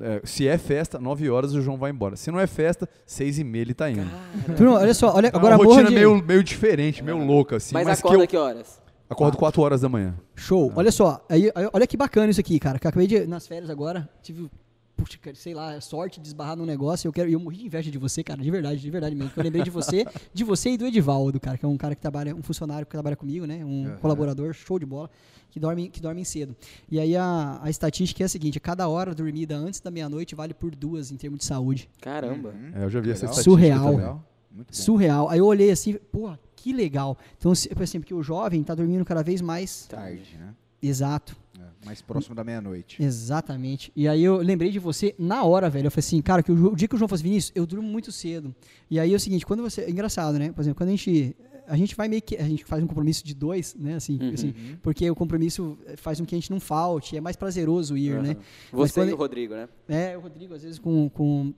é, 0.00 0.20
se 0.24 0.46
é 0.46 0.58
festa, 0.58 0.98
9 0.98 1.30
horas 1.30 1.54
o 1.54 1.62
João 1.62 1.76
vai 1.78 1.90
embora. 1.90 2.14
Se 2.16 2.30
não 2.30 2.38
é 2.38 2.46
festa, 2.46 2.88
6 3.06 3.38
e 3.38 3.44
meia 3.44 3.62
ele 3.62 3.74
tá 3.74 3.90
indo. 3.90 4.10
Turma, 4.56 4.74
olha 4.80 4.92
só, 4.94 5.14
olha, 5.14 5.28
É 5.28 5.30
agora 5.34 5.54
uma 5.56 5.64
morram 5.64 5.70
rotina 5.70 5.88
de... 5.88 5.94
meio, 5.94 6.22
meio 6.22 6.44
diferente, 6.44 7.02
meio 7.02 7.16
louca, 7.24 7.56
assim. 7.56 7.72
Mas, 7.74 7.86
Mas, 7.86 7.98
acorda 8.00 8.26
que 8.26 8.36
eu 8.36 8.40
que 8.40 8.46
horas? 8.46 8.80
acordo 9.08 9.36
4 9.38 9.62
horas 9.62 9.80
da 9.80 9.88
manhã. 9.88 10.14
Show. 10.36 10.70
Olha 10.76 10.92
só, 10.92 11.24
aí, 11.28 11.50
aí- 11.54 11.68
olha 11.72 11.86
que 11.86 11.96
bacana 11.96 12.30
isso 12.30 12.40
aqui, 12.40 12.58
cara. 12.58 12.78
Que 12.78 12.86
eu 12.86 12.90
acabei 12.90 13.06
de, 13.06 13.26
nas 13.26 13.46
férias 13.46 13.70
agora, 13.70 14.06
tive, 14.22 14.50
puxa, 14.98 15.16
cara, 15.18 15.34
sei 15.36 15.54
lá, 15.54 15.80
sorte 15.80 16.20
de 16.20 16.26
esbarrar 16.26 16.56
num 16.56 16.66
negócio. 16.66 17.06
Eu 17.08 17.12
quero, 17.12 17.30
eu 17.30 17.38
morri 17.40 17.56
de 17.58 17.66
inveja 17.66 17.90
de 17.90 17.96
você, 17.98 18.22
cara, 18.24 18.42
de 18.42 18.50
verdade, 18.50 18.80
de 18.80 18.90
verdade 18.90 19.14
mesmo. 19.14 19.30
porque 19.30 19.40
Eu 19.40 19.44
lembrei 19.44 19.62
de 19.62 19.70
você, 19.70 20.04
de 20.34 20.44
você 20.44 20.70
e 20.70 20.76
do 20.76 20.84
Edivaldo, 20.86 21.38
cara, 21.40 21.56
que 21.56 21.64
é 21.64 21.68
um 21.68 21.76
cara 21.76 21.94
que 21.94 22.00
trabalha, 22.02 22.34
um 22.34 22.42
funcionário 22.42 22.84
que 22.84 22.90
trabalha 22.92 23.16
comigo, 23.16 23.46
né? 23.46 23.64
Um 23.64 23.96
colaborador, 24.00 24.52
show 24.52 24.78
de 24.78 24.84
bola, 24.84 25.08
que 25.50 25.58
dorme, 25.60 25.88
que 25.88 26.00
dorme 26.02 26.24
cedo. 26.24 26.54
E 26.90 26.98
aí 27.00 27.16
a, 27.16 27.58
a 27.62 27.70
estatística 27.70 28.22
é 28.22 28.26
a 28.26 28.28
seguinte: 28.28 28.58
cada 28.60 28.88
hora 28.88 29.14
dormida 29.14 29.56
antes 29.56 29.80
da 29.80 29.90
meia-noite 29.90 30.34
vale 30.34 30.52
por 30.52 30.74
duas 30.74 31.10
em 31.12 31.16
termos 31.16 31.38
de 31.38 31.44
saúde. 31.46 31.88
Caramba. 32.00 32.52
É, 32.74 32.84
eu 32.84 32.90
já 32.90 33.00
vi 33.00 33.10
essa 33.12 33.26
Legal. 33.26 33.38
estatística 33.38 33.42
Surreal. 33.78 33.96
bom. 33.96 34.64
Surreal. 34.70 35.28
Aí 35.28 35.38
eu 35.38 35.46
olhei 35.46 35.70
assim, 35.70 35.94
pô, 36.10 36.32
que 36.56 36.72
legal. 36.72 37.16
Então, 37.38 37.54
se- 37.54 37.68
por 37.68 37.82
exemplo, 37.82 38.00
porque 38.04 38.14
o 38.14 38.22
jovem 38.22 38.62
tá 38.62 38.74
dormindo 38.74 39.04
cada 39.04 39.22
vez 39.22 39.40
mais 39.40 39.86
Tarde, 39.86 40.36
né? 40.38 40.52
exato. 40.82 41.36
Mais 41.86 42.02
próximo 42.02 42.34
da 42.34 42.42
meia-noite. 42.44 43.02
Exatamente. 43.02 43.92
E 43.94 44.08
aí 44.08 44.22
eu 44.22 44.36
lembrei 44.38 44.70
de 44.70 44.78
você 44.78 45.14
na 45.18 45.44
hora, 45.44 45.70
velho. 45.70 45.86
Eu 45.86 45.90
falei 45.90 46.00
assim, 46.00 46.20
cara, 46.20 46.42
que 46.42 46.50
o, 46.50 46.72
o 46.72 46.76
dia 46.76 46.88
que 46.88 46.94
o 46.94 46.98
João 46.98 47.08
fosse 47.08 47.22
Vinícius, 47.22 47.52
eu 47.54 47.64
durmo 47.66 47.88
muito 47.88 48.10
cedo. 48.10 48.54
E 48.90 48.98
aí 48.98 49.12
é 49.12 49.16
o 49.16 49.20
seguinte, 49.20 49.46
quando 49.46 49.62
você. 49.62 49.82
É 49.82 49.90
engraçado, 49.90 50.38
né? 50.38 50.50
Por 50.52 50.60
exemplo, 50.62 50.76
quando 50.76 50.88
a 50.88 50.92
gente. 50.92 51.36
A 51.66 51.76
gente 51.76 51.94
vai 51.94 52.08
meio 52.08 52.22
que. 52.22 52.36
A 52.36 52.42
gente 52.48 52.64
faz 52.64 52.82
um 52.82 52.86
compromisso 52.86 53.24
de 53.24 53.34
dois, 53.34 53.74
né? 53.78 53.94
Assim, 53.94 54.18
Uhum. 54.20 54.32
assim, 54.34 54.54
porque 54.82 55.08
o 55.10 55.14
compromisso 55.14 55.78
faz 55.98 56.18
com 56.18 56.26
que 56.26 56.34
a 56.34 56.38
gente 56.38 56.50
não 56.50 56.58
falte, 56.60 57.16
é 57.16 57.20
mais 57.20 57.36
prazeroso 57.36 57.96
ir, 57.96 58.14
Uhum. 58.16 58.22
né? 58.22 58.36
Você 58.72 58.94
quando- 59.00 59.10
e 59.10 59.12
o 59.12 59.16
Rodrigo, 59.16 59.54
né? 59.54 59.68
É, 59.88 60.16
o 60.16 60.20
Rodrigo, 60.20 60.54
às 60.54 60.62
vezes, 60.62 60.78
com. 60.78 61.08
com 61.10 61.52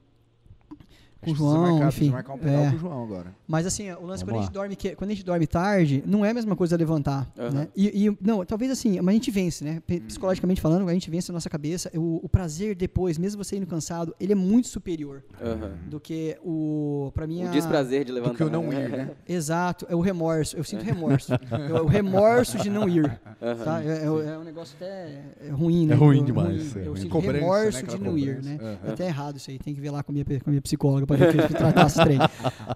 com 1.21 1.31
o 1.33 1.35
João, 1.35 1.73
marcar, 1.73 1.89
enfim. 1.89 2.11
marcar 2.11 2.33
um 2.35 2.39
pedal 2.39 2.62
é. 2.64 2.71
com 2.71 2.77
o 2.77 2.79
João 2.79 3.05
agora. 3.05 3.35
Mas 3.47 3.66
assim, 3.66 3.91
o 3.93 4.07
lance 4.07 4.25
Vamos 4.25 4.25
quando 4.25 4.37
a, 4.39 4.41
gente 4.43 4.53
dorme, 4.53 4.77
que- 4.77 4.95
quando 4.97 5.11
a 5.11 5.14
gente 5.14 5.25
dorme 5.25 5.47
tarde, 5.47 6.03
não 6.07 6.25
é 6.25 6.31
a 6.31 6.35
mesma 6.35 6.57
coisa 6.57 6.77
levantar. 6.77 7.31
Aham. 7.39 7.51
Né? 7.51 7.68
E, 7.77 8.07
e- 8.09 8.18
não, 8.21 8.45
talvez 8.45 8.71
assim, 8.71 8.99
mas 9.01 9.09
a 9.09 9.12
gente 9.12 9.31
vence, 9.31 9.64
né? 9.64 9.83
P- 9.87 10.01
Psicologicamente 10.01 10.61
falando, 10.61 10.89
a 10.89 10.93
gente 10.93 11.11
vence 11.11 11.31
a 11.31 11.35
nossa 11.35 11.51
cabeça. 11.51 11.91
O, 11.95 12.21
o 12.25 12.29
prazer 12.29 12.75
depois, 12.75 13.18
mesmo 13.18 13.43
você 13.45 13.57
indo 13.57 13.66
cansado, 13.66 14.14
ele 14.18 14.33
é 14.33 14.37
muito 14.37 14.68
superior 14.68 15.23
Aham. 15.43 15.73
do 15.89 16.01
que 16.01 16.37
o. 16.45 17.11
Pra 17.14 17.27
mim, 17.27 17.45
O 17.45 17.49
a- 17.49 17.51
desprazer 17.51 18.05
de 18.05 18.12
levantar. 18.12 18.33
Do 18.33 18.37
que 18.39 18.45
o 18.45 18.51
não 18.51 18.73
ir, 18.73 18.89
né? 18.89 19.11
Exato, 19.29 19.87
é 19.89 19.95
o 19.95 20.01
remorso. 20.01 20.57
Eu 20.57 20.64
sinto 20.64 20.83
remorso. 20.85 21.33
É 21.51 21.81
o 21.81 21.87
remorso 21.87 22.59
de 22.59 22.71
não 22.71 22.89
ir. 22.89 23.05
Aham. 23.43 23.64
Tá? 23.64 23.83
É, 23.83 23.89
é- 23.89 24.05
é 24.05 24.39
um 24.39 24.45
negócio 24.45 24.75
até 24.81 25.21
é 25.47 25.51
ruim, 25.51 25.87
né? 25.87 25.95
É 25.95 25.97
ruim 25.97 26.18
Eu- 26.18 26.25
demais, 26.25 26.77
é 26.77 26.81
Eu 26.81 26.93
ruim. 26.93 27.01
sinto 27.01 27.11
Cobrança, 27.11 27.39
remorso 27.39 27.83
né? 27.87 27.89
de 27.95 27.99
não 27.99 28.16
ir, 28.18 28.43
né? 28.43 28.59
É 28.87 28.91
até 28.93 29.07
errado 29.07 29.37
isso 29.37 29.51
aí. 29.51 29.59
Tem 29.59 29.75
que 29.75 29.81
ver 29.81 29.91
lá 29.91 30.03
com 30.03 30.11
a 30.11 30.14
minha, 30.14 30.25
com 30.25 30.33
a 30.47 30.51
minha 30.51 30.62
psicóloga 30.62 31.07
pra 31.17 32.05
trem. 32.05 32.19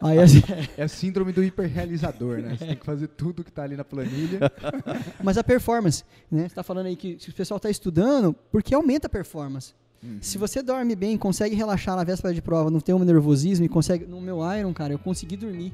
Aí, 0.01 0.19
assim, 0.19 0.43
É 0.77 0.85
a 0.85 0.89
síndrome 0.89 1.33
do 1.33 1.43
hiperrealizador, 1.43 2.39
né? 2.39 2.57
Você 2.57 2.67
tem 2.67 2.77
que 2.77 2.85
fazer 2.85 3.09
tudo 3.09 3.45
que 3.45 3.53
tá 3.53 3.63
ali 3.63 3.77
na 3.77 3.85
planilha. 3.85 4.41
Mas 5.23 5.39
a 5.39 5.45
performance, 5.45 6.05
né? 6.31 6.49
Você 6.49 6.55
tá 6.55 6.63
falando 6.63 6.87
aí 6.87 6.97
que 6.97 7.17
se 7.19 7.31
o 7.31 7.33
pessoal 7.33 7.61
tá 7.61 7.71
estudando, 7.71 8.35
porque 8.51 8.75
aumenta 8.75 9.07
a 9.07 9.11
performance. 9.11 9.75
Uhum. 10.03 10.19
Se 10.21 10.37
você 10.37 10.63
dorme 10.63 10.95
bem, 10.95 11.17
consegue 11.17 11.55
relaxar 11.55 11.97
na 11.97 12.05
véspera 12.05 12.35
de 12.35 12.43
prova, 12.43 12.71
não 12.71 12.81
tem 12.81 12.95
um 12.95 12.99
nervosismo 12.99 13.65
e 13.65 13.69
consegue. 13.69 14.05
No 14.05 14.21
meu 14.21 14.39
Iron, 14.57 14.73
cara, 14.73 14.93
eu 14.93 14.99
consegui 14.99 15.37
dormir. 15.37 15.73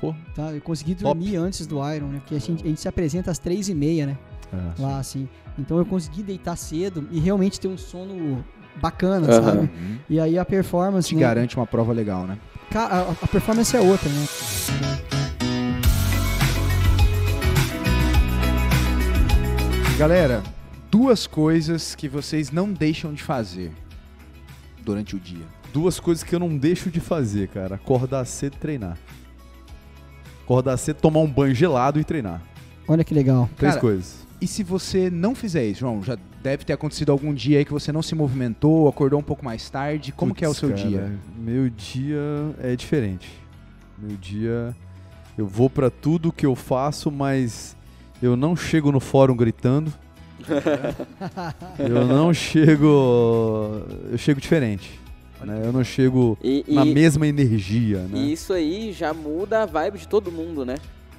Pô. 0.00 0.14
Tá? 0.34 0.52
Eu 0.52 0.60
consegui 0.60 0.94
Top. 0.94 1.18
dormir 1.18 1.36
antes 1.36 1.66
do 1.66 1.76
Iron, 1.92 2.08
né? 2.08 2.18
Porque 2.18 2.34
a 2.34 2.38
gente, 2.38 2.64
a 2.64 2.66
gente 2.66 2.80
se 2.80 2.88
apresenta 2.88 3.30
às 3.30 3.38
três 3.38 3.68
e 3.68 3.74
meia, 3.74 4.06
né? 4.06 4.18
É. 4.52 4.82
Lá, 4.82 4.98
assim. 4.98 5.28
Então 5.58 5.78
eu 5.78 5.86
consegui 5.86 6.22
deitar 6.22 6.56
cedo 6.56 7.08
e 7.10 7.18
realmente 7.18 7.58
ter 7.58 7.68
um 7.68 7.78
sono 7.78 8.44
bacana, 8.80 9.26
Aham. 9.26 9.44
sabe? 9.44 9.58
Uhum. 9.58 9.98
E 10.08 10.20
aí 10.20 10.38
a 10.38 10.44
performance. 10.44 11.08
Te 11.08 11.14
né? 11.14 11.20
garante 11.20 11.56
uma 11.56 11.66
prova 11.66 11.92
legal, 11.92 12.26
né? 12.26 12.38
A, 12.74 13.12
a 13.22 13.26
performance 13.26 13.76
é 13.76 13.80
outra, 13.80 14.08
né? 14.08 14.26
Galera, 19.98 20.42
duas 20.90 21.26
coisas 21.26 21.94
que 21.94 22.06
vocês 22.06 22.50
não 22.50 22.70
deixam 22.70 23.14
de 23.14 23.22
fazer 23.22 23.72
durante 24.82 25.16
o 25.16 25.18
dia. 25.18 25.44
Duas 25.72 25.98
coisas 25.98 26.22
que 26.22 26.34
eu 26.34 26.38
não 26.38 26.56
deixo 26.56 26.90
de 26.90 27.00
fazer, 27.00 27.48
cara. 27.48 27.76
Acordar 27.76 28.24
cedo 28.26 28.56
e 28.56 28.58
treinar. 28.58 28.98
Acordar 30.44 30.76
cedo, 30.76 30.98
tomar 31.00 31.20
um 31.20 31.26
banho 31.26 31.54
gelado 31.54 31.98
e 31.98 32.04
treinar. 32.04 32.42
Olha 32.86 33.02
que 33.02 33.12
legal. 33.12 33.48
Três 33.56 33.74
Cara, 33.74 33.80
coisas. 33.80 34.26
E 34.40 34.46
se 34.46 34.62
você 34.62 35.10
não 35.10 35.34
fizer 35.34 35.64
isso, 35.66 35.80
João, 35.80 36.02
já 36.02 36.16
deve 36.46 36.64
ter 36.64 36.74
acontecido 36.74 37.10
algum 37.10 37.34
dia 37.34 37.58
aí 37.58 37.64
que 37.64 37.72
você 37.72 37.90
não 37.90 38.02
se 38.02 38.14
movimentou, 38.14 38.86
acordou 38.88 39.18
um 39.18 39.22
pouco 39.22 39.44
mais 39.44 39.68
tarde. 39.68 40.12
Como 40.12 40.32
que 40.32 40.44
é 40.44 40.48
o 40.48 40.54
seu 40.54 40.68
cara, 40.68 40.80
dia? 40.80 41.12
Meu 41.36 41.68
dia 41.68 42.20
é 42.62 42.76
diferente. 42.76 43.28
Meu 43.98 44.16
dia 44.16 44.72
eu 45.36 45.44
vou 45.44 45.68
pra 45.68 45.90
tudo 45.90 46.30
que 46.30 46.46
eu 46.46 46.54
faço, 46.54 47.10
mas 47.10 47.76
eu 48.22 48.36
não 48.36 48.54
chego 48.54 48.92
no 48.92 49.00
fórum 49.00 49.34
gritando. 49.34 49.92
eu 51.80 52.06
não 52.06 52.32
chego, 52.32 53.82
eu 54.12 54.16
chego 54.16 54.40
diferente. 54.40 55.00
né? 55.44 55.62
Eu 55.64 55.72
não 55.72 55.82
chego 55.82 56.38
E, 56.44 56.64
na 56.68 56.86
e- 56.86 56.94
mesma 56.94 57.26
energia, 57.26 57.98
né? 58.02 58.20
e 58.20 58.32
isso 58.32 58.52
aí 58.52 58.92
já 58.92 59.12
muda 59.12 59.62
a 59.64 59.66
vibe 59.66 59.98
de 59.98 60.06
todo 60.06 60.30
mundo, 60.30 60.64
né? 60.64 60.76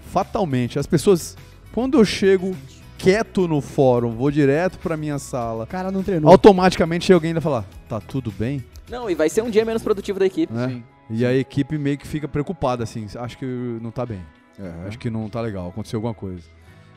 Fatalmente, 0.09 0.79
as 0.79 0.87
pessoas 0.87 1.35
quando 1.73 1.97
eu 1.97 2.05
chego 2.05 2.55
quieto 2.97 3.47
no 3.47 3.61
fórum, 3.61 4.11
vou 4.11 4.31
direto 4.31 4.77
pra 4.79 4.97
minha 4.97 5.19
sala, 5.19 5.63
O 5.63 5.67
cara 5.67 5.91
não 5.91 6.01
treinou. 6.03 6.29
automaticamente 6.31 7.05
chega 7.05 7.15
alguém 7.17 7.35
e 7.37 7.41
fala: 7.41 7.65
"Tá 7.87 7.99
tudo 7.99 8.31
bem?" 8.31 8.63
Não, 8.89 9.09
e 9.09 9.15
vai 9.15 9.29
ser 9.29 9.41
um 9.43 9.49
dia 9.49 9.63
menos 9.65 9.83
produtivo 9.83 10.17
da 10.19 10.25
equipe. 10.25 10.51
né? 10.53 10.67
Sim. 10.69 10.83
E 11.09 11.25
a 11.25 11.33
equipe 11.33 11.77
meio 11.77 11.97
que 11.97 12.07
fica 12.07 12.27
preocupada, 12.27 12.83
assim, 12.83 13.05
acho 13.15 13.37
que 13.37 13.45
não 13.81 13.91
tá 13.91 14.05
bem. 14.05 14.21
É, 14.59 14.87
acho 14.87 14.97
que 14.97 15.09
não 15.09 15.29
tá 15.29 15.39
legal, 15.41 15.69
aconteceu 15.69 15.97
alguma 15.97 16.13
coisa. 16.13 16.43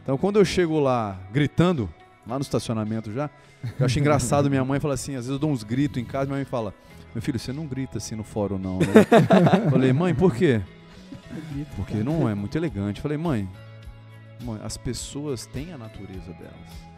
Então 0.02 0.16
quando 0.16 0.38
eu 0.38 0.44
chego 0.44 0.80
lá 0.80 1.18
gritando, 1.32 1.88
lá 2.26 2.36
no 2.36 2.42
estacionamento 2.42 3.12
já, 3.12 3.28
eu 3.78 3.84
acho 3.86 3.98
engraçado 3.98 4.48
minha 4.48 4.64
mãe 4.64 4.80
fala 4.80 4.94
assim, 4.94 5.12
às 5.12 5.26
vezes 5.26 5.30
eu 5.32 5.38
dou 5.38 5.50
uns 5.50 5.62
gritos 5.62 6.00
em 6.00 6.04
casa, 6.04 6.26
minha 6.26 6.36
mãe 6.36 6.44
fala, 6.44 6.74
meu 7.14 7.20
filho, 7.22 7.38
você 7.38 7.52
não 7.52 7.66
grita 7.66 7.98
assim 7.98 8.14
no 8.14 8.24
fórum 8.24 8.56
não, 8.58 8.78
né? 8.78 8.86
Falei, 9.70 9.92
mãe, 9.92 10.14
por 10.14 10.34
quê? 10.34 10.60
Porque 11.76 11.96
não 11.96 12.28
é 12.28 12.34
muito 12.34 12.56
elegante. 12.56 13.00
Falei, 13.00 13.18
mãe, 13.18 13.48
as 14.62 14.76
pessoas 14.76 15.46
têm 15.46 15.72
a 15.72 15.78
natureza 15.78 16.32
delas. 16.32 16.90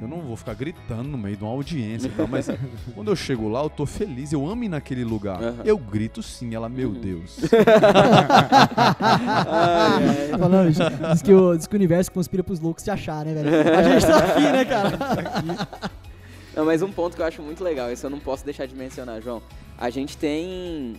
Eu 0.00 0.06
não 0.06 0.20
vou 0.20 0.36
ficar 0.36 0.54
gritando 0.54 1.08
no 1.08 1.16
meio 1.16 1.36
de 1.36 1.42
uma 1.42 1.52
audiência, 1.52 2.08
e 2.08 2.10
tal, 2.10 2.28
mas 2.28 2.48
quando 2.94 3.10
eu 3.10 3.16
chego 3.16 3.48
lá, 3.48 3.62
eu 3.62 3.70
tô 3.70 3.86
feliz, 3.86 4.32
eu 4.32 4.46
amo 4.46 4.64
ir 4.64 4.68
naquele 4.68 5.04
lugar. 5.04 5.40
Eu 5.64 5.78
grito 5.78 6.22
sim, 6.22 6.54
ela, 6.54 6.68
meu 6.68 6.90
Deus. 6.90 7.38
Tá 10.30 10.38
falando, 10.38 10.70
diz, 10.70 11.22
que 11.22 11.32
o, 11.32 11.56
diz 11.56 11.66
que 11.66 11.74
o 11.74 11.78
universo 11.78 12.12
conspira 12.12 12.44
pros 12.44 12.60
loucos 12.60 12.84
te 12.84 12.90
achar, 12.90 13.24
né, 13.24 13.34
velho? 13.34 13.50
A 13.76 13.82
gente 13.82 14.06
tá 14.06 14.18
aqui, 14.18 14.42
né, 14.42 14.64
cara? 14.64 14.98
Não, 16.54 16.64
mas 16.64 16.82
um 16.82 16.90
ponto 16.92 17.16
que 17.16 17.22
eu 17.22 17.26
acho 17.26 17.42
muito 17.42 17.62
legal, 17.62 17.92
isso 17.92 18.04
eu 18.06 18.10
não 18.10 18.18
posso 18.18 18.44
deixar 18.44 18.66
de 18.66 18.74
mencionar, 18.74 19.22
João. 19.22 19.40
A 19.78 19.88
gente 19.88 20.16
tem 20.16 20.96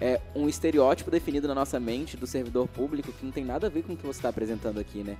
é, 0.00 0.20
um 0.34 0.48
estereótipo 0.48 1.10
definido 1.10 1.46
na 1.48 1.54
nossa 1.54 1.78
mente 1.80 2.16
do 2.16 2.26
servidor 2.26 2.66
público 2.68 3.12
que 3.12 3.24
não 3.24 3.32
tem 3.32 3.44
nada 3.44 3.66
a 3.66 3.70
ver 3.70 3.82
com 3.82 3.92
o 3.92 3.96
que 3.96 4.06
você 4.06 4.18
está 4.18 4.28
apresentando 4.28 4.78
aqui, 4.80 5.02
né? 5.02 5.16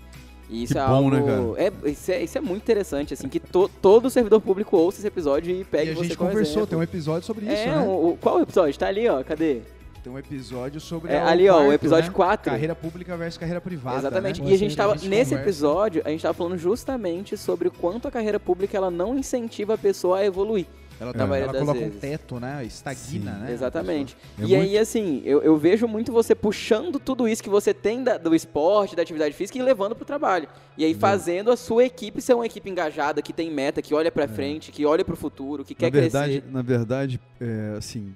E 0.51 0.62
isso 0.64 0.75
Que 0.75 0.79
é 0.79 0.87
bom, 0.87 0.93
algo. 0.95 1.11
né, 1.11 1.22
cara? 1.22 1.43
É, 1.87 1.91
isso, 1.91 2.11
é, 2.12 2.22
isso 2.22 2.37
é 2.37 2.41
muito 2.41 2.62
interessante, 2.62 3.14
assim, 3.14 3.29
que 3.29 3.41
to- 3.41 3.70
todo 3.81 4.11
servidor 4.11 4.41
público 4.43 4.77
ouça 4.77 4.99
esse 4.99 5.07
episódio 5.07 5.55
e 5.55 5.61
E 5.61 5.64
pegue 5.64 5.93
a 5.93 5.95
você 5.95 6.05
gente 6.05 6.18
conversou, 6.18 6.43
exemplo. 6.62 6.66
tem 6.66 6.79
um 6.79 6.83
episódio 6.83 7.27
sobre 7.27 7.47
isso, 7.47 7.55
É, 7.62 7.66
né? 7.66 7.81
o, 7.81 8.11
o- 8.11 8.18
qual 8.20 8.41
episódio? 8.43 8.79
Tá 8.79 8.89
ali, 8.89 9.09
ó, 9.09 9.22
cadê? 9.25 9.62
Tem 10.03 10.12
um 10.12 10.18
episódio 10.18 10.79
sobre 10.83 11.11
É, 11.12 11.16
a- 11.18 11.29
ali, 11.29 11.49
ó, 11.49 11.62
o 11.62 11.72
episódio 11.72 12.11
né? 12.11 12.14
4. 12.14 12.51
Carreira 12.51 12.75
pública 12.75 13.16
versus 13.16 13.39
carreira 13.39 13.59
privada. 13.59 13.97
Exatamente. 14.01 14.43
né? 14.43 14.51
E 14.51 14.53
a 14.55 14.59
gente 14.59 14.77
tava, 14.77 14.99
gente 14.99 15.09
nesse 15.09 15.31
conversa. 15.31 15.49
episódio, 15.49 16.03
a 16.05 16.11
gente 16.11 16.20
tava 16.20 16.35
falando 16.35 16.59
justamente 16.59 17.39
sobre 17.39 17.68
o 17.68 17.70
quanto 17.70 18.07
a 18.07 18.11
carreira 18.11 18.39
pública 18.39 18.77
ela 18.77 18.91
não 18.91 19.16
incentiva 19.18 19.75
a 19.75 19.79
pessoa 19.79 20.18
a 20.18 20.27
evoluir. 20.27 20.66
Ela, 21.01 21.12
na 21.12 21.26
maioria 21.26 21.51
ela 21.51 21.59
coloca 21.59 21.80
vezes. 21.80 21.97
um 21.97 21.99
teto, 21.99 22.38
né? 22.40 22.64
Estagna, 22.64 23.01
Sim. 23.01 23.18
né? 23.20 23.53
Exatamente. 23.53 24.16
É 24.38 24.45
e 24.45 24.55
aí, 24.55 24.78
assim, 24.78 25.22
eu, 25.24 25.42
eu 25.42 25.57
vejo 25.57 25.88
muito 25.88 26.12
você 26.12 26.34
puxando 26.34 27.01
tudo 27.01 27.26
isso 27.28 27.42
que 27.42 27.49
você 27.51 27.74
tem 27.74 28.03
da- 28.05 28.16
do 28.16 28.34
esporte, 28.34 28.95
da 28.95 29.03
atividade 29.03 29.34
física 29.34 29.59
e 29.59 29.62
levando 29.62 29.97
pro 29.97 30.05
trabalho. 30.05 30.49
E 30.78 30.84
aí 30.84 30.95
fazendo 30.95 31.51
a 31.51 31.57
sua 31.57 31.84
equipe 31.84 32.20
ser 32.20 32.34
uma 32.34 32.47
equipe 32.47 32.70
engajada, 32.70 33.20
que 33.20 33.32
tem 33.32 33.51
meta, 33.51 33.82
que 33.82 33.92
olha 33.95 34.11
pra 34.12 34.28
frente, 34.28 34.70
que 34.70 34.86
olha 34.86 35.05
pro 35.05 35.16
futuro, 35.16 35.64
que 35.64 35.74
quer 35.74 35.86
É. 35.86 35.90
na 35.90 36.01
verdade, 36.01 36.32
crescer. 36.40 36.53
na 36.53 36.62
verdade, 36.62 37.20
é, 37.40 37.74
assim, 37.76 38.14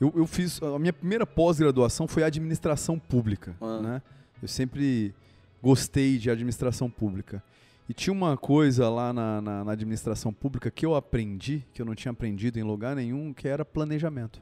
eu, 0.00 0.12
eu 0.16 0.26
fiz 0.26 0.62
a 0.62 0.78
minha 0.78 0.92
primeira 0.92 1.26
pós-graduação 1.26 2.06
foi 2.06 2.22
administração 2.22 2.98
pública, 2.98 3.54
Ah. 3.60 3.80
né? 3.80 4.02
Eu 4.40 4.48
sempre 4.48 5.12
gostei 5.62 6.16
de 6.16 6.30
administração 6.30 6.88
pública. 6.88 7.42
E 7.90 7.92
tinha 7.92 8.12
uma 8.12 8.36
coisa 8.36 8.88
lá 8.88 9.12
na, 9.12 9.40
na- 9.40 9.64
na 9.64 9.72
administração 9.72 10.32
pública 10.32 10.70
que 10.70 10.86
eu 10.86 10.94
aprendi, 10.94 11.66
que 11.74 11.82
eu 11.82 11.86
não 11.86 11.92
tinha 11.96 12.12
aprendido 12.12 12.56
em 12.56 12.62
lugar 12.62 12.94
nenhum, 12.94 13.32
que 13.34 13.48
era 13.48 13.64
planejamento. 13.64 14.40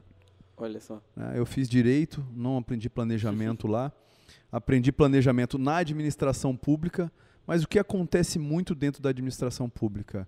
Olha 0.55 0.79
só. 0.79 1.01
né? 1.15 1.33
Eu 1.35 1.47
fiz 1.47 1.67
direito, 1.67 2.23
não 2.31 2.57
aprendi 2.57 2.87
planejamento 2.91 3.65
lá. 3.67 3.91
Aprendi 4.51 4.91
planejamento 4.91 5.57
na 5.57 5.77
administração 5.77 6.55
pública, 6.55 7.11
mas 7.47 7.63
o 7.63 7.67
que 7.67 7.79
acontece 7.79 8.37
muito 8.37 8.75
dentro 8.75 9.01
da 9.01 9.09
administração 9.09 9.67
pública? 9.67 10.27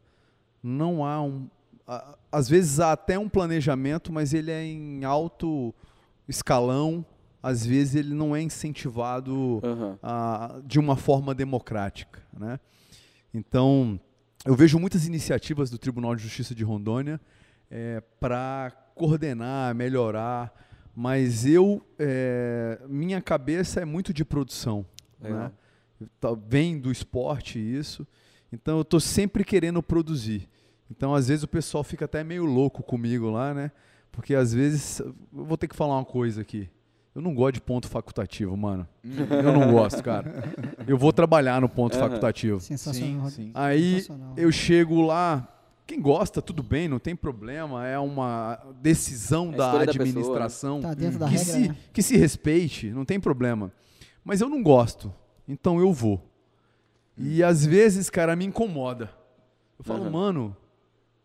Não 0.63 1.05
há 1.05 1.21
um. 1.21 1.47
a- 1.87 2.17
Às 2.31 2.49
vezes 2.49 2.79
há 2.79 2.91
até 2.93 3.19
um 3.19 3.29
planejamento, 3.29 4.11
mas 4.11 4.33
ele 4.33 4.49
é 4.49 4.63
em 4.65 5.03
alto 5.05 5.75
escalão, 6.27 7.05
às 7.43 7.63
vezes 7.63 7.93
ele 7.93 8.15
não 8.15 8.35
é 8.35 8.41
incentivado 8.41 9.59
Aham. 9.63 9.99
ah, 10.01 10.59
de 10.65 10.79
uma 10.79 10.95
forma 10.95 11.35
democrática. 11.35 12.19
Né? 12.35 12.59
Então, 13.33 13.99
eu 14.45 14.55
vejo 14.55 14.77
muitas 14.79 15.05
iniciativas 15.07 15.69
do 15.69 15.77
Tribunal 15.77 16.15
de 16.15 16.23
Justiça 16.23 16.53
de 16.53 16.63
Rondônia 16.63 17.19
para 18.19 18.71
coordenar, 18.95 19.73
melhorar, 19.73 20.53
mas 20.93 21.45
eu, 21.45 21.81
eh, 21.97 22.79
minha 22.89 23.21
cabeça 23.21 23.79
é 23.79 23.85
muito 23.85 24.13
de 24.13 24.25
produção. 24.25 24.85
Né? 25.19 25.51
Tá- 26.19 26.35
Vem 26.47 26.77
do 26.79 26.91
esporte 26.91 27.57
isso, 27.59 28.05
então 28.51 28.77
eu 28.77 28.81
estou 28.81 28.99
sempre 28.99 29.43
querendo 29.45 29.81
produzir. 29.81 30.49
Então, 30.89 31.15
às 31.15 31.29
vezes, 31.29 31.43
o 31.43 31.47
pessoal 31.47 31.83
fica 31.83 32.03
até 32.05 32.21
meio 32.23 32.43
louco 32.43 32.83
comigo 32.83 33.29
lá, 33.29 33.53
né? 33.53 33.71
Porque 34.11 34.35
às 34.35 34.53
vezes, 34.53 34.99
eu 34.99 35.15
vou 35.31 35.57
ter 35.57 35.69
que 35.69 35.75
falar 35.75 35.95
uma 35.97 36.03
coisa 36.03 36.41
aqui. 36.41 36.69
Eu 37.13 37.21
não 37.21 37.33
gosto 37.35 37.55
de 37.55 37.61
ponto 37.61 37.87
facultativo, 37.89 38.55
mano. 38.55 38.87
Eu 39.03 39.51
não 39.51 39.71
gosto, 39.71 40.01
cara. 40.01 40.43
Eu 40.87 40.97
vou 40.97 41.11
trabalhar 41.11 41.59
no 41.59 41.67
ponto 41.67 41.97
facultativo. 41.97 42.59
Sensacional. 42.61 43.29
Sim, 43.29 43.35
sim. 43.47 43.51
Aí 43.53 43.95
Sensacional. 44.01 44.33
eu 44.37 44.49
chego 44.51 45.01
lá, 45.01 45.45
quem 45.85 45.99
gosta, 46.01 46.41
tudo 46.41 46.63
bem, 46.63 46.87
não 46.87 46.99
tem 46.99 47.13
problema. 47.13 47.85
É 47.85 47.99
uma 47.99 48.57
decisão 48.81 49.51
É 49.53 49.57
da 49.57 49.65
escolha 49.65 49.85
da 49.87 49.91
pessoa, 49.91 50.05
né? 50.05 50.09
administração 50.09 50.79
Tá 50.81 50.93
dentro 50.93 51.19
da 51.19 51.25
que, 51.27 51.31
regra, 51.35 51.53
se, 51.53 51.67
né? 51.67 51.75
que 51.91 52.01
se 52.01 52.15
respeite, 52.15 52.89
não 52.91 53.03
tem 53.03 53.19
problema. 53.19 53.73
Mas 54.23 54.39
eu 54.39 54.47
não 54.49 54.63
gosto, 54.63 55.13
então 55.47 55.79
eu 55.79 55.91
vou. 55.91 56.21
E 57.17 57.43
às 57.43 57.65
vezes, 57.65 58.09
cara, 58.09 58.35
me 58.37 58.45
incomoda. 58.45 59.09
Eu 59.77 59.83
falo, 59.83 60.03
Aham. 60.03 60.11
mano, 60.11 60.57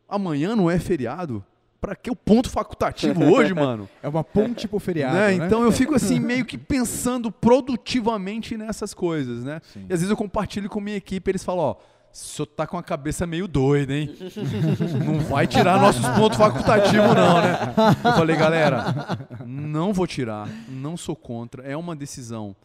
amanhã 0.08 0.56
não 0.56 0.68
é 0.68 0.80
feriado? 0.80 1.44
Pra 1.86 1.94
que 1.94 2.10
o 2.10 2.16
ponto 2.16 2.50
facultativo 2.50 3.22
hoje, 3.24 3.54
mano? 3.54 3.88
É 4.02 4.08
uma 4.08 4.24
ponte 4.24 4.66
pro 4.66 4.80
feriado, 4.80 5.14
Né? 5.14 5.36
né? 5.36 5.46
Então 5.46 5.62
eu 5.62 5.70
fico 5.70 5.94
assim, 5.94 6.18
meio 6.18 6.44
que 6.44 6.58
pensando 6.58 7.30
produtivamente 7.30 8.56
nessas 8.56 8.92
coisas, 8.92 9.44
né? 9.44 9.60
Sim. 9.72 9.86
E 9.88 9.92
às 9.92 10.00
vezes 10.00 10.10
eu 10.10 10.16
compartilho 10.16 10.68
com 10.68 10.80
minha 10.80 10.96
equipe, 10.96 11.30
eles 11.30 11.44
falam, 11.44 11.62
ó, 11.64 11.72
o 11.74 11.76
senhor 12.10 12.46
tá 12.46 12.66
com 12.66 12.76
a 12.76 12.82
cabeça 12.82 13.24
meio 13.24 13.46
doida, 13.46 13.92
hein? 13.94 14.12
Não 15.04 15.20
vai 15.20 15.46
tirar 15.46 15.80
nossos 15.80 16.04
pontos 16.08 16.36
facultativos, 16.36 17.14
não, 17.14 17.40
né? 17.40 17.74
Eu 18.04 18.12
falei, 18.14 18.34
galera, 18.34 18.84
não 19.46 19.92
vou 19.92 20.08
tirar, 20.08 20.48
não 20.68 20.96
sou 20.96 21.14
contra, 21.14 21.62
é 21.62 21.76
uma 21.76 21.94
decisão. 21.94 22.56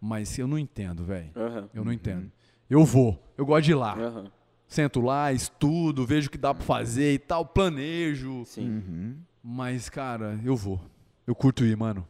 Mas 0.00 0.38
eu 0.38 0.46
não 0.46 0.56
entendo, 0.56 1.02
velho. 1.02 1.30
Aham. 1.36 1.68
Eu 1.74 1.84
não 1.84 1.92
entendo. 1.92 2.30
Eu 2.70 2.84
vou, 2.84 3.20
eu 3.36 3.44
gosto 3.44 3.64
de 3.64 3.72
ir 3.72 3.74
lá. 3.74 3.94
Aham. 3.94 4.24
Sento 4.70 5.00
lá, 5.00 5.32
estudo, 5.32 6.06
vejo 6.06 6.28
o 6.28 6.30
que 6.30 6.38
dá 6.38 6.54
pra 6.54 6.64
fazer 6.64 7.12
e 7.12 7.18
tal, 7.18 7.44
planejo. 7.44 8.44
Sim. 8.46 8.68
Uhum. 8.68 9.14
Mas, 9.42 9.88
cara, 9.88 10.38
eu 10.44 10.56
vou. 10.56 10.80
Eu 11.26 11.34
curto 11.34 11.64
ir, 11.64 11.76
mano. 11.76 12.06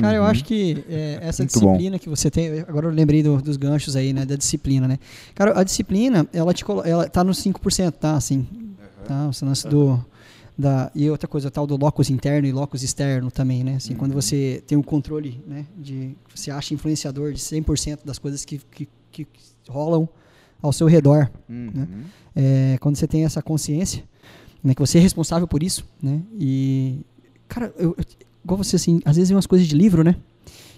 Cara, 0.00 0.14
eu 0.16 0.22
Uhum. 0.22 0.28
acho 0.28 0.44
que 0.44 0.84
é, 0.88 1.18
essa 1.22 1.42
Muito 1.42 1.58
bom. 1.58 1.66
disciplina 1.72 1.98
que 1.98 2.08
você 2.08 2.30
tem, 2.30 2.60
agora 2.60 2.86
eu 2.86 2.92
lembrei 2.92 3.24
do- 3.24 3.42
dos 3.42 3.56
ganchos 3.56 3.96
aí, 3.96 4.12
né, 4.12 4.24
da 4.24 4.36
disciplina, 4.36 4.86
né? 4.86 4.98
Cara, 5.34 5.58
a 5.58 5.64
disciplina, 5.64 6.28
ela 6.32 6.54
te 6.54 6.64
colo- 6.64 6.82
ela 6.84 7.08
tá 7.08 7.24
nos 7.24 7.38
5%, 7.38 7.92
tá, 7.98 8.14
assim, 8.14 8.46
tá, 9.04 9.28
o 9.28 9.44
lance 9.44 9.66
do 9.68 10.04
da 10.58 10.90
e 10.94 11.10
outra 11.10 11.26
coisa, 11.28 11.50
tal 11.50 11.66
do 11.66 11.76
locus 11.76 12.08
interno 12.08 12.46
e 12.48 12.52
locus 12.52 12.82
externo 12.82 13.30
também, 13.32 13.62
né? 13.64 13.74
Assim, 13.76 13.94
quando 13.94 14.14
você 14.14 14.62
tem 14.66 14.78
o 14.78 14.82
controle, 14.82 15.42
né, 15.46 15.66
de 15.76 16.14
você 16.34 16.50
acha 16.50 16.72
influenciador 16.72 17.32
de 17.32 17.40
100% 17.40 18.04
das 18.04 18.18
coisas 18.18 18.44
que, 18.44 18.58
que, 18.70 18.88
que 19.12 19.26
rolam 19.68 20.08
ao 20.62 20.72
seu 20.72 20.86
redor, 20.86 21.30
Uhum. 21.48 22.04
é, 22.34 22.76
quando 22.80 22.96
você 22.96 23.06
tem 23.06 23.24
essa 23.24 23.40
consciência, 23.42 24.02
né, 24.62 24.74
que 24.74 24.80
você 24.80 24.98
é 24.98 25.00
responsável 25.00 25.46
por 25.46 25.62
isso, 25.62 25.84
né? 26.02 26.20
E 26.38 27.00
cara, 27.48 27.72
eu, 27.78 27.94
eu- 27.96 28.04
igual 28.44 28.58
você 28.58 28.76
assim, 28.76 29.00
às 29.04 29.16
vezes 29.16 29.28
vem 29.28 29.36
umas 29.36 29.46
coisas 29.46 29.66
de 29.66 29.76
livro, 29.76 30.02
né? 30.02 30.16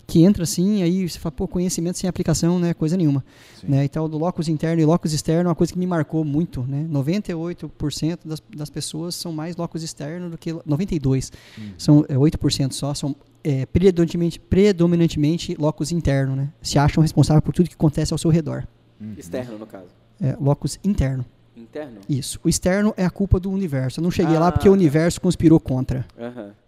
Que 0.07 0.25
entra 0.25 0.43
assim, 0.45 0.83
aí 0.83 1.07
você 1.07 1.19
fala, 1.19 1.33
pô, 1.33 1.47
conhecimento 1.47 1.99
sem 1.99 2.09
aplicação, 2.09 2.59
né? 2.59 2.73
Coisa 2.73 2.97
nenhuma. 2.97 3.23
Sim. 3.61 3.67
Né? 3.69 3.85
Então, 3.85 4.09
do 4.09 4.17
locus 4.17 4.49
interno 4.49 4.81
e 4.81 4.85
locus 4.87 5.13
externo 5.13 5.49
é 5.49 5.49
uma 5.51 5.55
coisa 5.55 5.71
que 5.71 5.79
me 5.79 5.87
marcou 5.87 6.25
muito, 6.25 6.63
né? 6.63 6.87
98% 6.91 8.19
das, 8.25 8.43
das 8.57 8.71
pessoas 8.71 9.15
são 9.15 9.33
mais 9.33 9.55
locus 9.57 9.83
externo 9.83 10.31
do 10.31 10.39
que 10.39 10.55
92. 10.65 11.31
São 11.77 12.07
é, 12.09 12.15
8% 12.17 12.73
só, 12.73 12.95
são 12.95 13.15
é, 13.45 13.67
predominantemente, 13.67 14.41
predominantemente 14.41 15.55
locus 15.59 15.93
interno, 15.93 16.35
né? 16.35 16.49
Se 16.63 16.79
acham 16.79 17.03
responsáveis 17.03 17.45
por 17.45 17.53
tudo 17.53 17.69
que 17.69 17.75
acontece 17.75 18.13
ao 18.15 18.19
seu 18.19 18.31
redor. 18.31 18.67
Uhum. 19.01 19.15
Externo, 19.17 19.59
no 19.59 19.67
caso. 19.67 19.87
É, 20.21 20.37
locus 20.41 20.79
interno. 20.83 21.25
Interno? 21.57 21.99
Isso. 22.09 22.39
O 22.45 22.49
externo 22.49 22.95
é 22.97 23.05
a 23.05 23.11
culpa 23.11 23.41
do 23.41 23.51
universo. 23.51 23.99
Eu 23.99 24.05
não 24.05 24.13
cheguei 24.13 24.37
Ah, 24.37 24.39
lá 24.41 24.53
porque 24.53 24.69
o 24.69 24.73
tá. 24.73 24.77
universo 24.79 25.21
conspirou 25.21 25.59
contra. 25.59 26.07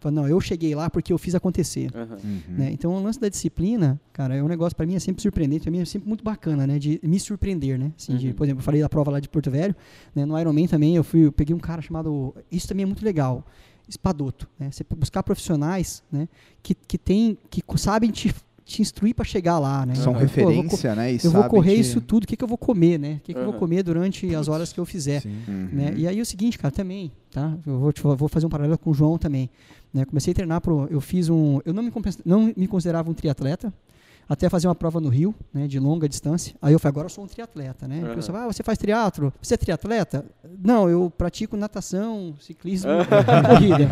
Fala, 0.00 0.12
não, 0.12 0.26
eu 0.28 0.40
cheguei 0.40 0.74
lá 0.74 0.90
porque 0.90 1.12
eu 1.12 1.18
fiz 1.18 1.32
acontecer. 1.36 1.90
Uhum. 1.94 2.40
Né? 2.56 2.70
Então, 2.72 2.92
o 2.92 3.00
lance 3.00 3.20
da 3.20 3.28
disciplina, 3.28 4.00
cara, 4.12 4.34
é 4.34 4.42
um 4.42 4.48
negócio 4.48 4.74
pra 4.76 4.84
mim 4.84 4.96
é 4.96 4.98
sempre 4.98 5.22
surpreendente, 5.22 5.62
pra 5.62 5.70
mim 5.70 5.80
é 5.80 5.84
sempre 5.84 6.08
muito 6.08 6.24
bacana, 6.24 6.66
né? 6.66 6.76
De 6.76 6.98
me 7.04 7.20
surpreender, 7.20 7.78
né? 7.78 7.92
Assim, 7.96 8.16
de, 8.16 8.28
Uhum. 8.28 8.34
por 8.34 8.44
exemplo, 8.44 8.60
eu 8.60 8.64
falei 8.64 8.80
da 8.80 8.88
prova 8.88 9.12
lá 9.12 9.20
de 9.20 9.28
Porto 9.28 9.48
Velho, 9.48 9.76
né? 10.12 10.24
No 10.24 10.36
Ironman 10.36 10.66
também 10.66 10.96
eu 10.96 11.04
fui, 11.04 11.26
eu 11.26 11.32
peguei 11.32 11.54
um 11.54 11.60
cara 11.60 11.80
chamado, 11.80 12.34
isso 12.50 12.66
também 12.66 12.82
é 12.82 12.86
muito 12.86 13.04
legal, 13.04 13.46
Espadoto, 13.88 14.48
né? 14.58 14.70
Você 14.72 14.84
buscar 14.96 15.22
profissionais, 15.22 16.02
né? 16.12 16.28
Que, 16.62 16.74
que 16.74 16.96
tem, 16.98 17.36
que 17.48 17.62
sabem 17.76 18.10
te, 18.10 18.34
te 18.70 18.82
instruir 18.82 19.14
pra 19.14 19.24
chegar 19.24 19.58
lá, 19.58 19.84
né? 19.84 19.94
São 19.94 20.12
Pô, 20.14 20.20
eu 20.20 20.26
vou 20.28 20.28
co- 20.28 20.42
referência, 20.52 20.94
né? 20.94 21.12
E 21.12 21.18
Eu 21.22 21.30
vou 21.30 21.44
correr 21.44 21.74
que- 21.74 21.80
isso 21.80 22.00
tudo, 22.00 22.24
o 22.24 22.26
que, 22.26 22.36
que 22.36 22.44
eu 22.44 22.48
vou 22.48 22.56
comer, 22.58 22.98
né? 22.98 23.14
O 23.14 23.20
que, 23.20 23.32
que 23.34 23.38
eu 23.40 23.44
vou 23.44 23.52
comer 23.54 23.82
durante 23.82 24.34
as 24.34 24.48
horas 24.48 24.72
que 24.72 24.78
eu 24.80 24.86
fizer. 24.86 25.20
Sim. 25.22 25.34
Uhum. 25.48 25.68
Né? 25.72 25.94
E 25.96 26.06
aí 26.08 26.18
é 26.18 26.22
o 26.22 26.26
seguinte, 26.26 26.58
cara, 26.58 26.72
também, 26.72 27.10
tá? 27.30 27.54
Eu 27.66 27.78
vou, 27.78 27.92
te- 27.92 28.00
vou 28.02 28.28
fazer 28.28 28.46
um 28.46 28.48
paralelo 28.48 28.78
com 28.78 28.90
o 28.90 28.94
João 28.94 29.18
também. 29.18 29.50
Né? 29.92 30.04
Comecei 30.04 30.30
a 30.30 30.34
treinar 30.34 30.60
pro, 30.60 30.86
eu 30.90 31.00
fiz 31.00 31.28
um, 31.28 31.60
eu 31.64 31.74
não 31.74 31.82
me, 31.82 31.92
não 32.24 32.52
me 32.56 32.66
considerava 32.68 33.10
um 33.10 33.14
triatleta, 33.14 33.72
até 34.30 34.48
fazer 34.48 34.68
uma 34.68 34.74
prova 34.74 35.00
no 35.00 35.08
Rio, 35.08 35.34
né, 35.52 35.66
de 35.66 35.78
longa 35.78 36.08
distância. 36.08 36.54
Aí 36.62 36.72
eu 36.72 36.78
falei, 36.78 36.92
agora 36.92 37.06
eu 37.06 37.10
sou 37.10 37.24
um 37.24 37.26
triatleta, 37.26 37.86
né? 37.88 38.00
Uhum. 38.02 38.12
O 38.12 38.14
pessoal, 38.14 38.38
ah, 38.38 38.46
você 38.46 38.62
faz 38.62 38.78
triatlo? 38.78 39.32
Você 39.42 39.54
é 39.54 39.56
triatleta? 39.56 40.24
Não, 40.62 40.88
eu 40.88 41.10
pratico 41.10 41.56
natação, 41.56 42.34
ciclismo 42.40 42.90
e 42.90 43.04
corrida. 43.48 43.88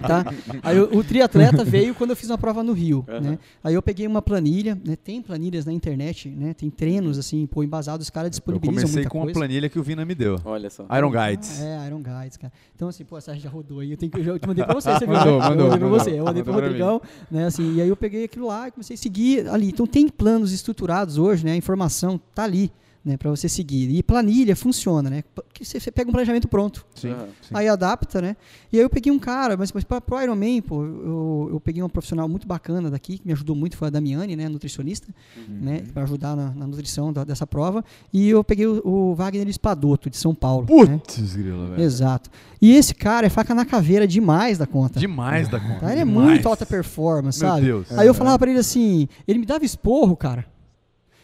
tá? 0.00 0.24
Aí 0.62 0.80
o, 0.80 0.96
o 0.98 1.04
triatleta 1.04 1.64
veio 1.64 1.94
quando 1.94 2.10
eu 2.10 2.16
fiz 2.16 2.30
uma 2.30 2.38
prova 2.38 2.62
no 2.62 2.72
Rio, 2.72 3.04
Uhum. 3.08 3.20
né? 3.20 3.38
Aí 3.62 3.74
eu 3.74 3.82
peguei 3.82 4.06
uma 4.06 4.22
planilha, 4.22 4.74
né? 4.84 4.96
Tem 4.96 5.20
planilhas 5.20 5.64
na 5.66 5.72
internet, 5.72 6.28
né? 6.30 6.54
Tem 6.54 6.70
treinos 6.70 7.18
assim, 7.18 7.46
pô, 7.46 7.62
embasados, 7.62 8.06
os 8.06 8.10
caras 8.10 8.28
Eu 8.28 8.30
disponibilizam 8.30 8.74
comecei 8.82 8.94
muita 9.02 9.10
com 9.10 9.18
coisa. 9.20 9.28
uma 9.38 9.40
planilha 9.46 9.68
que 9.68 9.78
o 9.78 9.82
Vina 9.82 10.04
me 10.04 10.14
deu. 10.14 10.36
Olha 10.44 10.70
só. 10.70 10.86
Iron 10.96 11.10
Guides. 11.10 11.60
É, 11.60 11.86
Iron 11.86 12.02
Guides, 12.02 12.36
cara. 12.38 12.52
Então, 12.74 12.88
assim, 12.88 13.04
pô, 13.04 13.18
essa 13.18 13.34
já 13.36 13.50
rodou 13.50 13.80
aí. 13.80 13.90
Eu, 13.90 13.96
tenho 13.98 14.10
que, 14.10 14.20
eu 14.20 14.38
te 14.38 14.46
mandei 14.46 14.64
pra 14.64 14.74
você, 14.74 14.92
você 14.92 15.06
viu? 15.06 15.14
Mandou, 15.14 15.38
né? 15.40 15.48
mandou, 15.48 15.66
Eu 15.66 15.70
mandei 15.70 15.78
pra 15.78 15.88
mandou. 15.88 15.98
você, 16.04 16.10
eu 16.20 16.24
mandei 16.24 16.42
pro 16.42 16.52
Mandou 16.52 16.68
pra 16.70 16.86
Rodrigão, 16.88 17.02
né? 17.30 17.46
Assim, 17.46 17.74
e 17.74 17.82
aí 17.82 17.88
eu 17.88 17.96
peguei 17.96 18.24
aquilo 18.24 18.46
lá 18.46 18.68
e 18.68 18.70
comecei 18.70 18.94
a 18.94 18.98
seguir 18.98 19.41
ali. 19.48 19.68
Então, 19.68 19.86
tem 19.86 20.08
planos 20.08 20.52
estruturados 20.52 21.18
hoje, 21.18 21.44
né? 21.44 21.52
A 21.52 21.56
informação 21.56 22.20
tá 22.34 22.44
ali, 22.44 22.70
né? 23.04 23.16
Pra 23.16 23.30
você 23.30 23.48
seguir. 23.48 23.90
E 23.90 24.02
planilha 24.02 24.54
funciona, 24.54 25.10
né? 25.10 25.24
Porque 25.34 25.64
você, 25.64 25.80
você 25.80 25.90
pega 25.90 26.08
um 26.08 26.12
planejamento 26.12 26.46
pronto. 26.48 26.86
Sim, 26.94 27.14
sim. 27.42 27.48
Aí 27.54 27.68
adapta, 27.68 28.20
né? 28.22 28.36
E 28.72 28.76
aí 28.78 28.82
eu 28.84 28.88
peguei 28.90 29.12
um 29.12 29.18
cara, 29.18 29.56
mas, 29.56 29.72
mas 29.72 29.84
pra, 29.84 30.00
pro 30.00 30.20
Iron 30.22 30.36
Man, 30.36 30.60
pô, 30.66 30.84
eu, 30.84 31.48
eu 31.52 31.60
peguei 31.60 31.82
uma 31.82 31.88
profissional 31.88 32.28
muito 32.28 32.46
bacana 32.46 32.90
daqui, 32.90 33.18
que 33.18 33.26
me 33.26 33.32
ajudou 33.32 33.56
muito, 33.56 33.76
foi 33.76 33.88
a 33.88 33.90
Damiane, 33.90 34.36
né? 34.36 34.48
Nutricionista, 34.48 35.08
né? 35.48 35.82
Pra 35.92 36.04
ajudar 36.04 36.36
na, 36.36 36.50
na 36.50 36.66
nutrição 36.66 37.12
da- 37.12 37.24
dessa 37.24 37.46
prova. 37.46 37.84
E 38.12 38.28
eu 38.28 38.42
peguei 38.44 38.66
o, 38.66 38.80
o 38.86 39.14
Wagner 39.14 39.48
Espadoto, 39.48 40.08
de 40.08 40.16
São 40.16 40.34
Paulo. 40.34 40.66
né? 40.86 40.98
Putz, 40.98 41.34
grila, 41.36 41.70
velho. 41.70 41.82
Exato. 41.82 42.30
E 42.60 42.72
esse 42.76 42.94
cara 42.94 43.26
é 43.26 43.30
faca 43.30 43.54
na 43.54 43.64
caveira 43.64 44.06
demais 44.06 44.56
da 44.58 44.66
conta. 44.66 45.00
Demais 45.00 45.48
da 45.48 45.58
conta. 45.58 45.80
Tá? 45.80 45.92
Ele 45.92 46.02
é 46.02 46.04
demais. 46.04 46.28
muito 46.28 46.48
alta 46.48 46.64
performance, 46.64 47.40
Meu 47.40 47.48
sabe? 47.50 47.66
Deus. 47.66 47.90
Aí 47.92 48.06
eu 48.06 48.14
falava 48.14 48.38
pra 48.38 48.50
ele 48.50 48.60
assim, 48.60 49.08
ele 49.26 49.40
me 49.40 49.46
dava 49.46 49.64
esporro, 49.64 50.16
cara. 50.16 50.46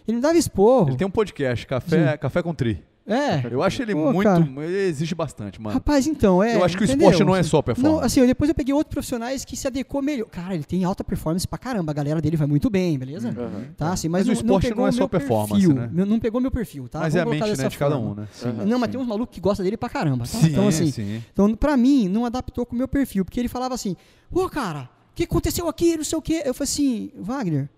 Ele 0.08 0.16
me 0.16 0.22
dava 0.22 0.38
esporro. 0.38 0.88
Ele 0.88 0.96
tem 0.96 1.06
um 1.06 1.10
podcast, 1.10 1.66
Café, 1.66 2.16
Café 2.16 2.42
com 2.42 2.54
Tri. 2.54 2.82
É. 3.06 3.42
Eu 3.50 3.62
acho 3.62 3.80
ele 3.80 3.94
Pô, 3.94 4.12
muito. 4.12 4.24
cara. 4.28 4.46
Ele 4.58 4.88
exige 4.88 5.14
bastante, 5.14 5.58
mano. 5.60 5.72
Rapaz, 5.72 6.06
então, 6.06 6.42
é. 6.42 6.56
eu 6.56 6.62
acho 6.64 6.76
que 6.76 6.82
o 6.82 6.84
entendeu? 6.84 7.08
esporte 7.08 7.24
não 7.26 7.34
é 7.34 7.42
só 7.42 7.62
performance. 7.62 7.96
Não, 7.96 8.04
assim, 8.04 8.20
eu- 8.20 8.26
depois 8.26 8.50
eu 8.50 8.54
peguei 8.54 8.74
outros 8.74 8.92
profissionais 8.92 9.46
que 9.46 9.56
se 9.56 9.66
adequou 9.66 10.02
melhor. 10.02 10.26
Cara, 10.28 10.54
ele 10.54 10.64
tem 10.64 10.84
alta 10.84 11.02
performance 11.02 11.48
pra 11.48 11.58
caramba, 11.58 11.90
a 11.90 11.94
galera 11.94 12.20
dele 12.20 12.36
vai 12.36 12.46
muito 12.46 12.68
bem, 12.68 12.98
beleza? 12.98 13.30
Aham. 13.30 13.64
Tá, 13.78 13.92
assim, 13.92 14.08
mas, 14.08 14.26
Mas 14.26 14.40
o 14.40 14.44
não, 14.44 14.56
esporte 14.58 14.68
pegou 14.68 14.82
não 14.82 14.86
é 14.86 14.90
o 14.90 14.92
só 14.92 15.08
performance, 15.08 15.66
perfil, 15.66 15.74
né? 15.74 15.90
Não 16.04 16.20
pegou 16.20 16.38
meu 16.38 16.50
perfil, 16.50 16.86
tá? 16.86 17.00
Mas 17.00 17.14
é 17.14 17.20
a 17.20 17.24
Vamos 17.24 17.32
mente 17.36 17.40
colocar 17.44 17.56
né, 17.56 17.64
dessa 17.64 17.70
de 17.70 17.78
cada 17.78 17.98
um, 17.98 18.14
né? 18.14 18.28
Aham. 18.44 18.64
Não, 18.66 18.78
mas 18.78 18.90
tem 18.90 19.00
uns 19.00 19.06
malucos 19.06 19.34
que 19.34 19.40
gostam 19.40 19.64
dele 19.64 19.78
pra 19.78 19.88
caramba. 19.88 20.24
Tá? 20.24 20.38
Sim, 20.38 20.46
então, 20.48 20.68
assim, 20.68 20.90
sim. 20.90 21.22
então, 21.32 21.54
pra 21.54 21.78
mim, 21.78 22.08
não 22.08 22.26
adaptou 22.26 22.66
com 22.66 22.74
o 22.74 22.78
meu 22.78 22.88
perfil, 22.88 23.24
porque 23.24 23.40
ele 23.40 23.48
falava 23.48 23.74
assim: 23.74 23.96
Ô, 24.30 24.46
cara, 24.50 24.80
o 25.12 25.14
que 25.14 25.22
aconteceu 25.24 25.66
aqui? 25.66 25.96
Não 25.96 26.04
sei 26.04 26.18
o 26.18 26.22
quê. 26.22 26.42
Eu 26.44 26.52
falei 26.52 26.64
assim: 26.70 27.10
Wagner, 27.18 27.70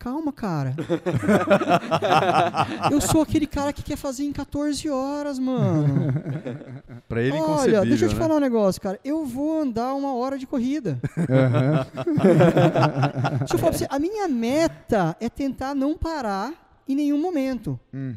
calma, 0.00 0.32
cara. 0.32 0.74
eu 2.90 3.00
sou 3.02 3.20
aquele 3.20 3.46
cara 3.46 3.70
que 3.72 3.82
quer 3.82 3.96
fazer 3.96 4.24
em 4.24 4.32
14 4.32 4.88
horas, 4.88 5.38
mano. 5.38 6.10
Pra 7.06 7.20
ele, 7.20 7.32
Olha, 7.32 7.40
inconcebível, 7.40 7.84
deixa 7.84 8.04
eu 8.06 8.08
te 8.08 8.14
né? 8.14 8.20
falar 8.20 8.36
um 8.36 8.40
negócio, 8.40 8.80
cara. 8.80 8.98
Eu 9.04 9.26
vou 9.26 9.60
andar 9.60 9.92
uma 9.94 10.14
hora 10.14 10.38
de 10.38 10.46
corrida. 10.46 10.98
Aham. 11.28 11.86
Deixa 13.40 13.54
eu 13.54 13.58
falar 13.58 13.70
pra 13.72 13.78
você, 13.78 13.86
a 13.90 13.98
minha 13.98 14.28
meta 14.28 15.16
é 15.20 15.28
tentar 15.28 15.74
não 15.74 15.96
parar 15.96 16.52
em 16.88 16.94
nenhum 16.94 17.20
momento. 17.20 17.78
Uhum. 17.92 18.14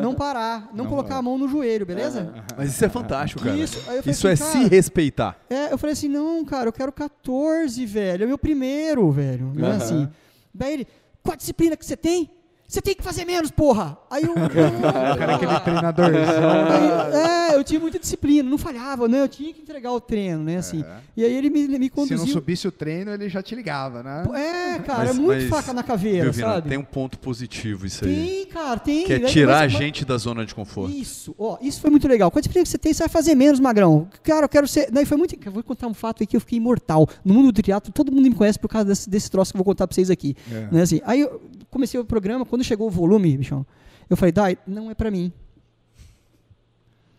Não 0.00 0.14
parar, 0.14 0.68
não, 0.72 0.84
Não 0.84 0.86
colocar 0.86 1.08
parar. 1.10 1.20
a 1.20 1.22
mão 1.22 1.36
no 1.38 1.48
joelho, 1.48 1.84
beleza? 1.84 2.32
Mas 2.56 2.70
isso 2.70 2.84
é 2.84 2.88
fantástico, 2.88 3.42
cara. 3.42 3.56
Isso, 3.56 3.78
Isso 4.06 4.28
é 4.28 4.32
assim, 4.32 4.44
se 4.44 4.52
cara, 4.58 4.68
respeitar. 4.68 5.36
É, 5.50 5.72
eu 5.72 5.78
falei 5.78 5.92
assim, 5.92 6.08
não, 6.08 6.44
cara, 6.44 6.68
eu 6.68 6.72
quero 6.72 6.92
14, 6.92 7.84
velho. 7.84 8.22
É 8.22 8.24
o 8.24 8.28
meu 8.28 8.38
primeiro, 8.38 9.10
velho. 9.10 9.52
Não 9.54 9.66
é 9.68 9.70
Aham. 9.72 9.76
assim. 9.76 10.08
Daí 10.54 10.72
ele, 10.72 10.86
qual 11.26 11.34
a 11.34 11.36
disciplina 11.36 11.76
que 11.76 11.84
você 11.84 11.96
tem? 11.96 12.30
Você 12.68 12.82
tem 12.82 12.94
que 12.96 13.02
fazer 13.02 13.24
menos, 13.24 13.50
porra! 13.50 13.96
Aí 14.10 14.24
eu. 14.24 14.32
O 14.36 15.18
cara 15.18 15.32
é 15.32 15.34
aquele 15.36 15.60
treinadorzão. 15.60 16.66
Aí, 16.70 17.52
é, 17.52 17.56
eu 17.56 17.62
tinha 17.64 17.78
muita 17.78 17.98
disciplina, 17.98 18.48
não 18.48 18.58
falhava, 18.58 19.06
né? 19.08 19.20
Eu 19.22 19.28
tinha 19.28 19.52
que 19.52 19.62
entregar 19.62 19.92
o 19.92 20.00
treino, 20.00 20.42
né? 20.42 20.56
Assim. 20.58 20.84
E 21.16 21.24
aí 21.24 21.32
ele 21.32 21.48
me, 21.48 21.66
me 21.66 21.74
Se 21.74 21.78
não 21.80 21.88
conduziu. 21.90 22.26
subisse 22.26 22.66
o 22.68 22.72
treino, 22.72 23.12
ele 23.12 23.28
já 23.28 23.42
te 23.42 23.54
ligava, 23.54 24.02
né? 24.02 24.24
É, 24.34 24.78
cara, 24.80 24.98
Mas- 25.04 25.10
é 25.10 25.12
muito 25.20 25.40
mas, 25.42 25.48
faca 25.48 25.72
na 25.72 25.82
caveira, 25.82 26.24
Viu, 26.24 26.32
Vina? 26.32 26.46
sabe? 26.54 26.68
Tem 26.68 26.78
um 26.78 26.84
ponto 26.84 27.18
positivo 27.18 27.86
isso 27.86 28.04
aí. 28.04 28.14
Tem, 28.14 28.46
cara, 28.46 28.80
tem. 28.80 29.04
Que 29.06 29.12
é 29.14 29.18
Daí- 29.20 29.30
tirar 29.30 29.60
a 29.60 29.68
gente 29.68 30.04
da 30.04 30.16
zona 30.18 30.44
de 30.44 30.54
conforto. 30.54 30.94
Isso, 30.94 31.34
ó, 31.38 31.56
isso 31.60 31.80
foi 31.80 31.90
muito 31.90 32.08
legal. 32.08 32.30
Disciplina 32.36 32.64
que 32.64 32.68
você 32.70 32.78
tem, 32.78 32.92
você 32.92 33.02
vai 33.04 33.08
fazer 33.08 33.34
menos, 33.34 33.58
magrão. 33.60 34.08
Cara, 34.22 34.44
eu 34.44 34.48
quero 34.48 34.66
ser. 34.68 34.90
Daí 34.90 35.06
foi 35.06 35.16
muito. 35.16 35.36
Eu 35.44 35.52
vou 35.52 35.62
contar 35.62 35.86
um 35.86 35.94
fato 35.94 36.22
aqui, 36.22 36.36
eu 36.36 36.40
fiquei 36.40 36.58
imortal. 36.58 37.08
No 37.24 37.32
mundo 37.34 37.52
do 37.52 37.62
triatlo, 37.62 37.92
todo 37.92 38.10
mundo 38.12 38.24
me 38.28 38.34
conhece 38.34 38.58
por 38.58 38.68
causa 38.68 38.86
desse, 38.88 39.08
desse 39.08 39.30
troço 39.30 39.52
que 39.52 39.56
eu 39.56 39.58
vou 39.58 39.64
contar 39.64 39.86
pra 39.86 39.94
vocês 39.94 40.10
aqui. 40.10 40.36
É. 40.52 40.68
Né, 40.70 40.82
assim, 40.82 41.00
aí 41.04 41.20
eu 41.20 41.40
comecei 41.76 42.00
o 42.00 42.04
programa, 42.04 42.46
quando 42.46 42.64
chegou 42.64 42.88
o 42.88 42.90
volume, 42.90 43.36
bichão, 43.36 43.66
eu 44.08 44.16
falei, 44.16 44.32
Dai, 44.32 44.58
não 44.66 44.90
é 44.90 44.94
pra 44.94 45.10
mim. 45.10 45.30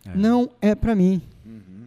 É. 0.04 0.16
Não 0.16 0.50
é 0.60 0.74
pra 0.74 0.94
mim. 0.96 1.22
Uhum. 1.46 1.86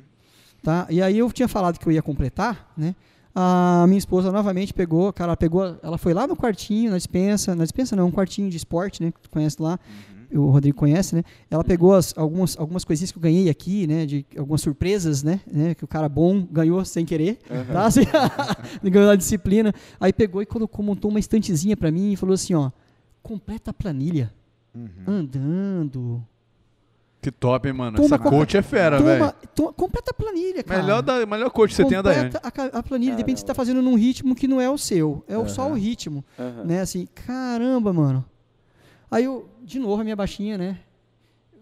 Tá? 0.63 0.87
E 0.89 1.01
aí 1.01 1.17
eu 1.17 1.29
tinha 1.31 1.47
falado 1.47 1.77
que 1.77 1.85
eu 1.85 1.91
ia 1.91 2.01
completar, 2.01 2.71
né? 2.77 2.95
A 3.33 3.85
minha 3.87 3.97
esposa 3.97 4.31
novamente 4.31 4.73
pegou, 4.73 5.11
cara, 5.13 5.29
ela 5.29 5.37
pegou, 5.37 5.77
ela 5.81 5.97
foi 5.97 6.13
lá 6.13 6.27
no 6.27 6.35
quartinho, 6.35 6.91
na 6.91 6.97
dispensa, 6.97 7.55
na 7.55 7.63
dispensa 7.63 7.95
não, 7.95 8.07
um 8.07 8.11
quartinho 8.11 8.49
de 8.49 8.57
esporte, 8.57 9.01
né, 9.01 9.11
que 9.11 9.21
tu 9.21 9.29
conhece 9.29 9.61
lá, 9.61 9.79
o 10.33 10.49
Rodrigo 10.49 10.77
conhece, 10.77 11.15
né? 11.15 11.23
Ela 11.49 11.63
pegou 11.63 11.93
as- 11.93 12.13
algumas, 12.17 12.57
algumas 12.57 12.83
coisinhas 12.85 13.11
que 13.11 13.17
eu 13.17 13.21
ganhei 13.21 13.49
aqui, 13.49 13.85
né, 13.87 14.05
de 14.05 14.25
algumas 14.37 14.61
surpresas, 14.61 15.23
né, 15.23 15.39
né, 15.51 15.75
que 15.75 15.83
o 15.83 15.87
cara 15.87 16.07
bom 16.09 16.45
ganhou 16.51 16.83
sem 16.85 17.05
querer, 17.05 17.39
tá? 17.71 17.85
Assim, 17.85 18.01
ganhou 18.83 19.07
na 19.07 19.15
disciplina. 19.15 19.73
Aí 19.99 20.13
pegou 20.13 20.41
e 20.41 20.45
colocou, 20.45 20.83
montou 20.85 21.09
uma 21.11 21.19
estantezinha 21.19 21.75
pra 21.75 21.91
mim 21.91 22.13
e 22.13 22.15
falou 22.15 22.33
assim, 22.33 22.53
ó, 22.53 22.71
completa 23.21 23.71
a 23.71 23.73
planilha, 23.73 24.31
Uhum. 24.73 24.89
andando, 25.05 26.23
Que 27.21 27.29
top, 27.29 27.67
hein, 27.67 27.73
mano? 27.75 27.97
Toma 27.97 28.15
Essa 28.15 28.17
coach 28.17 28.57
é 28.57 28.61
fera, 28.63 28.99
velho. 28.99 29.31
completa 29.75 30.09
a 30.09 30.13
planilha, 30.13 30.63
cara. 30.63 30.81
Melhor, 30.81 31.01
da, 31.03 31.23
melhor 31.25 31.51
coach 31.51 31.69
que 31.69 31.75
você 31.75 31.85
tem 31.85 31.97
a 31.97 32.01
completa 32.01 32.41
a, 32.73 32.81
planilha, 32.81 33.11
de 33.11 33.17
repente 33.17 33.41
você 33.41 33.45
tá 33.45 33.53
fazendo 33.53 33.79
num 33.81 33.95
ritmo 33.95 34.33
que 34.33 34.47
não 34.47 34.59
é 34.59 34.67
o 34.69 34.77
seu, 34.77 35.23
é 35.27 35.37
o 35.37 35.47
só 35.47 35.69
o 35.69 35.73
ritmo, 35.75 36.23
Aham. 36.39 36.63
né? 36.63 36.81
Assim, 36.81 37.07
caramba, 37.13 37.93
mano. 37.93 38.25
Aí 39.11 39.25
eu, 39.25 39.49
de 39.61 39.77
novo, 39.77 40.01
a 40.01 40.03
minha 40.03 40.15
baixinha, 40.15 40.57
né? 40.57 40.79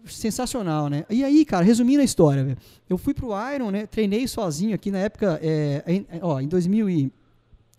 Sensacional, 0.06 0.88
né? 0.88 1.04
E 1.10 1.22
aí, 1.24 1.44
cara, 1.44 1.64
resumindo 1.64 2.00
a 2.00 2.04
história, 2.04 2.56
eu 2.88 2.96
fui 2.96 3.12
pro 3.12 3.32
Iron, 3.52 3.70
né? 3.70 3.86
Treinei 3.86 4.26
sozinho 4.28 4.74
aqui 4.74 4.90
na 4.90 4.98
época, 4.98 5.38
é, 5.42 5.82
em, 5.86 6.06
ó, 6.22 6.40
em 6.40 6.48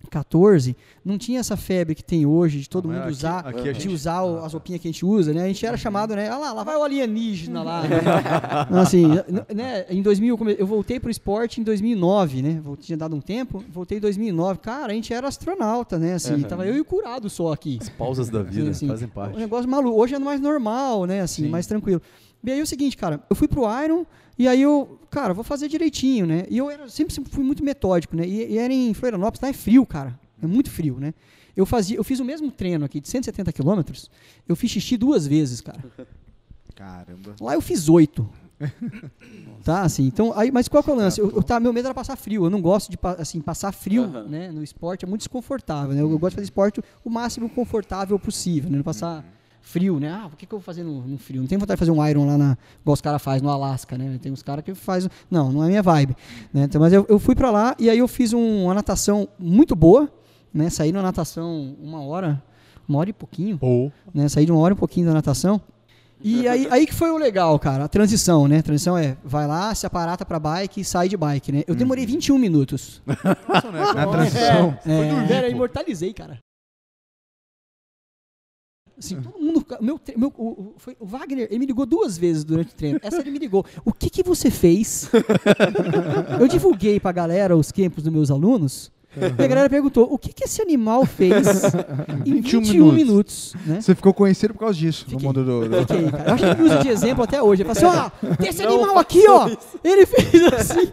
2014, 0.02 0.76
não 1.06 1.18
tinha 1.18 1.40
essa 1.40 1.56
febre 1.56 1.96
que 1.96 2.04
tem 2.04 2.26
hoje 2.26 2.60
de 2.60 2.70
todo 2.70 2.88
Não, 2.88 2.96
mundo 2.96 3.04
aqui- 3.04 3.12
usar, 3.12 3.40
aqui 3.40 3.62
de 3.62 3.74
gente- 3.74 3.90
usar 3.90 4.22
o- 4.24 4.38
Ah, 4.38 4.46
as 4.46 4.52
tá. 4.52 4.58
roupinhas 4.58 4.82
que 4.82 4.88
a 4.88 4.92
gente 4.92 5.06
usa, 5.06 5.34
né? 5.34 5.44
A 5.44 5.48
gente 5.48 5.66
era 5.66 5.78
chamado, 5.78 6.16
né? 6.16 6.30
Ah 6.30 6.38
lá, 6.38 6.54
lá 6.54 6.64
vai 6.64 6.76
o 6.76 6.84
alienígena 6.84 7.64
lá. 7.64 7.82
né? 8.70 8.80
assim, 8.82 9.06
né? 9.54 9.86
Em 9.90 10.02
2000, 10.02 10.38
eu 10.58 10.68
voltei 10.68 11.00
pro 11.00 11.10
esporte 11.10 11.62
em 11.62 11.64
2009, 11.64 12.42
né? 12.42 12.62
Tinha 12.80 12.98
dado 12.98 13.16
um 13.16 13.22
tempo, 13.22 13.64
voltei 13.72 13.98
em 13.98 14.02
2009. 14.02 14.60
Cara, 14.60 14.92
a 14.92 14.96
gente 14.96 15.14
era 15.14 15.28
astronauta, 15.28 15.98
né? 15.98 16.14
Assim, 16.14 16.34
Aham. 16.34 16.44
tava 16.44 16.66
eu 16.66 16.76
e 16.76 16.82
o 16.82 16.86
curado 16.86 17.30
só 17.30 17.52
aqui. 17.54 17.78
As 17.82 17.90
pausas 17.90 18.30
da 18.30 18.42
vida 18.44 18.72
Assim, 18.72 18.88
fazem 18.88 19.08
Um 19.08 19.12
parte. 19.12 19.38
negócio 19.38 19.70
maluco. 19.70 20.00
Hoje 20.00 20.16
é 20.16 20.20
mais 20.20 20.40
normal, 20.42 21.06
né? 21.06 21.22
Assim, 21.22 21.44
Sim. 21.44 21.50
mais 21.50 21.68
tranquilo. 21.68 22.02
E 22.44 22.52
aí 22.52 22.60
é 22.60 22.64
o 22.64 22.68
seguinte, 22.68 22.98
cara, 22.98 23.22
eu 23.30 23.36
fui 23.36 23.48
pro 23.48 23.64
Iron 23.84 24.06
e 24.38 24.48
aí 24.48 24.62
eu, 24.62 25.00
cara, 25.10 25.34
vou 25.34 25.44
fazer 25.44 25.68
direitinho, 25.68 26.26
né? 26.26 26.46
E 26.50 26.58
eu 26.58 26.70
era, 26.70 26.90
sempre, 26.90 27.14
sempre 27.14 27.32
fui 27.32 27.44
muito 27.44 27.64
metódico, 27.64 28.16
né? 28.16 28.28
E, 28.28 28.54
e 28.54 28.58
era 28.58 28.74
em 28.74 28.94
Florianópolis, 28.94 29.42
lá 29.42 29.50
é 29.50 29.54
frio, 29.54 29.86
cara. 29.86 30.20
É 30.42 30.48
muito 30.48 30.70
frio, 30.72 30.98
né? 31.00 31.14
Eu, 31.56 31.66
fazia, 31.66 31.98
eu 31.98 32.04
fiz 32.04 32.20
o 32.20 32.26
mesmo 32.26 32.50
treino 32.50 32.86
aqui 32.86 33.00
de 33.00 33.08
170 33.08 33.52
quilômetros, 33.52 34.10
eu 34.48 34.56
fiz 34.56 34.72
xixi 34.72 34.98
duas 34.98 35.28
vezes, 35.28 35.62
cara. 35.62 35.84
Caramba. 36.74 37.36
Lá 37.40 37.54
eu 37.54 37.62
fiz 37.62 37.90
oito. 37.90 38.28
tá, 39.64 39.82
assim, 39.82 40.06
então, 40.06 40.34
aí, 40.36 40.52
mas 40.52 40.68
qual 40.68 40.84
que 40.84 40.90
é 40.90 40.94
o 40.94 40.96
lance? 40.96 41.20
Eu, 41.20 41.32
eu, 41.32 41.44
tá, 41.44 41.60
meu 41.60 41.74
medo 41.74 41.88
era 41.88 41.96
passar 41.96 42.16
frio, 42.16 42.46
eu 42.46 42.50
não 42.50 42.62
gosto 42.62 42.92
de 42.92 42.98
assim, 43.18 43.42
passar 43.42 43.72
frio 43.72 44.04
Aham. 44.04 44.24
né, 44.24 44.52
no 44.52 44.64
esporte, 44.64 45.04
é 45.04 45.08
muito 45.08 45.22
desconfortável, 45.22 45.96
né? 45.96 46.02
Eu, 46.02 46.12
eu 46.12 46.20
gosto 46.20 46.32
de 46.32 46.36
fazer 46.36 46.46
esporte 46.46 46.82
o 47.04 47.10
máximo 47.10 47.50
confortável 47.50 48.18
possível, 48.20 48.70
né? 48.70 48.78
Não 48.78 48.84
passar 48.84 49.26
frio, 49.62 50.00
né? 50.00 50.12
Ah, 50.12 50.28
por 50.30 50.38
que, 50.38 50.46
que 50.46 50.54
eu 50.54 50.60
vou 50.60 50.64
fazer 50.64 50.84
no, 50.84 51.02
no 51.02 51.18
frio? 51.18 51.40
Não 51.42 51.48
tem 51.48 51.58
vontade 51.58 51.78
de 51.78 51.80
fazer 51.80 51.92
um 51.92 52.06
Iron 52.08 52.26
lá 52.26 52.38
na, 52.38 52.58
igual 52.82 52.94
os 52.94 53.02
caras 53.02 53.22
fazem 53.22 53.42
no 53.44 53.50
Alasca, 53.50 53.98
né? 53.98 54.18
Tem 54.22 54.32
uns 54.32 54.44
caras 54.44 54.64
que 54.64 54.74
fazem. 54.76 55.10
Não, 55.30 55.52
não 55.52 55.64
é 55.64 55.68
minha 55.68 55.84
vibe. 55.84 56.16
Né? 56.54 56.64
Então, 56.64 56.82
mas 56.82 56.92
eu, 56.94 57.06
eu 57.08 57.20
fui 57.20 57.36
pra 57.36 57.52
lá 57.52 57.76
e 57.80 57.90
aí 57.90 57.98
eu 58.00 58.08
fiz 58.08 58.34
um- 58.34 58.64
uma 58.66 58.74
natação 58.74 59.28
muito 59.40 59.76
boa, 59.76 60.12
né? 60.54 60.70
Saí 60.70 60.92
na 60.92 61.02
natação 61.02 61.76
uma 61.82 62.02
hora, 62.02 62.42
uma 62.88 63.00
hora 63.00 63.10
e 63.10 63.14
pouquinho 63.14 63.58
Ou. 63.62 63.92
né? 64.14 64.28
Saí 64.28 64.46
de 64.46 64.52
uma 64.52 64.60
hora 64.62 64.74
e 64.74 64.76
um 64.76 64.80
pouquinho 64.80 65.06
da 65.08 65.14
natação. 65.14 65.62
E 66.24 66.48
aí, 66.48 66.68
aí 66.70 66.86
que 66.86 66.94
foi 66.94 67.10
o 67.10 67.18
legal, 67.18 67.58
cara. 67.58 67.86
A 67.86 67.88
transição, 67.88 68.48
né? 68.48 68.60
A 68.60 68.62
transição 68.64 68.96
é, 68.96 69.18
vai 69.24 69.48
lá, 69.48 69.74
se 69.74 69.88
aparata 69.88 70.24
pra 70.24 70.38
bike 70.40 70.82
e 70.82 70.86
sai 70.86 71.10
de 71.10 71.18
bike, 71.18 71.52
né? 71.52 71.64
Eu 71.66 71.74
demorei 71.74 72.06
21 72.06 72.38
minutos. 72.38 73.02
Na 73.08 73.16
transição. 74.06 74.78
É, 74.86 75.28
Pera, 75.28 75.48
eu 75.48 75.52
imortalizei, 75.52 76.14
cara. 76.14 76.38
Assim, 79.04 79.20
todo 79.22 79.40
mundo. 79.40 79.66
Meu, 79.82 80.00
meu, 80.16 80.34
o, 80.38 80.48
o- 80.48 80.74
foi, 80.78 80.96
o 81.00 81.06
Wagner, 81.06 81.48
ele 81.50 81.60
me 81.60 81.66
ligou 81.66 81.86
duas 81.86 82.18
vezes 82.18 82.44
durante 82.44 82.72
o 82.74 82.76
treino. 82.76 83.00
Essa 83.02 83.20
ele 83.20 83.32
me 83.32 83.40
ligou. 83.40 83.66
O 83.84 83.92
que, 83.92 84.10
que 84.10 84.22
você 84.24 84.52
fez? 84.52 85.10
eu 86.40 86.48
divulguei 86.48 87.00
pra 87.00 87.12
galera 87.12 87.56
os 87.58 87.72
campos 87.72 88.04
dos 88.04 88.14
meus 88.14 88.30
alunos. 88.32 88.92
E 89.16 89.44
a 89.44 89.48
galera 89.48 89.70
perguntou: 89.70 90.08
o 90.12 90.18
que, 90.18 90.32
que 90.32 90.46
esse 90.46 90.62
animal 90.62 91.06
fez 91.06 91.34
em 92.26 92.36
21, 92.36 92.62
21 92.62 92.92
minutos? 92.94 93.54
né? 93.66 93.82
Você 93.82 93.94
ficou 93.94 94.14
conhecido 94.14 94.54
por 94.54 94.62
causa 94.62 94.78
disso 94.78 95.06
Fiquei. 95.06 95.18
no 95.20 95.24
mundo 95.26 95.44
do. 95.44 95.68
do- 95.70 95.78
Fiquei, 95.80 96.10
cara. 96.12 96.24
Eu 96.30 96.34
acho 96.34 96.44
que 96.44 96.50
ele 96.52 96.64
usa 96.64 96.78
de 96.80 96.88
exemplo 96.90 97.24
até 97.24 97.42
hoje. 97.44 97.64
Ele 97.64 97.74
fala 97.74 98.10
assim: 98.10 98.26
ó, 98.26 98.36
tem 98.36 98.50
esse 98.50 98.64
animal 98.64 98.98
aqui, 98.98 99.24
ó. 99.28 99.50
Ele 99.84 100.06
fez 100.06 100.54
assim. 100.54 100.92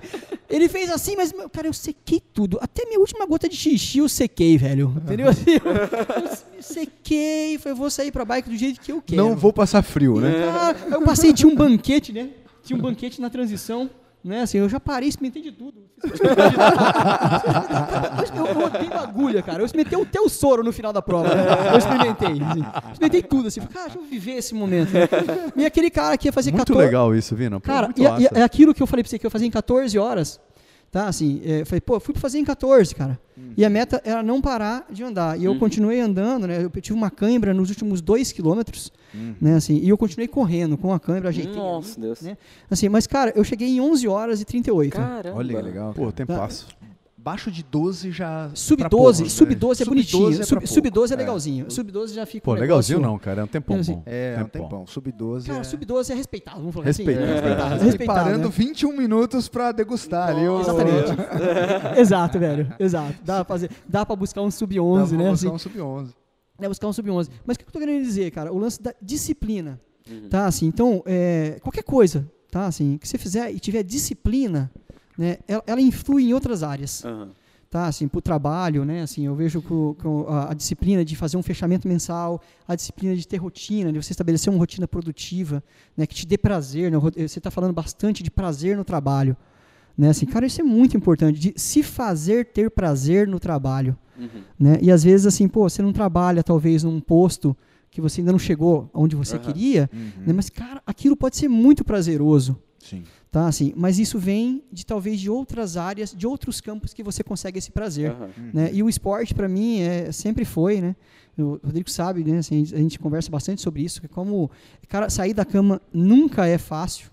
Ele 0.50 0.66
fez 0.66 0.90
assim, 0.90 1.14
mas, 1.14 1.30
meu, 1.30 1.46
cara, 1.50 1.66
eu 1.66 1.74
sequei 1.74 2.20
tudo. 2.32 2.58
Até 2.62 2.86
minha 2.86 2.98
última 2.98 3.26
gota 3.26 3.46
de 3.50 3.54
xixi 3.54 3.98
eu 3.98 4.08
sequei, 4.08 4.56
velho. 4.56 4.94
Entendeu? 5.04 5.28
Assim, 5.28 5.44
eu 6.56 6.62
sequei. 6.62 7.58
Falei, 7.58 7.76
vou 7.78 7.90
sair 7.90 8.10
pra 8.10 8.24
bike 8.24 8.48
do 8.48 8.56
jeito 8.56 8.80
que 8.80 8.90
eu 8.90 9.02
quero. 9.04 9.20
Não 9.22 9.36
vou 9.36 9.52
passar 9.52 9.82
frio, 9.82 10.18
né? 10.20 10.44
Ah, 10.50 10.74
eu 10.90 11.02
passei, 11.02 11.32
tinha 11.34 11.50
um 11.52 11.54
banquete, 11.54 12.12
né? 12.14 12.30
Tinha 12.64 12.78
um 12.78 12.82
banquete 12.82 13.20
na 13.20 13.28
transição. 13.30 13.90
Né, 14.28 14.42
assim, 14.42 14.58
eu 14.58 14.68
já 14.68 14.78
parei, 14.78 15.08
experimentei 15.08 15.40
de 15.40 15.52
tudo. 15.52 15.88
eu, 18.36 18.46
eu 18.46 18.66
odeio 18.66 18.92
agulha, 18.94 19.42
cara. 19.42 19.62
Eu 19.62 19.66
experimentei 19.66 20.00
até 20.00 20.20
o 20.20 20.28
soro 20.28 20.62
no 20.62 20.70
final 20.72 20.92
da 20.92 21.00
prova. 21.00 21.34
né? 21.34 21.44
Eu 21.72 21.78
experimentei. 21.78 22.28
Assim. 22.42 22.64
Experimentei 22.92 23.22
tudo, 23.22 23.48
assim. 23.48 23.60
Cara, 23.62 23.86
deixa 23.86 23.98
eu 23.98 24.04
viver 24.04 24.32
esse 24.32 24.54
momento. 24.54 24.92
né? 24.92 25.08
E 25.56 25.64
aquele 25.64 25.90
cara 25.90 26.16
que 26.18 26.28
ia 26.28 26.32
fazer 26.32 26.50
Muito 26.52 26.66
14... 26.66 26.84
legal 26.86 27.14
isso, 27.14 27.34
Vina. 27.34 27.58
Pô, 27.58 27.66
Cara, 27.66 27.86
muito 27.86 28.02
e, 28.02 28.06
é- 28.06 28.20
e 28.20 28.38
é 28.38 28.42
aquilo 28.42 28.74
que 28.74 28.82
eu 28.82 28.86
falei 28.86 29.02
pra 29.02 29.08
você, 29.10 29.18
que 29.18 29.26
eu 29.26 29.30
fazia 29.30 29.48
em 29.48 29.50
14 29.50 29.98
horas. 29.98 30.38
Tá, 30.90 31.06
assim, 31.06 31.40
é, 31.44 31.60
eu 31.60 31.66
falei, 31.66 31.80
pô, 31.82 32.00
fui 32.00 32.14
pra 32.14 32.20
fazer 32.20 32.38
em 32.38 32.44
14, 32.44 32.94
cara. 32.94 33.18
E 33.56 33.64
a 33.64 33.68
meta 33.70 34.00
era 34.04 34.22
não 34.22 34.40
parar 34.40 34.86
de 34.90 35.04
andar. 35.04 35.38
E 35.38 35.44
eu 35.44 35.58
continuei 35.58 36.00
andando, 36.00 36.46
né? 36.46 36.62
Eu 36.62 36.70
tive 36.80 36.96
uma 36.96 37.10
cãibra 37.10 37.52
nos 37.52 37.68
últimos 37.68 38.00
dois 38.00 38.32
quilômetros, 38.32 38.90
né? 39.40 39.54
Assim, 39.54 39.76
e 39.76 39.88
eu 39.88 39.98
continuei 39.98 40.26
correndo 40.26 40.76
com 40.78 40.92
a 40.92 40.98
cãibra, 40.98 41.28
ajeitei. 41.28 41.54
Nossa, 41.54 42.00
Deus. 42.00 42.22
né? 42.22 42.36
Assim, 42.70 42.88
mas, 42.88 43.06
cara, 43.06 43.32
eu 43.36 43.44
cheguei 43.44 43.68
em 43.68 43.80
11 43.80 44.08
horas 44.08 44.40
e 44.40 44.44
38. 44.44 44.92
Caramba. 44.96 45.36
Olha 45.36 45.56
que 45.56 45.62
legal. 45.62 45.94
Pô, 45.94 46.10
tem 46.10 46.24
Tá. 46.26 46.48
Baixo 47.20 47.50
de 47.50 47.64
12 47.64 48.12
já. 48.12 48.48
Sub 48.54 48.78
pra 48.78 48.88
12, 48.88 49.22
poucos, 49.22 49.32
sub 49.34 49.50
né? 49.50 49.56
12 49.58 49.82
é 49.82 49.84
Sub 49.84 49.94
bonitinho. 49.94 50.22
12 50.24 50.40
é 50.40 50.44
sub, 50.44 50.58
pra 50.60 50.66
sub 50.68 50.82
pouco. 50.82 50.94
12 50.94 51.12
é 51.12 51.16
É. 51.16 51.18
legalzinho. 51.18 51.70
Sub 51.70 51.90
12 51.92 52.14
já 52.14 52.24
fica 52.24 52.44
Pô, 52.44 52.52
um 52.52 52.54
legalzinho 52.54 53.00
não, 53.00 53.18
cara. 53.18 53.40
É 53.40 53.44
um 53.44 53.46
tempão 53.48 53.76
assim, 53.80 53.94
bom. 53.96 54.02
É, 54.06 54.34
é 54.38 54.40
um 54.40 54.44
Tempão. 54.46 54.62
tempão. 54.62 54.86
Sub 54.86 55.10
12 55.12 55.46
Cara, 55.48 55.60
é... 55.60 55.64
sub 55.64 55.84
12 55.84 56.12
é 56.12 56.14
respeitável, 56.14 56.60
vamos 56.60 56.74
falar 56.74 56.86
Respeito, 56.86 57.10
assim. 57.20 57.32
respeito. 57.32 57.60
É, 57.60 57.76
E 57.76 57.84
respeitável, 57.84 58.22
parando 58.24 58.44
né? 58.44 58.54
21 58.56 58.96
minutos 58.96 59.48
pra 59.48 59.72
degustar 59.72 60.28
ali. 60.30 60.42
Exatamente. 60.44 61.10
Exato, 62.00 62.38
velho. 62.38 62.74
Exato. 62.78 63.14
Dá 63.24 63.44
pra, 63.44 63.54
fazer, 63.54 63.70
dá 63.88 64.06
pra 64.06 64.14
buscar 64.16 64.42
um 64.42 64.50
sub 64.50 64.78
11, 64.80 65.10
Dá 65.12 65.16
pra 65.16 65.24
né? 65.24 65.30
buscar 65.32 65.46
assim. 65.48 65.54
um 65.54 65.58
sub 65.58 65.80
11. 65.80 66.14
né, 66.60 66.68
buscar 66.68 66.86
um 66.88 66.92
sub-11. 66.92 67.28
Mas 67.44 67.56
o 67.56 67.58
que 67.58 67.64
eu 67.66 67.72
tô 67.72 67.78
querendo 67.78 68.02
dizer, 68.02 68.30
cara? 68.30 68.52
O 68.52 68.58
lance 68.58 68.80
da 68.82 68.94
disciplina, 69.02 69.80
tá? 70.30 70.46
Assim, 70.46 70.66
então, 70.66 71.02
é, 71.06 71.58
qualquer 71.62 71.82
coisa, 71.82 72.28
tá? 72.50 72.66
Assim, 72.66 72.96
que 72.98 73.06
você 73.08 73.18
fizer 73.18 73.52
e 73.52 73.60
tiver 73.60 73.82
disciplina, 73.82 74.70
né? 75.18 75.38
Ela, 75.48 75.62
ela 75.66 75.80
influi 75.80 76.28
em 76.30 76.32
outras 76.32 76.62
áreas, 76.62 77.04
Aham. 77.04 77.30
tá? 77.68 77.86
Assim, 77.86 78.06
pro 78.06 78.20
trabalho, 78.22 78.84
né? 78.84 79.02
Assim, 79.02 79.26
eu 79.26 79.34
vejo 79.34 79.60
com, 79.60 79.94
com 80.00 80.26
a, 80.28 80.52
a 80.52 80.54
disciplina 80.54 81.04
de 81.04 81.16
fazer 81.16 81.36
um 81.36 81.42
fechamento 81.42 81.88
mensal, 81.88 82.40
a 82.68 82.74
disciplina 82.76 83.16
de 83.16 83.26
ter 83.26 83.36
rotina, 83.38 83.92
de 83.92 84.00
você 84.00 84.12
estabelecer 84.12 84.50
uma 84.52 84.58
rotina 84.60 84.86
produtiva, 84.86 85.62
né? 85.96 86.06
Que 86.06 86.14
te 86.14 86.24
dê 86.26 86.38
prazer, 86.38 86.90
né? 86.92 86.98
Você 86.98 87.38
está 87.40 87.50
falando 87.50 87.72
bastante 87.72 88.22
de 88.22 88.30
prazer 88.30 88.76
no 88.76 88.84
trabalho, 88.84 89.36
né? 89.96 90.10
Assim, 90.10 90.24
cara, 90.26 90.46
isso 90.46 90.60
é 90.60 90.64
muito 90.64 90.96
importante, 90.96 91.38
de 91.40 91.52
se 91.56 91.82
fazer 91.82 92.46
ter 92.46 92.70
prazer 92.70 93.26
no 93.26 93.40
trabalho 93.40 93.96
Uhum. 94.16 94.42
né? 94.58 94.78
E 94.82 94.90
às 94.90 95.04
vezes 95.04 95.26
assim, 95.26 95.46
pô, 95.46 95.68
você 95.68 95.80
não 95.82 95.92
trabalha 95.92 96.42
talvez 96.42 96.82
num 96.82 97.00
posto 97.00 97.56
que 97.90 98.00
você 98.00 98.20
ainda 98.20 98.32
não 98.32 98.38
chegou 98.38 98.90
onde 98.92 99.14
você 99.14 99.36
Aham. 99.36 99.44
queria, 99.44 99.90
né? 100.26 100.32
Mas 100.32 100.50
cara, 100.50 100.82
aquilo 100.86 101.16
pode 101.16 101.36
ser 101.36 101.48
muito 101.48 101.84
prazeroso, 101.84 102.56
Sim. 102.78 103.02
tá? 103.30 103.46
Assim, 103.48 103.72
mas 103.76 103.98
isso 103.98 104.18
vem 104.18 104.62
de 104.72 104.86
talvez 104.86 105.18
de 105.20 105.28
outras 105.28 105.76
áreas, 105.76 106.14
de 106.16 106.26
outros 106.26 106.60
campos 106.60 106.94
que 106.94 107.02
você 107.02 107.22
consegue 107.24 107.58
esse 107.58 107.70
prazer, 107.70 108.10
Aham. 108.12 108.30
né? 108.54 108.70
E 108.72 108.82
o 108.82 108.88
esporte 108.88 109.34
para 109.34 109.48
mim 109.48 109.80
é 109.80 110.12
sempre 110.12 110.44
foi, 110.44 110.80
né? 110.80 110.96
O 111.36 111.58
Rodrigo 111.64 111.88
sabe, 111.90 112.24
né? 112.24 112.38
Assim, 112.38 112.62
a 112.62 112.78
gente 112.78 112.98
conversa 112.98 113.30
bastante 113.30 113.60
sobre 113.62 113.82
isso, 113.82 114.00
que 114.00 114.08
como 114.08 114.50
cara 114.88 115.08
sair 115.10 115.34
da 115.34 115.44
cama 115.44 115.80
nunca 115.92 116.46
é 116.46 116.58
fácil. 116.58 117.10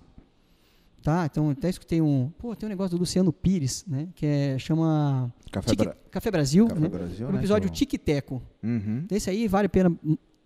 Tá, 1.04 1.28
então 1.32 1.52
até 1.52 1.70
escutei 1.70 2.02
um, 2.02 2.32
pô, 2.40 2.56
tem 2.56 2.66
um 2.66 2.70
negócio 2.72 2.98
do 2.98 3.00
Luciano 3.00 3.32
Pires, 3.32 3.86
né, 3.88 4.08
que 4.16 4.26
é 4.26 4.58
chama 4.58 5.32
Café, 5.52 5.70
Tique- 5.70 5.84
Bra- 5.84 5.96
Café 6.10 6.32
Brasil, 6.32 6.68
Café 6.68 6.80
né? 6.80 6.90
Brasil, 6.90 7.28
um 7.28 7.32
né? 7.32 7.38
episódio 7.38 7.70
que 7.70 7.76
Tique 7.76 7.96
Teco. 8.00 8.42
Uhum. 8.64 9.06
Esse 9.12 9.30
aí 9.30 9.48
vale 9.48 9.68
a 9.68 9.70
pena 9.70 9.96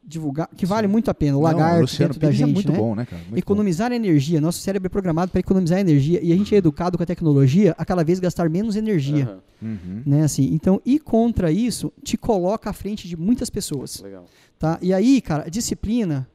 divulgar, 0.09 0.49
que 0.57 0.65
vale 0.65 0.87
Sim. 0.87 0.91
muito 0.91 1.11
a 1.11 1.13
pena, 1.13 1.37
o 1.37 1.41
Não, 1.41 1.43
lagarto 1.43 1.81
Luciano 1.81 2.13
dentro 2.13 2.27
da 2.27 2.31
gente, 2.31 2.49
é 2.49 2.53
muito 2.53 2.71
né? 2.71 2.77
bom, 2.77 2.95
né, 2.95 3.05
cara? 3.05 3.21
Muito 3.21 3.37
Economizar 3.37 3.91
energia. 3.91 4.41
Nosso 4.41 4.59
cérebro 4.59 4.87
é 4.87 4.89
programado 4.89 5.31
para 5.31 5.39
economizar 5.39 5.79
energia 5.79 6.19
e 6.23 6.33
a 6.33 6.35
gente 6.35 6.53
é 6.53 6.57
educado 6.57 6.97
com 6.97 7.03
a 7.03 7.05
tecnologia 7.05 7.75
a 7.77 7.85
cada 7.85 8.03
vez 8.03 8.19
gastar 8.19 8.49
menos 8.49 8.75
energia, 8.75 9.25
bom. 9.61 9.67
Uhum. 9.67 10.01
né? 10.05 10.23
Assim, 10.23 10.49
então 10.51 10.81
ir 10.83 10.99
contra 10.99 11.51
isso 11.51 11.93
te 12.03 12.17
coloca 12.17 12.71
à 12.71 12.73
frente 12.73 13.07
de 13.07 13.15
muitas 13.15 13.49
pessoas, 13.51 14.01
Legal. 14.01 14.25
tá? 14.57 14.79
E 14.81 14.91
aí, 14.91 15.21
cara, 15.21 15.43
a 15.45 15.49
disciplina 15.49 16.27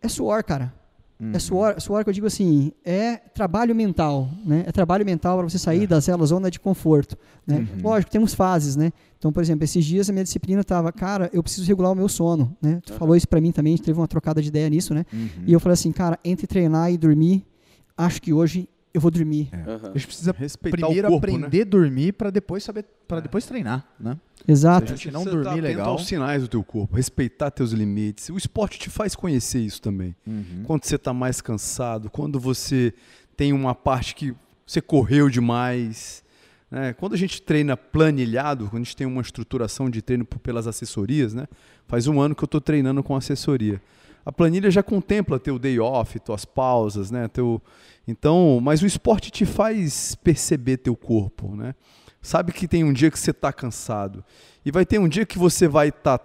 é 0.00 0.08
suor, 0.08 0.44
cara. 0.44 0.72
Uhum. 1.18 1.30
É 1.32 1.38
suor, 1.38 1.80
suor 1.80 2.04
que 2.04 2.10
eu 2.10 2.12
digo 2.14 2.26
assim, 2.26 2.72
é 2.84 3.16
trabalho 3.16 3.74
mental, 3.74 4.28
né? 4.44 4.64
É 4.66 4.72
trabalho 4.72 5.04
mental 5.04 5.38
para 5.38 5.48
você 5.48 5.58
sair 5.58 5.84
É. 5.84 5.86
daquela 5.86 6.26
zona 6.26 6.50
de 6.50 6.60
conforto, 6.60 7.16
né? 7.46 7.58
Uhum. 7.58 7.82
Lógico, 7.82 8.10
temos 8.12 8.34
fases, 8.34 8.76
né? 8.76 8.92
Então, 9.18 9.32
por 9.32 9.42
exemplo, 9.42 9.64
esses 9.64 9.82
dias 9.84 10.10
a 10.10 10.12
minha 10.12 10.24
disciplina 10.24 10.62
tava, 10.62 10.92
cara, 10.92 11.30
eu 11.32 11.42
preciso 11.42 11.66
regular 11.66 11.90
o 11.92 11.94
meu 11.94 12.08
sono, 12.08 12.54
né? 12.60 12.80
Tu 12.84 12.92
Aham. 12.92 12.98
falou 12.98 13.16
isso 13.16 13.26
para 13.26 13.40
mim 13.40 13.50
também, 13.50 13.72
a 13.72 13.76
gente 13.76 13.84
teve 13.86 13.98
uma 13.98 14.06
trocada 14.06 14.42
de 14.42 14.48
ideia 14.48 14.68
nisso, 14.68 14.92
né? 14.92 15.06
Uhum. 15.10 15.28
E 15.46 15.52
eu 15.54 15.58
falei 15.60 15.72
assim, 15.74 15.90
cara, 15.90 16.18
entre 16.22 16.46
treinar 16.46 16.92
e 16.92 16.98
dormir, 16.98 17.46
acho 17.96 18.20
que 18.20 18.32
hoje 18.34 18.68
eu 18.96 19.00
vou 19.00 19.10
dormir. 19.10 19.48
É. 19.52 19.56
Aham. 19.70 19.90
A 19.94 19.98
gente 19.98 20.06
precisa 20.06 20.34
Respeitar 20.36 20.76
primeiro 20.86 21.08
o 21.08 21.10
corpo, 21.12 21.26
aprender 21.26 21.62
a 21.62 21.64
dormir 21.64 22.12
pra 22.12 22.30
depois 22.30 22.64
saber, 22.64 22.84
para 23.06 23.20
depois 23.20 23.44
treinar, 23.46 23.86
né? 24.00 24.16
Exato. 24.48 24.88
Se 24.88 24.92
a 24.92 24.96
gente 24.96 25.10
não 25.10 25.24
Você 25.24 25.30
dormir 25.30 25.44
tá 25.44 25.54
legal. 25.54 25.88
aos 25.90 26.06
sinais 26.06 26.42
do 26.42 26.48
teu 26.48 26.62
corpo, 26.62 26.96
respeitar 26.96 27.50
teus 27.50 27.72
limites. 27.72 28.28
O 28.30 28.36
esporte 28.36 28.78
te 28.78 28.88
faz 28.88 29.14
conhecer 29.14 29.60
isso 29.60 29.82
também. 29.82 30.14
Uhum. 30.26 30.62
Quando 30.64 30.84
você 30.84 30.96
está 30.96 31.12
mais 31.12 31.40
cansado, 31.40 32.08
quando 32.10 32.38
você 32.40 32.94
tem 33.36 33.52
uma 33.52 33.74
parte 33.74 34.14
que 34.14 34.34
você 34.66 34.80
correu 34.80 35.28
demais. 35.28 36.24
né? 36.70 36.92
Quando 36.92 37.14
a 37.14 37.18
gente 37.18 37.42
treina 37.42 37.76
planilhado, 37.76 38.66
quando 38.68 38.82
a 38.82 38.84
gente 38.84 38.96
tem 38.96 39.06
uma 39.06 39.20
estruturação 39.22 39.90
de 39.90 40.00
treino 40.02 40.24
pelas 40.24 40.66
assessorias, 40.66 41.34
né? 41.34 41.46
faz 41.86 42.06
um 42.06 42.20
ano 42.20 42.34
que 42.34 42.42
eu 42.42 42.46
estou 42.46 42.60
treinando 42.60 43.02
com 43.02 43.14
assessoria. 43.14 43.80
A 44.24 44.32
planilha 44.32 44.70
já 44.72 44.82
contempla 44.82 45.38
teu 45.38 45.56
day 45.56 45.78
off, 45.78 46.18
tuas 46.18 46.44
pausas, 46.44 47.10
né? 47.12 47.28
Teu... 47.28 47.62
Então, 48.06 48.60
mas 48.62 48.82
o 48.82 48.86
esporte 48.86 49.30
te 49.30 49.44
faz 49.44 50.14
perceber 50.16 50.76
teu 50.78 50.94
corpo, 50.94 51.54
né? 51.56 51.74
Sabe 52.22 52.52
que 52.52 52.68
tem 52.68 52.84
um 52.84 52.92
dia 52.92 53.10
que 53.10 53.18
você 53.18 53.30
está 53.30 53.52
cansado 53.52 54.24
e 54.64 54.70
vai 54.70 54.84
ter 54.84 54.98
um 54.98 55.08
dia 55.08 55.24
que 55.26 55.38
você 55.38 55.66
vai 55.68 55.88
estar 55.88 56.20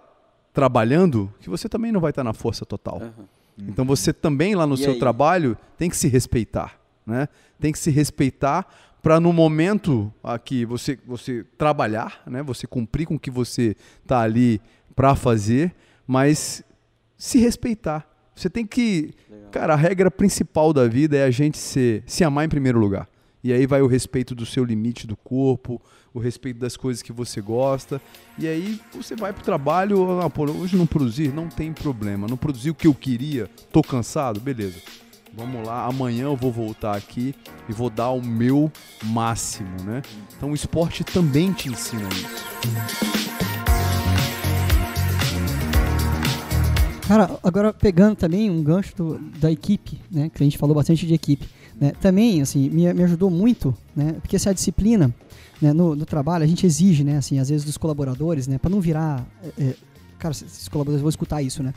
trabalhando 0.52 1.32
que 1.40 1.48
você 1.48 1.68
também 1.68 1.90
não 1.90 2.00
vai 2.00 2.10
estar 2.10 2.22
na 2.24 2.32
força 2.32 2.64
total. 2.66 3.00
Aham. 3.02 3.28
Então 3.58 3.84
você 3.84 4.12
também 4.12 4.54
lá 4.54 4.66
no 4.66 4.74
E 4.74 4.78
seu 4.78 4.92
aí? 4.92 4.98
trabalho 4.98 5.56
tem 5.76 5.88
que 5.90 5.96
se 5.96 6.08
respeitar, 6.08 6.78
né? 7.06 7.28
Tem 7.60 7.70
que 7.72 7.78
se 7.78 7.90
respeitar 7.90 8.66
para 9.02 9.20
no 9.20 9.32
momento 9.32 10.12
aqui 10.22 10.64
você 10.64 10.98
você 11.06 11.44
trabalhar, 11.58 12.22
né? 12.26 12.42
Você 12.42 12.66
cumprir 12.66 13.06
com 13.06 13.16
o 13.16 13.20
que 13.20 13.30
você 13.30 13.76
tá 14.06 14.20
ali 14.20 14.60
para 14.96 15.14
fazer, 15.14 15.74
mas 16.06 16.62
se 17.16 17.38
respeitar. 17.38 18.08
Você 18.42 18.50
tem 18.50 18.66
que, 18.66 19.14
Legal. 19.30 19.50
cara, 19.52 19.74
a 19.74 19.76
regra 19.76 20.10
principal 20.10 20.72
da 20.72 20.88
vida 20.88 21.16
é 21.16 21.22
a 21.22 21.30
gente 21.30 21.56
se, 21.56 22.02
se 22.04 22.24
amar 22.24 22.44
em 22.44 22.48
primeiro 22.48 22.76
lugar. 22.76 23.08
E 23.44 23.52
aí 23.52 23.68
vai 23.68 23.80
o 23.82 23.86
respeito 23.86 24.34
do 24.34 24.44
seu 24.44 24.64
limite 24.64 25.06
do 25.06 25.16
corpo, 25.16 25.80
o 26.12 26.18
respeito 26.18 26.58
das 26.58 26.76
coisas 26.76 27.02
que 27.02 27.12
você 27.12 27.40
gosta. 27.40 28.02
E 28.36 28.48
aí 28.48 28.80
você 28.92 29.14
vai 29.14 29.32
pro 29.32 29.44
trabalho, 29.44 30.20
ah, 30.20 30.28
pô, 30.28 30.42
hoje 30.50 30.76
não 30.76 30.86
produzir, 30.86 31.32
não 31.32 31.48
tem 31.48 31.72
problema. 31.72 32.26
Não 32.26 32.36
produzir 32.36 32.70
o 32.70 32.74
que 32.74 32.88
eu 32.88 32.94
queria, 32.94 33.48
tô 33.70 33.80
cansado, 33.80 34.40
beleza. 34.40 34.80
Vamos 35.32 35.64
lá, 35.64 35.86
amanhã 35.86 36.24
eu 36.24 36.36
vou 36.36 36.50
voltar 36.50 36.96
aqui 36.96 37.36
e 37.68 37.72
vou 37.72 37.88
dar 37.88 38.10
o 38.10 38.20
meu 38.20 38.72
máximo, 39.04 39.84
né? 39.84 40.02
Então 40.36 40.50
o 40.50 40.54
esporte 40.54 41.04
também 41.04 41.52
te 41.52 41.68
ensina 41.68 42.08
isso. 42.08 43.31
Cara, 47.12 47.38
agora 47.42 47.72
pegando 47.74 48.16
também 48.16 48.48
um 48.50 48.62
gancho 48.62 48.96
do- 48.96 49.18
da 49.38 49.50
equipe, 49.52 50.00
né? 50.10 50.30
Que 50.32 50.42
a 50.42 50.44
gente 50.46 50.56
falou 50.56 50.74
bastante 50.74 51.06
de 51.06 51.12
equipe. 51.12 51.46
Né, 51.78 51.92
também, 52.00 52.40
assim, 52.40 52.68
me, 52.70 52.92
me 52.94 53.02
ajudou 53.02 53.28
muito, 53.28 53.74
né? 53.94 54.12
Porque 54.20 54.36
essa 54.36 54.54
disciplina 54.54 55.12
né, 55.60 55.72
no, 55.72 55.94
no 55.94 56.06
trabalho, 56.06 56.44
a 56.44 56.46
gente 56.46 56.64
exige, 56.64 57.04
né? 57.04 57.16
Assim, 57.18 57.38
às 57.38 57.48
vezes 57.50 57.64
dos 57.64 57.76
colaboradores, 57.76 58.46
né? 58.46 58.56
Para 58.58 58.70
não 58.70 58.80
virar... 58.80 59.26
é, 59.58 59.62
é, 59.62 59.74
cara, 60.18 60.32
esses 60.32 60.68
colaboradores 60.68 61.02
vão 61.02 61.08
escutar 61.10 61.42
isso, 61.42 61.62
né? 61.62 61.74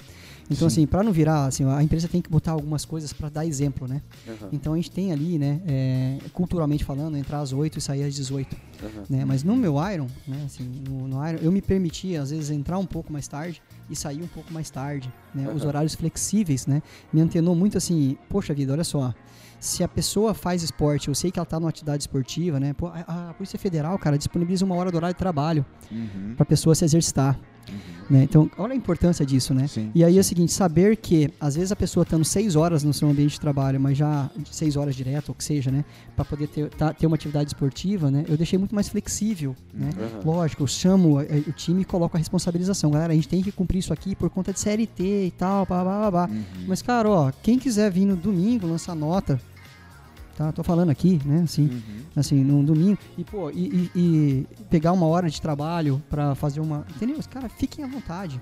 Então, 0.49 0.67
assim, 0.67 0.85
para 0.85 1.01
não 1.03 1.11
virar, 1.11 1.45
assim, 1.47 1.63
a 1.65 1.81
empresa 1.81 2.07
tem 2.07 2.21
que 2.21 2.29
botar 2.29 2.51
algumas 2.51 2.85
coisas 2.85 3.11
para 3.11 3.29
dar 3.29 3.45
exemplo, 3.45 3.87
né? 3.87 4.01
Aham. 4.27 4.49
Então 4.51 4.73
a 4.73 4.75
gente 4.75 4.91
tem 4.91 5.11
ali, 5.11 5.39
né, 5.39 5.59
é, 5.65 6.17
culturalmente 6.33 6.83
falando, 6.83 7.17
entrar 7.17 7.39
às 7.39 7.51
8 7.51 7.79
e 7.79 7.81
sair 7.81 8.03
às 8.03 8.13
18, 8.13 8.55
Aham. 8.83 8.89
né? 9.09 9.25
Mas 9.25 9.43
no 9.43 9.55
meu 9.55 9.75
Iron, 9.91 10.05
né, 10.27 10.43
assim, 10.45 10.63
no, 10.87 11.07
no 11.07 11.27
Iron, 11.27 11.39
eu 11.41 11.51
me 11.51 11.61
permitia 11.63 12.21
às 12.21 12.29
vezes 12.29 12.51
entrar 12.51 12.77
um 12.77 12.85
pouco 12.85 13.11
mais 13.11 13.27
tarde, 13.27 13.59
e 13.89 13.95
sair 13.95 14.21
um 14.21 14.27
pouco 14.27 14.53
mais 14.53 14.69
tarde, 14.69 15.11
né? 15.35 15.51
Os 15.53 15.63
horários 15.65 15.93
flexíveis, 15.95 16.65
né? 16.65 16.81
Me 17.13 17.21
antenou 17.21 17.53
muito 17.55 17.77
assim, 17.77 18.17
poxa 18.29 18.53
vida, 18.53 18.71
olha 18.73 18.83
só. 18.83 19.13
Se 19.59 19.83
a 19.83 19.87
pessoa 19.87 20.33
faz 20.33 20.61
esporte, 20.63 21.07
eu 21.07 21.15
sei 21.15 21.31
que 21.31 21.39
ela 21.39 21.43
está 21.43 21.59
numa 21.59 21.69
atividade 21.69 22.03
esportiva, 22.03 22.59
né? 22.59 22.73
Pô, 22.73 22.87
a, 22.87 23.29
a 23.29 23.33
Polícia 23.33 23.57
Federal, 23.57 23.97
cara, 23.97 24.17
disponibiliza 24.17 24.63
uma 24.65 24.75
hora 24.75 24.91
do 24.91 24.97
horário 24.97 25.13
de 25.15 25.19
trabalho 25.19 25.65
Uhum. 25.91 26.33
para 26.35 26.43
a 26.43 26.45
pessoa 26.45 26.73
se 26.75 26.83
exercitar. 26.85 27.39
Né? 28.07 28.21
Então, 28.23 28.49
olha 28.59 28.73
a 28.73 28.75
importância 28.75 29.25
disso, 29.25 29.51
né? 29.51 29.65
Sim, 29.67 29.89
E 29.95 30.03
aí 30.03 30.15
é 30.17 30.19
o 30.19 30.23
seguinte, 30.23 30.51
saber 30.51 30.95
que 30.97 31.31
às 31.39 31.55
vezes 31.55 31.71
a 31.71 31.75
pessoa 31.75 32.03
estando 32.03 32.23
seis 32.23 32.55
horas 32.55 32.83
no 32.83 32.93
seu 32.93 33.09
ambiente 33.09 33.31
de 33.33 33.39
trabalho, 33.39 33.79
mas 33.79 33.97
já 33.97 34.29
seis 34.51 34.75
horas 34.75 34.95
direto, 34.95 35.29
ou 35.29 35.35
que 35.35 35.43
seja, 35.43 35.71
né? 35.71 35.83
Para 36.15 36.23
poder 36.23 36.47
ter, 36.47 36.69
tá- 36.69 36.93
ter 36.93 37.07
uma 37.07 37.15
atividade 37.15 37.49
esportiva, 37.49 38.11
né? 38.11 38.23
Eu 38.27 38.37
deixei 38.37 38.59
muito 38.59 38.75
mais 38.75 38.87
flexível, 38.89 39.55
né? 39.73 39.89
Aham. 39.97 40.21
Lógico, 40.23 40.61
eu 40.61 40.67
chamo 40.67 41.19
eh, 41.21 41.41
o 41.47 41.51
time 41.51 41.81
e 41.81 41.85
coloco 41.85 42.15
a 42.15 42.19
responsabilização. 42.19 42.91
Galera, 42.91 43.11
a 43.11 43.15
gente 43.15 43.27
tem 43.27 43.41
que 43.41 43.51
cumprir 43.51 43.79
isso 43.79 43.91
aqui 43.91 44.15
por 44.15 44.29
conta 44.29 44.53
de 44.53 44.59
CLT 44.59 45.24
e 45.25 45.31
tal, 45.31 45.65
blá, 45.65 45.83
blá, 45.83 45.99
blá, 45.99 46.11
blá. 46.11 46.27
Uhum. 46.35 46.43
Mas, 46.67 46.81
cara, 46.81 47.09
ó, 47.09 47.31
quem 47.43 47.57
quiser 47.59 47.91
vir 47.91 48.05
no 48.05 48.15
domingo 48.15 48.67
lançar 48.67 48.95
nota, 48.95 49.39
tá? 50.37 50.51
Tô 50.51 50.63
falando 50.63 50.89
aqui, 50.89 51.19
né? 51.25 51.41
Assim, 51.43 51.63
Uhum. 51.63 51.81
assim, 52.15 52.43
num 52.43 52.63
domingo, 52.63 52.97
e, 53.17 53.23
pô, 53.23 53.49
e, 53.51 53.55
e- 53.55 53.91
e 53.95 54.47
pegar 54.69 54.91
uma 54.91 55.05
hora 55.07 55.29
de 55.29 55.41
trabalho 55.41 56.01
pra 56.09 56.35
fazer 56.35 56.59
uma. 56.59 56.85
Entendeu? 56.95 57.17
Cara, 57.29 57.49
fiquem 57.49 57.83
à 57.83 57.87
vontade. 57.87 58.39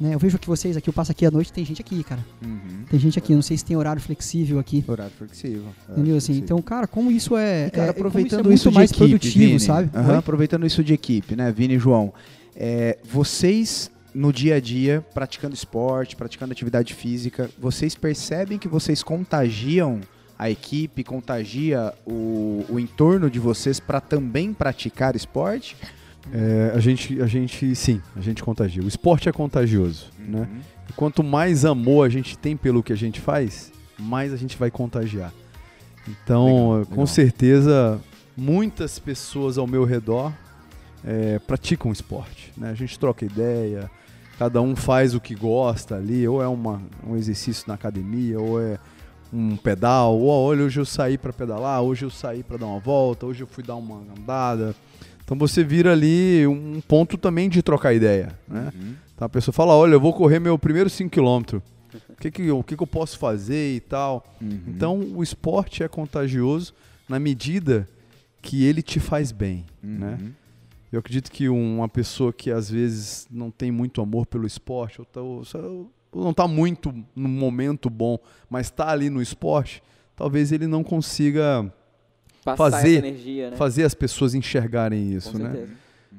Né? 0.00 0.12
Eu 0.12 0.18
vejo 0.18 0.40
que 0.40 0.48
vocês 0.48 0.76
aqui, 0.76 0.88
eu 0.88 0.92
passo 0.92 1.12
aqui 1.12 1.24
à 1.24 1.30
noite, 1.30 1.52
tem 1.52 1.64
gente 1.64 1.80
aqui, 1.80 2.02
cara. 2.02 2.20
Uhum. 2.44 2.82
Tem 2.90 2.98
gente 2.98 3.16
aqui, 3.16 3.32
eu 3.32 3.36
não 3.36 3.42
sei 3.42 3.56
se 3.56 3.64
tem 3.64 3.76
horário 3.76 4.02
flexível 4.02 4.58
aqui. 4.58 4.84
Horário 4.88 5.12
flexível. 5.16 5.62
Entendeu? 5.88 6.16
Assim, 6.16 6.32
flexível. 6.32 6.42
então, 6.44 6.60
cara, 6.62 6.88
como 6.88 7.12
isso 7.12 7.36
é. 7.36 7.68
E, 7.68 7.70
cara, 7.70 7.86
é- 7.86 7.90
aproveitando 7.90 8.40
isso, 8.46 8.50
é 8.50 8.54
isso, 8.54 8.68
de 8.70 8.74
mais 8.74 8.90
equipe, 8.90 9.08
produtivo, 9.10 9.38
Vini, 9.38 9.60
sabe? 9.60 9.90
Oi? 9.96 10.16
aproveitando 10.16 10.66
isso 10.66 10.82
de 10.82 10.92
equipe, 10.92 11.36
né, 11.36 11.52
Vini 11.52 11.74
e 11.74 11.78
João, 11.78 12.12
é, 12.56 12.98
vocês 13.04 13.88
no 14.14 14.32
dia 14.32 14.56
a 14.56 14.60
dia, 14.60 15.04
praticando 15.12 15.54
esporte, 15.54 16.14
praticando 16.14 16.52
atividade 16.52 16.94
física, 16.94 17.50
vocês 17.58 17.94
percebem 17.94 18.58
que 18.58 18.68
vocês 18.68 19.02
contagiam 19.02 20.00
a 20.38 20.48
equipe, 20.50 21.02
contagia 21.02 21.92
o, 22.06 22.64
o 22.68 22.78
entorno 22.78 23.28
de 23.28 23.38
vocês 23.38 23.80
para 23.80 24.00
também 24.00 24.52
praticar 24.52 25.16
esporte? 25.16 25.76
É, 26.32 26.72
a 26.74 26.78
gente, 26.78 27.20
a 27.20 27.26
gente, 27.26 27.74
sim, 27.74 28.00
a 28.16 28.20
gente 28.20 28.42
contagia. 28.42 28.82
O 28.82 28.88
esporte 28.88 29.28
é 29.28 29.32
contagioso, 29.32 30.10
né? 30.18 30.48
Uhum. 30.50 30.60
E 30.88 30.92
quanto 30.94 31.22
mais 31.22 31.64
amor 31.64 32.06
a 32.06 32.08
gente 32.08 32.38
tem 32.38 32.56
pelo 32.56 32.82
que 32.82 32.92
a 32.92 32.96
gente 32.96 33.20
faz, 33.20 33.72
mais 33.98 34.32
a 34.32 34.36
gente 34.36 34.56
vai 34.56 34.70
contagiar. 34.70 35.32
Então, 36.08 36.72
Legal, 36.72 36.86
com 36.86 36.90
legal. 36.92 37.06
certeza, 37.06 38.00
muitas 38.36 38.98
pessoas 38.98 39.58
ao 39.58 39.66
meu 39.66 39.84
redor 39.84 40.32
é, 41.04 41.38
praticam 41.40 41.92
esporte. 41.92 42.52
Né? 42.56 42.70
A 42.70 42.74
gente 42.74 42.98
troca 42.98 43.24
ideia, 43.24 43.90
cada 44.38 44.60
um 44.60 44.74
faz 44.74 45.14
o 45.14 45.20
que 45.20 45.34
gosta 45.34 45.96
ali, 45.96 46.26
ou 46.26 46.42
é 46.42 46.48
uma, 46.48 46.82
um 47.06 47.16
exercício 47.16 47.64
na 47.68 47.74
academia, 47.74 48.38
ou 48.40 48.60
é 48.60 48.78
um 49.32 49.56
pedal, 49.56 50.18
ou 50.18 50.28
olha, 50.28 50.62
hoje 50.64 50.78
eu 50.80 50.84
saí 50.84 51.18
para 51.18 51.32
pedalar, 51.32 51.82
hoje 51.82 52.04
eu 52.04 52.10
saí 52.10 52.42
para 52.42 52.56
dar 52.56 52.66
uma 52.66 52.78
volta, 52.80 53.26
hoje 53.26 53.42
eu 53.42 53.46
fui 53.46 53.62
dar 53.64 53.76
uma 53.76 53.96
andada. 54.18 54.74
Então 55.24 55.36
você 55.38 55.64
vira 55.64 55.92
ali 55.92 56.46
um 56.46 56.80
ponto 56.86 57.16
também 57.16 57.48
de 57.48 57.62
trocar 57.62 57.92
ideia, 57.94 58.38
né? 58.46 58.70
Uhum. 58.74 58.94
Então 59.14 59.26
a 59.26 59.28
pessoa 59.28 59.52
fala, 59.52 59.72
olha, 59.74 59.94
eu 59.94 60.00
vou 60.00 60.12
correr 60.12 60.38
meu 60.38 60.58
primeiro 60.58 60.90
5km. 60.90 61.60
O 62.10 62.16
que, 62.20 62.30
que, 62.30 62.42
eu- 62.42 62.58
o 62.58 62.64
que, 62.64 62.76
que 62.76 62.82
eu 62.82 62.86
posso 62.86 63.18
fazer 63.18 63.74
e 63.76 63.80
tal? 63.80 64.24
Uhum. 64.40 64.60
Então 64.66 64.98
o 65.14 65.22
esporte 65.22 65.82
é 65.82 65.88
contagioso 65.88 66.74
na 67.08 67.18
medida 67.18 67.88
que 68.42 68.64
ele 68.64 68.82
te 68.82 69.00
faz 69.00 69.32
bem, 69.32 69.64
né? 69.82 70.18
Uhum. 70.94 70.96
Eu 70.96 71.00
acredito 71.00 71.30
que 71.30 71.48
uma 71.48 71.88
pessoa 71.88 72.32
que 72.32 72.50
às 72.50 72.70
vezes 72.70 73.26
não 73.30 73.50
tem 73.50 73.70
muito 73.70 74.00
amor 74.00 74.26
pelo 74.26 74.46
esporte, 74.46 75.00
ou, 75.00 75.04
tá- 75.04 75.20
ou 75.20 75.86
não 76.14 76.30
está 76.30 76.46
muito 76.46 76.94
no 77.16 77.28
momento 77.28 77.90
bom, 77.90 78.18
mas 78.48 78.66
está 78.66 78.88
ali 78.90 79.10
no 79.10 79.20
esporte, 79.20 79.82
talvez 80.14 80.52
ele 80.52 80.66
não 80.66 80.84
consiga 80.84 81.72
Passar 82.44 82.70
fazer- 82.70 82.98
energia, 82.98 83.50
né? 83.50 83.56
fazer 83.56 83.84
as 83.84 83.94
pessoas 83.94 84.34
enxergarem 84.34 85.12
isso, 85.12 85.32
Com 85.32 85.38
né? 85.38 85.50
certeza. 85.52 85.72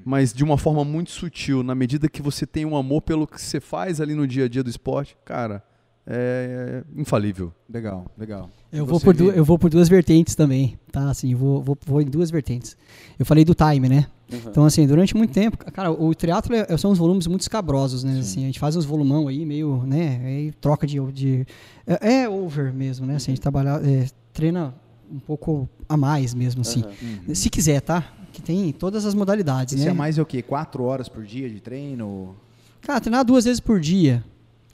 mas 0.04 0.34
de 0.34 0.44
uma 0.44 0.58
forma 0.58 0.84
muito 0.84 1.12
sutil, 1.12 1.64
na 1.64 1.74
medida 1.74 2.10
que 2.10 2.22
você 2.22 2.46
tem 2.46 2.66
um 2.66 2.76
amor 2.76 3.02
pelo 3.02 3.26
que 3.26 3.40
você 3.42 3.60
faz 3.62 4.02
ali 4.02 4.14
no 4.14 4.28
dia 4.28 4.46
a 4.46 4.50
dia 4.50 4.62
do 4.64 4.70
esporte, 4.70 5.16
cara, 5.24 5.64
é 6.06 6.84
infalível. 6.96 7.54
Legal, 7.70 8.06
legal. 8.18 8.50
Eu 8.78 8.86
vou, 8.86 9.00
por 9.00 9.16
du- 9.16 9.32
eu 9.32 9.46
vou 9.46 9.58
por 9.58 9.70
duas 9.70 9.88
vertentes 9.88 10.36
também, 10.36 10.78
tá? 10.92 11.10
Assim, 11.10 11.34
vou, 11.34 11.62
vou, 11.62 11.78
vou 11.86 12.02
em 12.02 12.06
duas 12.06 12.30
vertentes. 12.30 12.76
Eu 13.18 13.26
falei 13.26 13.46
do 13.46 13.54
time, 13.56 13.88
né? 13.88 14.08
Uhum. 14.32 14.40
Então, 14.48 14.66
assim, 14.66 14.86
durante 14.88 15.16
muito 15.16 15.32
tempo, 15.32 15.58
cara, 15.72 15.92
o 15.92 16.14
triatlo 16.16 16.56
é- 16.56 16.78
são 16.78 16.92
uns 16.92 16.98
volumes 16.98 17.28
muito 17.28 17.42
escabrosos, 17.42 18.04
né? 18.04 18.20
Assim, 18.20 18.44
a 18.44 18.46
gente 18.48 18.60
faz 18.60 18.76
uns 18.76 18.84
volumão 18.86 19.28
aí, 19.28 19.46
meio, 19.46 19.84
né? 19.86 20.20
Aí 20.26 20.52
troca 20.60 20.86
de. 20.86 21.00
de 21.12 21.48
é, 21.88 22.22
é 22.24 22.30
over 22.30 22.74
mesmo, 22.74 23.06
né? 23.06 23.16
Assim, 23.16 23.32
a 23.32 23.36
gente 23.36 23.42
trabalha, 23.42 23.80
é, 23.84 24.08
treina 24.34 24.74
um 25.12 25.20
pouco 25.20 25.70
a 25.88 25.96
mais 25.96 26.34
mesmo, 26.34 26.62
assim. 26.62 26.82
Aham. 26.84 27.34
Se 27.36 27.50
quiser, 27.50 27.80
tá? 27.82 28.04
Que 28.34 28.42
tem 28.42 28.72
todas 28.74 29.06
as 29.06 29.14
modalidades, 29.14 29.76
Isso 29.76 29.86
né? 29.86 29.92
é 29.92 29.94
mais 29.94 30.18
o 30.18 30.26
quê? 30.26 30.42
Quatro 30.42 30.84
horas 30.84 31.08
por 31.08 31.24
dia 31.24 31.50
de 31.50 31.62
treino? 31.62 32.36
Cara, 32.82 33.00
treinar 33.00 33.24
duas 33.24 33.46
vezes 33.46 33.60
por 33.60 33.80
dia. 33.80 34.24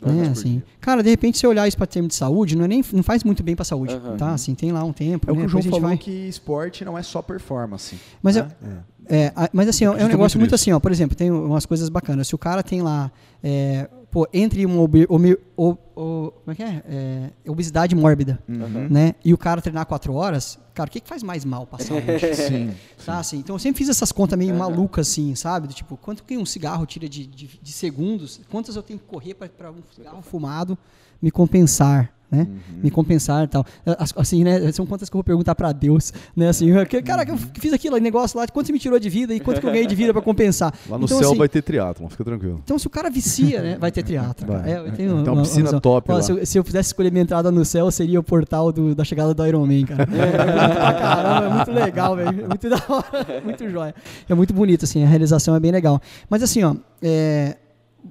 Né, 0.02 0.30
assim. 0.32 0.64
Cara, 0.80 1.03
de 1.03 1.10
repente, 1.10 1.38
se 1.38 1.45
olhar 1.45 1.68
isso 1.68 1.78
para 1.78 1.86
termo 1.86 2.07
de 2.07 2.15
saúde, 2.15 2.56
não, 2.57 2.65
é 2.65 2.68
nem, 2.68 2.84
não 2.91 3.03
faz 3.03 3.23
muito 3.23 3.44
bem 3.44 3.56
para 3.56 3.64
saúde, 3.64 3.94
Aham. 3.94 4.18
tá? 4.18 4.34
Assim, 4.34 4.56
tem 4.56 4.72
lá 4.72 4.84
um 4.84 4.91
tempo, 4.91 5.30
É 5.30 5.32
o 5.32 5.36
né? 5.36 5.41
que 5.41 5.45
o 5.45 5.49
João 5.49 5.61
Depois 5.61 5.65
a 5.65 5.78
gente 5.78 5.82
falou 5.82 5.88
vai... 5.90 5.98
que 5.98 6.28
esporte 6.28 6.84
não 6.84 6.98
é 6.98 7.03
só 7.03 7.22
performance. 7.22 7.95
Mas 8.22 8.36
né? 8.36 8.48
É, 9.10 9.32
a- 9.36 9.49
mas 9.53 9.68
assim, 9.68 9.86
é 9.86 9.90
um 9.90 9.94
negócio 9.94 10.18
muito 10.40 10.52
muito 10.52 10.56
assim, 10.56 10.72
ó. 10.72 10.80
Por 10.80 10.91
exemplo, 10.91 11.15
tem 11.15 11.30
umas 11.30 11.65
coisas 11.65 11.90
bacanas. 11.90 12.28
Se 12.28 12.36
o 12.36 12.38
cara 12.38 12.64
tem 12.64 12.82
lá, 12.82 13.11
é, 13.44 13.88
pô, 14.10 14.28
entre 14.34 14.65
omi- 14.65 15.38
o- 15.70 15.78
o- 15.96 16.32
como 16.32 16.52
é 16.52 16.56
que 16.56 16.64
é? 16.64 16.84
É, 16.90 17.30
obesidade 17.50 17.96
mórbida, 17.96 18.40
Uhum. 18.48 18.88
né? 18.90 19.16
E 19.24 19.34
o 19.34 19.38
cara 19.38 19.62
treinar 19.62 19.86
quatro 19.86 20.14
horas, 20.14 20.58
cara, 20.74 20.88
o 20.90 20.92
que, 20.92 21.00
que 21.00 21.08
faz 21.08 21.22
mais 21.22 21.46
mal 21.46 21.68
pra 21.68 21.78
saúde? 21.80 22.02
Sim. 22.36 22.72
Tá, 23.06 23.20
assim, 23.20 23.38
então 23.38 23.56
eu 23.56 23.60
sempre 23.60 23.78
fiz 23.80 23.90
essas 23.90 24.12
contas 24.12 24.38
meio 24.40 24.52
Aham. 24.52 24.60
malucas, 24.60 25.10
assim, 25.10 25.36
sabe? 25.36 25.68
Do 25.68 25.74
tipo, 25.74 25.98
quanto 25.98 26.24
que 26.24 26.38
um 26.38 26.46
cigarro 26.46 26.86
tira 26.86 27.08
de, 27.08 27.26
de, 27.28 27.48
de 27.62 27.72
segundos? 27.72 28.42
Quantas 28.50 28.76
eu 28.76 28.82
tenho 28.84 28.98
que 29.00 29.06
correr 29.06 29.34
para 29.36 29.70
um 29.72 29.76
cigarro 29.96 30.22
fumado 30.22 30.78
me 31.22 31.30
compensar, 31.30 32.12
né? 32.32 32.48
Me 32.82 32.90
compensar 32.90 33.44
e 33.44 33.48
tal. 33.48 33.66
As- 34.00 34.14
Assim, 34.16 34.42
né? 34.44 34.72
São 34.72 34.86
contas 34.86 35.10
que 35.10 35.16
eu 35.16 35.20
vou 35.20 35.24
perguntar 35.24 35.54
para 35.54 35.72
Deus, 35.74 36.14
né? 36.36 36.48
Assim, 36.48 36.68
cara, 37.06 37.26
que 37.26 37.32
eu 37.32 37.38
fiz 37.38 37.74
aquele 37.74 38.00
negócio 38.00 38.40
lá, 38.40 38.48
quanto 38.48 38.68
você 38.68 38.72
me 38.74 38.80
tirou 38.80 38.98
de 38.98 39.10
vida 39.10 39.34
e 39.36 39.40
quanto 39.42 39.60
que 39.60 39.68
eu 39.68 39.72
ganhei 39.72 39.86
de 39.86 39.94
vida 39.96 40.14
para 40.14 40.22
compensar? 40.22 40.74
Lá 40.90 40.98
no 40.98 41.04
Então, 41.06 41.20
céu 41.20 41.30
assim, 41.32 41.38
vai 41.38 41.50
ter 41.50 41.62
triatlon, 41.62 42.08
fica 42.08 42.24
tranquilo. 42.24 42.62
Então, 42.64 42.80
se 42.80 42.88
o 42.88 42.90
cara 42.90 43.10
vicia, 43.10 43.62
né? 43.62 43.78
Vai 43.78 43.92
ter 43.92 44.02
triatlo. 44.02 44.48
Vai. 44.48 44.72
É, 44.72 44.92
Tem 44.92 45.10
uma 45.10 45.44
piscina 45.52 45.82
top 45.82 46.11
Ó. 46.11 46.22
Se 46.22 46.32
eu, 46.32 46.45
se 46.45 46.57
eu 46.57 46.64
pudesse 46.64 46.88
escolher 46.90 47.11
minha 47.11 47.23
entrada 47.23 47.52
no 47.52 47.64
céu, 47.65 47.90
seria 47.91 48.19
o 48.19 48.23
portal 48.23 48.72
do- 48.72 48.94
da 48.95 49.03
chegada 49.03 49.34
do 49.34 49.45
Iron 49.48 49.65
Man, 49.65 49.86
cara. 49.86 50.07
É, 50.11 50.90
é 50.90 50.94
caramba, 50.99 51.45
é 51.45 51.49
muito 51.49 51.72
legal, 51.72 52.15
velho. 52.15 52.44
É 52.44 52.48
muito 52.48 52.69
da 52.69 52.76
hora, 52.88 53.41
muito 53.44 53.69
jóia. 53.69 53.95
É 54.30 54.34
muito 54.34 54.53
bonito, 54.53 54.86
assim, 54.86 55.03
a 55.03 55.07
realização 55.07 55.56
é 55.56 55.60
bem 55.60 55.72
legal. 55.72 56.02
Mas 56.30 56.41
assim, 56.44 56.64
ó, 56.64 56.76
é, 57.02 57.57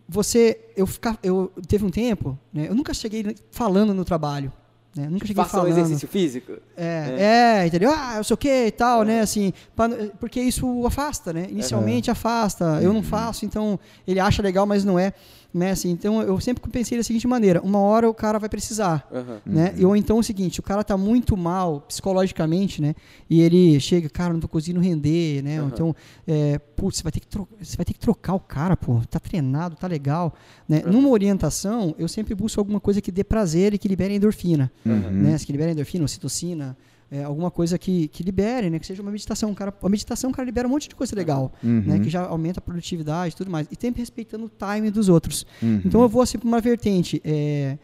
você, 0.08 0.58
eu 0.76 0.86
ficar, 0.86 1.18
eu 1.22 1.50
teve 1.66 1.84
um 1.84 1.90
tempo, 1.90 2.38
né? 2.52 2.66
Eu 2.68 2.74
nunca 2.74 2.94
cheguei 2.94 3.34
falando 3.50 3.92
no 3.94 4.04
trabalho. 4.04 4.52
Né? 4.96 5.06
Nunca 5.08 5.24
cheguei 5.24 5.40
Faça 5.44 5.56
um 5.56 5.60
falando. 5.60 5.78
exercício 5.78 6.08
físico. 6.08 6.52
É, 6.76 7.60
é, 7.62 7.66
entendeu? 7.66 7.92
Ah, 7.94 8.14
eu 8.16 8.24
sei 8.24 8.34
o 8.34 8.36
que 8.36 8.66
e 8.66 8.70
tal, 8.72 9.04
né? 9.04 9.20
Assim, 9.20 9.52
pra- 9.76 9.88
porque 10.18 10.40
isso 10.40 10.84
afasta, 10.84 11.32
né? 11.32 11.46
Inicialmente 11.48 12.10
afasta. 12.10 12.80
Eu 12.82 12.92
não 12.92 13.00
faço, 13.02 13.44
então 13.46 13.78
ele 14.04 14.18
acha 14.18 14.42
legal, 14.42 14.66
mas 14.66 14.84
não 14.84 14.98
é. 14.98 15.12
Né? 15.52 15.72
Assim, 15.72 15.90
então 15.90 16.22
eu 16.22 16.38
sempre 16.38 16.68
pensei 16.70 16.96
da 16.96 17.02
seguinte 17.02 17.26
maneira: 17.26 17.60
uma 17.60 17.78
hora 17.80 18.08
o 18.08 18.14
cara 18.14 18.38
vai 18.38 18.48
precisar. 18.48 19.06
Aham. 19.12 19.40
Né? 19.44 19.74
Ou 19.84 19.96
então 19.96 20.18
o 20.18 20.22
seguinte, 20.22 20.60
o 20.60 20.62
cara 20.62 20.84
tá 20.84 20.96
muito 20.96 21.36
mal 21.36 21.80
psicologicamente, 21.80 22.80
né? 22.80 22.94
E 23.28 23.40
ele 23.40 23.80
chega, 23.80 24.08
cara, 24.08 24.32
não 24.32 24.40
tô 24.40 24.46
conseguindo 24.48 24.80
render, 24.80 25.42
né? 25.42 25.60
Ou 25.60 25.66
Aham. 25.66 25.72
então, 25.74 25.96
é, 26.26 26.58
putz, 26.58 26.98
você 26.98 27.02
vai, 27.02 27.12
ter 27.12 27.20
que 27.20 27.26
você 27.60 27.76
vai 27.76 27.84
ter 27.84 27.92
que 27.94 27.98
trocar 27.98 28.34
o 28.34 28.40
cara, 28.40 28.76
pô, 28.76 29.00
tá 29.10 29.18
treinado, 29.18 29.74
tá 29.76 29.86
legal. 29.86 30.34
Né? 30.68 30.82
Numa 30.86 31.08
orientação, 31.08 31.94
eu 31.98 32.06
sempre 32.06 32.34
busco 32.34 32.60
alguma 32.60 32.78
coisa 32.78 33.00
que 33.00 33.10
dê 33.10 33.24
prazer 33.24 33.74
e 33.74 33.78
que 33.78 33.88
libere 33.88 34.14
endorfina 34.14 34.70
Uhum. 34.86 35.10
né? 35.10 35.36
Que 35.44 35.50
libera 35.52 35.72
endorfina, 35.72 36.04
ocitocina, 36.04 36.76
é, 37.10 37.24
alguma 37.24 37.50
coisa 37.50 37.76
que, 37.78 38.06
que 38.08 38.22
libere, 38.22 38.70
né? 38.70 38.78
Que 38.78 38.86
seja 38.86 39.02
uma 39.02 39.10
meditação. 39.10 39.52
Cara, 39.54 39.74
a 39.82 39.88
meditação, 39.88 40.30
cara, 40.32 40.46
libera 40.46 40.68
um 40.68 40.70
monte 40.70 40.88
de 40.88 40.94
coisa 40.94 41.14
legal, 41.16 41.52
Uhum. 41.62 41.82
né? 41.86 41.98
Que 41.98 42.08
já 42.08 42.24
aumenta 42.26 42.60
a 42.60 42.62
produtividade 42.62 43.34
e 43.34 43.36
tudo 43.36 43.50
mais. 43.50 43.66
E 43.70 43.76
sempre 43.80 44.00
respeitando 44.00 44.44
o 44.44 44.48
time 44.50 44.90
dos 44.90 45.08
outros. 45.08 45.44
Uhum. 45.62 45.82
Então 45.84 46.00
eu 46.02 46.08
vou 46.08 46.22
assim 46.22 46.38
para 46.38 46.46
uma 46.48 46.60
vertente. 46.60 47.20
é, 47.24 47.78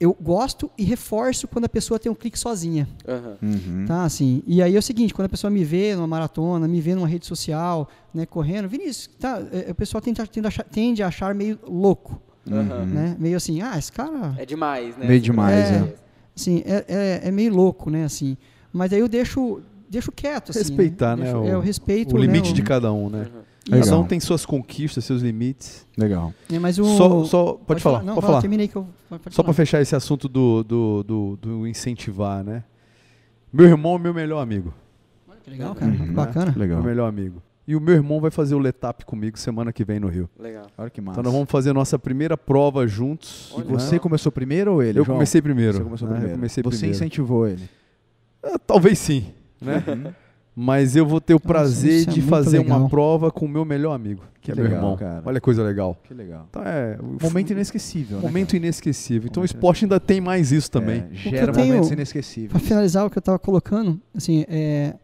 eu 0.00 0.16
gosto 0.20 0.68
e 0.76 0.82
reforço 0.82 1.46
quando 1.46 1.66
a 1.66 1.68
pessoa 1.68 1.96
tem 1.96 2.10
um 2.10 2.14
clique 2.14 2.36
sozinha. 2.36 2.88
Uhum. 3.40 3.84
tá? 3.86 4.02
Assim, 4.04 4.42
e 4.48 4.60
aí 4.60 4.74
é 4.74 4.78
o 4.78 4.82
seguinte, 4.82 5.14
quando 5.14 5.26
a 5.26 5.28
pessoa 5.28 5.48
me 5.48 5.62
vê 5.62 5.94
numa 5.94 6.08
maratona, 6.08 6.66
me 6.66 6.80
vê 6.80 6.92
numa 6.96 7.06
rede 7.06 7.24
social, 7.24 7.88
né, 8.12 8.26
correndo, 8.26 8.68
Vinícius, 8.68 9.08
tá, 9.20 9.40
é, 9.52 9.70
o 9.70 9.74
pessoal 9.76 10.00
tende 10.00 10.20
a, 10.20 10.26
tende 10.26 10.46
a 10.46 10.48
achar, 10.48 10.64
tende 10.64 11.02
a 11.04 11.06
achar 11.06 11.32
meio 11.36 11.56
louco, 11.68 12.20
Aham. 12.50 12.84
né? 12.84 13.16
Meio 13.16 13.36
assim, 13.36 13.62
ah, 13.62 13.78
esse 13.78 13.92
cara 13.92 14.34
É 14.38 14.44
demais, 14.44 14.96
né? 14.96 15.06
Meio 15.06 15.20
demais, 15.20 15.70
É. 15.70 15.74
é. 15.76 15.94
Assim, 16.42 16.62
é, 16.66 16.84
é, 16.88 17.28
é 17.28 17.30
meio 17.30 17.54
louco, 17.54 17.90
né, 17.90 18.04
assim. 18.04 18.36
Mas 18.72 18.92
aí 18.92 19.00
eu 19.00 19.08
deixo, 19.08 19.60
deixo 19.88 20.10
quieto, 20.12 20.50
assim. 20.50 20.60
Respeitar, 20.60 21.16
né, 21.16 21.24
Deixo- 21.24 21.38
o- 21.40 21.46
é, 21.46 21.54
eu 21.54 21.60
respeito, 21.60 22.14
O 22.14 22.18
limite 22.18 22.50
né, 22.50 22.54
de 22.54 22.62
cada 22.62 22.92
um, 22.92 23.08
né? 23.08 23.26
Legal. 23.68 23.84
Cada 23.84 23.98
um 24.00 24.04
tem 24.04 24.18
suas 24.18 24.44
conquistas, 24.44 25.04
seus 25.04 25.22
limites. 25.22 25.86
Legal. 25.96 26.34
É, 26.52 26.58
mas 26.58 26.78
o... 26.80 26.84
Só, 26.96 27.24
só- 27.24 27.52
pode, 27.52 27.80
falar, 27.80 27.98
Não, 28.02 28.14
pode 28.14 28.22
fala, 28.22 28.26
falar. 28.32 28.40
terminei 28.40 28.66
que 28.66 28.74
eu... 28.74 28.86
Pode 29.08 29.22
Só 29.34 29.42
para 29.42 29.52
falar. 29.52 29.54
fechar 29.54 29.80
esse 29.80 29.94
assunto 29.94 30.28
do, 30.28 30.64
do, 30.64 31.02
do, 31.04 31.38
do 31.40 31.66
incentivar, 31.68 32.42
né? 32.42 32.64
Meu 33.52 33.66
irmão 33.66 33.94
é 33.94 33.98
meu 34.00 34.12
melhor 34.14 34.40
amigo. 34.40 34.74
Que 35.44 35.50
legal, 35.50 35.74
cara. 35.74 35.90
Uhum. 35.92 36.06
Que 36.06 36.12
bacana. 36.12 36.54
Legal. 36.56 36.78
Meu 36.78 36.86
melhor 36.88 37.08
amigo. 37.08 37.40
E 37.66 37.76
o 37.76 37.80
meu 37.80 37.94
irmão 37.94 38.20
vai 38.20 38.30
fazer 38.30 38.54
o 38.56 38.58
Letap 38.58 39.04
comigo 39.04 39.38
semana 39.38 39.72
que 39.72 39.84
vem 39.84 40.00
no 40.00 40.08
Rio. 40.08 40.28
Legal. 40.38 40.66
Olha 40.76 40.90
que 40.90 41.00
massa. 41.00 41.12
Então 41.20 41.22
nós 41.22 41.32
vamos 41.32 41.50
fazer 41.50 41.70
a 41.70 41.74
nossa 41.74 41.96
primeira 41.98 42.36
prova 42.36 42.86
juntos. 42.88 43.52
E 43.56 43.60
Olha. 43.60 43.64
você 43.66 43.98
começou 44.00 44.32
primeiro 44.32 44.72
ou 44.74 44.82
ele? 44.82 44.98
Eu 44.98 45.04
João? 45.04 45.16
comecei 45.16 45.40
primeiro. 45.40 45.78
Você 45.78 45.84
começou 45.84 46.08
né? 46.08 46.14
primeiro. 46.14 46.34
Eu 46.34 46.38
comecei 46.38 46.62
você 46.62 46.76
primeiro. 46.78 46.96
incentivou 46.96 47.46
ele. 47.46 47.62
Ah, 48.42 48.58
talvez 48.58 48.98
sim, 48.98 49.26
né? 49.60 49.82
Uhum. 49.86 50.12
Mas 50.54 50.96
eu 50.96 51.06
vou 51.06 51.18
ter 51.20 51.32
o 51.34 51.40
prazer 51.40 52.00
isso 52.00 52.10
é 52.10 52.12
de 52.12 52.20
fazer 52.22 52.58
legal. 52.58 52.80
uma 52.80 52.88
prova 52.88 53.30
com 53.30 53.46
o 53.46 53.48
meu 53.48 53.64
melhor 53.64 53.94
amigo, 53.94 54.22
que, 54.34 54.40
Que 54.40 54.50
é 54.52 54.54
meu 54.54 54.64
legal, 54.64 54.78
irmão. 54.80 54.96
cara. 54.98 55.22
Olha 55.24 55.40
que 55.40 55.44
coisa 55.44 55.62
legal. 55.62 55.96
Que 56.04 56.12
legal. 56.12 56.46
Então 56.50 56.62
é 56.62 56.98
o 57.00 57.16
Momento 57.22 57.52
inesquecível, 57.52 58.18
né? 58.18 58.22
momento 58.22 58.54
inesquecível. 58.56 59.28
Então 59.30 59.40
o 59.40 59.44
Momento 59.44 59.54
esporte 59.54 59.84
ainda 59.86 59.98
tem 59.98 60.20
mais 60.20 60.52
isso 60.52 60.70
também. 60.70 61.04
É, 61.10 61.14
gera 61.14 61.46
eu 61.46 61.52
tenho- 61.52 61.66
momentos 61.68 61.88
Para 61.88 61.94
inesquecíveis. 61.96 62.62
finalizar 62.64 63.06
o 63.06 63.08
que 63.10 63.16
eu 63.16 63.20
estava 63.20 63.38
colocando, 63.38 63.98
assim, 64.14 64.44
é, 64.46 64.94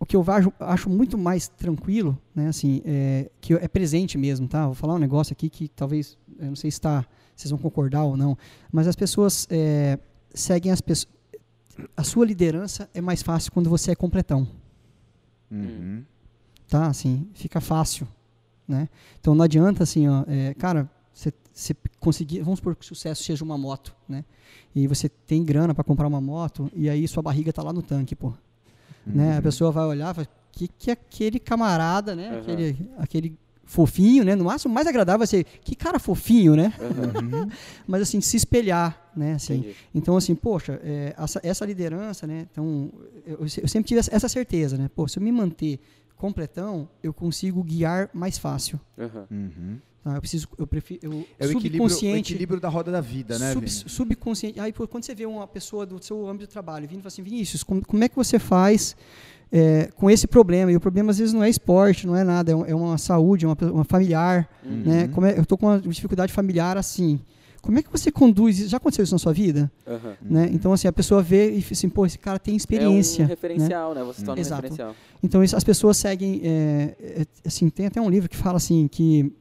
o 0.00 0.06
que 0.06 0.14
eu 0.16 0.24
acho, 0.28 0.52
acho 0.60 0.88
muito 0.90 1.18
mais 1.18 1.48
tranquilo, 1.48 2.16
né, 2.34 2.48
assim, 2.48 2.80
é, 2.84 3.30
que 3.40 3.54
é 3.54 3.66
presente 3.68 4.16
mesmo, 4.16 4.46
tá? 4.46 4.66
Vou 4.66 4.74
falar 4.74 4.94
um 4.94 4.98
negócio 4.98 5.32
aqui 5.32 5.48
que 5.50 5.68
talvez, 5.68 6.16
eu 6.38 6.46
não 6.46 6.56
sei 6.56 6.70
se 6.70 6.80
tá, 6.80 7.04
vocês 7.34 7.50
vão 7.50 7.58
concordar 7.58 8.04
ou 8.04 8.16
não, 8.16 8.36
mas 8.72 8.86
as 8.86 8.94
pessoas 8.96 9.46
é, 9.50 9.98
seguem 10.32 10.70
as 10.72 10.80
pessoas. 10.80 11.12
A 11.96 12.02
sua 12.02 12.26
liderança 12.26 12.88
é 12.92 13.00
mais 13.00 13.22
fácil 13.22 13.52
quando 13.52 13.68
você 13.70 13.92
é 13.92 13.94
completão, 13.94 14.46
Uhum. 15.50 16.04
tá? 16.68 16.86
Assim, 16.88 17.28
fica 17.34 17.60
fácil, 17.60 18.06
né? 18.66 18.88
Então 19.20 19.34
não 19.34 19.44
adianta 19.44 19.82
assim, 19.82 20.06
ó, 20.08 20.24
é, 20.26 20.54
cara, 20.54 20.90
você 21.12 21.74
conseguir, 21.98 22.40
vamos 22.42 22.60
supor 22.60 22.76
que 22.76 22.84
o 22.84 22.86
sucesso 22.88 23.24
seja 23.24 23.44
uma 23.44 23.58
moto, 23.58 23.94
né? 24.08 24.24
E 24.74 24.86
você 24.86 25.08
tem 25.08 25.44
grana 25.44 25.74
para 25.74 25.82
comprar 25.82 26.06
uma 26.06 26.20
moto 26.20 26.70
e 26.74 26.88
aí 26.88 27.06
sua 27.08 27.22
barriga 27.22 27.52
tá 27.52 27.62
lá 27.62 27.72
no 27.72 27.82
tanque, 27.82 28.14
pô. 28.14 28.32
Né? 29.14 29.32
Uhum. 29.32 29.38
A 29.38 29.42
pessoa 29.42 29.70
vai 29.72 29.84
olhar, 29.86 30.12
vai, 30.12 30.26
que 30.52 30.68
que 30.68 30.90
é 30.90 30.92
aquele 30.92 31.38
camarada, 31.38 32.14
né? 32.14 32.28
Aham. 32.30 32.38
Aquele 32.40 32.90
aquele 32.98 33.38
fofinho, 33.64 34.24
né? 34.24 34.34
No 34.34 34.44
máximo, 34.44 34.70
o 34.72 34.74
mais 34.74 34.86
agradável 34.86 35.18
vai 35.18 35.26
ser 35.26 35.44
que 35.44 35.74
cara 35.76 35.98
fofinho, 35.98 36.56
né? 36.56 36.72
Uhum. 36.80 37.48
Mas 37.86 38.02
assim, 38.02 38.20
se 38.20 38.36
espelhar, 38.36 39.10
né? 39.14 39.34
Assim, 39.34 39.56
Entendi. 39.56 39.76
então, 39.94 40.16
assim, 40.16 40.34
poxa, 40.34 40.80
é, 40.82 41.14
essa, 41.18 41.40
essa 41.42 41.66
liderança, 41.66 42.26
né? 42.26 42.46
Então, 42.50 42.90
eu, 43.26 43.40
eu 43.40 43.68
sempre 43.68 43.88
tive 43.88 44.00
essa- 44.00 44.28
certeza, 44.28 44.76
né? 44.78 44.88
Pô, 44.94 45.06
se 45.06 45.18
eu 45.18 45.22
me 45.22 45.30
manter 45.30 45.78
completão, 46.16 46.88
eu 47.02 47.12
consigo 47.12 47.62
guiar 47.62 48.08
mais 48.12 48.38
fácil. 48.38 48.80
Aham. 48.98 49.26
Uhum. 49.30 49.78
Tá? 50.02 50.14
Eu 50.14 50.20
preciso, 50.20 50.48
eu 50.58 50.66
prefiro, 50.66 51.00
eu, 51.02 51.26
É 51.38 51.46
o 51.46 51.50
equilíbrio, 51.50 51.84
o 51.84 51.88
subconsciente, 51.88 52.32
equilíbrio 52.32 52.60
da 52.60 52.68
roda 52.68 52.90
da 52.90 53.00
vida, 53.00 53.38
né, 53.38 53.52
sub- 53.52 53.68
subconsciente. 53.68 54.58
Aí, 54.60 54.72
quando 54.72 55.04
você 55.04 55.14
vê 55.14 55.26
uma 55.26 55.46
pessoa 55.46 55.84
do 55.86 56.02
seu 56.02 56.26
âmbito 56.28 56.46
de 56.46 56.52
trabalho 56.52 56.86
vindo 56.88 57.00
e 57.00 57.02
fala 57.02 57.08
assim, 57.08 57.22
Vinícius, 57.22 57.62
como, 57.62 57.84
como 57.84 58.02
é 58.04 58.08
que 58.08 58.16
você 58.16 58.38
faz 58.38 58.96
é, 59.50 59.90
com 59.96 60.10
esse 60.10 60.26
problema? 60.26 60.70
E 60.72 60.76
o 60.76 60.80
problema 60.80 61.10
às 61.10 61.18
vezes 61.18 61.32
não 61.32 61.42
é 61.42 61.48
esporte, 61.50 62.06
não 62.06 62.14
é 62.16 62.22
nada, 62.24 62.52
é, 62.52 62.56
um- 62.56 62.66
é 62.66 62.74
uma 62.74 62.98
saúde, 62.98 63.44
é 63.44 63.48
uma, 63.48 63.56
uma 63.72 63.84
familiar, 63.84 64.48
Uhum. 64.64 64.82
né? 64.84 65.08
Como 65.08 65.26
é- 65.26 65.36
eu 65.38 65.42
estou 65.42 65.56
com 65.58 65.66
uma 65.66 65.80
dificuldade 65.80 66.32
familiar 66.32 66.76
assim. 66.76 67.18
Como 67.60 67.76
é 67.78 67.82
que 67.82 67.90
você 67.90 68.10
conduz? 68.12 68.58
isso? 68.60 68.68
Já 68.68 68.76
aconteceu 68.76 69.02
isso 69.02 69.14
na 69.14 69.18
sua 69.18 69.32
vida? 69.32 69.70
Aham. 69.86 70.16
Né? 70.22 70.48
Então, 70.52 70.72
assim, 70.72 70.86
a 70.86 70.92
pessoa 70.92 71.20
vê 71.22 71.50
e 71.50 71.60
fala 71.60 71.72
assim, 71.72 71.88
pô, 71.88 72.06
esse 72.06 72.16
cara 72.18 72.38
tem 72.38 72.54
experiência. 72.54 73.22
É 73.22 73.24
um 73.24 73.28
né? 73.28 73.34
referencial, 73.34 73.94
né? 73.94 74.04
Você 74.04 74.20
se 74.20 74.24
torna 74.24 74.38
um 74.38 74.40
Exato. 74.40 74.62
referencial. 74.62 74.94
Então, 75.22 75.42
isso, 75.42 75.56
as 75.56 75.64
pessoas 75.64 75.96
seguem. 75.96 76.40
é, 76.44 76.96
é, 77.00 77.26
assim, 77.44 77.68
tem 77.68 77.86
até 77.86 78.00
um 78.00 78.08
livro 78.08 78.28
que 78.28 78.36
fala 78.36 78.56
assim 78.58 78.86
que. 78.86 79.32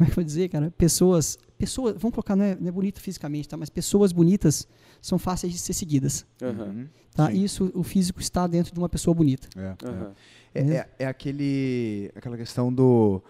Como 0.00 0.08
é 0.08 0.12
que 0.12 0.12
eu 0.12 0.22
vou 0.22 0.24
dizer, 0.24 0.48
cara? 0.48 0.70
Pessoas. 0.78 1.38
Pessoas. 1.58 1.94
Vamos 1.98 2.14
colocar, 2.14 2.34
não 2.34 2.42
é, 2.42 2.56
não 2.58 2.68
é 2.68 2.70
bonito 2.72 2.98
fisicamente, 3.02 3.46
tá? 3.46 3.54
Mas 3.58 3.68
pessoas 3.68 4.12
bonitas 4.12 4.66
são 5.02 5.18
fáceis 5.18 5.52
de 5.52 5.58
ser 5.58 5.74
seguidas. 5.74 6.24
Uhum. 6.40 6.86
Tá? 7.14 7.30
Sim. 7.30 7.44
Isso, 7.44 7.70
o 7.74 7.82
físico 7.82 8.18
está 8.18 8.46
dentro 8.46 8.72
de 8.72 8.78
uma 8.78 8.88
pessoa 8.88 9.14
bonita. 9.14 9.46
É, 9.54 9.60
é. 9.60 9.88
Aham. 9.90 10.12
É, 10.54 10.60
é- 10.62 10.88
é 11.00 11.06
aquele, 11.06 12.10
aquela 12.16 12.38
questão 12.38 12.72
do. 12.72 13.22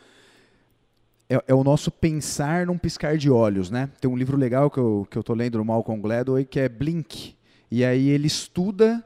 É, 1.29 1.43
é 1.49 1.55
o 1.55 1.65
nosso 1.65 1.91
pensar 1.91 2.67
num 2.67 2.79
piscar 2.79 3.19
de 3.19 3.29
olhos, 3.29 3.69
né? 3.69 3.91
Tem 4.01 4.09
um 4.09 4.17
livro 4.17 4.37
legal 4.37 4.71
que 4.71 4.79
eu, 4.79 5.09
que 5.11 5.19
eu 5.19 5.25
tô 5.25 5.35
lendo 5.35 5.59
do 5.59 5.65
Malcolm 5.65 6.01
Gladwell 6.01 6.47
que 6.47 6.61
é 6.61 6.69
Blink. 6.69 7.35
E 7.69 7.85
aí 7.85 8.09
ele 8.11 8.29
estuda 8.29 9.05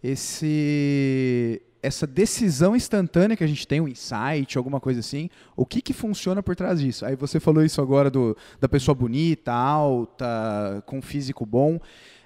esse 0.00 1.60
essa 1.82 2.06
decisão 2.06 2.76
instantânea 2.76 3.36
que 3.36 3.44
a 3.44 3.46
gente 3.46 3.66
tem, 3.66 3.80
um 3.80 3.88
insight, 3.88 4.56
alguma 4.56 4.80
coisa 4.80 5.00
assim, 5.00 5.30
o 5.56 5.64
que 5.64 5.80
que 5.80 5.92
funciona 5.92 6.42
por 6.42 6.54
trás 6.54 6.80
disso? 6.80 7.04
Aí 7.06 7.16
você 7.16 7.40
falou 7.40 7.64
isso 7.64 7.80
agora 7.80 8.10
do, 8.10 8.36
da 8.60 8.68
pessoa 8.68 8.94
bonita, 8.94 9.52
alta, 9.52 10.82
com 10.86 11.00
físico 11.00 11.46
bom. 11.46 11.80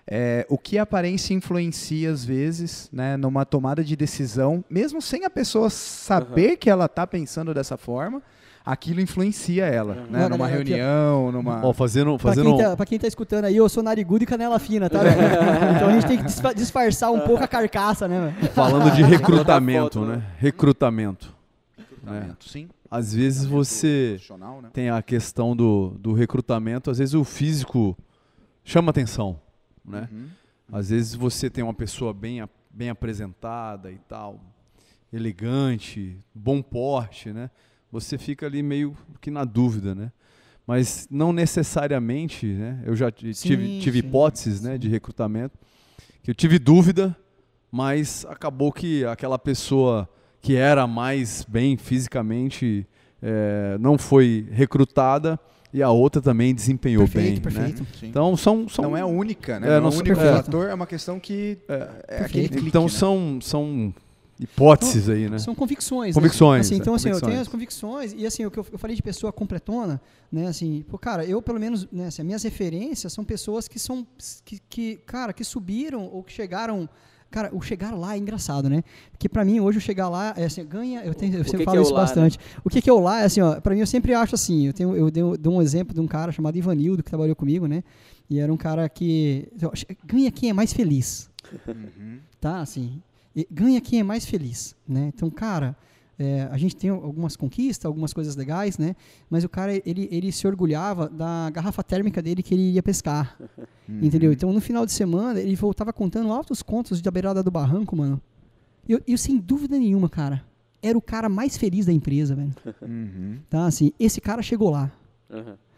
É, 0.07 0.47
o 0.51 0.59
que 0.59 0.77
a 0.77 0.83
aparência 0.83 1.33
influencia 1.33 2.11
às 2.11 2.25
vezes, 2.25 2.91
né, 2.93 3.17
numa 3.17 3.47
tomada 3.47 3.83
de 3.83 3.97
decisão, 3.97 4.63
mesmo 4.69 5.01
sem 5.01 5.25
a 5.25 5.31
pessoa 5.31 5.71
saber 5.71 6.57
que 6.57 6.69
ela 6.69 6.85
está 6.85 7.07
pensando 7.07 7.55
dessa 7.55 7.77
forma, 7.77 8.23
aquilo 8.65 9.01
influencia 9.01 9.67
ela, 9.67 9.95
Uhum. 9.95 10.07
né, 10.11 10.25
Ó, 10.25 10.29
numa 10.31 10.39
galera, 10.49 10.63
aqui, 10.63 10.73
ó. 10.73 10.77
reunião, 10.77 11.33
numa 11.33 11.67
Ó, 11.67 11.73
fazendo, 11.73 12.17
Pra 12.17 12.31
fazendo 12.31 12.55
quem, 12.57 12.59
tá, 12.65 12.77
pra 12.77 12.87
quem 12.87 12.99
tá 12.99 13.07
escutando 13.07 13.45
aí, 13.45 13.57
eu 13.57 13.69
sou 13.69 13.83
narigudo 13.83 14.25
e 14.25 14.27
canela 14.27 14.59
fina, 14.59 14.89
tá? 14.89 15.01
então 15.77 15.89
a 15.89 15.93
gente 15.93 16.07
tem 16.07 16.17
que 16.17 16.25
disfa- 16.25 16.55
disfarçar 16.55 17.13
um 17.13 17.21
pouco 17.21 17.45
a 17.45 17.49
carcaça, 17.49 18.09
né? 18.09 18.35
falando 18.55 18.91
de 18.95 19.03
recrutamento, 19.03 20.01
né? 20.05 20.17
né? 20.17 20.23
Recrutamento. 20.39 21.35
recrutamento, 21.77 22.49
sim. 22.49 22.69
Às 22.91 23.13
vezes 23.13 23.45
você 23.45 24.19
né? 24.63 24.71
tem 24.73 24.89
a 24.89 25.03
questão 25.03 25.55
do, 25.57 25.97
do 25.99 26.13
recrutamento, 26.13 26.91
às 26.91 26.99
vezes 26.99 27.15
o 27.15 27.25
físico 27.25 27.97
chama 28.65 28.91
atenção, 28.91 29.39
né? 29.85 30.09
Uhum. 30.13 30.27
Às 30.73 30.89
vezes 30.91 31.15
você 31.15 31.51
tem 31.51 31.63
uma 31.63 31.75
pessoa 31.75 32.15
bem, 32.15 32.43
bem 32.71 32.89
apresentada 32.89 33.91
e 33.91 33.99
tal, 34.09 34.41
elegante, 35.13 36.17
bom 36.35 36.63
porte, 36.63 37.33
né? 37.33 37.51
Você 37.95 38.19
fica 38.19 38.45
ali 38.45 38.61
meio 38.61 38.97
que 39.21 39.31
na 39.31 39.45
dúvida, 39.45 39.95
né? 39.95 40.11
Mas 40.67 41.07
não 41.09 41.33
necessariamente, 41.33 42.45
né? 42.45 42.83
Eu 42.85 42.97
já 42.97 43.09
t- 43.09 43.33
Sim, 43.33 43.49
tive, 43.51 43.79
tive 43.79 44.01
sim, 44.01 44.07
hipóteses 44.09 44.61
né, 44.61 44.77
de 44.77 44.89
recrutamento 44.89 45.57
que 46.21 46.29
eu 46.29 46.35
tive 46.35 46.59
dúvida, 46.59 47.17
mas 47.71 48.27
acabou 48.29 48.73
que 48.73 49.05
aquela 49.05 49.39
pessoa 49.39 50.09
que 50.43 50.57
era 50.57 50.89
mais 50.89 51.47
bem 51.49 51.77
fisicamente 51.77 52.85
eh, 53.23 53.77
não 53.79 53.97
foi 53.97 54.49
recrutada 54.51 55.39
e 55.73 55.81
a 55.81 55.89
outra 55.91 56.21
também 56.21 56.53
desempenhou 56.53 57.07
Perfeito, 57.07 57.43
bem, 57.43 57.53
né? 57.55 57.61
perfeito. 57.69 57.87
Sim. 57.97 58.09
Então 58.09 58.37
são, 58.37 58.69
são 58.69 58.87
não 58.87 58.97
é 58.97 59.03
a 59.03 59.07
única, 59.07 59.61
né? 59.61 59.69
É, 59.69 59.71
não 59.71 59.77
é 59.77 59.81
não 59.83 59.89
o 59.89 59.93
são- 59.93 60.01
único 60.01 60.19
é. 60.19 60.33
fator, 60.33 60.69
é 60.69 60.75
uma 60.75 60.87
questão 60.87 61.21
que 61.21 61.59
é, 61.69 61.75
aquele 62.25 62.49
Perfeito. 62.49 62.51
clique, 62.55 62.69
então 62.69 62.83
né? 62.85 62.89
são, 62.89 63.39
hipóteses 64.39 65.09
aí, 65.09 65.29
né? 65.29 65.39
São 65.39 65.55
convicções. 65.55 66.15
Convicções, 66.15 66.59
Né? 66.59 66.61
Assim, 66.61 66.75
é, 66.75 66.79
então, 66.79 66.95
assim, 66.95 67.09
eu 67.09 67.13
convicções. 67.13 67.31
tenho 67.33 67.43
as 67.43 67.49
convicções 67.49 68.15
e 68.17 68.27
assim, 68.27 68.45
o 68.47 68.51
que 68.51 68.59
eu, 68.59 68.67
eu 68.73 68.79
falei 68.79 68.97
de 68.97 69.03
pessoa 69.03 69.33
completona, 69.33 70.01
né? 70.31 70.47
Assim, 70.47 70.85
pô, 70.89 70.99
cara, 70.99 71.25
eu 71.25 71.41
pelo 71.41 71.61
menos, 71.61 71.87
né, 71.93 72.07
assim, 72.09 72.23
as 72.23 72.27
minhas 72.27 72.43
referências 72.43 73.13
são 73.13 73.25
pessoas 73.25 73.69
que 73.69 73.79
são, 73.79 74.07
que, 74.45 74.61
que, 74.69 74.97
cara, 75.07 75.33
que 75.33 75.45
subiram 75.45 76.05
ou 76.13 76.23
que 76.23 76.33
chegaram. 76.33 76.89
Cara, 77.31 77.51
o 77.53 77.61
chegar 77.61 77.93
lá 77.93 78.15
é 78.15 78.19
engraçado, 78.19 78.69
né? 78.71 78.85
Porque 79.11 79.29
pra 79.29 79.45
mim, 79.45 79.59
hoje, 79.59 79.79
o 79.79 79.81
chegar 79.81 80.09
lá, 80.09 80.35
é 80.37 80.45
assim, 80.45 80.65
ganha, 80.65 81.01
eu, 81.05 81.13
tenho, 81.13 81.35
eu 81.37 81.43
sempre 81.43 81.59
que 81.59 81.65
falo 81.65 81.77
que 81.77 81.79
é 81.79 81.83
isso 81.83 81.93
lá, 81.93 82.01
né? 82.01 82.07
bastante. 82.07 82.39
O 82.65 82.71
que, 82.71 82.81
que 82.81 82.89
é 82.89 82.93
o 82.93 83.01
lá, 83.01 83.23
é 83.23 83.25
assim, 83.25 83.41
ó, 83.41 83.61
pra 83.61 83.75
mim, 83.75 83.81
eu 83.81 83.87
sempre 83.89 84.15
acho 84.15 84.37
assim, 84.37 84.69
eu, 84.69 84.73
tenho, 84.73 84.95
eu 84.97 85.11
dei, 85.11 85.23
dou 85.39 85.55
um 85.55 85.61
exemplo 85.61 85.93
de 85.93 86.01
um 86.01 86.07
cara 86.07 86.31
chamado 86.31 86.57
Ivanildo, 86.57 87.03
que 87.03 87.11
trabalhou 87.11 87.35
comigo, 87.35 87.67
né? 87.67 87.83
E 88.31 88.39
era 88.39 88.53
um 88.53 88.57
cara 88.57 88.89
que, 88.89 89.49
eu 89.61 89.69
acho- 89.73 89.85
ganha 90.07 90.31
quem 90.31 90.49
é 90.51 90.53
mais 90.53 90.73
feliz 90.73 91.29
Uhum. 91.67 92.19
tá? 92.41 92.61
Assim, 92.61 93.03
e 93.35 93.47
ganha 93.51 93.81
quem 93.81 94.01
é 94.01 94.03
mais 94.03 94.25
feliz, 94.27 94.75
né? 94.87 95.11
Então, 95.15 95.29
cara, 95.31 95.77
é, 96.19 96.49
a 96.51 96.57
gente 96.57 96.77
tem 96.77 96.91
algumas 96.91 97.37
conquistas, 97.37 97.85
algumas 97.87 98.13
coisas 98.13 98.37
legais, 98.37 98.79
né? 98.79 98.95
Mas 99.29 99.43
o 99.45 99.49
cara, 99.49 99.73
ele, 99.85 100.09
ele 100.13 100.31
se 100.31 100.47
orgulhava 100.47 101.09
da 101.09 101.51
garrafa 101.51 101.83
térmica 101.83 102.23
dele 102.23 102.43
que 102.43 102.55
ele 102.55 102.71
ia 102.73 102.83
pescar, 102.83 103.37
Uhum. 103.89 103.99
entendeu? 104.03 104.33
Então, 104.33 104.51
no 104.53 104.61
final 104.61 104.87
de 104.87 104.93
semana, 104.93 105.39
ele 105.41 105.55
voltava 105.57 105.93
contando 105.93 106.33
altos 106.33 106.63
contos 106.63 107.03
da 107.03 107.11
beirada 107.11 107.43
do 107.43 107.51
barranco, 107.51 107.95
mano. 107.97 108.21
E 108.89 108.93
eu, 108.93 109.01
eu, 109.07 109.19
sem 109.19 109.37
dúvida 109.39 109.79
nenhuma, 109.79 110.09
cara, 110.09 110.43
era 110.83 110.97
o 110.97 111.03
cara 111.03 111.29
mais 111.29 111.57
feliz 111.57 111.85
da 111.87 111.93
empresa, 111.93 112.35
velho. 112.35 112.55
Uhum. 112.81 113.39
Tá? 113.51 113.67
Assim, 113.67 113.93
esse 113.99 114.21
cara 114.21 114.41
chegou 114.43 114.71
lá. 114.71 114.91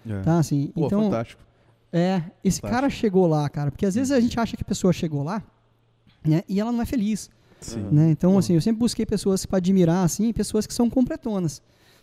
É. 0.07 0.20
tá? 0.23 0.39
Assim, 0.39 0.70
Pô, 0.74 0.87
então, 0.87 1.05
fantástico. 1.05 1.43
é, 1.93 2.23
esse 2.45 2.61
Fantástico. 2.61 2.69
cara 2.69 2.91
chegou 2.91 3.27
lá, 3.27 3.49
cara. 3.49 3.70
Porque 3.70 3.87
às 3.87 3.95
vezes 3.95 4.12
a 4.12 4.20
gente 4.20 4.39
acha 4.39 4.57
que 4.57 4.62
a 4.62 4.66
pessoa 4.66 4.93
chegou 4.93 5.23
lá, 5.23 5.43
né? 6.24 6.43
E 6.49 6.61
ela 6.61 6.70
não 6.70 6.83
é 6.83 6.87
feliz. 6.87 7.31
Sim. 7.67 7.87
né? 7.91 8.11
Então, 8.11 8.37
assim, 8.39 8.55
eu 8.55 8.61
sempre 8.61 8.79
busquei 8.79 9.05
pessoas 9.07 9.45
para 9.47 9.59
admirar, 9.59 10.05
assim, 10.05 10.33
pessoas 10.33 10.67
que 10.67 10.75
são 10.75 10.89
completonas, 10.91 11.63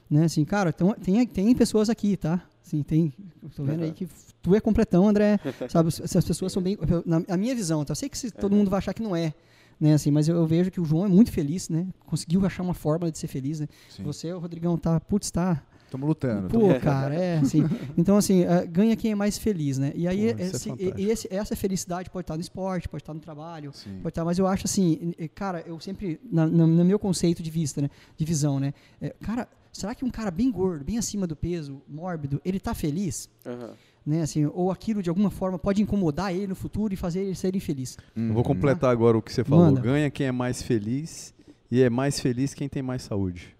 né? 0.09 0.25
Assim, 0.25 0.43
cara, 0.45 0.71
então, 0.75 0.93
tem, 0.93 1.25
tem 1.25 1.55
pessoas 1.55 1.89
aqui, 1.89 2.15
tá? 2.17 2.41
Assim, 2.65 2.81
tem, 2.83 3.13
tô 3.55 3.63
vendo 3.63 3.83
aí 3.83 3.91
que 3.91 4.07
tu 4.41 4.55
é 4.55 4.59
completão, 4.61 5.07
André, 5.07 5.39
sabe? 5.69 5.89
Essas 5.89 6.23
pessoas 6.25 6.51
são 6.51 6.61
bem, 6.61 6.77
na 7.05 7.21
a 7.27 7.37
minha 7.37 7.53
visão, 7.55 7.83
tá? 7.83 7.91
Eu 7.91 7.95
sei 7.95 8.07
que 8.09 8.17
se- 8.17 8.31
todo 8.31 8.55
mundo 8.55 8.69
vai 8.69 8.77
achar 8.77 8.93
que 8.93 9.01
não 9.03 9.15
é, 9.15 9.33
né? 9.79 9.93
Assim, 9.93 10.11
mas 10.11 10.27
eu, 10.29 10.35
eu 10.35 10.45
vejo 10.45 10.71
que 10.71 10.79
o 10.79 10.85
João 10.85 11.05
é 11.05 11.09
muito 11.09 11.31
feliz, 11.31 11.67
né? 11.69 11.87
Conseguiu 12.05 12.45
achar 12.45 12.63
uma 12.63 12.73
forma 12.73 13.11
de 13.11 13.17
ser 13.17 13.27
feliz, 13.27 13.59
né? 13.59 13.67
Você, 14.03 14.31
o 14.33 14.39
Rodrigão, 14.39 14.77
tá, 14.77 14.99
putz, 14.99 15.29
tá. 15.31 15.61
Estamos 15.93 16.07
lutando. 16.07 16.47
Pô, 16.49 16.73
cara, 16.81 17.13
é 17.13 17.37
assim. 17.37 17.63
Então, 17.95 18.17
assim, 18.17 18.41
eh, 18.43 18.65
ganha 18.65 18.95
quem 18.95 19.11
é 19.11 19.15
mais 19.15 19.37
feliz, 19.37 19.77
né? 19.77 19.91
E 19.95 20.07
aí, 20.07 20.33
Pô, 20.33 20.41
é 20.41 20.45
esse- 20.47 20.69
e- 20.97 21.09
esse- 21.11 21.27
essa 21.31 21.55
felicidade 21.55 22.09
pode 22.09 22.23
estar 22.23 22.33
no 22.35 22.41
esporte, 22.41 22.89
pode 22.89 23.03
estar 23.03 23.13
no 23.13 23.19
trabalho, 23.19 23.71
Sim. 23.73 23.99
pode 24.01 24.09
estar, 24.09 24.25
mas 24.25 24.39
eu 24.39 24.47
acho 24.47 24.65
assim, 24.65 25.13
cara, 25.35 25.63
eu 25.67 25.79
sempre, 25.79 26.19
na- 26.31 26.47
na- 26.47 26.65
no 26.65 26.83
meu 26.83 26.97
conceito 26.97 27.43
de 27.43 27.51
vista, 27.51 27.79
né? 27.79 27.89
De 28.17 28.25
visão, 28.25 28.59
né? 28.59 28.73
eh, 28.99 29.13
cara, 29.21 29.47
será 29.71 29.93
que 29.93 30.03
um 30.03 30.09
cara 30.09 30.31
bem 30.31 30.51
gordo, 30.51 30.83
bem 30.83 30.97
acima 30.97 31.27
do 31.27 31.35
peso, 31.35 31.79
mórbido, 31.87 32.41
ele 32.43 32.59
tá 32.59 32.73
feliz? 32.73 33.29
Aham. 33.45 33.73
Né, 34.05 34.21
assim, 34.23 34.45
ou 34.47 34.69
aquilo 34.71 35.01
de 35.01 35.09
alguma 35.09 35.29
forma 35.29 35.57
pode 35.59 35.81
incomodar 35.81 36.33
ele 36.35 36.47
no 36.47 36.55
futuro 36.55 36.93
e 36.93 36.97
fazer 36.97 37.21
ele 37.21 37.35
ser 37.35 37.55
infeliz. 37.55 37.97
Eu 38.15 38.33
vou 38.33 38.43
completar 38.43 38.89
agora 38.91 39.17
o 39.17 39.21
que 39.21 39.31
você 39.31 39.43
falou. 39.45 39.65
Manda. 39.67 39.79
Ganha 39.79 40.09
quem 40.11 40.27
é 40.27 40.31
mais 40.31 40.61
feliz 40.61 41.33
e 41.71 41.81
é 41.81 41.89
mais 41.89 42.19
feliz 42.19 42.53
quem 42.53 42.67
tem 42.67 42.81
mais 42.83 43.03
saúde. 43.03 43.52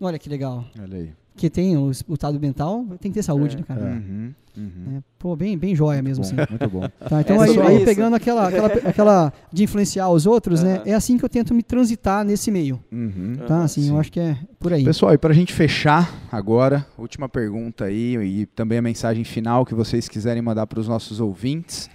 Olha 0.00 0.18
que 0.18 0.28
legal. 0.28 0.64
Olha 0.80 0.96
aí. 0.98 1.10
Que 1.36 1.48
tem 1.48 1.76
o 1.76 1.90
estado 1.90 2.38
mental, 2.40 2.84
tem 3.00 3.10
que 3.10 3.18
ter 3.18 3.22
saúde, 3.22 3.54
É. 3.54 3.58
né, 3.58 3.64
cara? 3.66 3.80
Uhum, 3.82 4.34
uhum. 4.56 4.96
É, 4.98 5.02
pô, 5.18 5.34
bem, 5.34 5.56
bem 5.56 5.74
joia 5.74 6.02
mesmo, 6.02 6.22
Bom, 6.24 6.28
assim. 6.28 6.36
muito 6.50 6.68
bom. 6.68 6.80
Tá, 7.08 7.20
então 7.20 7.42
É 7.42 7.48
aí, 7.48 7.60
aí 7.78 7.84
pegando 7.84 8.14
aquela, 8.16 8.48
aquela, 8.48 8.66
aquela 8.66 9.32
de 9.50 9.62
influenciar 9.64 10.08
os 10.10 10.26
outros, 10.26 10.62
né? 10.62 10.76
Aham. 10.78 10.82
É 10.86 10.92
assim 10.94 11.16
que 11.16 11.24
eu 11.24 11.28
tento 11.28 11.54
me 11.54 11.62
transitar 11.62 12.24
nesse 12.24 12.50
meio. 12.50 12.78
Uhum. 12.92 13.36
Tá, 13.46 13.54
Aham, 13.54 13.64
assim, 13.64 13.82
eu 13.86 13.94
sim. 13.94 13.98
acho 14.00 14.12
que 14.12 14.20
é 14.20 14.36
por 14.58 14.72
aí. 14.72 14.84
Pessoal, 14.84 15.14
e 15.14 15.18
para 15.18 15.30
a 15.30 15.34
gente 15.34 15.52
fechar 15.54 16.12
agora, 16.30 16.86
última 16.98 17.28
pergunta 17.28 17.84
aí 17.84 18.16
e 18.16 18.46
também 18.46 18.78
a 18.78 18.82
mensagem 18.82 19.24
final 19.24 19.64
que 19.64 19.74
vocês 19.74 20.08
quiserem 20.08 20.42
mandar 20.42 20.66
para 20.66 20.80
os 20.80 20.88
nossos 20.88 21.20
ouvintes. 21.20 21.88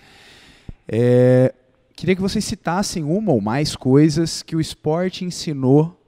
É, 0.88 1.53
queria 1.95 2.15
que 2.15 2.22
vocês 2.22 2.44
citassem 2.45 3.03
uma 3.03 3.32
ou 3.32 3.41
mais 3.41 3.76
coisas 3.76 4.41
que 4.41 4.56
o 4.56 4.61
esporte 4.61 5.23
ensinou 5.26 6.02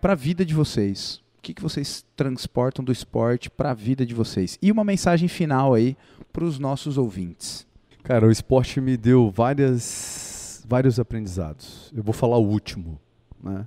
para 0.00 0.12
a 0.12 0.16
vida 0.16 0.44
de 0.44 0.54
vocês. 0.54 1.22
O 1.38 1.42
que, 1.42 1.54
que 1.54 1.62
vocês 1.62 2.04
transportam 2.16 2.84
do 2.84 2.90
esporte 2.90 3.48
para 3.48 3.70
a 3.70 3.74
vida 3.74 4.04
de 4.04 4.14
vocês? 4.14 4.58
E 4.60 4.72
uma 4.72 4.82
mensagem 4.84 5.28
final 5.28 5.74
aí 5.74 5.96
para 6.32 6.44
os 6.44 6.58
nossos 6.58 6.98
ouvintes. 6.98 7.66
Cara, 8.02 8.26
o 8.26 8.30
esporte 8.30 8.80
me 8.80 8.96
deu 8.96 9.30
várias, 9.30 10.64
vários 10.68 10.98
aprendizados. 10.98 11.92
Eu 11.94 12.02
vou 12.02 12.12
falar 12.12 12.38
o 12.38 12.46
último, 12.46 13.00
né? 13.42 13.66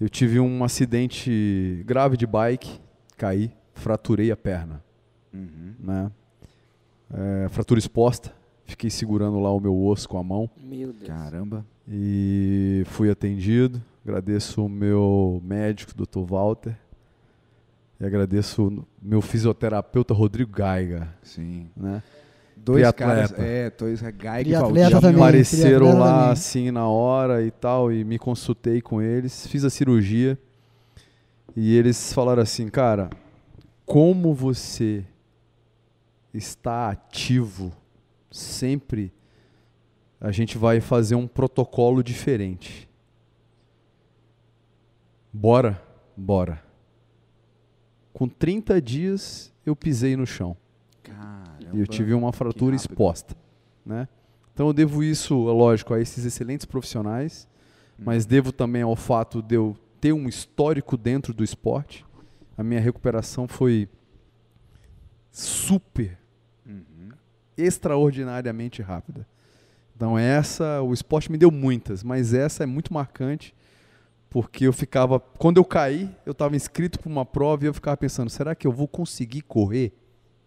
Eu 0.00 0.08
tive 0.08 0.38
um 0.38 0.62
acidente 0.62 1.82
grave 1.86 2.16
de 2.16 2.26
bike, 2.26 2.78
caí, 3.16 3.50
fraturei 3.74 4.30
a 4.30 4.36
perna, 4.36 4.82
né? 5.78 6.10
É, 7.12 7.48
fratura 7.48 7.78
exposta, 7.78 8.34
fiquei 8.64 8.90
segurando 8.90 9.40
lá 9.40 9.50
o 9.52 9.58
meu 9.58 9.74
osso 9.86 10.08
com 10.08 10.18
a 10.18 10.22
mão 10.22 10.48
Meu 10.62 10.92
Deus. 10.92 11.06
Caramba. 11.06 11.64
e 11.88 12.82
fui 12.86 13.10
atendido. 13.10 13.82
Agradeço 14.04 14.64
o 14.64 14.68
meu 14.68 15.40
médico, 15.44 15.92
Dr. 15.94 16.20
Walter, 16.20 16.76
e 18.00 18.04
agradeço 18.06 18.68
o 18.68 18.86
meu 19.02 19.20
fisioterapeuta 19.20 20.14
Rodrigo 20.14 20.52
Gaiga, 20.52 21.08
Sim. 21.22 21.68
né? 21.76 22.02
Dois 22.56 22.80
Triatleta. 22.80 23.34
caras, 23.34 23.38
é, 23.38 23.70
dois 23.70 24.00
Gaiga 24.00 24.50
e 24.50 24.52
Valdinho. 24.52 25.00
também. 25.00 25.22
apareceram 25.22 25.98
lá 25.98 26.18
também. 26.18 26.32
assim 26.32 26.70
na 26.70 26.88
hora 26.88 27.42
e 27.42 27.50
tal 27.50 27.92
e 27.92 28.04
me 28.04 28.18
consultei 28.18 28.80
com 28.80 29.00
eles, 29.00 29.46
fiz 29.46 29.64
a 29.64 29.70
cirurgia 29.70 30.38
e 31.56 31.76
eles 31.76 32.12
falaram 32.12 32.42
assim, 32.42 32.68
cara, 32.68 33.10
como 33.86 34.34
você 34.34 35.04
está 36.32 36.90
ativo 36.90 37.72
sempre, 38.30 39.12
a 40.20 40.30
gente 40.30 40.58
vai 40.58 40.80
fazer 40.80 41.14
um 41.14 41.26
protocolo 41.26 42.02
diferente. 42.02 42.87
Bora, 45.32 45.80
bora. 46.16 46.62
Com 48.12 48.28
30 48.28 48.80
dias 48.80 49.52
eu 49.64 49.76
pisei 49.76 50.16
no 50.16 50.26
chão. 50.26 50.56
Caramba. 51.02 51.58
E 51.72 51.80
eu 51.80 51.86
tive 51.86 52.14
uma 52.14 52.32
fratura 52.32 52.74
exposta, 52.74 53.36
né? 53.84 54.08
Então 54.54 54.66
eu 54.66 54.72
devo 54.72 55.04
isso, 55.04 55.34
é 55.48 55.52
lógico, 55.52 55.94
a 55.94 56.00
esses 56.00 56.24
excelentes 56.24 56.66
profissionais, 56.66 57.46
mas 57.98 58.26
devo 58.26 58.50
também 58.50 58.82
ao 58.82 58.96
fato 58.96 59.40
de 59.40 59.54
eu 59.54 59.76
ter 60.00 60.12
um 60.12 60.28
histórico 60.28 60.96
dentro 60.96 61.32
do 61.32 61.44
esporte. 61.44 62.04
A 62.56 62.62
minha 62.64 62.80
recuperação 62.80 63.46
foi 63.46 63.88
super, 65.30 66.18
Uhum. 66.66 67.10
extraordinariamente 67.56 68.82
rápida. 68.82 69.26
Então 69.96 70.18
essa, 70.18 70.80
o 70.82 70.92
esporte 70.92 71.30
me 71.30 71.38
deu 71.38 71.50
muitas, 71.50 72.02
mas 72.02 72.34
essa 72.34 72.62
é 72.64 72.66
muito 72.66 72.92
marcante, 72.92 73.54
porque 74.30 74.66
eu 74.66 74.72
ficava, 74.72 75.18
quando 75.18 75.56
eu 75.56 75.64
caí, 75.64 76.14
eu 76.26 76.32
estava 76.32 76.54
inscrito 76.54 76.98
para 76.98 77.08
uma 77.08 77.24
prova 77.24 77.64
e 77.64 77.66
eu 77.66 77.74
ficava 77.74 77.96
pensando, 77.96 78.28
será 78.28 78.54
que 78.54 78.66
eu 78.66 78.72
vou 78.72 78.86
conseguir 78.86 79.42
correr? 79.42 79.92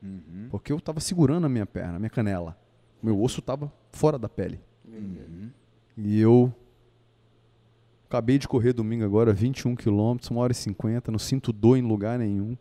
Uhum. 0.02 0.48
Porque 0.50 0.72
eu 0.72 0.78
estava 0.78 1.00
segurando 1.00 1.46
a 1.46 1.50
minha 1.50 1.66
perna, 1.66 1.96
a 1.96 2.00
minha 2.00 2.10
canela. 2.10 2.58
Meu 3.02 3.20
osso 3.20 3.40
estava 3.40 3.72
fora 3.92 4.20
da 4.20 4.30
pele. 4.30 4.60
Uhum. 4.88 5.50
E 5.98 6.20
eu 6.20 6.54
acabei 8.06 8.38
de 8.38 8.48
correr 8.48 8.74
domingo 8.74 9.04
agora, 9.04 9.34
21 9.34 9.76
quilômetros, 9.76 10.30
1 10.30 10.38
hora 10.38 10.52
e 10.52 10.56
50, 10.56 11.12
não 11.12 11.20
sinto 11.20 11.52
dor 11.52 11.78
em 11.78 11.82
lugar 11.82 12.20
nenhum. 12.20 12.56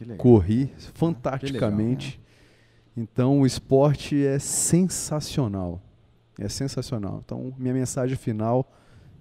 Legal. 0.00 0.16
Corri 0.16 0.72
fantasticamente. 0.94 2.20
Então 2.96 3.40
o 3.40 3.46
esporte 3.46 4.24
é 4.24 4.38
sensacional. 4.38 5.82
É 6.38 6.48
sensacional. 6.48 7.20
Então 7.24 7.54
minha 7.58 7.74
mensagem 7.74 8.16
final 8.16 8.70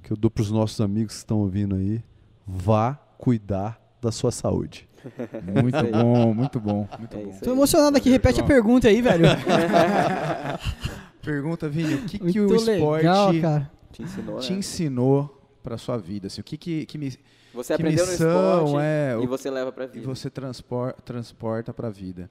que 0.03 0.11
eu 0.11 0.17
dou 0.17 0.29
para 0.31 0.41
os 0.41 0.51
nossos 0.51 0.79
amigos 0.81 1.13
que 1.13 1.19
estão 1.19 1.39
ouvindo 1.39 1.75
aí, 1.75 2.03
vá 2.45 2.95
cuidar 3.17 3.79
da 4.01 4.11
sua 4.11 4.31
saúde. 4.31 4.87
Muito 5.61 5.75
aí. 5.77 5.91
bom, 5.91 6.31
muito 6.33 6.59
bom, 6.59 6.87
muito 6.99 7.17
É 7.17 7.23
bom. 7.23 7.39
Tô 7.43 7.51
emocionado 7.51 7.97
aqui, 7.97 8.07
repete 8.09 8.39
a 8.39 8.43
pergunta 8.43 8.87
aí, 8.87 9.01
velho. 9.01 9.25
Pergunta, 11.23 11.67
Vini, 11.69 11.95
o 11.95 12.05
que, 12.05 12.17
que 12.19 12.39
o 12.39 12.55
esporte 12.55 12.97
legal, 13.03 13.31
cara. 13.41 13.71
Te 13.91 14.03
ensinou, 14.03 14.39
te 14.39 14.51
né? 14.53 14.59
ensinou 14.59 15.41
para 15.63 15.77
sua 15.77 15.97
vida? 15.97 16.27
Assim, 16.27 16.41
o 16.41 16.43
que, 16.43 16.57
que, 16.57 16.85
que, 16.85 16.97
me- 16.97 17.17
Você 17.53 17.75
que 17.75 17.81
aprendeu 17.81 18.05
no 18.05 18.11
missão 18.11 18.65
esporte 18.65 18.83
é 18.83 19.17
e 19.21 19.27
você 19.27 19.49
leva 19.51 19.71
pra 19.71 19.85
e 19.85 19.87
vida. 19.87 20.05
você 20.07 20.29
transpor, 20.29 20.93
transporta 21.03 21.73
para 21.73 21.87
a 21.89 21.91
vida? 21.91 22.29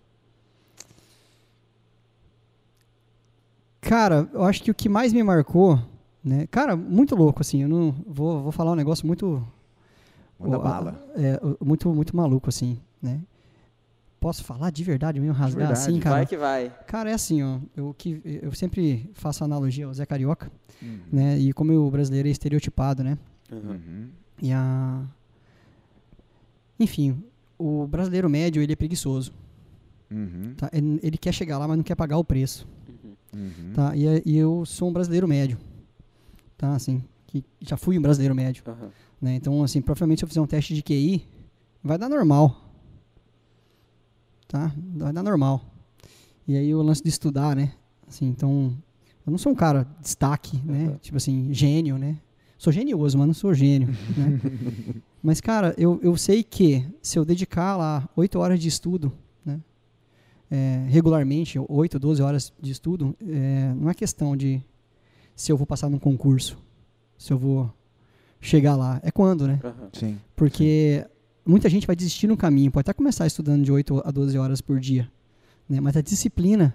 Cara, 3.81 4.29
eu 4.33 4.45
acho 4.45 4.63
que 4.63 4.71
o 4.71 4.75
que 4.75 4.89
mais 4.89 5.13
me 5.13 5.23
marcou, 5.23 5.79
né? 6.25 6.47
Cara, 6.51 6.77
muito 6.77 7.15
louco, 7.17 7.41
assim. 7.41 7.63
Eu 7.63 7.69
não 7.69 7.93
vou, 8.07 8.43
vou 8.43 8.53
falar 8.53 8.73
um 8.73 8.77
negócio 8.77 9.07
muito. 9.07 9.47
Manda 10.39 10.59
ó, 10.59 10.63
bala. 10.63 11.07
É, 11.17 11.41
muito, 11.65 11.89
muito 11.93 12.17
maluco, 12.17 12.49
assim, 12.49 12.79
né? 13.03 13.21
Posso 14.19 14.45
falar 14.45 14.71
de 14.71 14.85
verdade 14.85 15.19
mesmo, 15.19 15.33
rasgar 15.35 15.69
verdade, 15.69 15.81
assim, 15.91 15.99
cara? 16.01 16.17
Vai 16.17 16.27
que 16.27 16.37
vai. 16.37 16.71
Cara, 16.87 17.11
é 17.11 17.15
assim, 17.15 17.43
ó. 17.43 17.59
Eu, 17.75 17.95
que, 17.97 18.21
eu 18.43 18.53
sempre 18.53 19.11
faço 19.15 19.43
analogia 19.45 19.87
ao 19.87 19.95
Zé 19.95 20.05
Carioca, 20.05 20.51
Uhum. 20.83 20.99
né? 21.13 21.39
E 21.39 21.53
como 21.53 21.73
o 21.75 21.91
brasileiro 21.91 22.29
é 22.29 22.31
estereotipado, 22.31 23.03
né? 23.03 23.17
Uhum. 23.51 24.09
E 24.43 24.53
a. 24.53 25.03
Enfim, 26.79 27.23
o 27.59 27.87
brasileiro 27.87 28.29
médio, 28.29 28.63
ele 28.63 28.73
é 28.73 28.77
preguiçoso. 28.77 29.33
Uhum. 30.11 30.55
Tá? 30.57 30.71
Ele, 30.73 30.99
ele 31.03 31.19
quer 31.19 31.33
chegar 31.33 31.59
lá, 31.59 31.69
mas 31.69 31.77
não 31.77 31.85
quer 31.85 31.95
pagar 31.95 32.17
o 32.19 32.25
preço. 32.25 32.67
Uhum. 33.35 33.73
Tá? 33.75 33.95
E, 33.95 34.07
é- 34.07 34.23
e 34.25 34.37
eu 34.37 34.65
sou 34.67 34.89
um 34.89 34.93
brasileiro 34.93 35.29
médio. 35.29 35.59
Tá? 36.61 36.74
Assim, 36.74 37.03
que 37.27 37.43
já 37.59 37.74
fui 37.74 37.99
um 37.99 38.03
brasileiro 38.03 38.35
médio. 38.35 38.62
Aham. 38.66 38.91
Né? 39.19 39.35
Então, 39.35 39.62
assim, 39.62 39.81
provavelmente 39.81 40.19
se 40.19 40.24
eu 40.27 40.28
fizer 40.28 40.43
um 40.43 40.47
teste 40.47 40.74
de 40.74 40.82
QI, 40.82 41.27
vai 41.82 41.97
dar 41.97 42.07
normal. 42.07 42.70
Tá? 44.47 44.70
Vai 44.95 45.11
dar 45.11 45.23
normal. 45.23 45.65
E 46.47 46.55
aí 46.59 46.74
o 46.74 46.82
lance 46.82 47.03
de 47.03 47.09
estudar, 47.09 47.57
né? 47.57 47.73
Assim, 48.07 48.27
então, 48.27 48.77
eu 49.27 49.31
não 49.31 49.39
sou 49.39 49.53
um 49.53 49.55
cara 49.55 49.87
destaque, 50.03 50.61
né? 50.62 50.89
Uhum. 50.89 50.99
Tipo 50.99 51.16
assim, 51.16 51.49
gênio, 51.51 51.97
né? 51.97 52.19
Sou 52.59 52.70
genioso, 52.70 53.16
mas 53.16 53.27
não 53.27 53.32
sou 53.32 53.55
gênio, 53.55 53.89
né? 53.89 54.41
Mas, 55.23 55.39
cara, 55.39 55.74
eu, 55.77 56.01
eu 56.03 56.16
sei 56.16 56.43
que 56.43 56.82
se 57.03 57.19
eu 57.19 57.27
dedicar 57.27 57.77
lá 57.77 58.09
8 58.16 58.39
horas 58.39 58.59
de 58.59 58.69
estudo, 58.69 59.12
né? 59.45 59.61
É, 60.51 60.87
regularmente, 60.89 61.59
8, 61.59 61.99
12 61.99 62.23
horas 62.23 62.53
de 62.59 62.70
estudo, 62.70 63.15
é, 63.28 63.74
não 63.74 63.91
é 63.91 63.95
questão 63.95 64.35
de 64.35 64.62
se 65.41 65.51
eu 65.51 65.57
vou 65.57 65.67
passar 65.67 65.89
num 65.89 65.99
concurso, 65.99 66.59
se 67.17 67.33
eu 67.33 67.39
vou 67.39 67.73
chegar 68.43 68.77
lá. 68.77 69.01
É 69.03 69.11
quando, 69.11 69.47
né? 69.49 69.59
Aham. 69.65 69.89
Sim. 69.93 70.19
Porque 70.37 71.07
muita 71.47 71.67
gente 71.71 71.87
vai 71.87 71.97
desistir 71.97 72.27
no 72.27 72.37
caminho, 72.37 72.71
pode 72.71 72.83
até 72.83 72.93
começar 72.93 73.27
estudando 73.27 73.65
de 73.65 73.73
8 73.73 74.03
a 74.05 74.11
12 74.11 74.37
horas 74.37 74.61
por 74.61 74.79
dia, 74.79 75.11
né? 75.67 75.81
Mas 75.81 75.97
a 75.97 76.03
disciplina, 76.03 76.75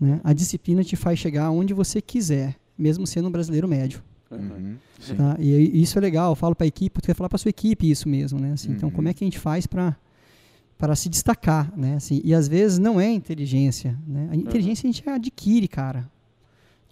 né? 0.00 0.20
A 0.24 0.32
disciplina 0.32 0.82
te 0.82 0.96
faz 0.96 1.20
chegar 1.20 1.50
onde 1.50 1.72
você 1.72 2.02
quiser, 2.02 2.56
mesmo 2.76 3.06
sendo 3.06 3.28
um 3.28 3.30
brasileiro 3.30 3.68
médio. 3.68 4.02
Uhum. 4.28 4.76
Sim. 4.98 5.14
Tá? 5.14 5.36
E 5.38 5.80
isso 5.80 5.96
é 5.98 6.00
legal, 6.00 6.32
eu 6.32 6.36
falo 6.36 6.56
para 6.56 6.64
a 6.64 6.68
equipe, 6.68 7.00
tu 7.00 7.06
quer 7.06 7.14
falar 7.14 7.28
para 7.28 7.38
sua 7.38 7.48
equipe 7.50 7.88
isso 7.88 8.08
mesmo, 8.08 8.40
né? 8.40 8.52
Assim, 8.54 8.72
Então, 8.72 8.88
Uhum. 8.88 8.94
como 8.94 9.08
é 9.08 9.14
que 9.14 9.22
a 9.22 9.26
gente 9.26 9.38
faz 9.38 9.66
para 9.68 9.96
para 10.76 10.94
se 10.94 11.08
destacar, 11.08 11.72
né? 11.76 11.94
Assim, 11.96 12.20
e 12.24 12.32
às 12.34 12.46
vezes 12.46 12.78
não 12.78 13.00
é 13.00 13.10
inteligência, 13.10 13.98
né? 14.06 14.28
A 14.30 14.36
inteligência 14.36 14.88
a 14.88 14.92
gente 14.92 15.08
adquire, 15.08 15.66
cara. 15.66 16.08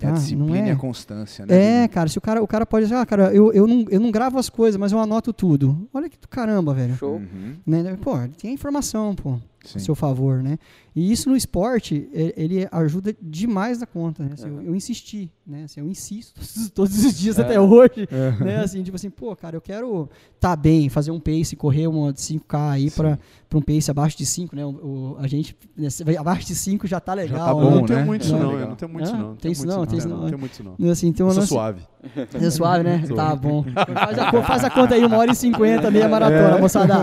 É 0.01 0.07
a 0.07 0.11
tá? 0.11 0.17
disciplina 0.17 0.47
Não 0.61 0.67
e 0.67 0.71
é, 0.71 0.73
a 0.73 0.77
constância, 0.77 1.47
né? 1.47 1.85
é, 1.85 1.89
cara, 1.89 2.09
se 2.09 2.19
o 2.19 2.21
cara, 2.21 2.43
o 2.43 2.47
cara 2.47 2.67
pode 2.67 2.85
dizer, 2.85 2.97
ah, 2.97 3.07
cara, 3.07 3.33
eu, 3.35 3.53
eu, 3.53 3.67
não, 3.67 3.87
eu 3.89 3.99
não 3.99 4.11
gravo 4.11 4.39
as 4.39 4.51
coisas, 4.51 4.79
mas 4.79 4.93
eu 4.93 4.99
anoto 4.99 5.33
tudo. 5.33 5.89
Olha 5.93 6.09
que 6.09 6.19
do 6.19 6.29
caramba, 6.29 6.75
velho. 6.75 6.95
Show. 6.97 7.15
Uhum, 7.15 7.57
Né? 7.67 7.97
Pô, 8.01 8.17
tem 8.39 8.51
a 8.51 8.55
informação, 8.55 9.15
pô, 9.15 9.39
sim. 9.65 9.79
a 9.79 9.81
seu 9.81 9.95
favor, 9.95 10.43
né? 10.43 10.59
E 10.97 11.13
isso 11.13 11.29
no 11.29 11.37
esporte, 11.37 12.09
ele 12.11 12.67
ajuda 12.73 13.15
demais 13.21 13.79
na 13.81 13.85
conta, 13.87 14.23
né? 14.23 14.31
Assim, 14.33 14.49
eu, 14.49 14.63
eu 14.63 14.75
insisti, 14.75 15.31
né? 15.47 15.65
Assim, 15.65 15.81
eu 15.81 15.87
insisto 15.91 16.41
todos 16.75 17.05
os 17.05 17.19
dias 17.19 17.39
até 17.39 17.61
hoje, 17.61 18.09
né? 18.41 18.61
Assim, 18.61 18.83
tipo 18.83 18.97
assim, 18.97 19.11
pô, 19.11 19.37
cara, 19.37 19.55
eu 19.55 19.61
quero 19.61 20.09
tá 20.41 20.57
bem, 20.57 20.89
fazer 20.89 21.11
um 21.11 21.21
pace, 21.21 21.55
correr 21.55 21.87
uma 21.87 22.15
de 22.15 22.21
5K 22.21 22.71
aí 22.71 22.91
para 22.91 23.19
um 23.55 23.61
pace 23.61 23.91
abaixo 23.91 24.17
de 24.17 24.25
5, 24.25 24.57
né? 24.57 24.65
O, 24.65 24.71
o- 24.71 25.17
a 25.21 25.27
gente, 25.27 25.55
né, 25.77 25.89
abaixo 26.19 26.47
de 26.47 26.55
5 26.55 26.87
já 26.87 26.99
tá 26.99 27.13
legal, 27.13 27.41
tá 27.41 27.55
né? 27.55 27.61
bom, 27.71 27.75
não 27.77 27.85
tem 27.87 27.97
né? 27.97 28.05
muito 28.05 28.23
isso 28.23 28.33
Não, 28.33 28.39
não, 28.41 28.49
legal. 28.53 28.63
eu 28.63 28.69
não 28.71 28.77
tenho 28.77 28.91
muito 28.93 29.05
isso 29.05 29.17
não. 29.17 29.37
tem 29.37 29.53
isso 29.53 29.61
muito 29.67 29.77
não, 29.77 29.87
tem 29.87 29.99
isso 29.99 30.09
não. 30.09 30.17
não. 30.17 30.27
Tenho 30.27 30.39
muito 30.39 30.53
isso 30.55 30.63
não. 30.79 30.91
Assim, 30.91 31.09
então, 31.09 31.27
Eu 31.27 31.33
sou 31.33 31.41
lance- 31.41 31.53
suave. 31.53 31.81
É 32.41 32.51
suave, 32.51 32.85
né? 32.85 33.05
Sou. 33.07 33.17
Tá 33.17 33.37
bom. 33.37 33.65
Faz 33.93 34.19
a, 34.19 34.43
faz 34.43 34.65
a 34.65 34.71
conta 34.71 34.95
aí, 34.95 35.05
uma 35.05 35.19
hora 35.19 35.31
e 35.31 35.35
cinquenta, 35.35 35.91
meia 35.91 36.09
maratona, 36.09 36.57
moçada. 36.59 36.95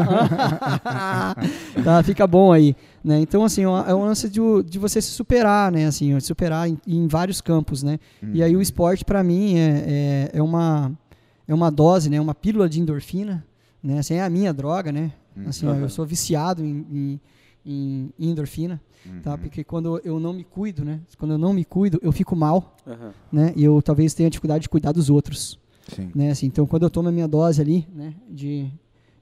tá, 1.83 2.03
fica 2.03 2.25
bom 2.25 2.51
aí. 2.51 2.75
Né? 3.03 3.19
Então, 3.19 3.43
assim, 3.43 3.65
ó, 3.65 3.84
é 3.85 3.93
um 3.93 4.05
lance 4.05 4.30
de, 4.30 4.39
de 4.65 4.80
você 4.80 5.01
se 5.01 5.09
superar, 5.09 5.71
né? 5.71 5.85
Assim, 5.88 6.17
superar 6.21 6.69
em, 6.69 6.77
em 6.88 7.07
vários 7.07 7.41
campos, 7.41 7.84
né? 7.84 7.99
E 8.34 8.41
aí 8.41 8.55
o 8.55 8.61
esporte, 8.61 9.03
para 9.03 9.21
mim, 9.23 9.57
é, 9.57 10.30
é, 10.34 10.38
é 10.38 10.41
uma, 10.41 10.91
é 11.47 11.53
uma 11.53 11.69
dose, 11.69 12.09
né? 12.09 12.21
Uma 12.21 12.34
pílula 12.34 12.69
de 12.69 12.80
endorfina, 12.80 13.45
né? 13.84 13.99
Assim, 13.99 14.13
é 14.15 14.23
a 14.23 14.30
minha 14.30 14.53
droga, 14.53 14.91
né? 14.91 15.11
Assim, 15.45 15.65
ó, 15.67 15.73
eu 15.75 15.89
sou 15.89 16.05
viciado 16.05 16.63
em, 16.63 16.85
em, 16.91 17.21
em- 17.65 18.13
endorfina, 18.30 18.80
tá? 19.21 19.38
Porque 19.38 19.63
quando 19.65 19.99
eu 20.05 20.17
não 20.19 20.31
me 20.31 20.43
cuido, 20.45 20.85
né? 20.85 21.01
Quando 21.17 21.31
eu 21.31 21.38
não 21.38 21.51
me 21.51 21.65
cuido, 21.65 21.99
eu 22.01 22.11
fico 22.13 22.35
mal, 22.35 22.77
Aham. 22.88 23.11
né? 23.31 23.51
E 23.55 23.63
eu 23.65 23.81
talvez 23.81 24.13
tenha 24.13 24.30
dificuldade 24.30 24.61
de 24.61 24.69
cuidar 24.69 24.91
dos 24.93 25.09
outros 25.09 25.59
Sim. 25.93 26.09
né? 26.15 26.31
Assim, 26.31 26.45
então, 26.45 26.65
quando 26.65 26.84
eu 26.84 26.89
tomo 26.89 27.09
a 27.09 27.11
minha 27.11 27.27
dose 27.27 27.59
ali, 27.61 27.85
né, 27.93 28.13
de, 28.30 28.71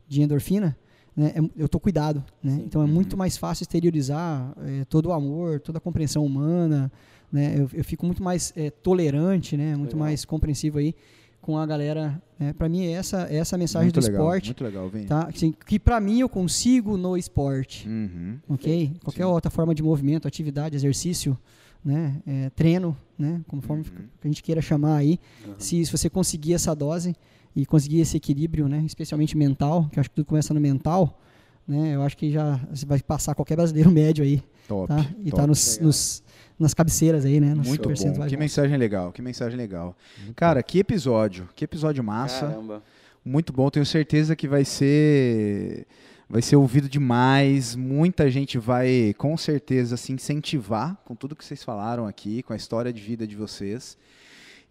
de 0.07 0.21
endorfina, 0.21 0.77
né, 1.15 1.33
é- 1.35 1.49
eu 1.61 1.67
tô 1.69 1.79
cuidado, 1.79 2.23
né? 2.43 2.51
Sim. 2.55 2.63
Então 2.65 2.81
é 2.83 2.87
muito 2.87 3.17
mais 3.17 3.37
fácil 3.37 3.63
exteriorizar 3.63 4.53
eh, 4.65 4.85
todo 4.89 5.07
o 5.07 5.11
amor, 5.13 5.59
toda 5.59 5.77
a 5.77 5.81
compreensão 5.81 6.25
humana, 6.25 6.91
né? 7.31 7.55
Eu, 7.57 7.69
eu 7.73 7.83
fico 7.83 8.05
muito 8.05 8.23
mais 8.23 8.53
eh, 8.55 8.69
tolerante, 8.69 9.55
né? 9.57 9.75
Muito 9.75 9.93
Legal. 9.93 9.99
mais 10.07 10.23
compreensivo 10.25 10.77
aí 10.79 10.95
com 11.41 11.57
a 11.57 11.65
galera. 11.65 12.21
Né? 12.39 12.53
Para 12.53 12.69
mim, 12.69 12.85
essa 12.85 13.21
essa 13.29 13.55
é 13.55 13.57
a 13.57 13.59
mensagem 13.59 13.85
muito 13.87 13.99
do 13.99 14.05
legal, 14.05 14.21
esporte, 14.25 14.45
Muito 14.47 14.63
legal, 14.63 14.89
Vini. 14.89 15.05
tá? 15.05 15.27
Assim, 15.27 15.53
que 15.65 15.79
para 15.79 15.99
mim 15.99 16.19
eu 16.19 16.29
consigo 16.29 16.95
no 16.97 17.17
esporte, 17.17 17.87
Uhum. 17.89 18.37
ok? 18.49 18.91
Qualquer 19.03 19.23
Sim. 19.23 19.29
outra 19.29 19.49
forma 19.51 19.73
de 19.75 19.81
movimento, 19.83 20.27
atividade, 20.27 20.75
exercício, 20.75 21.37
né? 21.83 22.21
Eh, 22.27 22.49
treino, 22.55 22.95
né? 23.17 23.41
Como 23.47 23.61
forma 23.61 23.83
Uhum. 23.83 24.05
a 24.23 24.27
gente 24.27 24.43
queira 24.43 24.61
chamar 24.61 24.97
aí. 24.97 25.19
Aham. 25.45 25.55
Se, 25.57 25.85
se 25.85 25.91
você 25.91 26.09
conseguir 26.09 26.53
essa 26.53 26.75
dose 26.75 27.15
e 27.55 27.65
conseguir 27.65 27.99
esse 27.99 28.15
equilíbrio, 28.17 28.67
né, 28.67 28.83
especialmente 28.85 29.35
mental, 29.37 29.87
que 29.91 29.99
eu 29.99 30.01
acho 30.01 30.09
que 30.09 30.15
tudo 30.15 30.25
começa 30.25 30.53
no 30.53 30.59
mental, 30.59 31.19
né, 31.67 31.95
eu 31.95 32.01
acho 32.01 32.17
que 32.17 32.31
já 32.31 32.59
você 32.69 32.85
vai 32.85 32.99
passar 33.01 33.35
qualquer 33.35 33.55
brasileiro 33.55 33.89
médio 33.91 34.23
aí, 34.23 34.41
Top. 34.67 34.87
tá? 34.87 34.99
E 35.19 35.29
top. 35.29 35.35
tá 35.41 35.47
nos, 35.47 35.77
nos- 35.79 36.23
nas 36.59 36.73
cabeceiras 36.73 37.25
aí, 37.25 37.39
né, 37.39 37.53
nos 37.55 37.67
Muito 37.67 37.89
bom. 37.89 38.27
Que 38.27 38.37
mensagem 38.37 38.77
legal, 38.77 39.11
que 39.11 39.21
mensagem 39.21 39.57
legal. 39.57 39.97
Cara, 40.35 40.61
que 40.61 40.77
episódio, 40.79 41.49
que 41.55 41.65
episódio 41.65 42.03
massa. 42.03 42.47
Caramba. 42.47 42.83
Muito 43.25 43.51
bom, 43.51 43.69
tenho 43.69 43.85
certeza 43.85 44.35
que 44.35 44.47
vai 44.47 44.63
ser 44.63 45.85
vai 46.29 46.41
ser 46.41 46.55
ouvido 46.55 46.87
demais. 46.87 47.75
Muita 47.75 48.29
gente 48.31 48.57
vai 48.57 49.13
com 49.17 49.35
certeza 49.35 49.97
se 49.97 50.13
incentivar 50.13 50.95
com 51.03 51.13
tudo 51.15 51.35
que 51.35 51.43
vocês 51.43 51.63
falaram 51.63 52.05
aqui, 52.07 52.41
com 52.43 52.53
a 52.53 52.55
história 52.55 52.91
de 52.93 53.01
vida 53.01 53.27
de 53.27 53.35
vocês. 53.35 53.97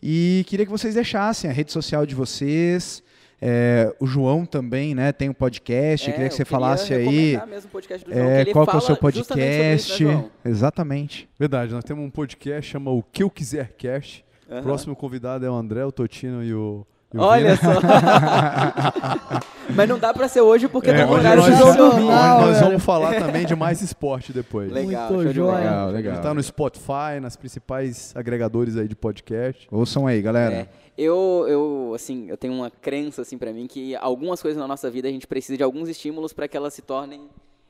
E 0.02 0.44
queria 0.46 0.64
que 0.64 0.72
vocês 0.72 0.94
deixassem 0.94 1.50
a 1.50 1.52
rede 1.52 1.72
social 1.72 2.06
de 2.06 2.14
vocês. 2.14 3.02
É, 3.42 3.94
o 3.98 4.06
João 4.06 4.44
também, 4.44 4.94
né, 4.94 5.12
tem 5.12 5.30
um 5.30 5.32
podcast. 5.34 6.08
É, 6.08 6.12
queria 6.12 6.28
que 6.28 6.34
eu 6.34 6.36
você 6.36 6.44
falasse 6.44 6.92
aí. 6.92 7.40
mesmo 7.48 7.68
o 7.68 7.70
podcast 7.70 8.04
do 8.06 8.12
João, 8.12 8.26
que 8.26 8.32
É, 8.32 8.40
ele 8.42 8.52
qual 8.52 8.66
que 8.66 8.74
é 8.74 8.78
o 8.78 8.80
seu 8.80 8.94
sobre 8.96 9.18
isso, 9.18 9.28
podcast? 9.28 10.04
né, 10.04 10.12
João? 10.12 10.30
Exatamente. 10.44 11.28
Verdade, 11.38 11.72
nós 11.72 11.84
temos 11.84 12.04
um 12.04 12.10
podcast 12.10 12.70
chama 12.70 12.90
o 12.90 13.02
Que 13.02 13.22
Eu 13.22 13.30
Quiser 13.30 13.72
Cast. 13.78 14.24
O 14.48 14.62
próximo 14.62 14.94
convidado 14.96 15.46
é 15.46 15.50
o 15.50 15.54
André, 15.54 15.84
o 15.84 15.92
Totino 15.92 16.42
e 16.44 16.52
o, 16.52 16.84
e 17.12 17.18
o 17.18 17.20
Olha 17.22 17.56
Vina. 17.56 17.74
só. 17.74 17.80
Mas 19.74 19.88
não 19.88 19.98
dá 19.98 20.12
pra 20.12 20.26
ser 20.28 20.40
hoje 20.40 20.68
porque 20.68 20.90
É, 20.90 21.04
lugar 21.04 21.36
nós, 21.36 21.44
de 21.46 21.50
Não, 21.52 21.96
nós 22.00 22.56
velho. 22.56 22.64
vamos 22.66 22.84
falar 22.84 23.14
também 23.18 23.46
de 23.46 23.54
mais 23.54 23.80
esporte 23.80 24.32
depois. 24.32 24.70
Legal, 24.70 25.12
Muito 25.12 25.32
joia. 25.32 25.58
Legal, 25.58 25.88
Ele 25.88 25.96
legal. 25.98 26.20
tá 26.20 26.34
no 26.34 26.42
Spotify, 26.42 27.20
nas 27.20 27.36
principais 27.36 28.12
agregadores 28.16 28.76
aí 28.76 28.88
de 28.88 28.96
podcast. 28.96 29.66
Ouçam 29.70 30.06
aí, 30.06 30.20
galera. 30.20 30.54
É, 30.54 30.68
eu, 30.98 31.46
eu, 31.48 31.92
assim, 31.94 32.26
eu 32.28 32.36
tenho 32.36 32.52
uma 32.52 32.70
crença, 32.70 33.22
assim, 33.22 33.38
pra 33.38 33.52
mim, 33.52 33.66
que 33.66 33.94
algumas 33.96 34.42
coisas 34.42 34.60
na 34.60 34.66
nossa 34.66 34.90
vida 34.90 35.08
a 35.08 35.10
gente 35.10 35.26
precisa 35.26 35.56
de 35.56 35.62
alguns 35.62 35.88
estímulos 35.88 36.32
para 36.32 36.48
que 36.48 36.56
elas 36.56 36.74
se 36.74 36.82
tornem 36.82 37.28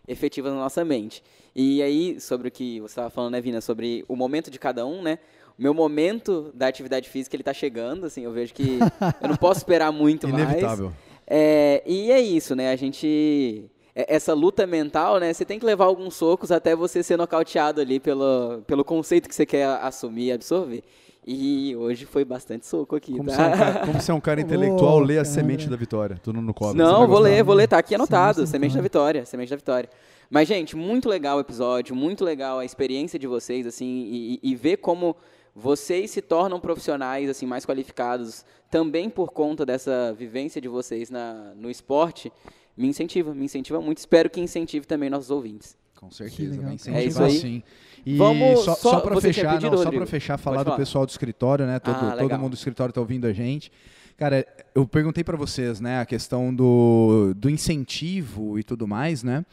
efetivas 0.08 0.52
na 0.52 0.58
nossa 0.58 0.84
mente. 0.84 1.22
E 1.54 1.82
aí, 1.82 2.18
sobre 2.20 2.48
o 2.48 2.50
que 2.50 2.80
você 2.80 2.92
estava 2.92 3.10
falando, 3.10 3.32
né, 3.32 3.40
Vina, 3.40 3.60
sobre 3.60 4.04
o 4.08 4.16
momento 4.16 4.50
de 4.50 4.58
cada 4.58 4.86
um, 4.86 5.02
né? 5.02 5.18
Meu 5.60 5.74
momento 5.74 6.50
da 6.54 6.66
atividade 6.68 7.06
física, 7.08 7.36
ele 7.36 7.42
tá 7.42 7.52
chegando, 7.52 8.06
assim, 8.06 8.22
eu 8.24 8.32
vejo 8.32 8.54
que 8.54 8.78
eu 9.20 9.28
não 9.28 9.36
posso 9.36 9.58
esperar 9.60 9.92
muito 9.92 10.26
mais. 10.28 10.42
Inevitável. 10.42 10.90
É, 11.26 11.82
e 11.86 12.10
é 12.10 12.18
isso, 12.20 12.56
né? 12.56 12.70
A 12.72 12.76
gente. 12.76 13.64
é- 13.94 14.16
Essa 14.16 14.32
luta 14.32 14.66
mental, 14.66 15.18
né? 15.20 15.32
Você 15.32 15.44
tem 15.44 15.58
que 15.58 15.66
levar 15.66 15.84
alguns 15.84 16.14
socos 16.14 16.50
até 16.50 16.74
você 16.74 17.02
ser 17.02 17.18
nocauteado 17.18 17.80
ali 17.80 18.00
pelo, 18.00 18.62
pelo 18.66 18.82
conceito 18.84 19.28
que 19.28 19.34
você 19.34 19.44
quer 19.44 19.66
assumir 19.82 20.28
e 20.28 20.32
absorver. 20.32 20.82
E 21.26 21.76
hoje 21.76 22.06
foi 22.06 22.24
bastante 22.24 22.66
soco 22.66 22.96
aqui, 22.96 23.12
Como 23.14 23.28
tá? 23.28 23.34
você 23.36 23.42
é 23.42 23.46
um 23.46 23.58
cara, 23.58 23.86
como 23.86 24.00
você 24.00 24.10
é 24.10 24.14
um 24.14 24.20
cara 24.20 24.40
intelectual, 24.42 24.94
Ô, 24.96 24.98
lê 25.00 25.18
a 25.18 25.24
semente 25.24 25.68
da 25.68 25.76
vitória. 25.76 26.18
Tu 26.22 26.32
não, 26.32 26.40
não 26.40 26.54
cobra. 26.54 26.72
você 26.72 26.90
Não, 26.90 27.00
vou 27.00 27.08
gostar. 27.18 27.22
ler, 27.28 27.42
vou 27.44 27.54
ler, 27.54 27.68
tá 27.68 27.76
aqui 27.78 27.94
anotado. 27.94 28.36
Semente 28.38 28.46
da 28.46 28.52
Semente 28.52 28.76
da 28.76 28.82
Vitória, 28.82 29.26
Semente 29.26 29.50
da 29.50 29.56
Vitória. 29.56 29.90
Mas, 30.30 30.48
gente, 30.48 30.74
muito 30.74 31.08
legal 31.08 31.36
o 31.36 31.40
episódio, 31.40 31.94
muito 31.94 32.24
legal 32.24 32.58
a 32.58 32.64
experiência 32.64 33.18
de 33.18 33.26
vocês, 33.26 33.66
assim, 33.66 34.08
e, 34.10 34.40
e 34.42 34.54
ver 34.56 34.78
como 34.78 35.14
vocês 35.60 36.10
se 36.10 36.22
tornam 36.22 36.58
profissionais, 36.60 37.28
assim, 37.28 37.46
mais 37.46 37.64
qualificados, 37.66 38.44
também 38.70 39.10
por 39.10 39.32
conta 39.32 39.66
dessa 39.66 40.14
vivência 40.18 40.60
de 40.60 40.68
vocês 40.68 41.10
na, 41.10 41.52
no 41.56 41.70
esporte, 41.70 42.32
me 42.76 42.88
incentiva, 42.88 43.34
me 43.34 43.44
incentiva 43.44 43.80
muito. 43.80 43.98
Espero 43.98 44.30
que 44.30 44.40
incentive 44.40 44.86
também 44.86 45.10
nossos 45.10 45.30
ouvintes. 45.30 45.76
Com 45.96 46.10
certeza, 46.10 46.52
legal. 46.56 46.70
É 46.94 47.04
isso 47.04 47.22
aí. 47.22 47.38
sim. 47.38 47.62
E 48.06 48.16
Vamos- 48.16 48.60
só, 48.64 48.74
só- 48.74 48.90
só 48.92 49.00
para 49.00 49.20
fechar, 49.20 49.52
pedir, 49.52 49.70
não, 49.70 49.76
só 49.76 49.90
para 49.90 50.06
fechar, 50.06 50.38
falar 50.38 50.56
Pode 50.56 50.64
do 50.64 50.68
falar. 50.70 50.76
pessoal 50.78 51.04
do 51.04 51.10
escritório, 51.10 51.66
né? 51.66 51.78
Todo, 51.78 51.94
Ah, 51.96 52.16
todo 52.18 52.38
mundo 52.38 52.52
do 52.52 52.56
escritório 52.56 52.94
tá 52.94 53.00
ouvindo 53.00 53.26
a 53.26 53.32
gente. 53.34 53.70
Cara, 54.16 54.46
eu 54.74 54.86
perguntei 54.86 55.22
para 55.24 55.36
vocês, 55.36 55.80
né, 55.80 56.00
a 56.00 56.06
questão 56.06 56.54
do, 56.54 57.32
do 57.36 57.48
incentivo 57.50 58.58
e 58.58 58.62
tudo 58.62 58.86
mais, 58.86 59.22
né? 59.22 59.44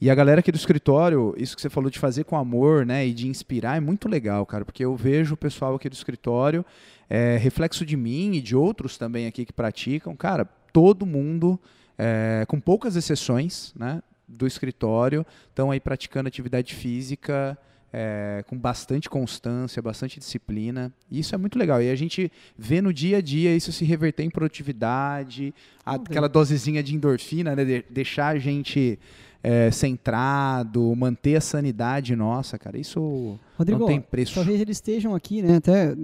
E 0.00 0.10
a 0.10 0.14
galera 0.14 0.40
aqui 0.40 0.52
do 0.52 0.56
escritório, 0.56 1.34
isso 1.38 1.56
que 1.56 1.62
você 1.62 1.70
falou 1.70 1.88
de 1.90 1.98
fazer 1.98 2.24
com 2.24 2.36
amor, 2.36 2.84
né, 2.84 3.06
e 3.06 3.14
de 3.14 3.28
inspirar 3.28 3.76
é 3.78 3.80
muito 3.80 4.08
legal, 4.08 4.44
cara, 4.44 4.64
porque 4.64 4.84
eu 4.84 4.94
vejo 4.94 5.34
o 5.34 5.36
pessoal 5.36 5.74
aqui 5.74 5.88
do 5.88 5.94
escritório, 5.94 6.64
é, 7.08 7.38
reflexo 7.38 7.84
de 7.86 7.96
mim 7.96 8.34
e 8.34 8.40
de 8.42 8.54
outros 8.54 8.98
também 8.98 9.26
aqui 9.26 9.46
que 9.46 9.52
praticam, 9.54 10.14
cara, 10.14 10.44
todo 10.70 11.06
mundo, 11.06 11.58
é, 11.96 12.44
com 12.46 12.60
poucas 12.60 12.94
exceções, 12.94 13.72
né, 13.74 14.02
do 14.28 14.46
escritório, 14.46 15.24
estão 15.48 15.70
aí 15.70 15.80
praticando 15.80 16.28
atividade 16.28 16.74
física 16.74 17.56
é, 17.92 18.44
com 18.48 18.58
bastante 18.58 19.08
constância, 19.08 19.80
bastante 19.80 20.18
disciplina. 20.18 20.92
E 21.10 21.20
isso 21.20 21.34
é 21.34 21.38
muito 21.38 21.56
legal. 21.58 21.80
E 21.80 21.88
a 21.88 21.94
gente 21.94 22.30
vê 22.58 22.82
no 22.82 22.92
dia 22.92 23.18
a 23.18 23.20
dia 23.22 23.54
isso 23.56 23.72
se 23.72 23.84
reverter 23.84 24.24
em 24.24 24.28
produtividade, 24.28 25.54
aquela 25.84 26.28
dosezinha 26.28 26.82
de 26.82 26.94
endorfina, 26.94 27.54
né, 27.56 27.64
de- 27.64 27.84
deixar 27.88 28.34
a 28.34 28.38
gente 28.38 28.98
é, 29.42 29.70
centrado, 29.70 30.94
manter 30.96 31.36
a 31.36 31.40
sanidade 31.40 32.14
nossa, 32.16 32.58
cara. 32.58 32.78
Isso 32.78 33.38
Rodrigo, 33.58 33.80
não 33.80 33.86
tem 33.86 34.00
preço. 34.00 34.34
talvez 34.34 34.60
eles 34.60 34.76
estejam 34.76 35.14
aqui, 35.14 35.40
né? 35.42 35.56
Até, 35.56 35.94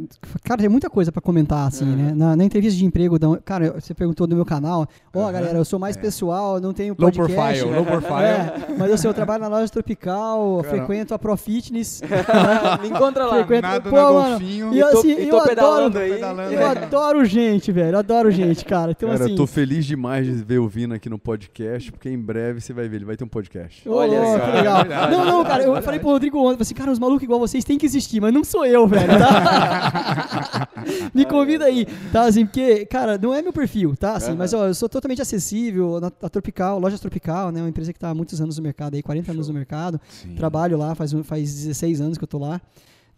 cara, 0.43 0.61
tem 0.61 0.69
muita 0.71 0.89
coisa 0.89 1.11
pra 1.13 1.21
comentar, 1.21 1.67
assim, 1.69 1.85
Aham. 1.85 1.97
né? 1.97 2.13
Na, 2.15 2.37
na 2.37 2.45
entrevista 2.45 2.79
de 2.79 2.85
emprego, 2.85 3.19
da- 3.19 3.37
cara, 3.45 3.73
você 3.79 3.93
perguntou 3.95 4.27
do 4.27 4.35
meu 4.35 4.45
canal. 4.45 4.87
Ó, 5.15 5.23
Aham. 5.25 5.33
galera, 5.33 5.59
eu 5.59 5.65
sou 5.65 5.79
mais 5.79 5.97
É. 5.97 6.01
pessoal, 6.01 6.61
não 6.61 6.73
tenho 6.73 6.95
Low 6.99 7.11
podcast. 7.13 7.35
profile, 7.63 7.75
low 7.75 7.85
profile. 7.85 8.23
É, 8.23 8.55
mas 8.79 8.91
assim, 8.93 9.07
eu 9.07 9.15
trabalho 9.15 9.43
na 9.43 9.49
loja 9.49 9.69
tropical, 9.71 10.59
eu 10.59 10.63
Cara. 10.65 10.77
frequento 10.77 11.13
a 11.15 11.19
Pro 11.19 11.37
Fitness. 11.37 12.01
Me 12.81 12.89
encontra 12.89 13.27
lá. 13.27 13.35
frequento, 13.37 13.63
Nada 13.63 13.91
pô, 13.91 13.97
na 13.97 14.13
mano, 14.13 14.31
golfinho. 14.39 14.73
E, 14.75 14.79
E 14.79 14.81
tô- 14.81 14.99
assim, 14.99 15.09
e 15.13 15.29
eu 15.29 15.31
tô 15.31 15.51
adoro, 15.51 15.99
aí. 15.99 16.11
pedalando. 16.13 16.53
eu 16.55 16.67
adoro 16.67 17.25
gente, 17.25 17.71
velho, 17.73 17.95
eu 17.95 17.99
adoro 17.99 18.31
gente, 18.31 18.65
cara. 18.65 18.93
Então, 18.93 19.09
Cara, 19.11 19.25
assim, 19.25 19.33
eu 19.33 19.37
tô 19.37 19.47
feliz 19.47 19.85
demais 19.85 20.27
de 20.27 20.33
ver 20.33 20.59
o 20.59 20.69
Vina 20.69 20.95
aqui 20.95 21.09
no 21.11 21.19
podcast, 21.19 21.91
porque 21.93 22.09
em 22.09 22.19
breve 22.19 22.61
você 22.61 22.73
vai 22.73 22.89
ver, 22.89 22.97
ele 22.97 23.05
vai 23.05 23.17
ter 23.17 23.22
um 23.25 23.29
podcast. 23.29 23.89
Olha 23.89 24.21
que 24.21 24.51
legal. 24.57 24.81
É 24.81 24.85
verdade, 24.85 25.13
não, 25.13 25.25
não, 25.25 25.45
cara, 25.45 25.63
eu 25.63 25.83
falei 25.83 26.01
pro 26.01 26.11
Rodrigo 26.11 26.39
ontem, 26.39 26.53
falei 26.53 26.63
assim, 26.63 26.75
cara, 26.75 26.91
os 26.91 26.99
malucos 26.99 27.23
igual 27.23 27.39
vocês 27.41 27.65
têm 27.65 27.79
que 27.79 27.87
existir, 27.87 28.21
mas 28.21 28.33
não 28.33 28.45
sou 28.45 28.65
eu, 28.65 28.87
velho, 28.87 29.19
tá? 29.19 30.69
Me 31.15 31.25
convida 31.25 31.65
aí, 31.65 31.87
tá? 32.13 32.23
Assim, 32.25 32.45
porque, 32.47 32.87
cara, 32.87 33.19
não 33.19 33.33
é 33.35 33.43
meu 33.43 33.53
perfil, 33.53 33.97
tá? 33.97 34.15
Assim, 34.15 34.35
mas, 34.35 34.53
ó, 34.53 34.67
eu 34.67 34.75
sou 34.75 34.89
totalmente 34.89 35.23
acessível 35.23 36.01
na, 36.01 36.13
na 36.21 36.29
Tropical, 36.29 36.79
Lojas 36.79 37.01
Tropical, 37.01 37.51
né? 37.51 37.61
Uma 37.61 37.69
empresa 37.69 37.93
que 37.93 37.99
tá 37.99 38.11
há 38.11 38.15
muitos 38.15 38.41
anos 38.41 38.57
no 38.57 38.63
mercado 38.63 38.95
aí, 38.95 39.03
40 39.03 39.33
anos 39.33 39.49
no 39.49 39.55
mercado. 39.55 40.01
Sim. 40.09 40.35
Trabalho 40.35 40.77
lá, 40.77 40.95
faz, 40.95 41.13
faz 41.25 41.55
16 41.55 42.01
anos 42.01 42.19
que 42.19 42.25
eu 42.25 42.29
tô 42.29 42.39
lá. 42.39 42.61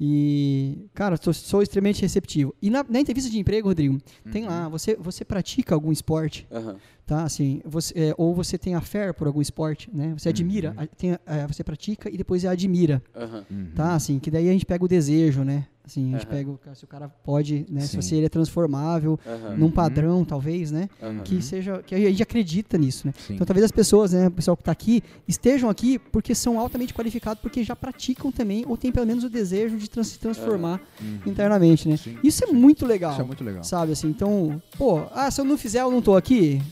E, 0.01 0.89
cara, 0.93 1.17
sou, 1.17 1.33
sou 1.33 1.63
extremamente 1.63 2.03
receptivo. 2.03 2.55
E 2.61 2.69
na, 2.69 2.85
na 2.89 2.99
entrevista 3.01 3.31
de 3.31 3.39
emprego, 3.39 3.69
Rodrigo, 3.69 3.99
tem 4.33 4.45
lá, 4.45 4.69
você, 4.69 4.97
você 4.97 5.25
pratica 5.25 5.75
algum 5.75 5.93
esporte? 5.93 6.47
Aham. 6.51 6.77
Tá? 7.07 7.23
Assim, 7.25 7.61
você, 7.65 7.93
é, 7.97 8.15
ou 8.17 8.35
você 8.35 8.57
tem 8.57 8.75
a 8.75 8.81
fé 8.81 9.13
por 9.13 9.27
algum 9.27 9.41
esporte, 9.43 9.91
né? 9.93 10.15
Você 10.19 10.29
admira, 10.29 10.71
Uhum. 10.77 10.85
a- 10.85 10.87
tem, 10.87 11.13
é, 11.27 11.47
você 11.47 11.63
pratica 11.63 12.09
e 12.11 12.17
depois 12.17 12.45
admira, 12.45 13.03
Aham. 13.15 13.45
tá? 13.75 13.95
Assim, 13.95 14.19
que 14.19 14.31
daí 14.31 14.49
a 14.49 14.53
gente 14.53 14.67
pega 14.67 14.85
o 14.85 14.89
desejo, 14.89 15.43
né? 15.45 15.67
Assim, 15.87 16.15
a 16.15 16.19
gente 16.19 16.27
Aham. 16.27 16.35
pega 16.37 16.51
o 16.51 16.57
cara- 16.57 16.75
se 16.75 16.85
o 16.85 16.87
cara 16.87 17.09
pode, 17.11 17.67
né? 17.69 17.83
Sim. 17.83 18.01
Se 18.01 18.15
ele 18.15 18.25
é 18.25 18.29
transformável 18.31 19.21
num 19.59 19.71
padrão, 19.71 20.25
talvez, 20.25 20.73
né? 20.73 20.89
Que 21.25 21.43
seja, 21.43 21.83
que 21.83 21.95
a 21.95 21.99
gente 21.99 22.23
acredita 22.23 22.79
nisso, 22.79 23.07
né? 23.07 23.13
Sim. 23.19 23.35
Então 23.35 23.47
talvez 23.47 23.65
as 23.67 23.71
pessoas, 23.71 24.15
né, 24.15 24.29
o 24.29 24.31
pessoal 24.31 24.57
que 24.57 24.63
está 24.63 24.73
aqui, 24.73 25.03
estejam 25.29 25.69
aqui 25.69 25.99
porque 25.99 26.35
são 26.35 26.59
altamente 26.59 26.95
qualificados, 26.95 27.43
porque 27.43 27.63
já 27.63 27.77
praticam 27.77 28.33
também, 28.33 28.65
ou 28.67 28.79
tem 28.79 28.91
pelo 28.91 29.07
menos 29.07 29.25
o 29.25 29.29
desejo 29.29 29.77
de 29.77 29.91
trans- 29.91 30.07
se 30.09 30.19
transformar 30.19 30.81
internamente, 31.27 31.87
né? 31.87 31.99
Sim, 31.99 32.17
Isso 32.25 32.45
é 32.45 32.47
muito 32.47 32.87
legal. 32.87 33.13
Isso 33.13 33.21
é 33.21 33.25
muito 33.25 33.45
legal. 33.45 33.63
Sabe 33.65 33.93
assim, 33.93 34.09
então, 34.09 34.63
pô, 34.79 35.03
ah, 35.13 35.31
se 35.31 35.39
eu 35.41 35.45
não 35.45 35.59
fizer, 35.59 35.83
eu 35.83 35.91
não 35.91 36.01
tô 36.01 36.17
aqui. 36.17 36.63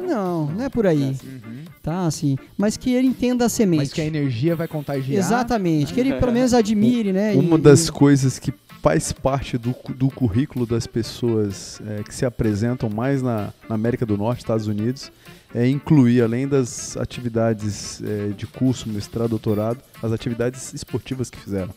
Não, 0.00 0.46
não 0.46 0.64
é 0.64 0.68
por 0.68 0.86
aí, 0.86 1.16
Uhum. 1.22 1.64
tá? 1.82 2.06
Assim, 2.06 2.36
mas 2.56 2.76
que 2.76 2.92
ele 2.92 3.06
entenda 3.08 3.44
a 3.44 3.48
semente. 3.48 3.80
Mas 3.80 3.92
que 3.92 4.00
a 4.00 4.04
energia 4.06 4.56
vai 4.56 4.66
contagiar. 4.68 5.18
Exatamente, 5.18 5.92
que 5.92 6.00
ele 6.00 6.14
pelo 6.14 6.32
menos 6.32 6.52
admire, 6.54 7.12
né? 7.12 7.34
Uma 7.34 7.56
e- 7.58 7.60
das 7.60 7.88
e- 7.88 7.92
coisas 7.92 8.38
que 8.38 8.52
faz 8.82 9.12
parte 9.12 9.58
do, 9.58 9.74
do 9.96 10.08
currículo 10.10 10.64
das 10.64 10.86
pessoas 10.86 11.80
é, 11.86 12.02
que 12.04 12.14
se 12.14 12.24
apresentam 12.24 12.88
mais 12.88 13.20
na, 13.20 13.52
na 13.68 13.74
América 13.74 14.06
do 14.06 14.16
Norte, 14.16 14.38
Estados 14.40 14.66
Unidos, 14.66 15.10
é 15.54 15.66
incluir, 15.68 16.22
além 16.22 16.46
das 16.46 16.96
atividades 16.96 18.00
é, 18.02 18.28
de 18.28 18.46
curso, 18.46 18.88
mestrado, 18.88 19.30
doutorado, 19.30 19.78
as 20.02 20.12
atividades 20.12 20.72
esportivas 20.72 21.28
que 21.30 21.38
fizeram. 21.38 21.74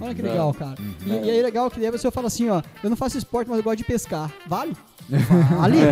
Olha 0.00 0.14
que 0.14 0.20
legal, 0.22 0.52
cara. 0.52 0.74
E, 1.06 1.10
e 1.10 1.30
aí 1.30 1.38
é 1.38 1.42
legal 1.42 1.70
que 1.70 1.80
daí 1.80 1.90
você 1.90 2.10
fala 2.10 2.26
assim, 2.26 2.48
ó, 2.50 2.60
eu 2.84 2.90
não 2.90 2.96
faço 2.96 3.16
esporte, 3.16 3.48
mas 3.48 3.56
eu 3.58 3.64
gosto 3.64 3.78
de 3.78 3.84
pescar. 3.84 4.30
Vale? 4.46 4.76
Vale. 5.56 5.78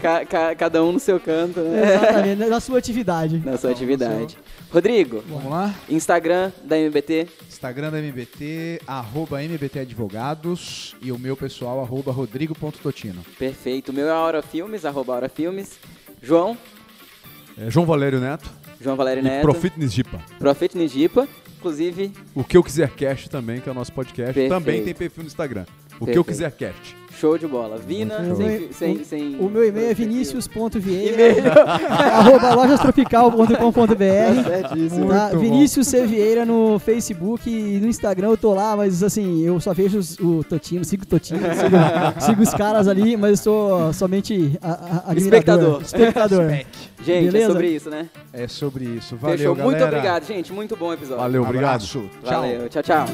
Ca- 0.00 0.24
ca- 0.26 0.54
cada 0.56 0.82
um 0.82 0.92
no 0.92 0.98
seu 1.00 1.20
canto, 1.20 1.60
né? 1.60 1.94
Exatamente, 1.94 2.44
na 2.46 2.60
sua 2.60 2.78
atividade. 2.78 3.40
Na 3.44 3.56
sua 3.56 3.70
atividade. 3.70 4.36
Rodrigo, 4.70 5.22
Vamos 5.28 5.50
lá? 5.50 5.72
Instagram 5.88 6.50
da 6.64 6.76
MBT. 6.76 7.28
Instagram 7.48 7.90
da 7.90 7.98
MBT, 8.00 8.80
arroba 8.86 9.42
MBT 9.44 9.80
Advogados 9.80 10.96
e 11.00 11.12
o 11.12 11.18
meu 11.18 11.36
pessoal, 11.36 11.80
arroba 11.80 12.10
rodrigo.totino. 12.10 13.22
Perfeito. 13.38 13.90
O 13.90 13.94
meu 13.94 14.08
é 14.08 14.10
a 14.10 14.18
Hora 14.18 14.42
Filmes, 14.42 14.84
arroba 14.84 15.12
Hora 15.14 15.28
Filmes. 15.28 15.78
João, 16.20 16.56
É, 17.58 17.70
João 17.70 17.84
Valério 17.86 18.18
Neto 18.20 18.48
João 18.80 18.96
Valério 18.96 19.20
e 19.20 19.24
Neto. 19.24 19.42
Profitness 19.42 19.92
Jipa. 19.92 20.20
Profit 20.38 20.76
Nijipa. 20.76 21.28
Inclusive, 21.62 22.12
O 22.34 22.42
que 22.42 22.56
eu 22.56 22.62
quiser 22.64 22.90
cast 22.90 23.30
também, 23.30 23.60
que 23.60 23.68
é 23.68 23.72
o 23.72 23.74
nosso 23.74 23.92
podcast, 23.92 24.34
Perfeito. 24.34 24.48
também 24.50 24.82
tem 24.82 24.92
perfil 24.92 25.22
no 25.22 25.28
Instagram. 25.28 25.64
O 26.00 26.04
que 26.06 26.10
eu 26.18 26.24
Perfeito. 26.24 26.24
quiser 26.24 26.50
cast. 26.52 26.96
Show 27.18 27.36
de 27.38 27.46
bola. 27.46 27.76
Vina, 27.78 28.18
O 28.20 28.36
sem, 28.36 28.46
meu- 28.46 28.68
sem, 28.72 28.96
o- 28.96 29.04
sem- 29.04 29.36
O 29.38 29.48
meu 29.48 29.66
e-mail 29.66 29.90
é 29.90 29.94
vinicius.vieira, 29.94 31.62
arroba 31.88 32.54
lojastropical.com.br. 32.54 33.94
Certíssimo. 34.48 35.08
Tá? 35.08 35.28
Vinícius 35.28 35.86
C. 35.88 36.06
Vieira 36.06 36.44
no 36.44 36.78
Facebook 36.78 37.48
e 37.50 37.78
no 37.80 37.86
Instagram 37.88 38.28
eu 38.28 38.36
tô 38.36 38.54
lá, 38.54 38.76
mas 38.76 39.02
assim, 39.02 39.42
eu 39.42 39.58
só 39.60 39.72
vejo 39.72 39.98
os- 39.98 40.18
o 40.18 40.42
Totino, 40.44 40.84
sigo 40.84 41.04
o 41.04 41.06
Totino, 41.06 41.40
sigo, 41.54 41.76
sigo 42.26 42.42
os 42.42 42.54
caras 42.54 42.88
ali, 42.88 43.16
mas 43.16 43.30
eu 43.30 43.36
sou 43.36 43.92
somente 43.92 44.58
a, 44.62 45.10
a. 45.10 45.14
Espectador. 45.14 45.80
Espectador. 45.82 46.50
Gente, 47.04 47.26
Beleza? 47.32 47.38
é 47.38 47.52
sobre 47.52 47.68
isso, 47.68 47.90
né? 47.90 48.08
É 48.32 48.48
sobre 48.48 48.84
isso. 48.84 49.16
Valeu, 49.16 49.36
Fechou. 49.38 49.54
galera. 49.56 49.76
Muito 49.76 49.84
obrigado, 49.88 50.24
gente. 50.26 50.52
Muito 50.52 50.76
bom 50.76 50.92
episódio. 50.92 51.20
Valeu, 51.22 51.42
obrigado. 51.42 51.84
Valeu. 52.22 52.68
Tchau, 52.68 52.82
tchau. 52.82 53.06